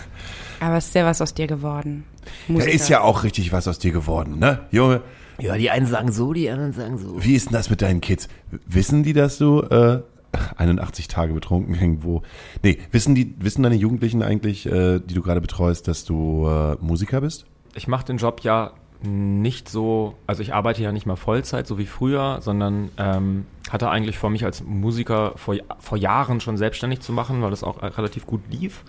Aber 0.61 0.77
es 0.77 0.87
ist 0.87 0.95
ja 0.95 1.05
was 1.07 1.21
aus 1.23 1.33
dir 1.35 1.47
geworden. 1.47 2.05
Da 2.47 2.53
Musiker. 2.53 2.73
ist 2.73 2.89
ja 2.89 3.01
auch 3.01 3.25
richtig 3.25 3.51
was 3.53 3.67
aus 3.67 3.79
dir 3.79 3.93
geworden, 3.93 4.39
ne? 4.39 4.61
Junge, 4.71 5.01
Ja, 5.39 5.57
die 5.57 5.71
einen 5.71 5.87
sagen 5.87 6.13
so, 6.13 6.33
die 6.33 6.51
anderen 6.51 6.73
sagen 6.73 6.99
so. 6.99 7.23
wie 7.25 7.35
ist 7.35 7.47
denn 7.47 7.55
das 7.55 7.71
mit 7.71 7.81
deinen 7.83 8.01
Kids? 8.01 8.29
Wissen 8.67 9.03
die, 9.03 9.13
dass 9.15 9.39
du 9.39 9.63
äh, 9.63 10.03
81 10.59 11.09
Tage 11.09 11.33
betrunken 11.33 11.75
irgendwo. 11.75 12.23
Nee, 12.63 12.79
wissen 12.91 13.15
die, 13.15 13.35
wissen 13.39 13.63
deine 13.63 13.77
Jugendlichen 13.77 14.23
eigentlich, 14.23 14.67
äh, 14.67 14.99
die 15.01 15.15
du 15.15 15.23
gerade 15.23 15.41
betreust, 15.41 15.89
dass 15.89 16.05
du 16.05 16.47
äh, 16.47 16.77
Musiker 16.81 17.21
bist? 17.23 17.47
Ich 17.75 17.87
mache 17.89 18.05
den 18.05 18.17
Job 18.19 18.41
ja 18.43 18.73
nicht 19.03 19.69
so, 19.69 20.15
also 20.27 20.43
ich 20.43 20.55
arbeite 20.55 20.83
ja 20.83 20.93
nicht 20.93 21.07
mal 21.07 21.17
Vollzeit, 21.17 21.67
so 21.67 21.79
wie 21.79 21.87
früher, 21.87 22.39
sondern 22.41 22.91
ähm, 22.99 23.47
hatte 23.71 23.89
eigentlich 23.91 24.19
vor, 24.19 24.31
mich 24.31 24.45
als 24.45 24.63
Musiker 24.63 25.33
vor, 25.37 25.55
vor 25.79 25.99
Jahren 25.99 26.41
schon 26.41 26.57
selbstständig 26.57 27.01
zu 27.01 27.13
machen, 27.13 27.43
weil 27.43 27.51
das 27.51 27.65
auch 27.65 27.83
äh, 27.83 27.87
relativ 27.87 28.27
gut 28.27 28.43
lief. 28.51 28.85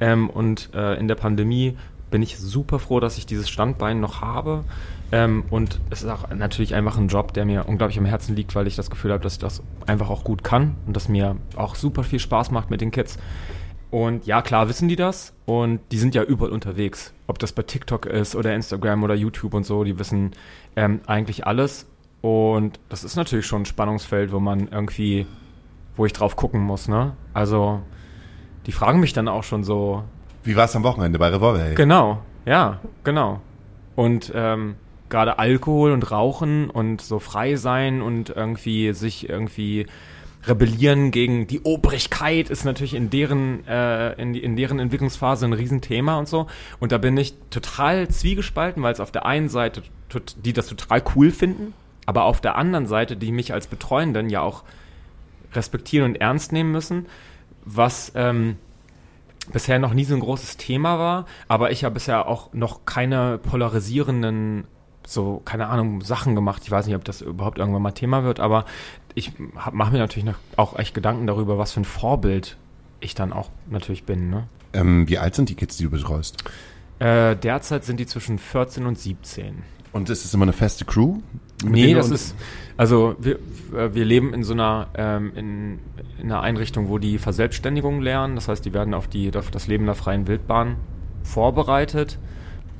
Ähm, 0.00 0.28
und 0.28 0.70
äh, 0.74 0.94
in 0.98 1.08
der 1.08 1.14
Pandemie 1.14 1.76
bin 2.10 2.22
ich 2.22 2.38
super 2.38 2.78
froh, 2.78 3.00
dass 3.00 3.18
ich 3.18 3.26
dieses 3.26 3.48
Standbein 3.48 4.00
noch 4.00 4.20
habe. 4.20 4.64
Ähm, 5.12 5.44
und 5.50 5.80
es 5.90 6.02
ist 6.02 6.08
auch 6.08 6.30
natürlich 6.30 6.74
einfach 6.74 6.96
ein 6.96 7.08
Job, 7.08 7.32
der 7.34 7.44
mir 7.44 7.66
unglaublich 7.68 7.98
am 7.98 8.04
Herzen 8.04 8.34
liegt, 8.34 8.54
weil 8.54 8.66
ich 8.66 8.76
das 8.76 8.90
Gefühl 8.90 9.12
habe, 9.12 9.22
dass 9.22 9.34
ich 9.34 9.38
das 9.38 9.62
einfach 9.86 10.10
auch 10.10 10.24
gut 10.24 10.44
kann 10.44 10.76
und 10.86 10.96
dass 10.96 11.08
mir 11.08 11.36
auch 11.56 11.74
super 11.74 12.02
viel 12.02 12.18
Spaß 12.18 12.50
macht 12.50 12.70
mit 12.70 12.80
den 12.80 12.90
Kids. 12.90 13.18
Und 13.94 14.26
ja, 14.26 14.42
klar 14.42 14.68
wissen 14.68 14.88
die 14.88 14.96
das 14.96 15.32
und 15.46 15.78
die 15.92 15.98
sind 15.98 16.16
ja 16.16 16.24
überall 16.24 16.50
unterwegs. 16.50 17.14
Ob 17.28 17.38
das 17.38 17.52
bei 17.52 17.62
TikTok 17.62 18.06
ist 18.06 18.34
oder 18.34 18.52
Instagram 18.52 19.04
oder 19.04 19.14
YouTube 19.14 19.54
und 19.54 19.64
so, 19.64 19.84
die 19.84 19.96
wissen 20.00 20.32
ähm, 20.74 20.98
eigentlich 21.06 21.46
alles. 21.46 21.86
Und 22.20 22.80
das 22.88 23.04
ist 23.04 23.14
natürlich 23.14 23.46
schon 23.46 23.62
ein 23.62 23.66
Spannungsfeld, 23.66 24.32
wo 24.32 24.40
man 24.40 24.66
irgendwie, 24.66 25.26
wo 25.94 26.06
ich 26.06 26.12
drauf 26.12 26.34
gucken 26.34 26.60
muss, 26.60 26.88
ne? 26.88 27.12
Also, 27.34 27.82
die 28.66 28.72
fragen 28.72 28.98
mich 28.98 29.12
dann 29.12 29.28
auch 29.28 29.44
schon 29.44 29.62
so, 29.62 30.02
Wie 30.42 30.56
war 30.56 30.64
es 30.64 30.74
am 30.74 30.82
Wochenende 30.82 31.20
bei 31.20 31.28
Revolver? 31.28 31.76
Genau, 31.76 32.20
ja, 32.46 32.80
genau. 33.04 33.42
Und 33.94 34.32
ähm, 34.34 34.74
gerade 35.08 35.38
Alkohol 35.38 35.92
und 35.92 36.10
Rauchen 36.10 36.68
und 36.68 37.00
so 37.00 37.20
frei 37.20 37.54
sein 37.54 38.02
und 38.02 38.30
irgendwie 38.30 38.92
sich 38.92 39.28
irgendwie 39.28 39.86
rebellieren 40.46 41.10
gegen 41.10 41.46
die 41.46 41.60
Obrigkeit 41.60 42.50
ist 42.50 42.64
natürlich 42.64 42.94
in 42.94 43.10
deren 43.10 43.66
äh, 43.66 44.12
in, 44.20 44.34
in 44.34 44.56
deren 44.56 44.78
Entwicklungsphase 44.78 45.46
ein 45.46 45.52
Riesenthema 45.52 46.18
und 46.18 46.28
so. 46.28 46.46
Und 46.80 46.92
da 46.92 46.98
bin 46.98 47.16
ich 47.16 47.34
total 47.50 48.08
zwiegespalten, 48.08 48.82
weil 48.82 48.92
es 48.92 49.00
auf 49.00 49.10
der 49.10 49.26
einen 49.26 49.48
Seite 49.48 49.82
die 50.44 50.52
das 50.52 50.68
total 50.68 51.02
cool 51.16 51.30
finden, 51.30 51.72
aber 52.06 52.24
auf 52.24 52.40
der 52.40 52.56
anderen 52.56 52.86
Seite 52.86 53.16
die 53.16 53.32
mich 53.32 53.52
als 53.52 53.66
Betreuenden 53.66 54.30
ja 54.30 54.42
auch 54.42 54.62
respektieren 55.54 56.10
und 56.10 56.20
ernst 56.20 56.52
nehmen 56.52 56.72
müssen, 56.72 57.06
was 57.64 58.12
ähm, 58.14 58.56
bisher 59.52 59.78
noch 59.78 59.94
nie 59.94 60.04
so 60.04 60.14
ein 60.14 60.20
großes 60.20 60.56
Thema 60.56 60.98
war, 60.98 61.26
aber 61.48 61.70
ich 61.70 61.84
habe 61.84 61.94
bisher 61.94 62.26
auch 62.28 62.52
noch 62.52 62.84
keine 62.86 63.38
polarisierenden, 63.38 64.66
so, 65.06 65.42
keine 65.44 65.68
Ahnung, 65.68 66.00
Sachen 66.00 66.34
gemacht. 66.34 66.62
Ich 66.64 66.70
weiß 66.70 66.86
nicht, 66.86 66.96
ob 66.96 67.04
das 67.04 67.20
überhaupt 67.20 67.58
irgendwann 67.58 67.82
mal 67.82 67.92
Thema 67.92 68.24
wird, 68.24 68.40
aber 68.40 68.64
ich 69.14 69.32
mache 69.72 69.92
mir 69.92 69.98
natürlich 69.98 70.28
auch 70.56 70.78
echt 70.78 70.94
Gedanken 70.94 71.26
darüber, 71.26 71.58
was 71.58 71.72
für 71.72 71.80
ein 71.80 71.84
Vorbild 71.84 72.56
ich 73.00 73.14
dann 73.14 73.32
auch 73.32 73.50
natürlich 73.70 74.04
bin. 74.04 74.30
Ne? 74.30 74.48
Ähm, 74.72 75.08
wie 75.08 75.18
alt 75.18 75.34
sind 75.34 75.48
die 75.48 75.54
Kids, 75.54 75.76
die 75.76 75.84
du 75.84 75.90
betreust? 75.90 76.42
Äh, 76.98 77.36
derzeit 77.36 77.84
sind 77.84 78.00
die 78.00 78.06
zwischen 78.06 78.38
14 78.38 78.86
und 78.86 78.98
17. 78.98 79.62
Und 79.92 80.10
ist 80.10 80.24
es 80.24 80.34
immer 80.34 80.44
eine 80.44 80.52
feste 80.52 80.84
Crew? 80.84 81.18
Nee, 81.64 81.94
das 81.94 82.10
ist, 82.10 82.34
also 82.76 83.14
wir, 83.20 83.38
äh, 83.76 83.94
wir 83.94 84.04
leben 84.04 84.34
in 84.34 84.42
so 84.42 84.52
einer, 84.52 84.88
ähm, 84.96 85.32
in, 85.36 85.78
in 86.18 86.24
einer 86.24 86.40
Einrichtung, 86.40 86.88
wo 86.88 86.98
die 86.98 87.18
Verselbstständigung 87.18 88.00
lernen. 88.00 88.34
Das 88.34 88.48
heißt, 88.48 88.64
die 88.64 88.74
werden 88.74 88.94
auf, 88.94 89.06
die, 89.06 89.34
auf 89.36 89.50
das 89.50 89.68
Leben 89.68 89.86
der 89.86 89.94
freien 89.94 90.26
Wildbahn 90.26 90.76
vorbereitet. 91.22 92.18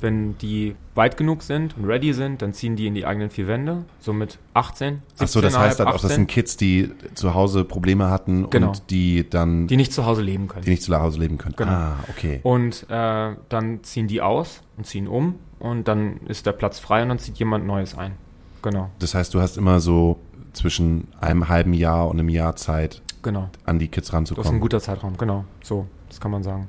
Wenn 0.01 0.37
die 0.37 0.75
weit 0.93 1.17
genug 1.17 1.41
sind 1.43 1.77
und 1.77 1.85
ready 1.85 2.13
sind, 2.13 2.41
dann 2.41 2.53
ziehen 2.53 2.75
die 2.75 2.87
in 2.87 2.93
die 2.95 3.05
eigenen 3.05 3.29
vier 3.29 3.47
Wände, 3.47 3.83
so 3.99 4.13
mit 4.13 4.37
18, 4.53 5.01
Ach 5.19 5.27
so, 5.27 5.41
das 5.41 5.57
heißt 5.57 5.79
dann 5.79 5.87
auch, 5.87 5.93
das 5.93 6.05
18, 6.05 6.15
sind 6.15 6.27
Kids, 6.27 6.57
die 6.57 6.91
zu 7.15 7.33
Hause 7.33 7.63
Probleme 7.65 8.09
hatten 8.09 8.49
Genau. 8.49 8.67
und 8.69 8.89
die 8.91 9.29
dann, 9.29 9.67
die 9.67 9.77
nicht 9.77 9.93
zu 9.93 10.05
Hause 10.05 10.21
leben 10.21 10.47
können. 10.47 10.63
die 10.65 10.71
nicht 10.71 10.83
zu 10.83 10.95
Hause 10.95 11.19
leben 11.19 11.37
können. 11.37 11.55
Genau. 11.57 11.71
Ah, 11.71 11.95
okay. 12.09 12.39
Und 12.43 12.85
äh, 12.89 13.35
dann 13.49 13.83
ziehen 13.83 14.07
die 14.07 14.21
aus 14.21 14.61
und 14.77 14.85
ziehen 14.85 15.07
um 15.07 15.35
und 15.59 15.87
dann 15.87 16.17
ist 16.27 16.45
der 16.45 16.51
Platz 16.53 16.79
frei 16.79 17.01
und 17.03 17.09
dann 17.09 17.19
zieht 17.19 17.37
jemand 17.37 17.65
Neues 17.65 17.97
ein. 17.97 18.13
Genau, 18.61 18.89
Das 18.99 19.13
heißt, 19.15 19.33
du 19.33 19.41
hast 19.41 19.57
immer 19.57 19.79
so 19.79 20.19
zwischen 20.53 21.07
einem 21.21 21.49
halben 21.49 21.73
Jahr 21.73 22.07
und 22.07 22.19
einem 22.19 22.29
Jahr 22.29 22.55
Zeit, 22.55 23.01
genau. 23.21 23.49
an 23.65 23.77
die 23.79 23.87
Kids 23.89 24.07
Das 24.07 24.09
ist 24.09 24.13
ein 24.13 24.17
ranzukommen. 24.17 24.59
guter 24.61 24.79
Zeitraum, 24.79 25.17
genau. 25.17 25.45
So, 25.61 25.85
das 26.09 26.19
kann 26.19 26.31
man 26.31 26.41
sagen. 26.43 26.67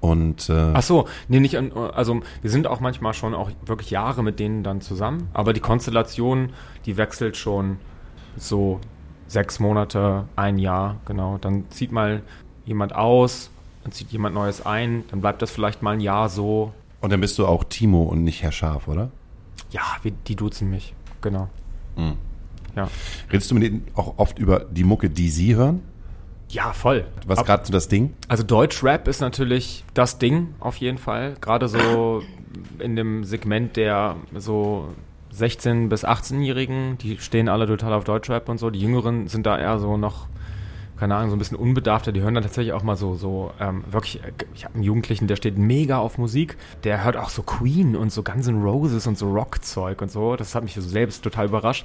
Und 0.00 0.48
äh, 0.50 0.72
Ach 0.74 0.82
so, 0.82 1.08
nee, 1.28 1.40
nicht 1.40 1.56
also 1.56 2.20
wir 2.42 2.50
sind 2.50 2.66
auch 2.66 2.80
manchmal 2.80 3.14
schon 3.14 3.34
auch 3.34 3.50
wirklich 3.64 3.90
Jahre 3.90 4.22
mit 4.22 4.38
denen 4.38 4.62
dann 4.62 4.80
zusammen, 4.80 5.28
aber 5.32 5.52
die 5.52 5.60
Konstellation, 5.60 6.50
die 6.84 6.96
wechselt 6.96 7.36
schon 7.36 7.78
so 8.36 8.80
sechs 9.26 9.58
Monate, 9.58 10.28
ein 10.36 10.58
Jahr, 10.58 10.96
genau. 11.06 11.38
Dann 11.38 11.70
zieht 11.70 11.92
mal 11.92 12.22
jemand 12.64 12.94
aus, 12.94 13.50
dann 13.82 13.92
zieht 13.92 14.10
jemand 14.12 14.34
Neues 14.34 14.64
ein, 14.64 15.04
dann 15.10 15.20
bleibt 15.20 15.42
das 15.42 15.50
vielleicht 15.50 15.82
mal 15.82 15.92
ein 15.92 16.00
Jahr 16.00 16.28
so. 16.28 16.72
und 17.00 17.10
dann 17.10 17.20
bist 17.20 17.38
du 17.38 17.46
auch 17.46 17.64
Timo 17.64 18.02
und 18.02 18.22
nicht 18.22 18.42
Herr 18.42 18.52
Scharf, 18.52 18.88
oder? 18.88 19.10
Ja, 19.70 19.82
wir, 20.02 20.12
die 20.12 20.36
duzen 20.36 20.70
mich, 20.70 20.94
genau. 21.22 21.48
Ja. 22.76 22.88
Redest 23.32 23.50
du 23.50 23.54
mit 23.54 23.64
denen 23.64 23.86
auch 23.94 24.18
oft 24.18 24.38
über 24.38 24.60
die 24.70 24.84
Mucke, 24.84 25.08
die 25.08 25.30
sie 25.30 25.56
hören? 25.56 25.82
Ja, 26.48 26.72
voll. 26.72 27.04
Was 27.26 27.44
gerade 27.44 27.66
so 27.66 27.72
das 27.72 27.88
Ding? 27.88 28.14
Also 28.28 28.42
Deutschrap 28.42 29.08
ist 29.08 29.20
natürlich 29.20 29.84
das 29.94 30.18
Ding 30.18 30.54
auf 30.60 30.76
jeden 30.76 30.98
Fall. 30.98 31.34
Gerade 31.40 31.68
so 31.68 32.22
in 32.78 32.96
dem 32.96 33.24
Segment 33.24 33.76
der 33.76 34.16
so 34.34 34.88
16- 35.34 35.88
bis 35.88 36.04
18-Jährigen, 36.04 36.98
die 36.98 37.18
stehen 37.18 37.48
alle 37.48 37.66
total 37.66 37.92
auf 37.92 38.04
Deutschrap 38.04 38.48
und 38.48 38.58
so. 38.58 38.70
Die 38.70 38.80
Jüngeren 38.80 39.28
sind 39.28 39.44
da 39.44 39.58
eher 39.58 39.78
so 39.78 39.96
noch, 39.96 40.28
keine 40.98 41.14
Ahnung, 41.14 41.30
so 41.30 41.36
ein 41.36 41.38
bisschen 41.38 41.56
unbedarfter. 41.56 42.12
Die 42.12 42.20
hören 42.20 42.34
dann 42.34 42.42
tatsächlich 42.42 42.72
auch 42.72 42.82
mal 42.82 42.96
so, 42.96 43.14
so 43.14 43.52
ähm, 43.60 43.84
wirklich, 43.90 44.22
äh, 44.22 44.32
ich 44.54 44.64
habe 44.64 44.74
einen 44.74 44.82
Jugendlichen, 44.82 45.26
der 45.26 45.36
steht 45.36 45.58
mega 45.58 45.98
auf 45.98 46.18
Musik. 46.18 46.56
Der 46.84 47.04
hört 47.04 47.16
auch 47.16 47.28
so 47.28 47.42
Queen 47.42 47.96
und 47.96 48.12
so 48.12 48.22
Guns 48.22 48.46
N' 48.46 48.62
Roses 48.62 49.06
und 49.06 49.18
so 49.18 49.30
Rockzeug 49.30 50.00
und 50.02 50.10
so. 50.10 50.36
Das 50.36 50.54
hat 50.54 50.62
mich 50.62 50.74
so 50.74 50.80
selbst 50.80 51.22
total 51.22 51.46
überrascht. 51.46 51.84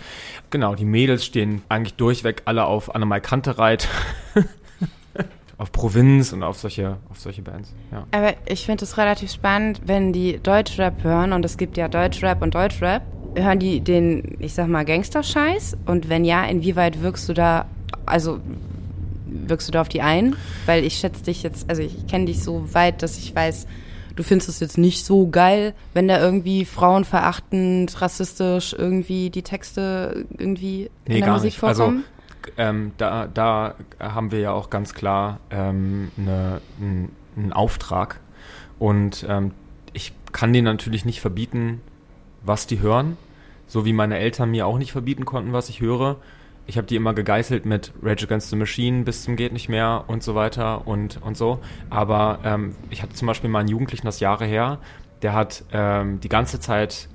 Genau, 0.49 0.76
die 0.76 0.86
Mädels 0.86 1.26
stehen 1.26 1.62
eigentlich 1.70 1.95
durchweg 1.95 2.43
alle 2.45 2.66
auf 2.66 2.93
Annemai 2.95 3.20
Kantereit. 3.20 3.88
auf 5.57 5.72
Provinz 5.72 6.34
und 6.34 6.41
auf 6.41 6.57
solche, 6.57 6.97
auf 7.12 7.20
solche 7.20 7.43
Bands. 7.43 7.72
Ja. 7.91 8.07
Aber 8.12 8.34
ich 8.47 8.66
finde 8.66 8.84
es 8.84 8.97
relativ 8.97 9.32
spannend, 9.32 9.82
wenn 9.86 10.12
die 10.12 10.39
Deutschrap 10.39 11.03
hören, 11.03 11.34
und 11.34 11.45
es 11.45 11.55
gibt 11.55 11.78
ja 11.78 11.88
Deutschrap 11.88 12.41
und 12.41 12.55
Deutschrap, 12.55 13.03
hören 13.36 13.59
die 13.59 13.80
den, 13.80 14.38
ich 14.39 14.55
sag 14.55 14.68
mal, 14.70 14.84
Gangster-Scheiß? 14.86 15.78
Und 15.86 16.09
wenn 16.09 16.26
ja, 16.26 16.45
inwieweit 16.45 17.03
wirkst 17.03 17.30
du 17.30 17.34
da, 17.34 17.66
also 18.07 18.39
wirkst 19.32 19.67
du 19.67 19.71
da 19.71 19.82
auf 19.82 19.89
die 19.89 20.01
ein? 20.01 20.36
Weil 20.65 20.84
ich 20.84 20.95
schätze 20.97 21.23
dich 21.23 21.43
jetzt, 21.43 21.69
also 21.69 21.82
ich 21.82 22.07
kenne 22.07 22.25
dich 22.25 22.43
so 22.43 22.73
weit, 22.73 23.01
dass 23.01 23.17
ich 23.17 23.36
weiß, 23.36 23.65
du 24.15 24.23
findest 24.23 24.49
es 24.49 24.59
jetzt 24.59 24.77
nicht 24.77 25.05
so 25.05 25.27
geil, 25.27 25.73
wenn 25.93 26.07
da 26.07 26.19
irgendwie 26.19 26.65
frauenverachtend, 26.65 28.01
rassistisch 28.01 28.75
irgendwie 28.77 29.29
die 29.29 29.41
Texte 29.41 30.25
irgendwie 30.38 30.89
in 31.05 31.21
der 31.21 31.32
Musik 31.32 31.53
vorkommen. 31.53 32.03
Also 32.03 32.53
ähm, 32.57 32.91
da, 32.97 33.27
da 33.27 33.75
haben 33.99 34.32
wir 34.32 34.39
ja 34.39 34.51
auch 34.51 34.69
ganz 34.69 34.93
klar 34.93 35.39
ähm, 35.49 36.11
einen, 36.17 37.09
einen 37.38 37.53
Auftrag. 37.53 38.19
Und 38.79 39.25
ähm, 39.29 39.51
ich 39.93 40.13
kann 40.32 40.53
denen 40.53 40.65
natürlich 40.65 41.05
nicht 41.05 41.21
verbieten, 41.21 41.82
was 42.43 42.67
die 42.67 42.79
hören. 42.79 43.17
So 43.67 43.86
wie 43.86 43.93
meine 43.93 44.17
Eltern 44.17 44.51
mir 44.51 44.67
auch 44.67 44.77
nicht 44.77 44.91
verbieten 44.91 45.25
konnten, 45.25 45.53
was 45.53 45.69
ich 45.69 45.82
höre. 45.82 46.17
Ich 46.68 46.78
habe 46.78 46.88
die 46.88 46.95
immer 46.95 47.14
gegeißelt 47.14 47.66
mit 47.66 47.91
Rage 48.01 48.26
Against 48.26 48.49
the 48.49 48.55
Machine 48.55 49.03
bis 49.03 49.24
zum 49.24 49.36
geht 49.36 49.51
nicht 49.51 49.68
mehr 49.68 50.05
und 50.07 50.24
so 50.24 50.36
weiter 50.36 50.88
und, 50.88 51.20
und 51.22 51.36
so. 51.36 51.59
Aber 51.89 52.39
ähm, 52.43 52.76
ich 52.89 53.01
hatte 53.01 53.14
zum 53.14 53.28
Beispiel 53.28 53.49
mal 53.49 53.59
einen 53.59 53.70
Jugendlichen, 53.70 54.05
das 54.05 54.20
Jahre 54.20 54.45
her, 54.45 54.78
der 55.22 55.34
hat 55.34 55.64
ähm, 55.74 56.20
die 56.22 56.30
ganze 56.30 56.59
Zeit 56.59 57.09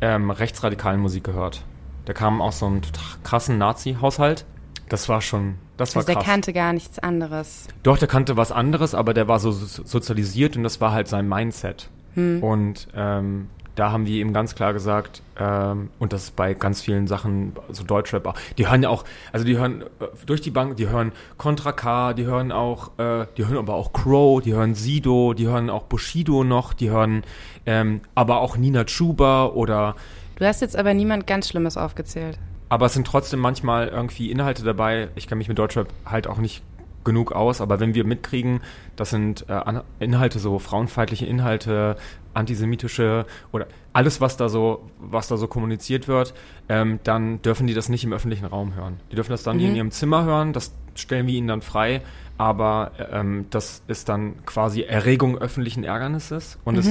ähm, 0.00 0.30
rechtsradikalen 0.30 1.00
Musik 1.00 1.24
gehört. 1.24 1.64
Der 2.06 2.14
kam 2.14 2.40
aus 2.40 2.58
so 2.60 2.66
einem 2.66 2.80
krassen 3.24 3.58
Nazi-Haushalt. 3.58 4.44
Das 4.88 5.08
war 5.08 5.20
schon, 5.20 5.56
das 5.76 5.94
war 5.94 6.00
Also 6.00 6.06
der 6.06 6.16
krass. 6.16 6.24
kannte 6.24 6.52
gar 6.52 6.72
nichts 6.72 6.98
anderes. 6.98 7.68
Doch, 7.82 7.96
der 7.98 8.08
kannte 8.08 8.36
was 8.36 8.50
anderes, 8.52 8.94
aber 8.94 9.14
der 9.14 9.28
war 9.28 9.38
so 9.38 9.50
so- 9.52 9.84
sozialisiert 9.84 10.56
und 10.56 10.62
das 10.62 10.80
war 10.80 10.92
halt 10.92 11.08
sein 11.08 11.28
Mindset. 11.28 11.90
Und 12.16 12.88
ähm, 12.94 13.48
da 13.74 13.92
haben 13.92 14.04
die 14.04 14.20
ihm 14.20 14.32
ganz 14.32 14.54
klar 14.54 14.72
gesagt, 14.72 15.22
ähm, 15.38 15.90
und 15.98 16.12
das 16.12 16.24
ist 16.24 16.36
bei 16.36 16.54
ganz 16.54 16.80
vielen 16.82 17.06
Sachen, 17.06 17.52
so 17.70 17.84
Deutschrap 17.84 18.26
auch, 18.26 18.34
die 18.58 18.68
hören 18.68 18.82
ja 18.82 18.88
auch, 18.88 19.04
also 19.32 19.44
die 19.44 19.56
hören 19.56 19.82
äh, 19.82 20.06
durch 20.26 20.40
die 20.40 20.50
Bank, 20.50 20.76
die 20.76 20.88
hören 20.88 21.12
Contra 21.38 21.72
K, 21.72 22.12
die 22.12 22.24
hören 22.26 22.52
auch, 22.52 22.98
äh, 22.98 23.26
die 23.36 23.46
hören 23.46 23.58
aber 23.58 23.74
auch 23.74 23.92
Crow, 23.92 24.42
die 24.42 24.54
hören 24.54 24.74
Sido, 24.74 25.34
die 25.34 25.46
hören 25.46 25.70
auch 25.70 25.84
Bushido 25.84 26.44
noch, 26.44 26.72
die 26.72 26.90
hören 26.90 27.22
ähm, 27.66 28.00
aber 28.14 28.40
auch 28.40 28.56
Nina 28.56 28.84
Chuba 28.84 29.46
oder 29.46 29.94
Du 30.36 30.46
hast 30.46 30.60
jetzt 30.62 30.76
aber 30.76 30.94
niemand 30.94 31.26
ganz 31.26 31.48
Schlimmes 31.48 31.76
aufgezählt. 31.76 32.38
aber 32.70 32.86
es 32.86 32.94
sind 32.94 33.06
trotzdem 33.06 33.40
manchmal 33.40 33.88
irgendwie 33.88 34.30
Inhalte 34.30 34.62
dabei. 34.64 35.08
Ich 35.14 35.26
kenne 35.26 35.38
mich 35.38 35.48
mit 35.48 35.58
Deutschrap 35.58 35.88
halt 36.06 36.26
auch 36.26 36.38
nicht 36.38 36.62
genug 37.04 37.32
aus, 37.32 37.60
aber 37.60 37.80
wenn 37.80 37.94
wir 37.94 38.04
mitkriegen, 38.04 38.60
das 38.96 39.10
sind 39.10 39.46
äh, 39.48 39.80
Inhalte, 39.98 40.38
so 40.38 40.58
frauenfeindliche 40.58 41.26
Inhalte, 41.26 41.96
antisemitische 42.34 43.26
oder 43.52 43.66
alles, 43.92 44.20
was 44.20 44.36
da 44.36 44.48
so, 44.48 44.88
was 44.98 45.28
da 45.28 45.36
so 45.36 45.48
kommuniziert 45.48 46.08
wird, 46.08 46.34
ähm, 46.68 47.00
dann 47.02 47.42
dürfen 47.42 47.66
die 47.66 47.74
das 47.74 47.88
nicht 47.88 48.04
im 48.04 48.12
öffentlichen 48.12 48.44
Raum 48.44 48.74
hören. 48.74 49.00
Die 49.10 49.16
dürfen 49.16 49.30
das 49.30 49.42
dann 49.42 49.58
in 49.58 49.74
ihrem 49.74 49.90
Zimmer 49.90 50.24
hören, 50.24 50.52
das 50.52 50.74
stellen 50.94 51.26
wir 51.26 51.34
ihnen 51.34 51.48
dann 51.48 51.62
frei, 51.62 52.02
aber 52.38 52.92
ähm, 53.10 53.46
das 53.50 53.82
ist 53.88 54.08
dann 54.08 54.44
quasi 54.46 54.82
Erregung 54.82 55.38
öffentlichen 55.38 55.84
Ärgernisses 55.84 56.58
und 56.64 56.76
es 56.76 56.88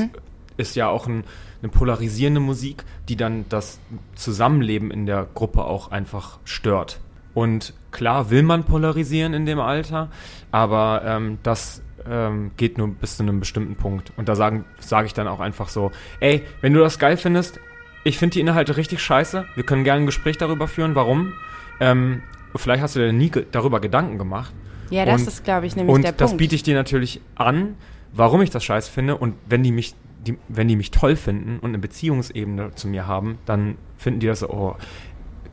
ist 0.57 0.75
ja 0.75 0.89
auch 0.89 1.07
ein, 1.07 1.23
eine 1.61 1.71
polarisierende 1.71 2.41
Musik, 2.41 2.83
die 3.07 3.15
dann 3.15 3.45
das 3.49 3.79
Zusammenleben 4.15 4.91
in 4.91 5.05
der 5.05 5.27
Gruppe 5.33 5.63
auch 5.63 5.91
einfach 5.91 6.39
stört. 6.43 6.99
Und 7.33 7.73
klar 7.91 8.29
will 8.31 8.43
man 8.43 8.63
polarisieren 8.63 9.33
in 9.33 9.45
dem 9.45 9.59
Alter, 9.59 10.09
aber 10.51 11.03
ähm, 11.05 11.37
das 11.43 11.81
ähm, 12.09 12.51
geht 12.57 12.77
nur 12.77 12.87
bis 12.89 13.17
zu 13.17 13.23
einem 13.23 13.39
bestimmten 13.39 13.75
Punkt. 13.75 14.11
Und 14.17 14.27
da 14.29 14.35
sage 14.35 14.63
ich 15.05 15.13
dann 15.13 15.27
auch 15.27 15.39
einfach 15.39 15.69
so, 15.69 15.91
ey, 16.19 16.43
wenn 16.61 16.73
du 16.73 16.79
das 16.79 16.97
geil 16.99 17.17
findest, 17.17 17.59
ich 18.03 18.17
finde 18.17 18.33
die 18.35 18.39
Inhalte 18.41 18.77
richtig 18.77 19.01
scheiße, 19.01 19.45
wir 19.55 19.63
können 19.63 19.83
gerne 19.83 20.03
ein 20.03 20.05
Gespräch 20.05 20.37
darüber 20.37 20.67
führen, 20.67 20.95
warum. 20.95 21.33
Ähm, 21.79 22.23
vielleicht 22.55 22.81
hast 22.81 22.95
du 22.95 22.99
dir 22.99 23.13
nie 23.13 23.29
ge 23.29 23.45
darüber 23.51 23.79
Gedanken 23.79 24.17
gemacht. 24.17 24.53
Ja, 24.89 25.05
das 25.05 25.21
Und- 25.21 25.27
ist, 25.27 25.43
glaube 25.43 25.67
ich, 25.67 25.75
nämlich 25.75 25.93
Und 25.93 26.01
der 26.03 26.13
das 26.13 26.31
Punkt. 26.31 26.39
biete 26.39 26.55
ich 26.55 26.63
dir 26.63 26.75
natürlich 26.75 27.21
an, 27.35 27.75
warum 28.13 28.41
ich 28.41 28.49
das 28.49 28.63
scheiße 28.63 28.91
finde. 28.91 29.17
Und 29.17 29.35
wenn 29.47 29.61
die 29.63 29.71
mich, 29.71 29.93
die, 30.25 30.37
wenn 30.47 30.67
die 30.67 30.75
mich 30.75 30.91
toll 30.91 31.15
finden 31.15 31.59
und 31.59 31.69
eine 31.69 31.77
Beziehungsebene 31.79 32.73
zu 32.73 32.87
mir 32.87 33.05
haben, 33.05 33.37
dann 33.45 33.77
finden 33.97 34.19
die 34.21 34.27
das 34.27 34.39
so, 34.39 34.49
oh, 34.49 34.75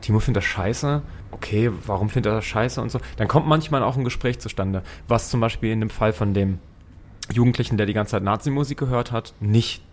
Timo 0.01 0.19
findet 0.19 0.43
das 0.43 0.49
scheiße. 0.49 1.01
Okay, 1.31 1.71
warum 1.85 2.09
findet 2.09 2.31
er 2.31 2.35
das 2.35 2.45
scheiße 2.45 2.81
und 2.81 2.91
so? 2.91 2.99
Dann 3.17 3.27
kommt 3.27 3.47
manchmal 3.47 3.83
auch 3.83 3.97
ein 3.97 4.03
Gespräch 4.03 4.39
zustande, 4.39 4.83
was 5.07 5.29
zum 5.29 5.39
Beispiel 5.39 5.71
in 5.71 5.79
dem 5.79 5.89
Fall 5.89 6.13
von 6.13 6.33
dem 6.33 6.59
Jugendlichen, 7.31 7.77
der 7.77 7.85
die 7.85 7.93
ganze 7.93 8.11
Zeit 8.11 8.23
Nazi-Musik 8.23 8.77
gehört 8.77 9.11
hat, 9.11 9.33
nicht 9.39 9.83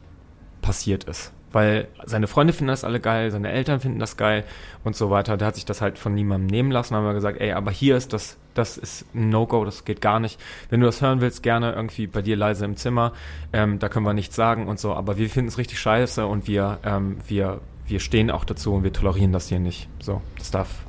passiert 0.63 1.05
ist. 1.05 1.33
Weil 1.55 1.87
seine 2.05 2.27
Freunde 2.27 2.53
finden 2.53 2.69
das 2.69 2.83
alle 2.83 2.99
geil, 2.99 3.31
seine 3.31 3.53
Eltern 3.53 3.79
finden 3.79 4.01
das 4.01 4.17
geil 4.17 4.43
und 4.83 4.97
so 4.97 5.11
weiter. 5.11 5.37
Der 5.37 5.47
hat 5.47 5.55
sich 5.55 5.65
das 5.65 5.81
halt 5.81 5.99
von 5.99 6.13
niemandem 6.13 6.49
nehmen 6.49 6.73
lassen. 6.73 6.97
haben 6.97 7.07
wir 7.07 7.15
gesagt, 7.15 7.41
ey, 7.41 7.53
aber 7.53 7.71
hier 7.71 7.97
ist 7.97 8.13
das, 8.13 8.39
das 8.55 8.77
ist 8.77 9.07
ein 9.15 9.29
No-Go, 9.29 9.65
das 9.65 9.85
geht 9.85 10.01
gar 10.01 10.19
nicht. 10.19 10.41
Wenn 10.69 10.81
du 10.81 10.87
das 10.87 11.01
hören 11.01 11.21
willst, 11.21 11.45
gerne 11.45 11.73
irgendwie 11.73 12.09
bei 12.09 12.23
dir 12.23 12.37
leise 12.37 12.65
im 12.65 12.77
Zimmer. 12.77 13.13
Ähm, 13.53 13.79
da 13.79 13.89
können 13.89 14.05
wir 14.05 14.15
nichts 14.15 14.35
sagen 14.35 14.67
und 14.67 14.81
so. 14.81 14.95
Aber 14.95 15.17
wir 15.17 15.31
finden 15.31 15.47
es 15.47 15.57
richtig 15.57 15.79
scheiße 15.79 16.27
und 16.27 16.49
wir, 16.49 16.79
ähm, 16.83 17.19
wir, 17.29 17.61
wir 17.87 18.01
stehen 18.01 18.33
auch 18.33 18.45
dazu 18.45 18.75
und 18.75 18.83
wir 18.83 18.93
tolerieren 18.93 19.31
das 19.31 19.49
hier 19.49 19.61
nicht. 19.61 19.89
So, 20.01 20.23
das 20.37 20.51
darf, 20.51 20.85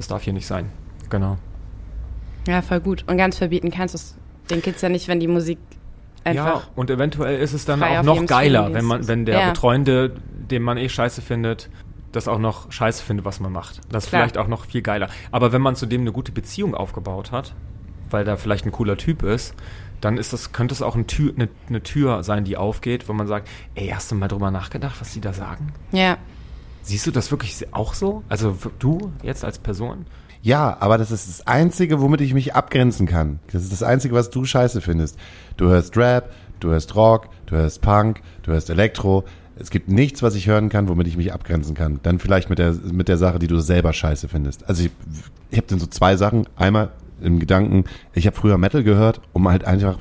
das 0.00 0.08
darf 0.08 0.22
hier 0.22 0.32
nicht 0.32 0.46
sein. 0.46 0.70
Genau. 1.10 1.36
Ja, 2.48 2.62
voll 2.62 2.80
gut. 2.80 3.04
Und 3.06 3.18
ganz 3.18 3.36
verbieten 3.36 3.70
kannst 3.70 3.92
du 3.92 3.96
es 3.98 4.16
den 4.50 4.62
Kids 4.62 4.80
ja 4.80 4.88
nicht, 4.88 5.08
wenn 5.08 5.20
die 5.20 5.28
Musik 5.28 5.58
einfach. 6.24 6.62
Ja, 6.62 6.62
und 6.74 6.88
eventuell 6.88 7.38
ist 7.38 7.52
es 7.52 7.66
dann 7.66 7.82
auch 7.82 8.02
noch 8.02 8.24
geiler, 8.24 8.72
wenn 8.72 8.86
man, 8.86 9.06
wenn 9.08 9.26
der 9.26 9.38
Ja. 9.38 9.48
Betreuende, 9.50 10.16
den 10.50 10.62
man 10.62 10.78
eh 10.78 10.88
scheiße 10.88 11.20
findet, 11.20 11.68
das 12.12 12.28
auch 12.28 12.38
noch 12.38 12.72
scheiße 12.72 13.04
findet, 13.04 13.26
was 13.26 13.40
man 13.40 13.52
macht. 13.52 13.82
Das 13.90 14.04
ist 14.04 14.08
Klar. 14.10 14.22
vielleicht 14.22 14.38
auch 14.38 14.48
noch 14.48 14.64
viel 14.64 14.80
geiler. 14.80 15.08
Aber 15.32 15.52
wenn 15.52 15.60
man 15.60 15.76
zu 15.76 15.84
dem 15.84 16.00
eine 16.00 16.12
gute 16.12 16.32
Beziehung 16.32 16.74
aufgebaut 16.74 17.30
hat, 17.30 17.54
weil 18.08 18.24
da 18.24 18.36
vielleicht 18.38 18.64
ein 18.64 18.72
cooler 18.72 18.96
Typ 18.96 19.22
ist, 19.22 19.54
dann 20.00 20.16
ist 20.16 20.32
das, 20.32 20.52
könnte 20.52 20.72
es 20.72 20.80
auch 20.80 20.94
eine 20.94 21.06
Tür, 21.06 21.34
eine, 21.36 21.50
eine 21.68 21.82
Tür 21.82 22.22
sein, 22.22 22.44
die 22.44 22.56
aufgeht, 22.56 23.06
wo 23.06 23.12
man 23.12 23.26
sagt, 23.26 23.48
ey, 23.74 23.88
hast 23.88 24.10
du 24.10 24.14
mal 24.14 24.28
drüber 24.28 24.50
nachgedacht, 24.50 24.98
was 24.98 25.12
die 25.12 25.20
da 25.20 25.34
sagen? 25.34 25.74
Ja. 25.92 26.16
Siehst 26.82 27.06
du 27.06 27.10
das 27.10 27.30
wirklich 27.30 27.66
auch 27.72 27.94
so? 27.94 28.22
Also 28.28 28.56
du 28.78 29.12
jetzt 29.22 29.44
als 29.44 29.58
Person? 29.58 30.06
Ja, 30.42 30.76
aber 30.80 30.96
das 30.96 31.10
ist 31.10 31.28
das 31.28 31.46
Einzige, 31.46 32.00
womit 32.00 32.22
ich 32.22 32.32
mich 32.32 32.54
abgrenzen 32.54 33.06
kann. 33.06 33.40
Das 33.52 33.62
ist 33.62 33.72
das 33.72 33.82
Einzige, 33.82 34.14
was 34.14 34.30
du 34.30 34.44
scheiße 34.44 34.80
findest. 34.80 35.18
Du 35.56 35.68
hörst 35.68 35.96
Rap, 35.96 36.32
du 36.60 36.70
hörst 36.70 36.94
Rock, 36.96 37.28
du 37.46 37.56
hörst 37.56 37.82
Punk, 37.82 38.22
du 38.42 38.52
hörst 38.52 38.70
Elektro. 38.70 39.24
Es 39.56 39.70
gibt 39.70 39.88
nichts, 39.90 40.22
was 40.22 40.34
ich 40.34 40.46
hören 40.46 40.70
kann, 40.70 40.88
womit 40.88 41.06
ich 41.06 41.18
mich 41.18 41.34
abgrenzen 41.34 41.74
kann. 41.74 42.00
Dann 42.02 42.18
vielleicht 42.18 42.48
mit 42.48 42.58
der, 42.58 42.72
mit 42.72 43.08
der 43.08 43.18
Sache, 43.18 43.38
die 43.38 43.48
du 43.48 43.60
selber 43.60 43.92
scheiße 43.92 44.28
findest. 44.28 44.66
Also 44.66 44.84
ich, 44.84 44.90
ich 45.50 45.58
habe 45.58 45.66
dann 45.66 45.78
so 45.78 45.86
zwei 45.86 46.16
Sachen. 46.16 46.48
Einmal 46.56 46.90
im 47.22 47.38
Gedanken, 47.38 47.84
ich 48.12 48.26
habe 48.26 48.36
früher 48.36 48.58
Metal 48.58 48.82
gehört, 48.82 49.20
um 49.32 49.48
halt 49.48 49.64
einfach 49.64 49.98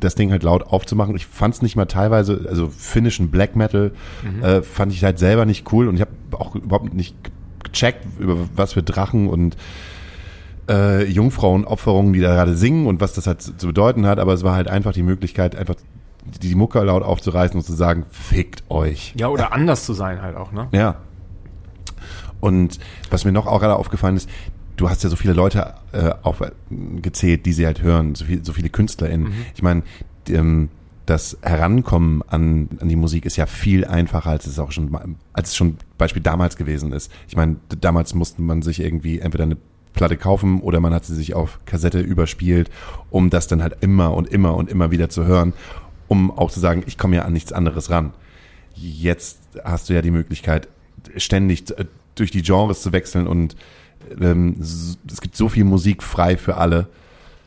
das 0.00 0.14
Ding 0.14 0.30
halt 0.30 0.42
laut 0.42 0.66
aufzumachen. 0.66 1.16
Ich 1.16 1.26
fand 1.26 1.54
es 1.54 1.62
nicht 1.62 1.76
mal 1.76 1.86
teilweise, 1.86 2.46
also 2.48 2.68
finnischen 2.68 3.30
Black 3.30 3.56
Metal 3.56 3.92
äh, 4.42 4.62
fand 4.62 4.92
ich 4.92 5.04
halt 5.04 5.18
selber 5.18 5.44
nicht 5.46 5.72
cool 5.72 5.88
und 5.88 5.96
ich 5.96 6.00
habe 6.00 6.10
auch 6.32 6.54
überhaupt 6.54 6.94
nicht 6.94 7.16
gecheckt, 7.64 8.06
über 8.18 8.36
was 8.54 8.74
für 8.74 8.82
Drachen 8.82 9.28
und 9.28 9.56
äh, 10.68 11.04
Jungfrauenopferungen, 11.04 12.12
die 12.12 12.20
da 12.20 12.34
gerade 12.34 12.56
singen 12.56 12.86
und 12.86 13.00
was 13.00 13.14
das 13.14 13.26
halt 13.26 13.42
zu 13.42 13.66
bedeuten 13.66 14.06
hat, 14.06 14.18
aber 14.18 14.32
es 14.32 14.42
war 14.42 14.54
halt 14.54 14.68
einfach 14.68 14.92
die 14.92 15.02
Möglichkeit, 15.02 15.56
einfach 15.56 15.76
die, 16.24 16.48
die 16.48 16.54
Mucke 16.54 16.80
laut 16.80 17.02
aufzureißen 17.02 17.56
und 17.56 17.64
zu 17.64 17.72
sagen, 17.72 18.04
fickt 18.10 18.64
euch. 18.68 19.14
Ja, 19.16 19.28
oder 19.28 19.52
anders 19.52 19.84
zu 19.84 19.92
sein 19.92 20.22
halt 20.22 20.36
auch, 20.36 20.52
ne? 20.52 20.68
Ja. 20.72 20.96
Und 22.40 22.78
was 23.10 23.24
mir 23.24 23.32
noch 23.32 23.46
auch 23.46 23.60
gerade 23.60 23.76
aufgefallen 23.76 24.16
ist, 24.16 24.28
du 24.76 24.90
hast 24.90 25.02
ja 25.02 25.10
so 25.10 25.16
viele 25.16 25.32
Leute 25.32 25.74
äh, 25.92 26.12
aufgezählt, 26.22 27.46
die 27.46 27.52
sie 27.52 27.66
halt 27.66 27.82
hören, 27.82 28.14
so, 28.14 28.24
viel, 28.24 28.44
so 28.44 28.52
viele 28.52 28.68
KünstlerInnen. 28.68 29.32
Ich 29.54 29.62
meine, 29.62 29.82
ähm, 30.28 30.68
das 31.06 31.38
Herankommen 31.40 32.22
an, 32.26 32.68
an 32.80 32.88
die 32.88 32.96
Musik 32.96 33.26
ist 33.26 33.36
ja 33.36 33.46
viel 33.46 33.84
einfacher, 33.84 34.30
als 34.30 34.46
es 34.46 34.58
auch 34.58 34.72
schon, 34.72 35.16
als 35.32 35.50
es 35.50 35.56
schon 35.56 35.76
Beispiel 35.98 36.22
damals 36.22 36.56
gewesen 36.56 36.92
ist. 36.92 37.12
Ich 37.28 37.36
meine, 37.36 37.56
damals 37.80 38.14
musste 38.14 38.42
man 38.42 38.62
sich 38.62 38.80
irgendwie 38.80 39.20
entweder 39.20 39.44
eine 39.44 39.56
Platte 39.94 40.16
kaufen 40.16 40.60
oder 40.60 40.80
man 40.80 40.92
hat 40.92 41.04
sie 41.04 41.14
sich 41.14 41.34
auf 41.34 41.60
Kassette 41.64 42.00
überspielt, 42.00 42.70
um 43.10 43.30
das 43.30 43.46
dann 43.46 43.62
halt 43.62 43.78
immer 43.80 44.14
und 44.14 44.28
immer 44.28 44.56
und 44.56 44.68
immer 44.68 44.90
wieder 44.90 45.08
zu 45.08 45.24
hören, 45.24 45.54
um 46.08 46.30
auch 46.30 46.50
zu 46.50 46.60
sagen, 46.60 46.82
ich 46.86 46.98
komme 46.98 47.16
ja 47.16 47.22
an 47.22 47.32
nichts 47.32 47.52
anderes 47.52 47.88
ran. 47.88 48.12
Jetzt 48.74 49.38
hast 49.64 49.88
du 49.88 49.94
ja 49.94 50.02
die 50.02 50.10
Möglichkeit, 50.10 50.68
ständig 51.16 51.70
äh, 51.78 51.86
durch 52.16 52.30
die 52.30 52.42
Genres 52.42 52.82
zu 52.82 52.92
wechseln 52.92 53.26
und 53.26 53.56
ähm, 54.20 54.56
es 54.60 55.20
gibt 55.20 55.36
so 55.36 55.48
viel 55.48 55.64
Musik 55.64 56.02
frei 56.02 56.36
für 56.36 56.56
alle. 56.56 56.88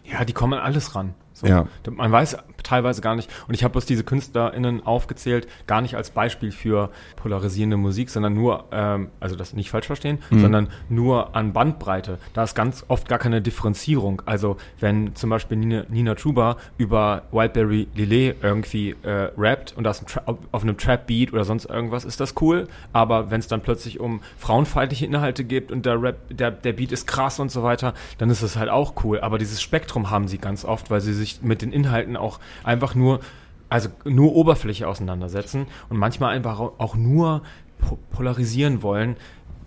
Ja, 0.03 0.25
die 0.25 0.33
kommen 0.33 0.53
an 0.53 0.65
alles 0.65 0.95
ran. 0.95 1.13
So. 1.33 1.47
Ja. 1.47 1.67
Man 1.89 2.11
weiß 2.11 2.37
teilweise 2.63 3.01
gar 3.01 3.15
nicht, 3.15 3.29
und 3.47 3.53
ich 3.53 3.63
habe 3.63 3.71
bloß 3.73 3.85
diese 3.85 4.03
KünstlerInnen 4.03 4.85
aufgezählt, 4.85 5.47
gar 5.67 5.81
nicht 5.81 5.95
als 5.95 6.11
Beispiel 6.11 6.51
für 6.51 6.89
polarisierende 7.15 7.77
Musik, 7.77 8.09
sondern 8.09 8.33
nur, 8.33 8.65
ähm, 8.71 9.09
also 9.19 9.35
das 9.35 9.53
nicht 9.53 9.69
falsch 9.69 9.87
verstehen, 9.87 10.19
sondern 10.31 10.69
nur 10.89 11.35
an 11.35 11.53
Bandbreite. 11.53 12.17
Da 12.33 12.43
ist 12.43 12.55
ganz 12.55 12.85
oft 12.87 13.07
gar 13.07 13.19
keine 13.19 13.41
Differenzierung. 13.41 14.21
Also 14.25 14.57
wenn 14.79 15.15
zum 15.15 15.29
Beispiel 15.29 15.57
Nina, 15.57 15.83
Nina 15.89 16.15
Chuba 16.15 16.57
über 16.77 17.23
Wildberry 17.31 17.87
Lillet 17.95 18.35
irgendwie 18.41 18.95
äh, 19.03 19.29
rappt 19.37 19.75
und 19.77 19.83
das 19.83 20.03
auf- 20.25 20.63
einem 20.63 20.77
Trap-Beat 20.77 21.33
oder 21.33 21.45
sonst 21.45 21.65
irgendwas, 21.65 22.05
ist 22.05 22.19
das 22.19 22.35
cool. 22.41 22.67
Aber 22.93 23.31
wenn 23.31 23.39
es 23.39 23.47
dann 23.47 23.61
plötzlich 23.61 23.99
um 23.99 24.21
frauenfeindliche 24.37 25.05
Inhalte 25.05 25.43
geht 25.43 25.71
und 25.71 25.85
der 25.85 26.01
Rap, 26.01 26.17
der, 26.29 26.51
der 26.51 26.73
Beat 26.73 26.91
ist 26.91 27.07
krass 27.07 27.39
und 27.39 27.51
so 27.51 27.63
weiter, 27.63 27.93
dann 28.17 28.29
ist 28.29 28.41
es 28.41 28.57
halt 28.57 28.69
auch 28.69 28.93
cool. 29.03 29.19
Aber 29.21 29.37
dieses 29.37 29.61
Spektrum 29.61 30.09
haben 30.09 30.27
sie 30.27 30.37
ganz 30.37 30.65
oft, 30.65 30.89
weil 30.91 31.01
sie 31.01 31.13
sich 31.13 31.41
mit 31.41 31.61
den 31.61 31.71
Inhalten 31.71 32.17
auch 32.17 32.39
einfach 32.63 32.95
nur, 32.95 33.19
also 33.69 33.89
nur 34.05 34.35
Oberfläche 34.35 34.87
auseinandersetzen 34.87 35.67
und 35.89 35.97
manchmal 35.97 36.35
einfach 36.35 36.59
au- 36.59 36.73
auch 36.77 36.95
nur 36.95 37.41
po 37.79 37.97
polarisieren 38.11 38.81
wollen, 38.83 39.15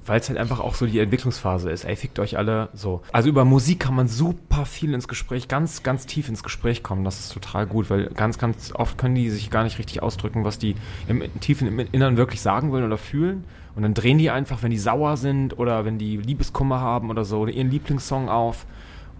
weil 0.05 0.19
es 0.19 0.29
halt 0.29 0.37
einfach 0.37 0.59
auch 0.59 0.75
so 0.75 0.85
die 0.87 0.99
Entwicklungsphase 0.99 1.71
ist. 1.71 1.85
Ey, 1.85 1.95
fickt 1.95 2.19
euch 2.19 2.37
alle 2.37 2.69
so. 2.75 3.03
Also 3.13 3.29
über 3.29 3.45
Musik 3.45 3.79
kann 3.79 3.95
man 3.95 4.09
super 4.09 4.67
viel 4.67 4.93
ins 4.95 5.07
Gespräch, 5.07 5.47
ganz, 5.47 5.85
ganz 5.85 6.07
tief 6.07 6.29
ins 6.29 6.43
Gespräch 6.43 6.83
kommen. 6.83 7.05
Das 7.05 7.21
ist 7.21 7.33
total 7.33 7.67
gut, 7.67 7.89
weil 7.89 8.07
ganz, 8.07 8.37
ganz 8.39 8.73
oft 8.75 8.99
können 8.99 9.15
die 9.15 9.31
sich 9.31 9.49
gar 9.51 9.63
nicht 9.63 9.79
richtig 9.79 10.03
ausdrücken, 10.03 10.45
was 10.45 10.59
die 10.59 10.75
im 11.07 11.23
tiefen 11.39 11.69
im 11.69 11.79
Innern 11.79 12.17
wirklich 12.17 12.41
sagen 12.41 12.73
wollen 12.73 12.85
oder 12.85 12.99
fühlen. 12.99 13.45
Und 13.77 13.85
dann 13.85 13.95
drehen 13.95 14.19
die 14.19 14.29
einfach, 14.31 14.65
wenn 14.65 14.73
die 14.73 14.79
sauer 14.79 15.17
sind 15.17 15.57
oder 15.59 15.85
wenn 15.85 15.99
die 15.99 16.17
Liebeskummer 16.17 16.81
haben 16.81 17.09
oder 17.09 17.25
so, 17.25 17.47
ihren 17.47 17.71
Lieblingssong 17.71 18.29
auf. 18.29 18.67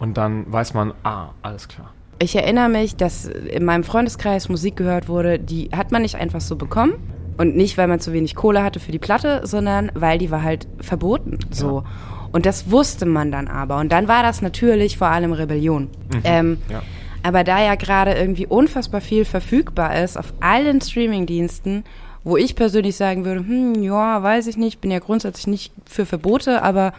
Und 0.01 0.17
dann 0.17 0.53
weiß 0.53 0.75
man, 0.75 0.95
ah, 1.05 1.29
alles 1.43 1.69
klar. 1.69 1.95
Ich 2.23 2.37
erinnere 2.37 2.69
mich, 2.69 2.95
dass 2.97 3.27
in 3.27 3.65
meinem 3.65 3.83
Freundeskreis 3.85 4.49
Musik 4.49 4.77
gehört 4.77 5.09
wurde, 5.09 5.39
die 5.39 5.71
hat 5.77 5.91
man 5.91 6.03
nicht 6.03 6.15
einfach 6.17 6.41
so 6.41 6.57
bekommen. 6.57 6.95
Und 7.39 7.57
nicht, 7.57 7.79
weil 7.79 7.89
man 7.89 7.99
zu 7.99 8.13
wenig 8.13 8.35
Kohle 8.35 8.63
hatte 8.63 8.79
für 8.79 8.93
die 8.93 8.99
Platte, 8.99 9.41
sondern 9.45 9.91
weil 9.95 10.19
die 10.19 10.31
war 10.31 10.43
halt 10.43 10.69
verboten. 10.81 11.39
So. 11.51 11.83
Und 12.31 12.45
das 12.47 12.71
wusste 12.71 13.07
man 13.07 13.33
dann 13.33 13.49
aber. 13.49 13.79
Und 13.79 13.91
dann 13.91 14.07
war 14.07 14.23
das 14.23 14.43
natürlich 14.43 14.99
vor 14.99 15.09
allem 15.09 15.33
Rebellion. 15.33 15.89
Ähm, 16.25 16.59
Ja. 16.69 16.83
aber 17.23 17.43
da 17.43 17.61
ja 17.63 17.75
gerade 17.75 18.13
irgendwie 18.13 18.47
unfassbar 18.47 19.01
viel 19.01 19.25
verfügbar 19.25 20.03
ist 20.03 20.17
auf 20.19 20.33
allen 20.41 20.81
Streamingdiensten, 20.81 21.85
wo 22.23 22.37
ich 22.37 22.55
persönlich 22.55 22.97
sagen 22.97 23.25
würde, 23.25 23.41
hm, 23.41 23.83
ja, 23.83 24.23
weiß 24.23 24.47
ich 24.47 24.57
nicht, 24.59 24.81
bin 24.81 24.91
ja 24.91 24.99
grundsätzlich 24.99 25.47
nicht 25.47 25.73
für 25.87 26.05
Verbote, 26.07 26.63
aber 26.63 26.93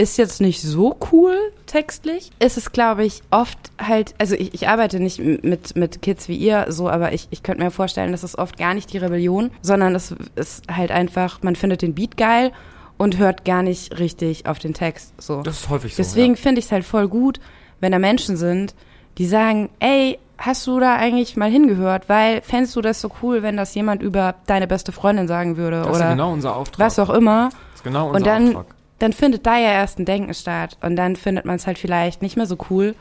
ist 0.00 0.16
jetzt 0.16 0.40
nicht 0.40 0.62
so 0.62 0.96
cool 1.12 1.36
textlich. 1.66 2.30
Ist 2.38 2.56
es, 2.56 2.72
glaube 2.72 3.04
ich, 3.04 3.22
oft 3.30 3.58
halt, 3.78 4.14
also 4.18 4.34
ich, 4.34 4.54
ich 4.54 4.66
arbeite 4.66 4.98
nicht 4.98 5.18
mit, 5.18 5.76
mit 5.76 6.00
Kids 6.00 6.26
wie 6.28 6.36
ihr 6.36 6.66
so, 6.70 6.88
aber 6.88 7.12
ich, 7.12 7.28
ich 7.30 7.42
könnte 7.42 7.62
mir 7.62 7.70
vorstellen, 7.70 8.12
das 8.12 8.24
ist 8.24 8.38
oft 8.38 8.56
gar 8.56 8.72
nicht 8.72 8.92
die 8.92 8.98
Rebellion, 8.98 9.50
sondern 9.60 9.94
es 9.94 10.14
ist 10.36 10.64
halt 10.74 10.90
einfach, 10.90 11.42
man 11.42 11.54
findet 11.54 11.82
den 11.82 11.94
Beat 11.94 12.16
geil 12.16 12.52
und 12.96 13.18
hört 13.18 13.44
gar 13.44 13.62
nicht 13.62 13.98
richtig 13.98 14.46
auf 14.46 14.58
den 14.58 14.72
Text. 14.72 15.12
So. 15.20 15.42
Das 15.42 15.60
ist 15.60 15.68
häufig 15.68 15.94
so. 15.94 16.02
Deswegen 16.02 16.34
ja. 16.34 16.40
finde 16.40 16.60
ich 16.60 16.64
es 16.64 16.72
halt 16.72 16.84
voll 16.84 17.06
gut, 17.06 17.38
wenn 17.80 17.92
da 17.92 17.98
Menschen 17.98 18.38
sind, 18.38 18.74
die 19.18 19.26
sagen, 19.26 19.68
ey, 19.80 20.18
hast 20.38 20.66
du 20.66 20.80
da 20.80 20.96
eigentlich 20.96 21.36
mal 21.36 21.50
hingehört? 21.50 22.08
Weil 22.08 22.40
fändest 22.40 22.74
du 22.74 22.80
das 22.80 23.02
so 23.02 23.10
cool, 23.22 23.42
wenn 23.42 23.58
das 23.58 23.74
jemand 23.74 24.02
über 24.02 24.34
deine 24.46 24.66
beste 24.66 24.92
Freundin 24.92 25.28
sagen 25.28 25.58
würde 25.58 25.82
das 25.82 25.88
ist 25.88 25.96
oder 25.96 26.10
genau 26.10 26.32
unser 26.32 26.56
Auftrag. 26.56 26.86
was 26.86 26.98
auch 26.98 27.10
immer? 27.10 27.50
Das 27.50 27.80
ist 27.80 27.84
genau 27.84 28.06
unser 28.06 28.16
Und 28.16 28.26
dann, 28.26 28.56
Auftrag. 28.56 28.79
Dann 29.00 29.12
findet 29.12 29.46
da 29.46 29.58
ja 29.58 29.72
erst 29.72 29.98
ein 29.98 30.04
Denken 30.04 30.32
statt. 30.34 30.76
Und 30.80 30.94
dann 30.96 31.16
findet 31.16 31.44
man 31.44 31.56
es 31.56 31.66
halt 31.66 31.78
vielleicht 31.78 32.22
nicht 32.22 32.36
mehr 32.36 32.46
so 32.46 32.56
cool, 32.70 32.94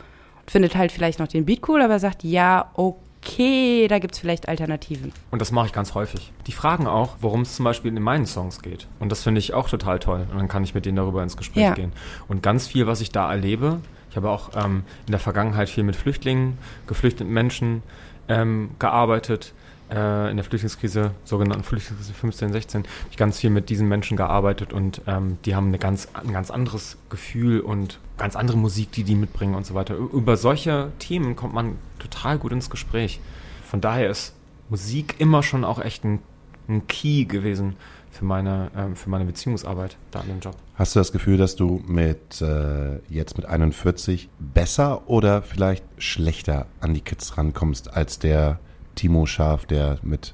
findet 0.48 0.76
halt 0.76 0.92
vielleicht 0.92 1.20
noch 1.20 1.28
den 1.28 1.46
Beat 1.46 1.68
cool, 1.70 1.82
aber 1.82 2.00
sagt, 2.00 2.24
ja, 2.24 2.72
okay, 2.74 3.88
da 3.88 4.00
gibt's 4.00 4.18
vielleicht 4.18 4.48
Alternativen. 4.48 5.12
Und 5.30 5.42
das 5.42 5.52
mache 5.52 5.68
ich 5.68 5.74
ganz 5.74 5.94
häufig. 5.94 6.32
Die 6.48 6.52
fragen 6.52 6.88
auch, 6.88 7.18
worum 7.22 7.42
es 7.42 7.56
zum 7.56 7.66
Beispiel 7.66 7.96
in 7.96 8.02
meinen 8.02 8.26
Songs 8.26 8.62
geht. 8.62 8.88
Und 9.00 9.12
das 9.12 9.24
finde 9.24 9.40
ich 9.40 9.54
auch 9.54 9.70
total 9.70 10.00
toll. 10.00 10.26
Und 10.32 10.38
dann 10.38 10.48
kann 10.48 10.64
ich 10.64 10.74
mit 10.74 10.86
denen 10.86 10.96
darüber 10.96 11.22
ins 11.22 11.38
Gespräch 11.38 11.64
Ja. 11.64 11.74
gehen. 11.74 11.92
Und 12.28 12.42
ganz 12.42 12.66
viel, 12.68 12.88
was 12.88 13.02
ich 13.02 13.12
da 13.12 13.30
erlebe, 13.30 13.82
ich 14.10 14.16
habe 14.16 14.30
auch 14.30 14.50
ähm, 14.56 14.84
in 15.06 15.12
der 15.12 15.20
Vergangenheit 15.20 15.70
viel 15.70 15.84
mit 15.84 15.96
Flüchtlingen, 15.96 16.58
geflüchteten 16.88 17.32
Menschen 17.32 17.84
ähm, 18.28 18.72
gearbeitet. 18.80 19.54
Äh, 19.92 20.30
in 20.30 20.38
der 20.38 20.44
Flüchtlingskrise, 20.44 21.12
sogenannten 21.24 21.64
Flüchtlingskrise 21.64 22.14
15, 22.14 22.52
16, 22.52 22.84
habe 22.84 22.90
ich 23.10 23.18
ganz 23.18 23.40
viel 23.40 23.50
mit 23.50 23.70
diesen 23.70 23.88
Menschen 23.88 24.18
gearbeitet 24.18 24.72
und 24.72 25.02
ähm, 25.08 25.40
die 25.46 25.56
haben 25.56 25.68
eine 25.68 25.80
ganz, 25.80 26.08
ein 26.14 26.32
ganz 26.32 26.52
anderes 26.52 26.98
Gefühl 27.10 27.60
und 27.62 28.00
ganz 28.18 28.36
andere 28.36 28.58
Musik, 28.58 28.92
die 28.92 29.04
die 29.04 29.16
mitbringen 29.16 29.56
und 29.56 29.66
so 29.66 29.74
weiter. 29.74 29.96
Über 29.96 30.38
solche 30.38 30.92
Themen 31.00 31.36
kommt 31.36 31.56
man 31.56 31.76
total 31.98 32.38
gut 32.38 32.52
ins 32.52 32.70
Gespräch. 32.70 33.20
Von 33.64 33.82
daher 33.82 34.10
ist 34.10 34.36
Musik 34.70 35.16
immer 35.18 35.42
schon 35.42 35.64
auch 35.64 35.80
echt 35.80 36.04
ein, 36.04 36.20
ein 36.68 36.86
Key 36.86 37.26
gewesen 37.26 37.76
für 38.12 38.26
meine, 38.26 38.70
ähm, 38.76 38.96
für 38.96 39.10
meine 39.10 39.26
Beziehungsarbeit 39.26 39.98
da 40.12 40.20
an 40.20 40.28
dem 40.28 40.40
Job. 40.40 40.56
Hast 40.76 40.96
du 40.96 41.00
das 41.00 41.12
Gefühl, 41.12 41.38
dass 41.38 41.56
du 41.56 41.82
mit 41.88 42.42
äh, 42.42 43.00
jetzt 43.10 43.38
mit 43.38 43.48
41 43.48 44.30
besser 44.40 45.10
oder 45.10 45.42
vielleicht 45.42 45.84
schlechter 45.98 46.68
an 46.80 46.94
die 46.94 47.02
Kids 47.02 47.38
rankommst 47.38 47.92
als 47.92 48.20
der 48.20 48.60
Timo 49.00 49.26
Schaf, 49.26 49.66
der 49.66 49.98
mit 50.04 50.34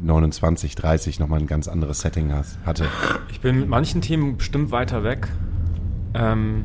29, 0.00 0.74
30 0.74 1.20
nochmal 1.20 1.38
ein 1.38 1.46
ganz 1.46 1.68
anderes 1.68 2.00
Setting 2.00 2.32
hatte? 2.66 2.86
Ich 3.30 3.40
bin 3.40 3.60
mit 3.60 3.68
manchen 3.68 4.00
Themen 4.00 4.38
bestimmt 4.38 4.72
weiter 4.72 5.04
weg. 5.04 5.28
Ähm, 6.12 6.64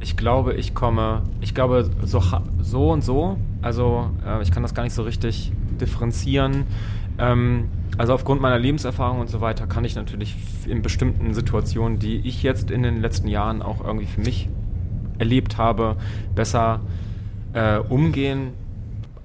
ich 0.00 0.18
glaube, 0.18 0.52
ich 0.52 0.74
komme, 0.74 1.22
ich 1.40 1.54
glaube, 1.54 1.88
so, 2.02 2.22
so 2.60 2.90
und 2.90 3.02
so. 3.02 3.38
Also, 3.62 4.10
äh, 4.26 4.42
ich 4.42 4.50
kann 4.50 4.62
das 4.62 4.74
gar 4.74 4.82
nicht 4.82 4.92
so 4.92 5.04
richtig 5.04 5.52
differenzieren. 5.80 6.64
Ähm, 7.18 7.68
also, 7.96 8.12
aufgrund 8.12 8.42
meiner 8.42 8.58
Lebenserfahrung 8.58 9.20
und 9.20 9.30
so 9.30 9.40
weiter 9.40 9.66
kann 9.66 9.86
ich 9.86 9.96
natürlich 9.96 10.36
in 10.66 10.82
bestimmten 10.82 11.32
Situationen, 11.32 11.98
die 11.98 12.18
ich 12.18 12.42
jetzt 12.42 12.70
in 12.70 12.82
den 12.82 13.00
letzten 13.00 13.28
Jahren 13.28 13.62
auch 13.62 13.82
irgendwie 13.82 14.06
für 14.06 14.20
mich 14.20 14.50
erlebt 15.16 15.56
habe, 15.56 15.96
besser 16.34 16.80
äh, 17.54 17.78
umgehen. 17.78 18.52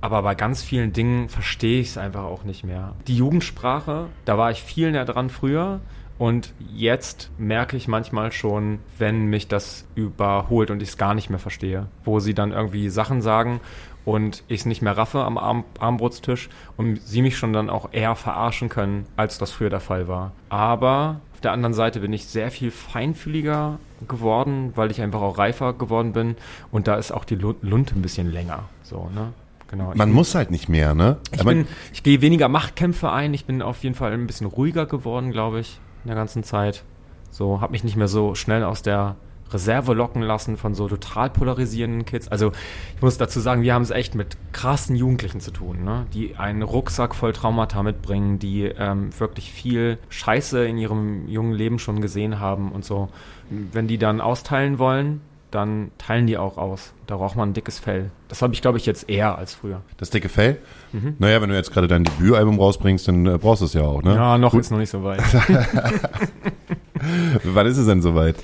Aber 0.03 0.21
bei 0.21 0.35
ganz 0.35 0.61
vielen 0.61 0.91
Dingen 0.91 1.29
verstehe 1.29 1.79
ich 1.79 1.87
es 1.91 1.97
einfach 1.97 2.25
auch 2.25 2.43
nicht 2.43 2.65
mehr. 2.65 2.91
Die 3.07 3.15
Jugendsprache, 3.15 4.07
da 4.25 4.37
war 4.37 4.51
ich 4.51 4.61
viel 4.61 4.91
näher 4.91 5.05
dran 5.05 5.29
früher. 5.29 5.79
Und 6.19 6.53
jetzt 6.75 7.31
merke 7.37 7.77
ich 7.77 7.87
manchmal 7.87 8.33
schon, 8.33 8.79
wenn 8.97 9.27
mich 9.27 9.47
das 9.47 9.85
überholt 9.95 10.71
und 10.71 10.81
ich 10.81 10.89
es 10.89 10.97
gar 10.97 11.13
nicht 11.13 11.29
mehr 11.29 11.39
verstehe, 11.39 11.87
wo 12.03 12.19
sie 12.19 12.33
dann 12.33 12.51
irgendwie 12.51 12.89
Sachen 12.89 13.21
sagen 13.21 13.61
und 14.03 14.43
ich 14.49 14.59
es 14.59 14.65
nicht 14.65 14.81
mehr 14.81 14.97
raffe 14.97 15.23
am 15.23 15.37
Arm 15.37 15.63
Armbrotstisch 15.79 16.49
und 16.75 17.01
sie 17.01 17.21
mich 17.21 17.37
schon 17.37 17.53
dann 17.53 17.69
auch 17.69 17.89
eher 17.93 18.15
verarschen 18.17 18.67
können, 18.67 19.05
als 19.15 19.37
das 19.37 19.51
früher 19.51 19.69
der 19.69 19.79
Fall 19.79 20.09
war. 20.09 20.33
Aber 20.49 21.21
auf 21.33 21.39
der 21.39 21.53
anderen 21.53 21.73
Seite 21.73 22.01
bin 22.01 22.11
ich 22.11 22.27
sehr 22.27 22.51
viel 22.51 22.71
feinfühliger 22.71 23.79
geworden, 24.09 24.73
weil 24.75 24.91
ich 24.91 25.01
einfach 25.01 25.21
auch 25.21 25.37
reifer 25.37 25.71
geworden 25.71 26.11
bin 26.11 26.35
und 26.73 26.87
da 26.89 26.95
ist 26.95 27.13
auch 27.13 27.23
die 27.23 27.35
Lu- 27.35 27.55
Lunte 27.61 27.95
ein 27.95 28.01
bisschen 28.01 28.29
länger. 28.31 28.65
So, 28.83 29.09
ne? 29.15 29.31
Genau. 29.73 29.91
Man 29.95 30.09
bin- 30.09 30.11
muss 30.11 30.35
halt 30.35 30.51
nicht 30.51 30.69
mehr, 30.69 30.93
ne? 30.93 31.17
ich, 31.31 31.43
bin, 31.43 31.65
ich 31.93 32.03
gehe 32.03 32.21
weniger 32.21 32.47
Machtkämpfe 32.47 33.11
ein. 33.11 33.33
Ich 33.33 33.45
bin 33.45 33.63
auf 33.63 33.81
jeden 33.83 33.95
Fall 33.95 34.11
ein 34.13 34.27
bisschen 34.27 34.45
ruhiger 34.45 34.85
geworden, 34.85 35.31
glaube 35.31 35.59
ich, 35.61 35.79
in 36.03 36.09
der 36.09 36.15
ganzen 36.15 36.43
Zeit. 36.43 36.83
So, 37.31 37.59
habe 37.59 37.71
mich 37.71 37.83
nicht 37.83 37.95
mehr 37.95 38.07
so 38.07 38.35
schnell 38.35 38.63
aus 38.63 38.83
der 38.83 39.15
Reserve 39.51 39.95
locken 39.95 40.21
lassen 40.21 40.57
von 40.57 40.75
so 40.75 40.87
total 40.87 41.31
polarisierenden 41.31 42.05
Kids. 42.05 42.27
Also, 42.27 42.51
ich 42.95 43.01
muss 43.01 43.17
dazu 43.17 43.39
sagen, 43.39 43.63
wir 43.63 43.73
haben 43.73 43.81
es 43.81 43.89
echt 43.89 44.13
mit 44.13 44.37
krassen 44.51 44.95
Jugendlichen 44.95 45.39
zu 45.39 45.49
tun, 45.49 45.83
ne? 45.83 46.05
die 46.13 46.35
einen 46.35 46.61
Rucksack 46.61 47.15
voll 47.15 47.33
Traumata 47.33 47.81
mitbringen, 47.81 48.37
die 48.37 48.65
ähm, 48.65 49.09
wirklich 49.19 49.51
viel 49.51 49.97
Scheiße 50.09 50.63
in 50.65 50.77
ihrem 50.77 51.27
jungen 51.27 51.53
Leben 51.53 51.79
schon 51.79 51.99
gesehen 51.99 52.39
haben 52.39 52.71
und 52.71 52.85
so. 52.85 53.09
Wenn 53.49 53.87
die 53.87 53.97
dann 53.97 54.21
austeilen 54.21 54.77
wollen, 54.77 55.21
dann 55.53 55.91
teilen 55.97 56.25
die 56.25 56.37
auch 56.37 56.57
aus. 56.57 56.93
Da 57.05 57.17
braucht 57.17 57.35
man 57.35 57.49
ein 57.49 57.53
dickes 57.53 57.79
Fell. 57.79 58.09
Das 58.27 58.41
habe 58.41 58.53
ich, 58.53 58.61
glaube 58.61 58.77
ich, 58.77 58.85
jetzt 58.85 59.09
eher 59.09 59.37
als 59.37 59.53
früher. 59.53 59.81
Das 59.97 60.09
dicke 60.09 60.29
Fell? 60.29 60.57
Mhm. 60.91 61.15
Naja, 61.19 61.41
wenn 61.41 61.49
du 61.49 61.55
jetzt 61.55 61.71
gerade 61.71 61.87
dein 61.87 62.03
Debütalbum 62.03 62.59
rausbringst, 62.59 63.07
dann 63.07 63.25
äh, 63.25 63.37
brauchst 63.37 63.61
du 63.61 63.65
es 63.65 63.73
ja 63.73 63.83
auch, 63.83 64.01
ne? 64.01 64.15
Ja, 64.15 64.37
noch 64.37 64.53
ist 64.55 64.71
noch 64.71 64.79
nicht 64.79 64.89
so 64.89 65.03
weit. 65.03 65.21
Wann 67.43 67.67
ist 67.67 67.77
es 67.77 67.85
denn 67.85 68.01
soweit? 68.01 68.35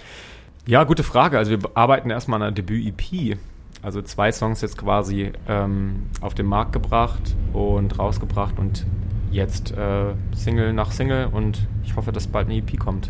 Ja, 0.68 0.84
gute 0.84 1.04
Frage. 1.04 1.38
Also 1.38 1.52
wir 1.52 1.60
arbeiten 1.74 2.12
erstmal 2.12 2.42
an 2.42 2.48
einer 2.48 2.52
Debüt-EP. 2.52 3.38
Also 3.82 4.02
zwei 4.02 4.32
Songs 4.32 4.62
jetzt 4.62 4.78
quasi 4.78 5.32
ähm, 5.48 6.04
auf 6.22 6.36
den 6.36 6.46
Markt 6.46 6.74
gebracht 6.74 7.36
und 7.54 7.98
rausgebracht 7.98 8.60
und 8.60 8.86
jetzt 9.32 9.72
äh, 9.72 10.14
Single 10.36 10.74
nach 10.74 10.92
Single 10.92 11.30
und 11.32 11.66
ich 11.84 11.96
hoffe, 11.96 12.12
dass 12.12 12.28
bald 12.28 12.48
eine 12.48 12.58
EP 12.58 12.78
kommt. 12.78 13.10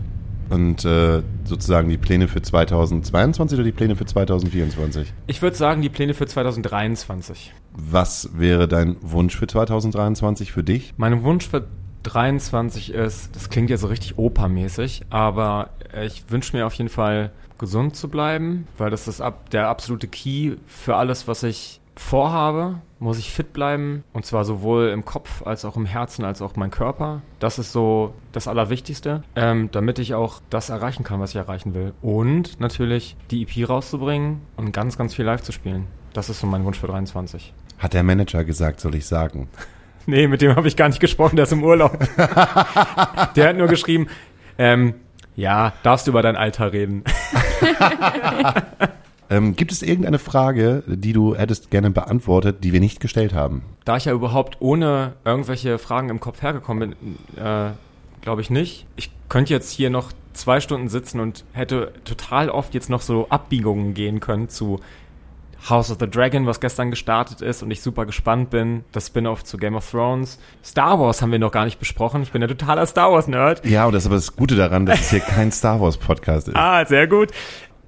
Und 0.49 0.83
äh, 0.83 1.21
sozusagen 1.43 1.89
die 1.89 1.97
Pläne 1.97 2.27
für 2.27 2.41
2022 2.41 3.57
oder 3.57 3.65
die 3.65 3.71
Pläne 3.71 3.95
für 3.95 4.05
2024? 4.05 5.13
Ich 5.27 5.41
würde 5.41 5.55
sagen, 5.55 5.81
die 5.81 5.89
Pläne 5.89 6.13
für 6.13 6.25
2023. 6.25 7.53
Was 7.73 8.29
wäre 8.37 8.67
dein 8.67 8.97
Wunsch 9.01 9.37
für 9.37 9.47
2023 9.47 10.51
für 10.51 10.63
dich? 10.63 10.93
Mein 10.97 11.23
Wunsch 11.23 11.47
für 11.47 11.67
23 12.03 12.93
ist, 12.93 13.35
das 13.35 13.49
klingt 13.49 13.69
ja 13.69 13.77
so 13.77 13.87
richtig 13.87 14.17
opermäßig, 14.17 15.03
aber 15.09 15.69
ich 16.05 16.23
wünsche 16.29 16.55
mir 16.55 16.65
auf 16.65 16.73
jeden 16.73 16.89
Fall 16.89 17.31
gesund 17.57 17.95
zu 17.95 18.07
bleiben, 18.07 18.67
weil 18.77 18.89
das 18.89 19.07
ist 19.07 19.21
ab, 19.21 19.49
der 19.49 19.67
absolute 19.67 20.07
Key 20.07 20.55
für 20.65 20.95
alles, 20.95 21.27
was 21.27 21.43
ich 21.43 21.78
vorhabe. 21.99 22.81
Muss 23.01 23.17
ich 23.17 23.31
fit 23.31 23.53
bleiben 23.53 24.03
und 24.11 24.25
zwar 24.25 24.43
sowohl 24.43 24.89
im 24.89 25.05
Kopf 25.05 25.45
als 25.45 25.63
auch 25.63 25.77
im 25.77 25.85
Herzen 25.85 26.25
als 26.25 26.41
auch 26.41 26.57
mein 26.57 26.69
Körper. 26.69 27.21
Das 27.39 27.57
ist 27.57 27.71
so 27.71 28.13
das 28.33 28.47
Allerwichtigste, 28.49 29.23
ähm, 29.37 29.69
damit 29.71 29.99
ich 29.99 30.15
auch 30.15 30.41
das 30.49 30.69
erreichen 30.69 31.05
kann, 31.05 31.21
was 31.21 31.29
ich 31.29 31.37
erreichen 31.37 31.73
will. 31.73 31.93
Und 32.01 32.59
natürlich 32.59 33.15
die 33.31 33.43
EP 33.43 33.69
rauszubringen 33.69 34.41
und 34.57 34.73
ganz, 34.73 34.97
ganz 34.97 35.13
viel 35.13 35.23
live 35.23 35.41
zu 35.41 35.53
spielen. 35.53 35.87
Das 36.11 36.29
ist 36.29 36.41
so 36.41 36.47
mein 36.47 36.65
Wunsch 36.65 36.79
für 36.79 36.87
23. 36.87 37.53
Hat 37.77 37.93
der 37.93 38.03
Manager 38.03 38.43
gesagt, 38.43 38.81
soll 38.81 38.95
ich 38.95 39.05
sagen? 39.05 39.47
Nee, 40.05 40.27
mit 40.27 40.41
dem 40.41 40.55
habe 40.55 40.67
ich 40.67 40.75
gar 40.75 40.87
nicht 40.87 41.01
gesprochen, 41.01 41.35
der 41.35 41.43
ist 41.43 41.51
im 41.51 41.63
Urlaub. 41.63 41.99
der 43.35 43.49
hat 43.49 43.57
nur 43.57 43.67
geschrieben, 43.67 44.07
ähm, 44.57 44.95
ja, 45.35 45.73
darfst 45.83 46.07
du 46.07 46.11
über 46.11 46.23
dein 46.23 46.35
Alter 46.35 46.73
reden. 46.73 47.03
Ähm, 49.29 49.55
gibt 49.55 49.71
es 49.71 49.83
irgendeine 49.83 50.19
Frage, 50.19 50.83
die 50.87 51.13
du 51.13 51.35
hättest 51.35 51.69
gerne 51.69 51.91
beantwortet, 51.91 52.63
die 52.63 52.73
wir 52.73 52.79
nicht 52.79 52.99
gestellt 52.99 53.33
haben? 53.33 53.63
Da 53.85 53.97
ich 53.97 54.05
ja 54.05 54.13
überhaupt 54.13 54.57
ohne 54.59 55.13
irgendwelche 55.23 55.77
Fragen 55.77 56.09
im 56.09 56.19
Kopf 56.19 56.41
hergekommen 56.41 56.95
bin, 57.35 57.43
äh, 57.43 57.71
glaube 58.21 58.41
ich 58.41 58.49
nicht. 58.49 58.87
Ich 58.95 59.11
könnte 59.29 59.53
jetzt 59.53 59.71
hier 59.71 59.89
noch 59.89 60.11
zwei 60.33 60.59
Stunden 60.59 60.89
sitzen 60.89 61.19
und 61.19 61.43
hätte 61.53 61.93
total 62.05 62.49
oft 62.49 62.73
jetzt 62.73 62.89
noch 62.89 63.01
so 63.01 63.27
Abbiegungen 63.29 63.93
gehen 63.93 64.19
können 64.19 64.49
zu 64.49 64.79
House 65.67 65.91
of 65.91 65.97
the 65.99 66.09
Dragon, 66.09 66.45
was 66.45 66.61
gestern 66.61 66.89
gestartet 66.89 67.41
ist 67.41 67.61
und 67.61 67.69
ich 67.69 67.81
super 67.81 68.05
gespannt 68.05 68.49
bin. 68.49 68.85
Das 68.93 69.07
Spin-off 69.07 69.43
zu 69.43 69.57
Game 69.57 69.75
of 69.75 69.89
Thrones. 69.89 70.39
Star 70.63 70.99
Wars 70.99 71.21
haben 71.21 71.31
wir 71.31 71.39
noch 71.39 71.51
gar 71.51 71.65
nicht 71.65 71.79
besprochen. 71.79 72.23
Ich 72.23 72.31
bin 72.31 72.41
ja 72.41 72.47
totaler 72.47 72.85
Star 72.85 73.11
Wars-Nerd. 73.11 73.65
Ja, 73.65 73.85
und 73.85 73.93
das 73.93 74.03
ist 74.03 74.07
aber 74.07 74.15
das 74.15 74.35
Gute 74.35 74.55
daran, 74.55 74.85
dass 74.85 75.01
es 75.01 75.09
hier 75.09 75.19
kein 75.19 75.51
Star 75.51 75.81
Wars 75.81 75.97
Podcast 75.97 76.47
ist. 76.47 76.55
Ah, 76.55 76.85
sehr 76.85 77.07
gut. 77.07 77.31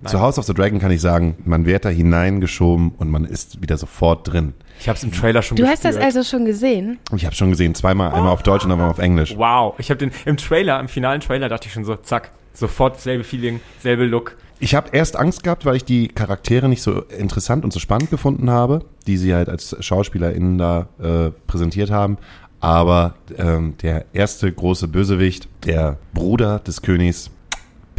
Zu 0.06 0.20
House 0.20 0.40
of 0.40 0.46
the 0.46 0.54
Dragon 0.54 0.80
kann 0.80 0.92
ich 0.92 1.02
sagen, 1.02 1.36
man 1.46 1.66
wird 1.66 1.86
da 1.86 1.90
hineingeschoben 1.90 2.92
und 2.98 3.10
man 3.10 3.26
ist 3.26 3.62
wieder 3.62 3.78
sofort 3.78 4.32
drin. 4.32 4.54
Ich 4.80 4.90
habe 4.90 4.98
es 4.98 5.04
im 5.04 5.12
Trailer 5.12 5.42
schon 5.42 5.58
Du 5.58 5.68
hast 5.68 5.86
das 5.86 5.96
gespürt. 5.96 6.16
also 6.16 6.24
schon 6.30 6.46
gesehen? 6.46 7.00
Ich 7.16 7.26
habe 7.26 7.36
schon 7.36 7.52
gesehen, 7.52 7.76
zweimal, 7.76 8.12
einmal 8.12 8.32
auf 8.32 8.42
Deutsch 8.42 8.66
und 8.66 8.72
einmal 8.72 8.90
auf 8.90 8.98
Englisch. 9.00 9.36
Wow, 9.38 9.76
ich 9.78 9.90
habe 9.92 10.00
den 10.00 10.12
im 10.26 10.38
Trailer, 10.38 10.80
im 10.80 10.88
finalen 10.88 11.22
Trailer 11.22 11.50
dachte 11.50 11.68
ich 11.68 11.74
schon 11.74 11.86
so, 11.86 11.96
zack, 11.98 12.32
sofort 12.54 13.00
selbe 13.00 13.24
Feeling, 13.24 13.60
selbe 13.80 14.06
Look. 14.06 14.38
Ich 14.60 14.76
habe 14.76 14.90
erst 14.92 15.16
Angst 15.18 15.44
gehabt, 15.44 15.66
weil 15.66 15.76
ich 15.76 15.86
die 15.86 16.08
Charaktere 16.08 16.70
nicht 16.70 16.82
so 16.84 17.02
interessant 17.04 17.64
und 17.64 17.72
so 17.74 17.80
spannend 17.80 18.10
gefunden 18.12 18.50
habe, 18.50 18.86
die 19.08 19.18
sie 19.18 19.34
halt 19.34 19.50
als 19.50 19.76
SchauspielerInnen 19.80 20.58
da 20.58 20.88
äh, 21.02 21.32
präsentiert 21.48 21.90
haben. 21.92 22.18
Aber 22.60 23.16
ähm, 23.38 23.74
der 23.82 24.06
erste 24.14 24.52
große 24.52 24.88
Bösewicht, 24.88 25.48
der 25.66 25.98
Bruder 26.14 26.60
des 26.60 26.84
Königs, 26.84 27.32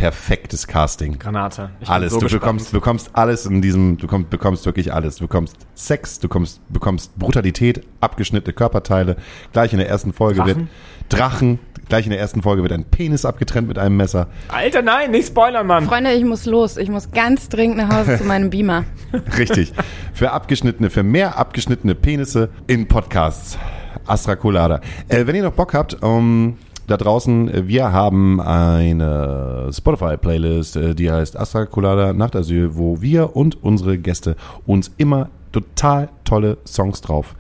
perfektes 0.02 0.66
Casting. 0.66 1.16
Granate. 1.16 1.70
Ich 1.78 1.86
bin 1.86 1.94
alles. 1.94 2.12
so 2.12 2.18
du 2.18 2.24
gespannt. 2.24 2.42
bekommst, 2.42 2.72
bekommst 2.72 3.10
alles 3.12 3.46
in 3.46 3.62
diesem, 3.62 3.98
du 3.98 4.08
komm, 4.08 4.28
bekommst 4.28 4.66
wirklich 4.66 4.92
alles. 4.92 5.14
Du 5.16 5.28
bekommst 5.28 5.56
Sex, 5.74 6.18
du 6.18 6.26
bekommst, 6.26 6.60
bekommst 6.72 7.16
Brutalität, 7.16 7.86
abgeschnittene 8.00 8.52
Körperteile. 8.52 9.14
Gleich 9.52 9.72
in 9.72 9.78
der 9.78 9.88
ersten 9.88 10.12
Folge 10.12 10.40
Drachen? 10.40 10.56
wird 10.56 10.68
Drachen. 11.08 11.58
Gleich 11.88 12.06
in 12.06 12.10
der 12.10 12.18
ersten 12.18 12.42
Folge 12.42 12.62
wird 12.62 12.72
ein 12.72 12.84
Penis 12.84 13.24
abgetrennt 13.24 13.68
mit 13.68 13.78
einem 13.78 13.96
Messer. 13.96 14.26
Alter, 14.48 14.82
nein, 14.82 15.12
nicht 15.12 15.28
spoilern, 15.28 15.68
Mann. 15.68 15.84
Freunde, 15.84 16.12
ich 16.14 16.24
muss 16.24 16.46
los. 16.46 16.78
Ich 16.78 16.88
muss 16.88 17.12
ganz 17.12 17.48
dringend 17.48 17.76
nach 17.76 17.94
Hause 17.94 18.18
zu 18.18 18.24
meinem 18.24 18.50
Beamer. 18.50 18.84
Richtig. 19.38 19.72
Für 20.14 20.32
abgeschnittene, 20.32 20.90
für 20.90 21.04
mehr 21.04 21.38
abgeschnittene 21.38 21.94
Penisse 21.94 22.48
in 22.66 22.88
Podcasts. 22.88 23.56
Astra 24.04 24.34
Colada. 24.34 24.80
Äh, 25.06 25.28
wenn 25.28 25.36
ihr 25.36 25.44
noch 25.44 25.52
Bock 25.52 25.74
habt, 25.74 25.96
ähm, 26.02 26.56
da 26.92 26.98
draußen, 26.98 27.66
wir 27.68 27.90
haben 27.92 28.40
eine 28.40 29.70
Spotify-Playlist, 29.72 30.76
äh, 30.76 30.94
die 30.94 31.10
heißt 31.10 31.38
Astra 31.38 31.64
Colada 31.64 32.12
Nachtasyl, 32.12 32.76
wo 32.76 33.00
wir 33.00 33.34
und 33.34 33.62
unsere 33.62 33.96
Gäste 33.96 34.36
uns 34.66 34.92
immer 34.98 35.30
total 35.52 36.10
tolle 36.24 36.58
Songs 36.66 37.00
drauf 37.00 37.34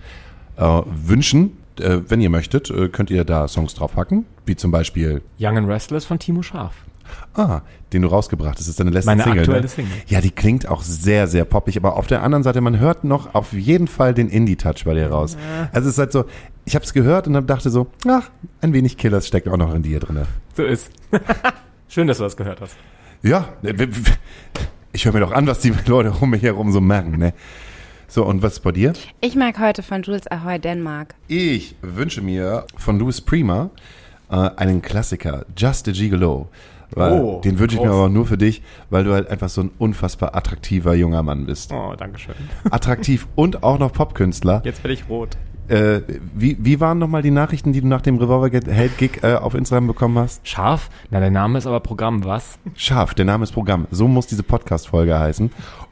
äh, 0.56 0.80
wünschen. 0.86 1.58
Äh, 1.78 1.98
wenn 2.08 2.20
ihr 2.20 2.30
möchtet, 2.30 2.70
äh, 2.70 2.88
könnt 2.88 3.10
ihr 3.10 3.24
da 3.24 3.46
Songs 3.46 3.74
draufpacken, 3.74 4.24
wie 4.46 4.56
zum 4.56 4.70
Beispiel 4.70 5.22
Young 5.38 5.58
and 5.58 5.68
Restless 5.68 6.06
von 6.06 6.18
Timo 6.18 6.42
Scharf. 6.42 6.74
Ah, 7.34 7.60
den 7.92 8.02
du 8.02 8.08
rausgebracht 8.08 8.52
hast. 8.52 8.60
Das 8.60 8.68
ist 8.68 8.80
deine 8.80 8.90
letzte 8.90 9.06
Meine 9.10 9.22
Single. 9.22 9.38
aktuelle 9.40 9.62
ne? 9.62 9.68
Single. 9.68 9.92
Ja, 10.06 10.20
die 10.20 10.30
klingt 10.30 10.68
auch 10.68 10.82
sehr, 10.82 11.26
sehr 11.28 11.44
poppig. 11.44 11.76
Aber 11.76 11.96
auf 11.96 12.06
der 12.06 12.22
anderen 12.22 12.42
Seite, 12.42 12.60
man 12.60 12.78
hört 12.78 13.04
noch 13.04 13.34
auf 13.34 13.52
jeden 13.52 13.88
Fall 13.88 14.14
den 14.14 14.28
Indie-Touch 14.28 14.84
bei 14.84 14.94
dir 14.94 15.08
raus. 15.10 15.36
Also 15.72 15.88
es 15.88 15.94
ist 15.94 15.98
halt 15.98 16.12
so, 16.12 16.24
ich 16.64 16.74
habe 16.74 16.84
es 16.84 16.92
gehört 16.92 17.26
und 17.26 17.32
dann 17.34 17.46
dachte 17.46 17.70
so, 17.70 17.86
ach, 18.08 18.30
ein 18.60 18.72
wenig 18.72 18.96
Killers 18.96 19.26
steckt 19.26 19.48
auch 19.48 19.56
noch 19.56 19.74
in 19.74 19.82
dir 19.82 20.00
drin. 20.00 20.22
So 20.56 20.64
ist. 20.64 20.90
Schön, 21.88 22.06
dass 22.06 22.18
du 22.18 22.24
das 22.24 22.36
gehört 22.36 22.60
hast. 22.60 22.76
Ja, 23.22 23.48
w- 23.62 23.88
ich 24.92 25.04
höre 25.04 25.12
mir 25.12 25.20
doch 25.20 25.32
an, 25.32 25.46
was 25.46 25.60
die 25.60 25.72
Leute 25.86 26.12
um 26.20 26.30
mich 26.30 26.42
herum 26.42 26.72
so 26.72 26.80
merken. 26.80 27.18
Ne? 27.18 27.32
So, 28.08 28.24
und 28.26 28.42
was 28.42 28.54
ist 28.54 28.60
bei 28.60 28.72
dir? 28.72 28.92
Ich 29.20 29.36
mag 29.36 29.58
heute 29.58 29.82
von 29.82 30.02
Jules 30.02 30.26
Ahoy 30.26 30.58
Denmark. 30.58 31.14
Ich 31.28 31.76
wünsche 31.82 32.20
mir 32.20 32.66
von 32.76 32.98
Louis 32.98 33.20
Prima 33.22 33.70
äh, 34.30 34.34
einen 34.56 34.82
Klassiker, 34.82 35.46
Just 35.56 35.88
a 35.88 35.92
Gigolo. 35.92 36.48
Weil, 36.94 37.20
Oh, 37.20 37.40
den 37.42 37.58
wünsche 37.58 37.76
ich 37.76 37.82
mir 37.82 37.90
aber 37.90 38.08
nur 38.08 38.26
für 38.26 38.38
dich, 38.38 38.62
weil 38.90 39.04
du 39.04 39.12
halt 39.12 39.28
einfach 39.28 39.48
so 39.48 39.62
ein 39.62 39.70
unfassbar 39.78 40.34
attraktiver 40.34 40.94
junger 40.94 41.22
Mann 41.22 41.46
bist. 41.46 41.72
Oh, 41.72 41.94
danke 41.96 42.18
schön. 42.18 42.34
attraktiv 42.70 43.26
und 43.34 43.62
auch 43.62 43.78
noch 43.78 43.92
Popkünstler. 43.92 44.62
Jetzt 44.64 44.82
werde 44.84 44.94
ich 44.94 45.08
rot. 45.08 45.36
Äh, 45.68 46.02
wie, 46.34 46.56
wie 46.60 46.80
waren 46.80 46.98
nochmal 46.98 47.22
die 47.22 47.30
Nachrichten, 47.30 47.72
die 47.72 47.80
du 47.80 47.86
nach 47.86 48.02
dem 48.02 48.18
Revolver 48.18 48.50
Held 48.70 48.98
Gig 48.98 49.22
äh, 49.22 49.34
auf 49.34 49.54
Instagram 49.54 49.86
bekommen 49.86 50.18
hast? 50.18 50.46
Scharf? 50.46 50.90
Na, 51.10 51.20
der 51.20 51.30
Name 51.30 51.58
ist 51.58 51.66
aber 51.66 51.80
Programm, 51.80 52.24
was? 52.24 52.58
Scharf, 52.74 53.14
der 53.14 53.24
Name 53.24 53.44
ist 53.44 53.52
Programm. 53.52 53.86
So 53.90 54.08
muss 54.08 54.26
diese 54.26 54.42
Podcast-Folge 54.42 55.18
heißen. 55.18 55.50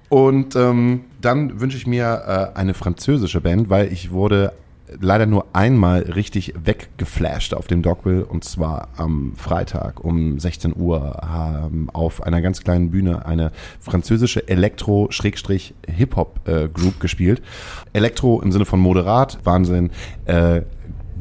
Und 0.09 0.57
ähm, 0.57 1.05
dann 1.21 1.61
wünsche 1.61 1.77
ich 1.77 1.87
mir 1.87 2.51
äh, 2.55 2.59
eine 2.59 2.75
französische 2.75 3.41
Band, 3.41 3.71
weil 3.71 3.93
ich 3.93 4.11
wurde 4.11 4.53
leider 5.01 5.27
nur 5.27 5.47
einmal 5.53 6.03
richtig 6.03 6.55
weggeflasht 6.63 7.55
auf 7.55 7.67
dem 7.67 7.83
Dogville 7.83 8.25
und 8.25 8.45
zwar 8.45 8.87
am 8.97 9.33
Freitag 9.37 10.05
um 10.05 10.39
16 10.39 10.77
Uhr 10.77 11.19
haben 11.23 11.91
auf 11.91 12.23
einer 12.23 12.41
ganz 12.41 12.63
kleinen 12.63 12.91
Bühne 12.91 13.27
eine 13.27 13.51
französische 13.81 14.47
Elektro-Hip-Hop-Group 14.49 17.01
gespielt. 17.01 17.43
Elektro 17.93 18.41
im 18.41 18.53
Sinne 18.53 18.65
von 18.65 18.79
moderat, 18.81 19.39
Wahnsinn, 19.45 19.91
äh, 20.27 20.63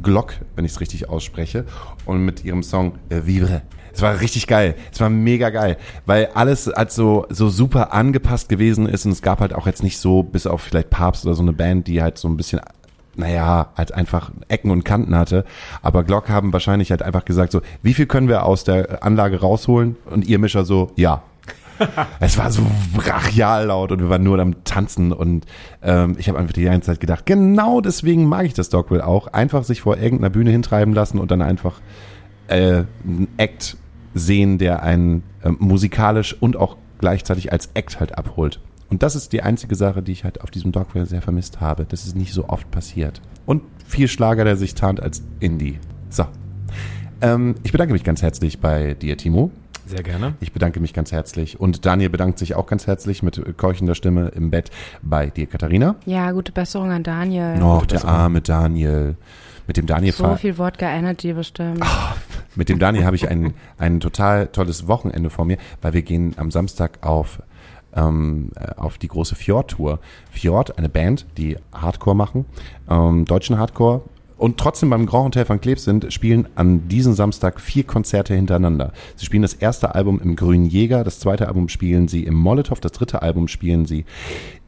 Glock, 0.02 0.36
wenn 0.56 0.66
ich 0.66 0.72
es 0.72 0.80
richtig 0.80 1.10
ausspreche, 1.10 1.66
und 2.06 2.24
mit 2.24 2.46
ihrem 2.46 2.64
Song 2.64 2.94
äh, 3.10 3.26
Vivre. 3.26 3.64
Es 3.94 4.02
war 4.02 4.22
richtig 4.22 4.48
geil. 4.48 4.76
Es 4.92 5.02
war 5.02 5.10
mega 5.10 5.50
geil, 5.50 5.78
weil 6.06 6.30
alles 6.34 6.70
als 6.70 6.96
so, 6.96 7.26
so 7.30 7.50
super 7.50 7.94
angepasst 7.94 8.48
gewesen 8.48 8.88
ist 8.88 9.06
und 9.06 9.12
es 9.12 9.22
gab 9.22 9.42
halt 9.42 9.54
auch 9.54 9.68
jetzt 9.68 9.84
nicht 9.84 9.98
so, 9.98 10.24
bis 10.24 10.48
auf 10.48 10.62
vielleicht 10.62 10.90
Papst 10.90 11.26
oder 11.26 11.36
so 11.36 11.42
eine 11.42 11.54
Band, 11.54 11.88
die 11.88 12.02
halt 12.02 12.18
so 12.18 12.28
ein 12.28 12.38
bisschen 12.38 12.62
naja, 13.20 13.70
halt 13.76 13.94
einfach 13.94 14.32
Ecken 14.48 14.72
und 14.72 14.84
Kanten 14.84 15.16
hatte. 15.16 15.46
Aber 15.82 16.04
Glock 16.04 16.30
haben 16.30 16.54
wahrscheinlich 16.54 16.92
halt 16.92 17.04
einfach 17.04 17.26
gesagt 17.26 17.52
so, 17.52 17.62
wie 17.84 17.94
viel 17.94 18.06
können 18.06 18.28
wir 18.28 18.46
aus 18.46 18.64
der 18.64 19.04
Anlage 19.04 19.40
rausholen? 19.40 19.98
Und 20.10 20.26
ihr 20.26 20.40
Mischer 20.40 20.66
so, 20.66 20.92
ja. 20.96 21.22
es 22.20 22.38
war 22.38 22.52
so 22.52 22.62
brachial 22.94 23.68
laut 23.68 23.92
und 23.92 24.00
wir 24.00 24.10
waren 24.10 24.24
nur 24.24 24.38
am 24.40 24.66
Tanzen 24.66 25.14
und 25.14 25.46
ähm, 25.82 26.16
ich 26.18 26.28
habe 26.28 26.38
einfach 26.38 26.52
die 26.52 26.64
ganze 26.64 26.88
Zeit 26.88 27.00
gedacht, 27.00 27.26
genau 27.26 27.80
deswegen 27.80 28.26
mag 28.26 28.46
ich 28.46 28.54
das 28.54 28.68
Dogville 28.68 29.06
auch. 29.06 29.28
Einfach 29.28 29.64
sich 29.64 29.82
vor 29.82 29.98
irgendeiner 29.98 30.30
Bühne 30.30 30.52
hintreiben 30.52 30.94
lassen 30.94 31.20
und 31.20 31.32
dann 31.32 31.42
einfach 31.42 31.80
äh, 32.48 32.84
einen 33.06 33.30
Act 33.38 33.78
sehen, 34.14 34.58
der 34.58 34.84
einen 34.84 35.24
äh, 35.44 35.52
musikalisch 35.52 36.36
und 36.40 36.58
auch 36.58 36.76
gleichzeitig 37.00 37.52
als 37.52 37.70
Act 37.76 38.00
halt 38.00 38.18
abholt. 38.18 38.60
Und 38.90 39.04
das 39.04 39.16
ist 39.16 39.34
die 39.34 39.44
einzige 39.44 39.76
Sache, 39.76 40.02
die 40.02 40.12
ich 40.12 40.24
halt 40.24 40.42
auf 40.42 40.52
diesem 40.52 40.72
Dogville 40.72 41.06
sehr 41.06 41.22
vermisst 41.22 41.62
habe. 41.62 41.86
Das 41.86 42.06
ist 42.06 42.16
nicht 42.16 42.34
so 42.34 42.50
oft 42.50 42.70
passiert. 42.72 43.22
Und 43.46 43.64
viel 43.86 44.08
Schlager, 44.08 44.44
der 44.44 44.58
sich 44.58 44.76
tarnt 44.76 45.02
als 45.02 45.24
Indie. 45.40 45.80
So. 46.10 46.26
Ähm, 47.22 47.56
ich 47.64 47.72
bedanke 47.72 47.94
mich 47.94 48.04
ganz 48.04 48.22
herzlich 48.22 48.60
bei 48.60 48.96
dir, 48.96 49.18
Timo. 49.18 49.52
Sehr 49.86 50.04
gerne. 50.04 50.36
Ich 50.40 50.54
bedanke 50.54 50.80
mich 50.80 50.94
ganz 50.94 51.12
herzlich. 51.12 51.60
Und 51.60 51.86
Daniel 51.86 52.10
bedankt 52.10 52.38
sich 52.38 52.54
auch 52.56 52.68
ganz 52.68 52.86
herzlich 52.86 53.24
mit 53.24 53.58
keuchender 53.58 53.96
Stimme 53.96 54.30
im 54.30 54.52
Bett 54.52 54.70
bei 55.02 55.32
dir, 55.32 55.48
Katharina. 55.48 55.96
Ja, 56.06 56.32
gute 56.32 56.52
Besserung 56.52 56.92
an 56.92 57.02
Daniel. 57.02 57.60
Oh, 57.62 57.82
der 57.90 58.06
arme 58.06 58.42
Daniel. 58.42 59.18
Mit 59.66 59.78
dem 59.78 59.88
Daniel 59.88 60.14
so 60.14 60.36
viel 60.36 60.58
Wodka 60.58 60.88
Energy 60.88 61.34
bestimmt. 61.34 61.84
Oh, 61.84 62.16
mit 62.56 62.70
dem 62.70 62.80
Daniel 62.80 63.06
habe 63.06 63.16
ich 63.16 63.30
ein, 63.30 63.54
ein 63.78 64.00
total 64.00 64.48
tolles 64.48 64.88
Wochenende 64.88 65.30
vor 65.30 65.46
mir, 65.46 65.58
weil 65.82 65.94
wir 65.94 66.02
gehen 66.02 66.34
am 66.38 66.52
Samstag 66.52 67.00
auf 67.02 67.42
ähm, 67.96 68.52
äh, 68.56 68.76
auf 68.76 68.98
die 68.98 69.08
große 69.08 69.36
Fjord-Tour. 69.36 70.00
Fjord, 70.32 70.78
eine 70.78 70.90
Band, 70.90 71.26
die 71.38 71.58
Hardcore 71.74 72.16
machen, 72.16 72.46
ähm, 72.90 73.26
deutschen 73.26 73.58
Hardcore 73.58 74.02
und 74.40 74.58
trotzdem 74.58 74.90
beim 74.90 75.06
Grand 75.06 75.26
Hotel 75.26 75.46
von 75.46 75.60
Klebs 75.60 75.84
sind, 75.84 76.12
spielen 76.14 76.48
an 76.56 76.88
diesem 76.88 77.14
Samstag 77.14 77.60
vier 77.60 77.84
Konzerte 77.84 78.34
hintereinander. 78.34 78.94
Sie 79.16 79.26
spielen 79.26 79.42
das 79.42 79.54
erste 79.54 79.94
Album 79.96 80.20
im 80.24 80.36
Grünen 80.36 80.66
Jäger, 80.66 81.04
das 81.04 81.20
zweite 81.20 81.48
Album 81.48 81.68
spielen 81.68 82.08
sie 82.08 82.24
im 82.24 82.36
Molotow, 82.36 82.80
das 82.80 82.94
dritte 82.94 83.22
Album 83.22 83.48
spielen 83.48 83.86
sie 83.86 84.06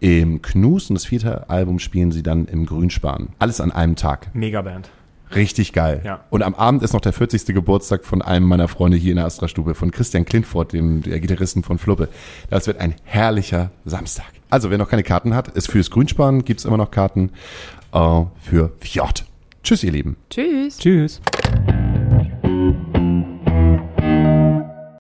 im 0.02 0.42
Knus 0.42 0.90
und 0.90 0.96
das 0.96 1.06
vierte 1.06 1.50
Album 1.50 1.80
spielen 1.80 2.12
sie 2.12 2.22
dann 2.22 2.46
im 2.46 2.66
Grünspan. 2.66 3.30
Alles 3.40 3.62
an 3.62 3.72
einem 3.72 3.96
Tag. 3.96 4.36
Megaband. 4.36 4.90
Richtig 5.36 5.74
geil. 5.74 6.02
Ja. 6.04 6.24
Und 6.30 6.44
am 6.44 6.56
Abend 6.56 6.84
ist 6.84 6.94
noch 6.94 7.02
der 7.02 7.14
40. 7.14 7.46
Geburtstag 7.48 8.06
von 8.06 8.22
einem 8.22 8.48
meiner 8.48 8.68
Freunde 8.68 8.98
hier 8.98 9.12
in 9.12 9.18
der 9.18 9.26
Astra-Stube, 9.26 9.76
von 9.76 9.92
Christian 9.92 10.26
Klintfort, 10.26 10.74
dem 10.74 11.02
der 11.02 11.20
Gitarristen 11.20 11.64
von 11.64 11.78
Fluppe. 11.78 12.10
Das 12.50 12.68
wird 12.68 12.80
ein 12.80 12.96
herrlicher 13.04 13.72
Samstag. 13.86 14.26
Also, 14.50 14.70
wer 14.70 14.78
noch 14.78 14.90
keine 14.90 15.04
Karten 15.04 15.34
hat, 15.34 15.48
ist 15.50 15.72
fürs 15.72 15.90
Grünspan, 15.90 16.44
gibt's 16.44 16.66
immer 16.66 16.78
noch 16.78 16.92
Karten 16.92 17.32
äh, 17.94 18.24
für 18.42 18.72
Fjord. 18.80 19.26
Tschüss, 19.64 19.84
ihr 19.84 19.92
Lieben. 19.92 20.18
Tschüss. 20.30 20.78
Tschüss. 20.78 21.22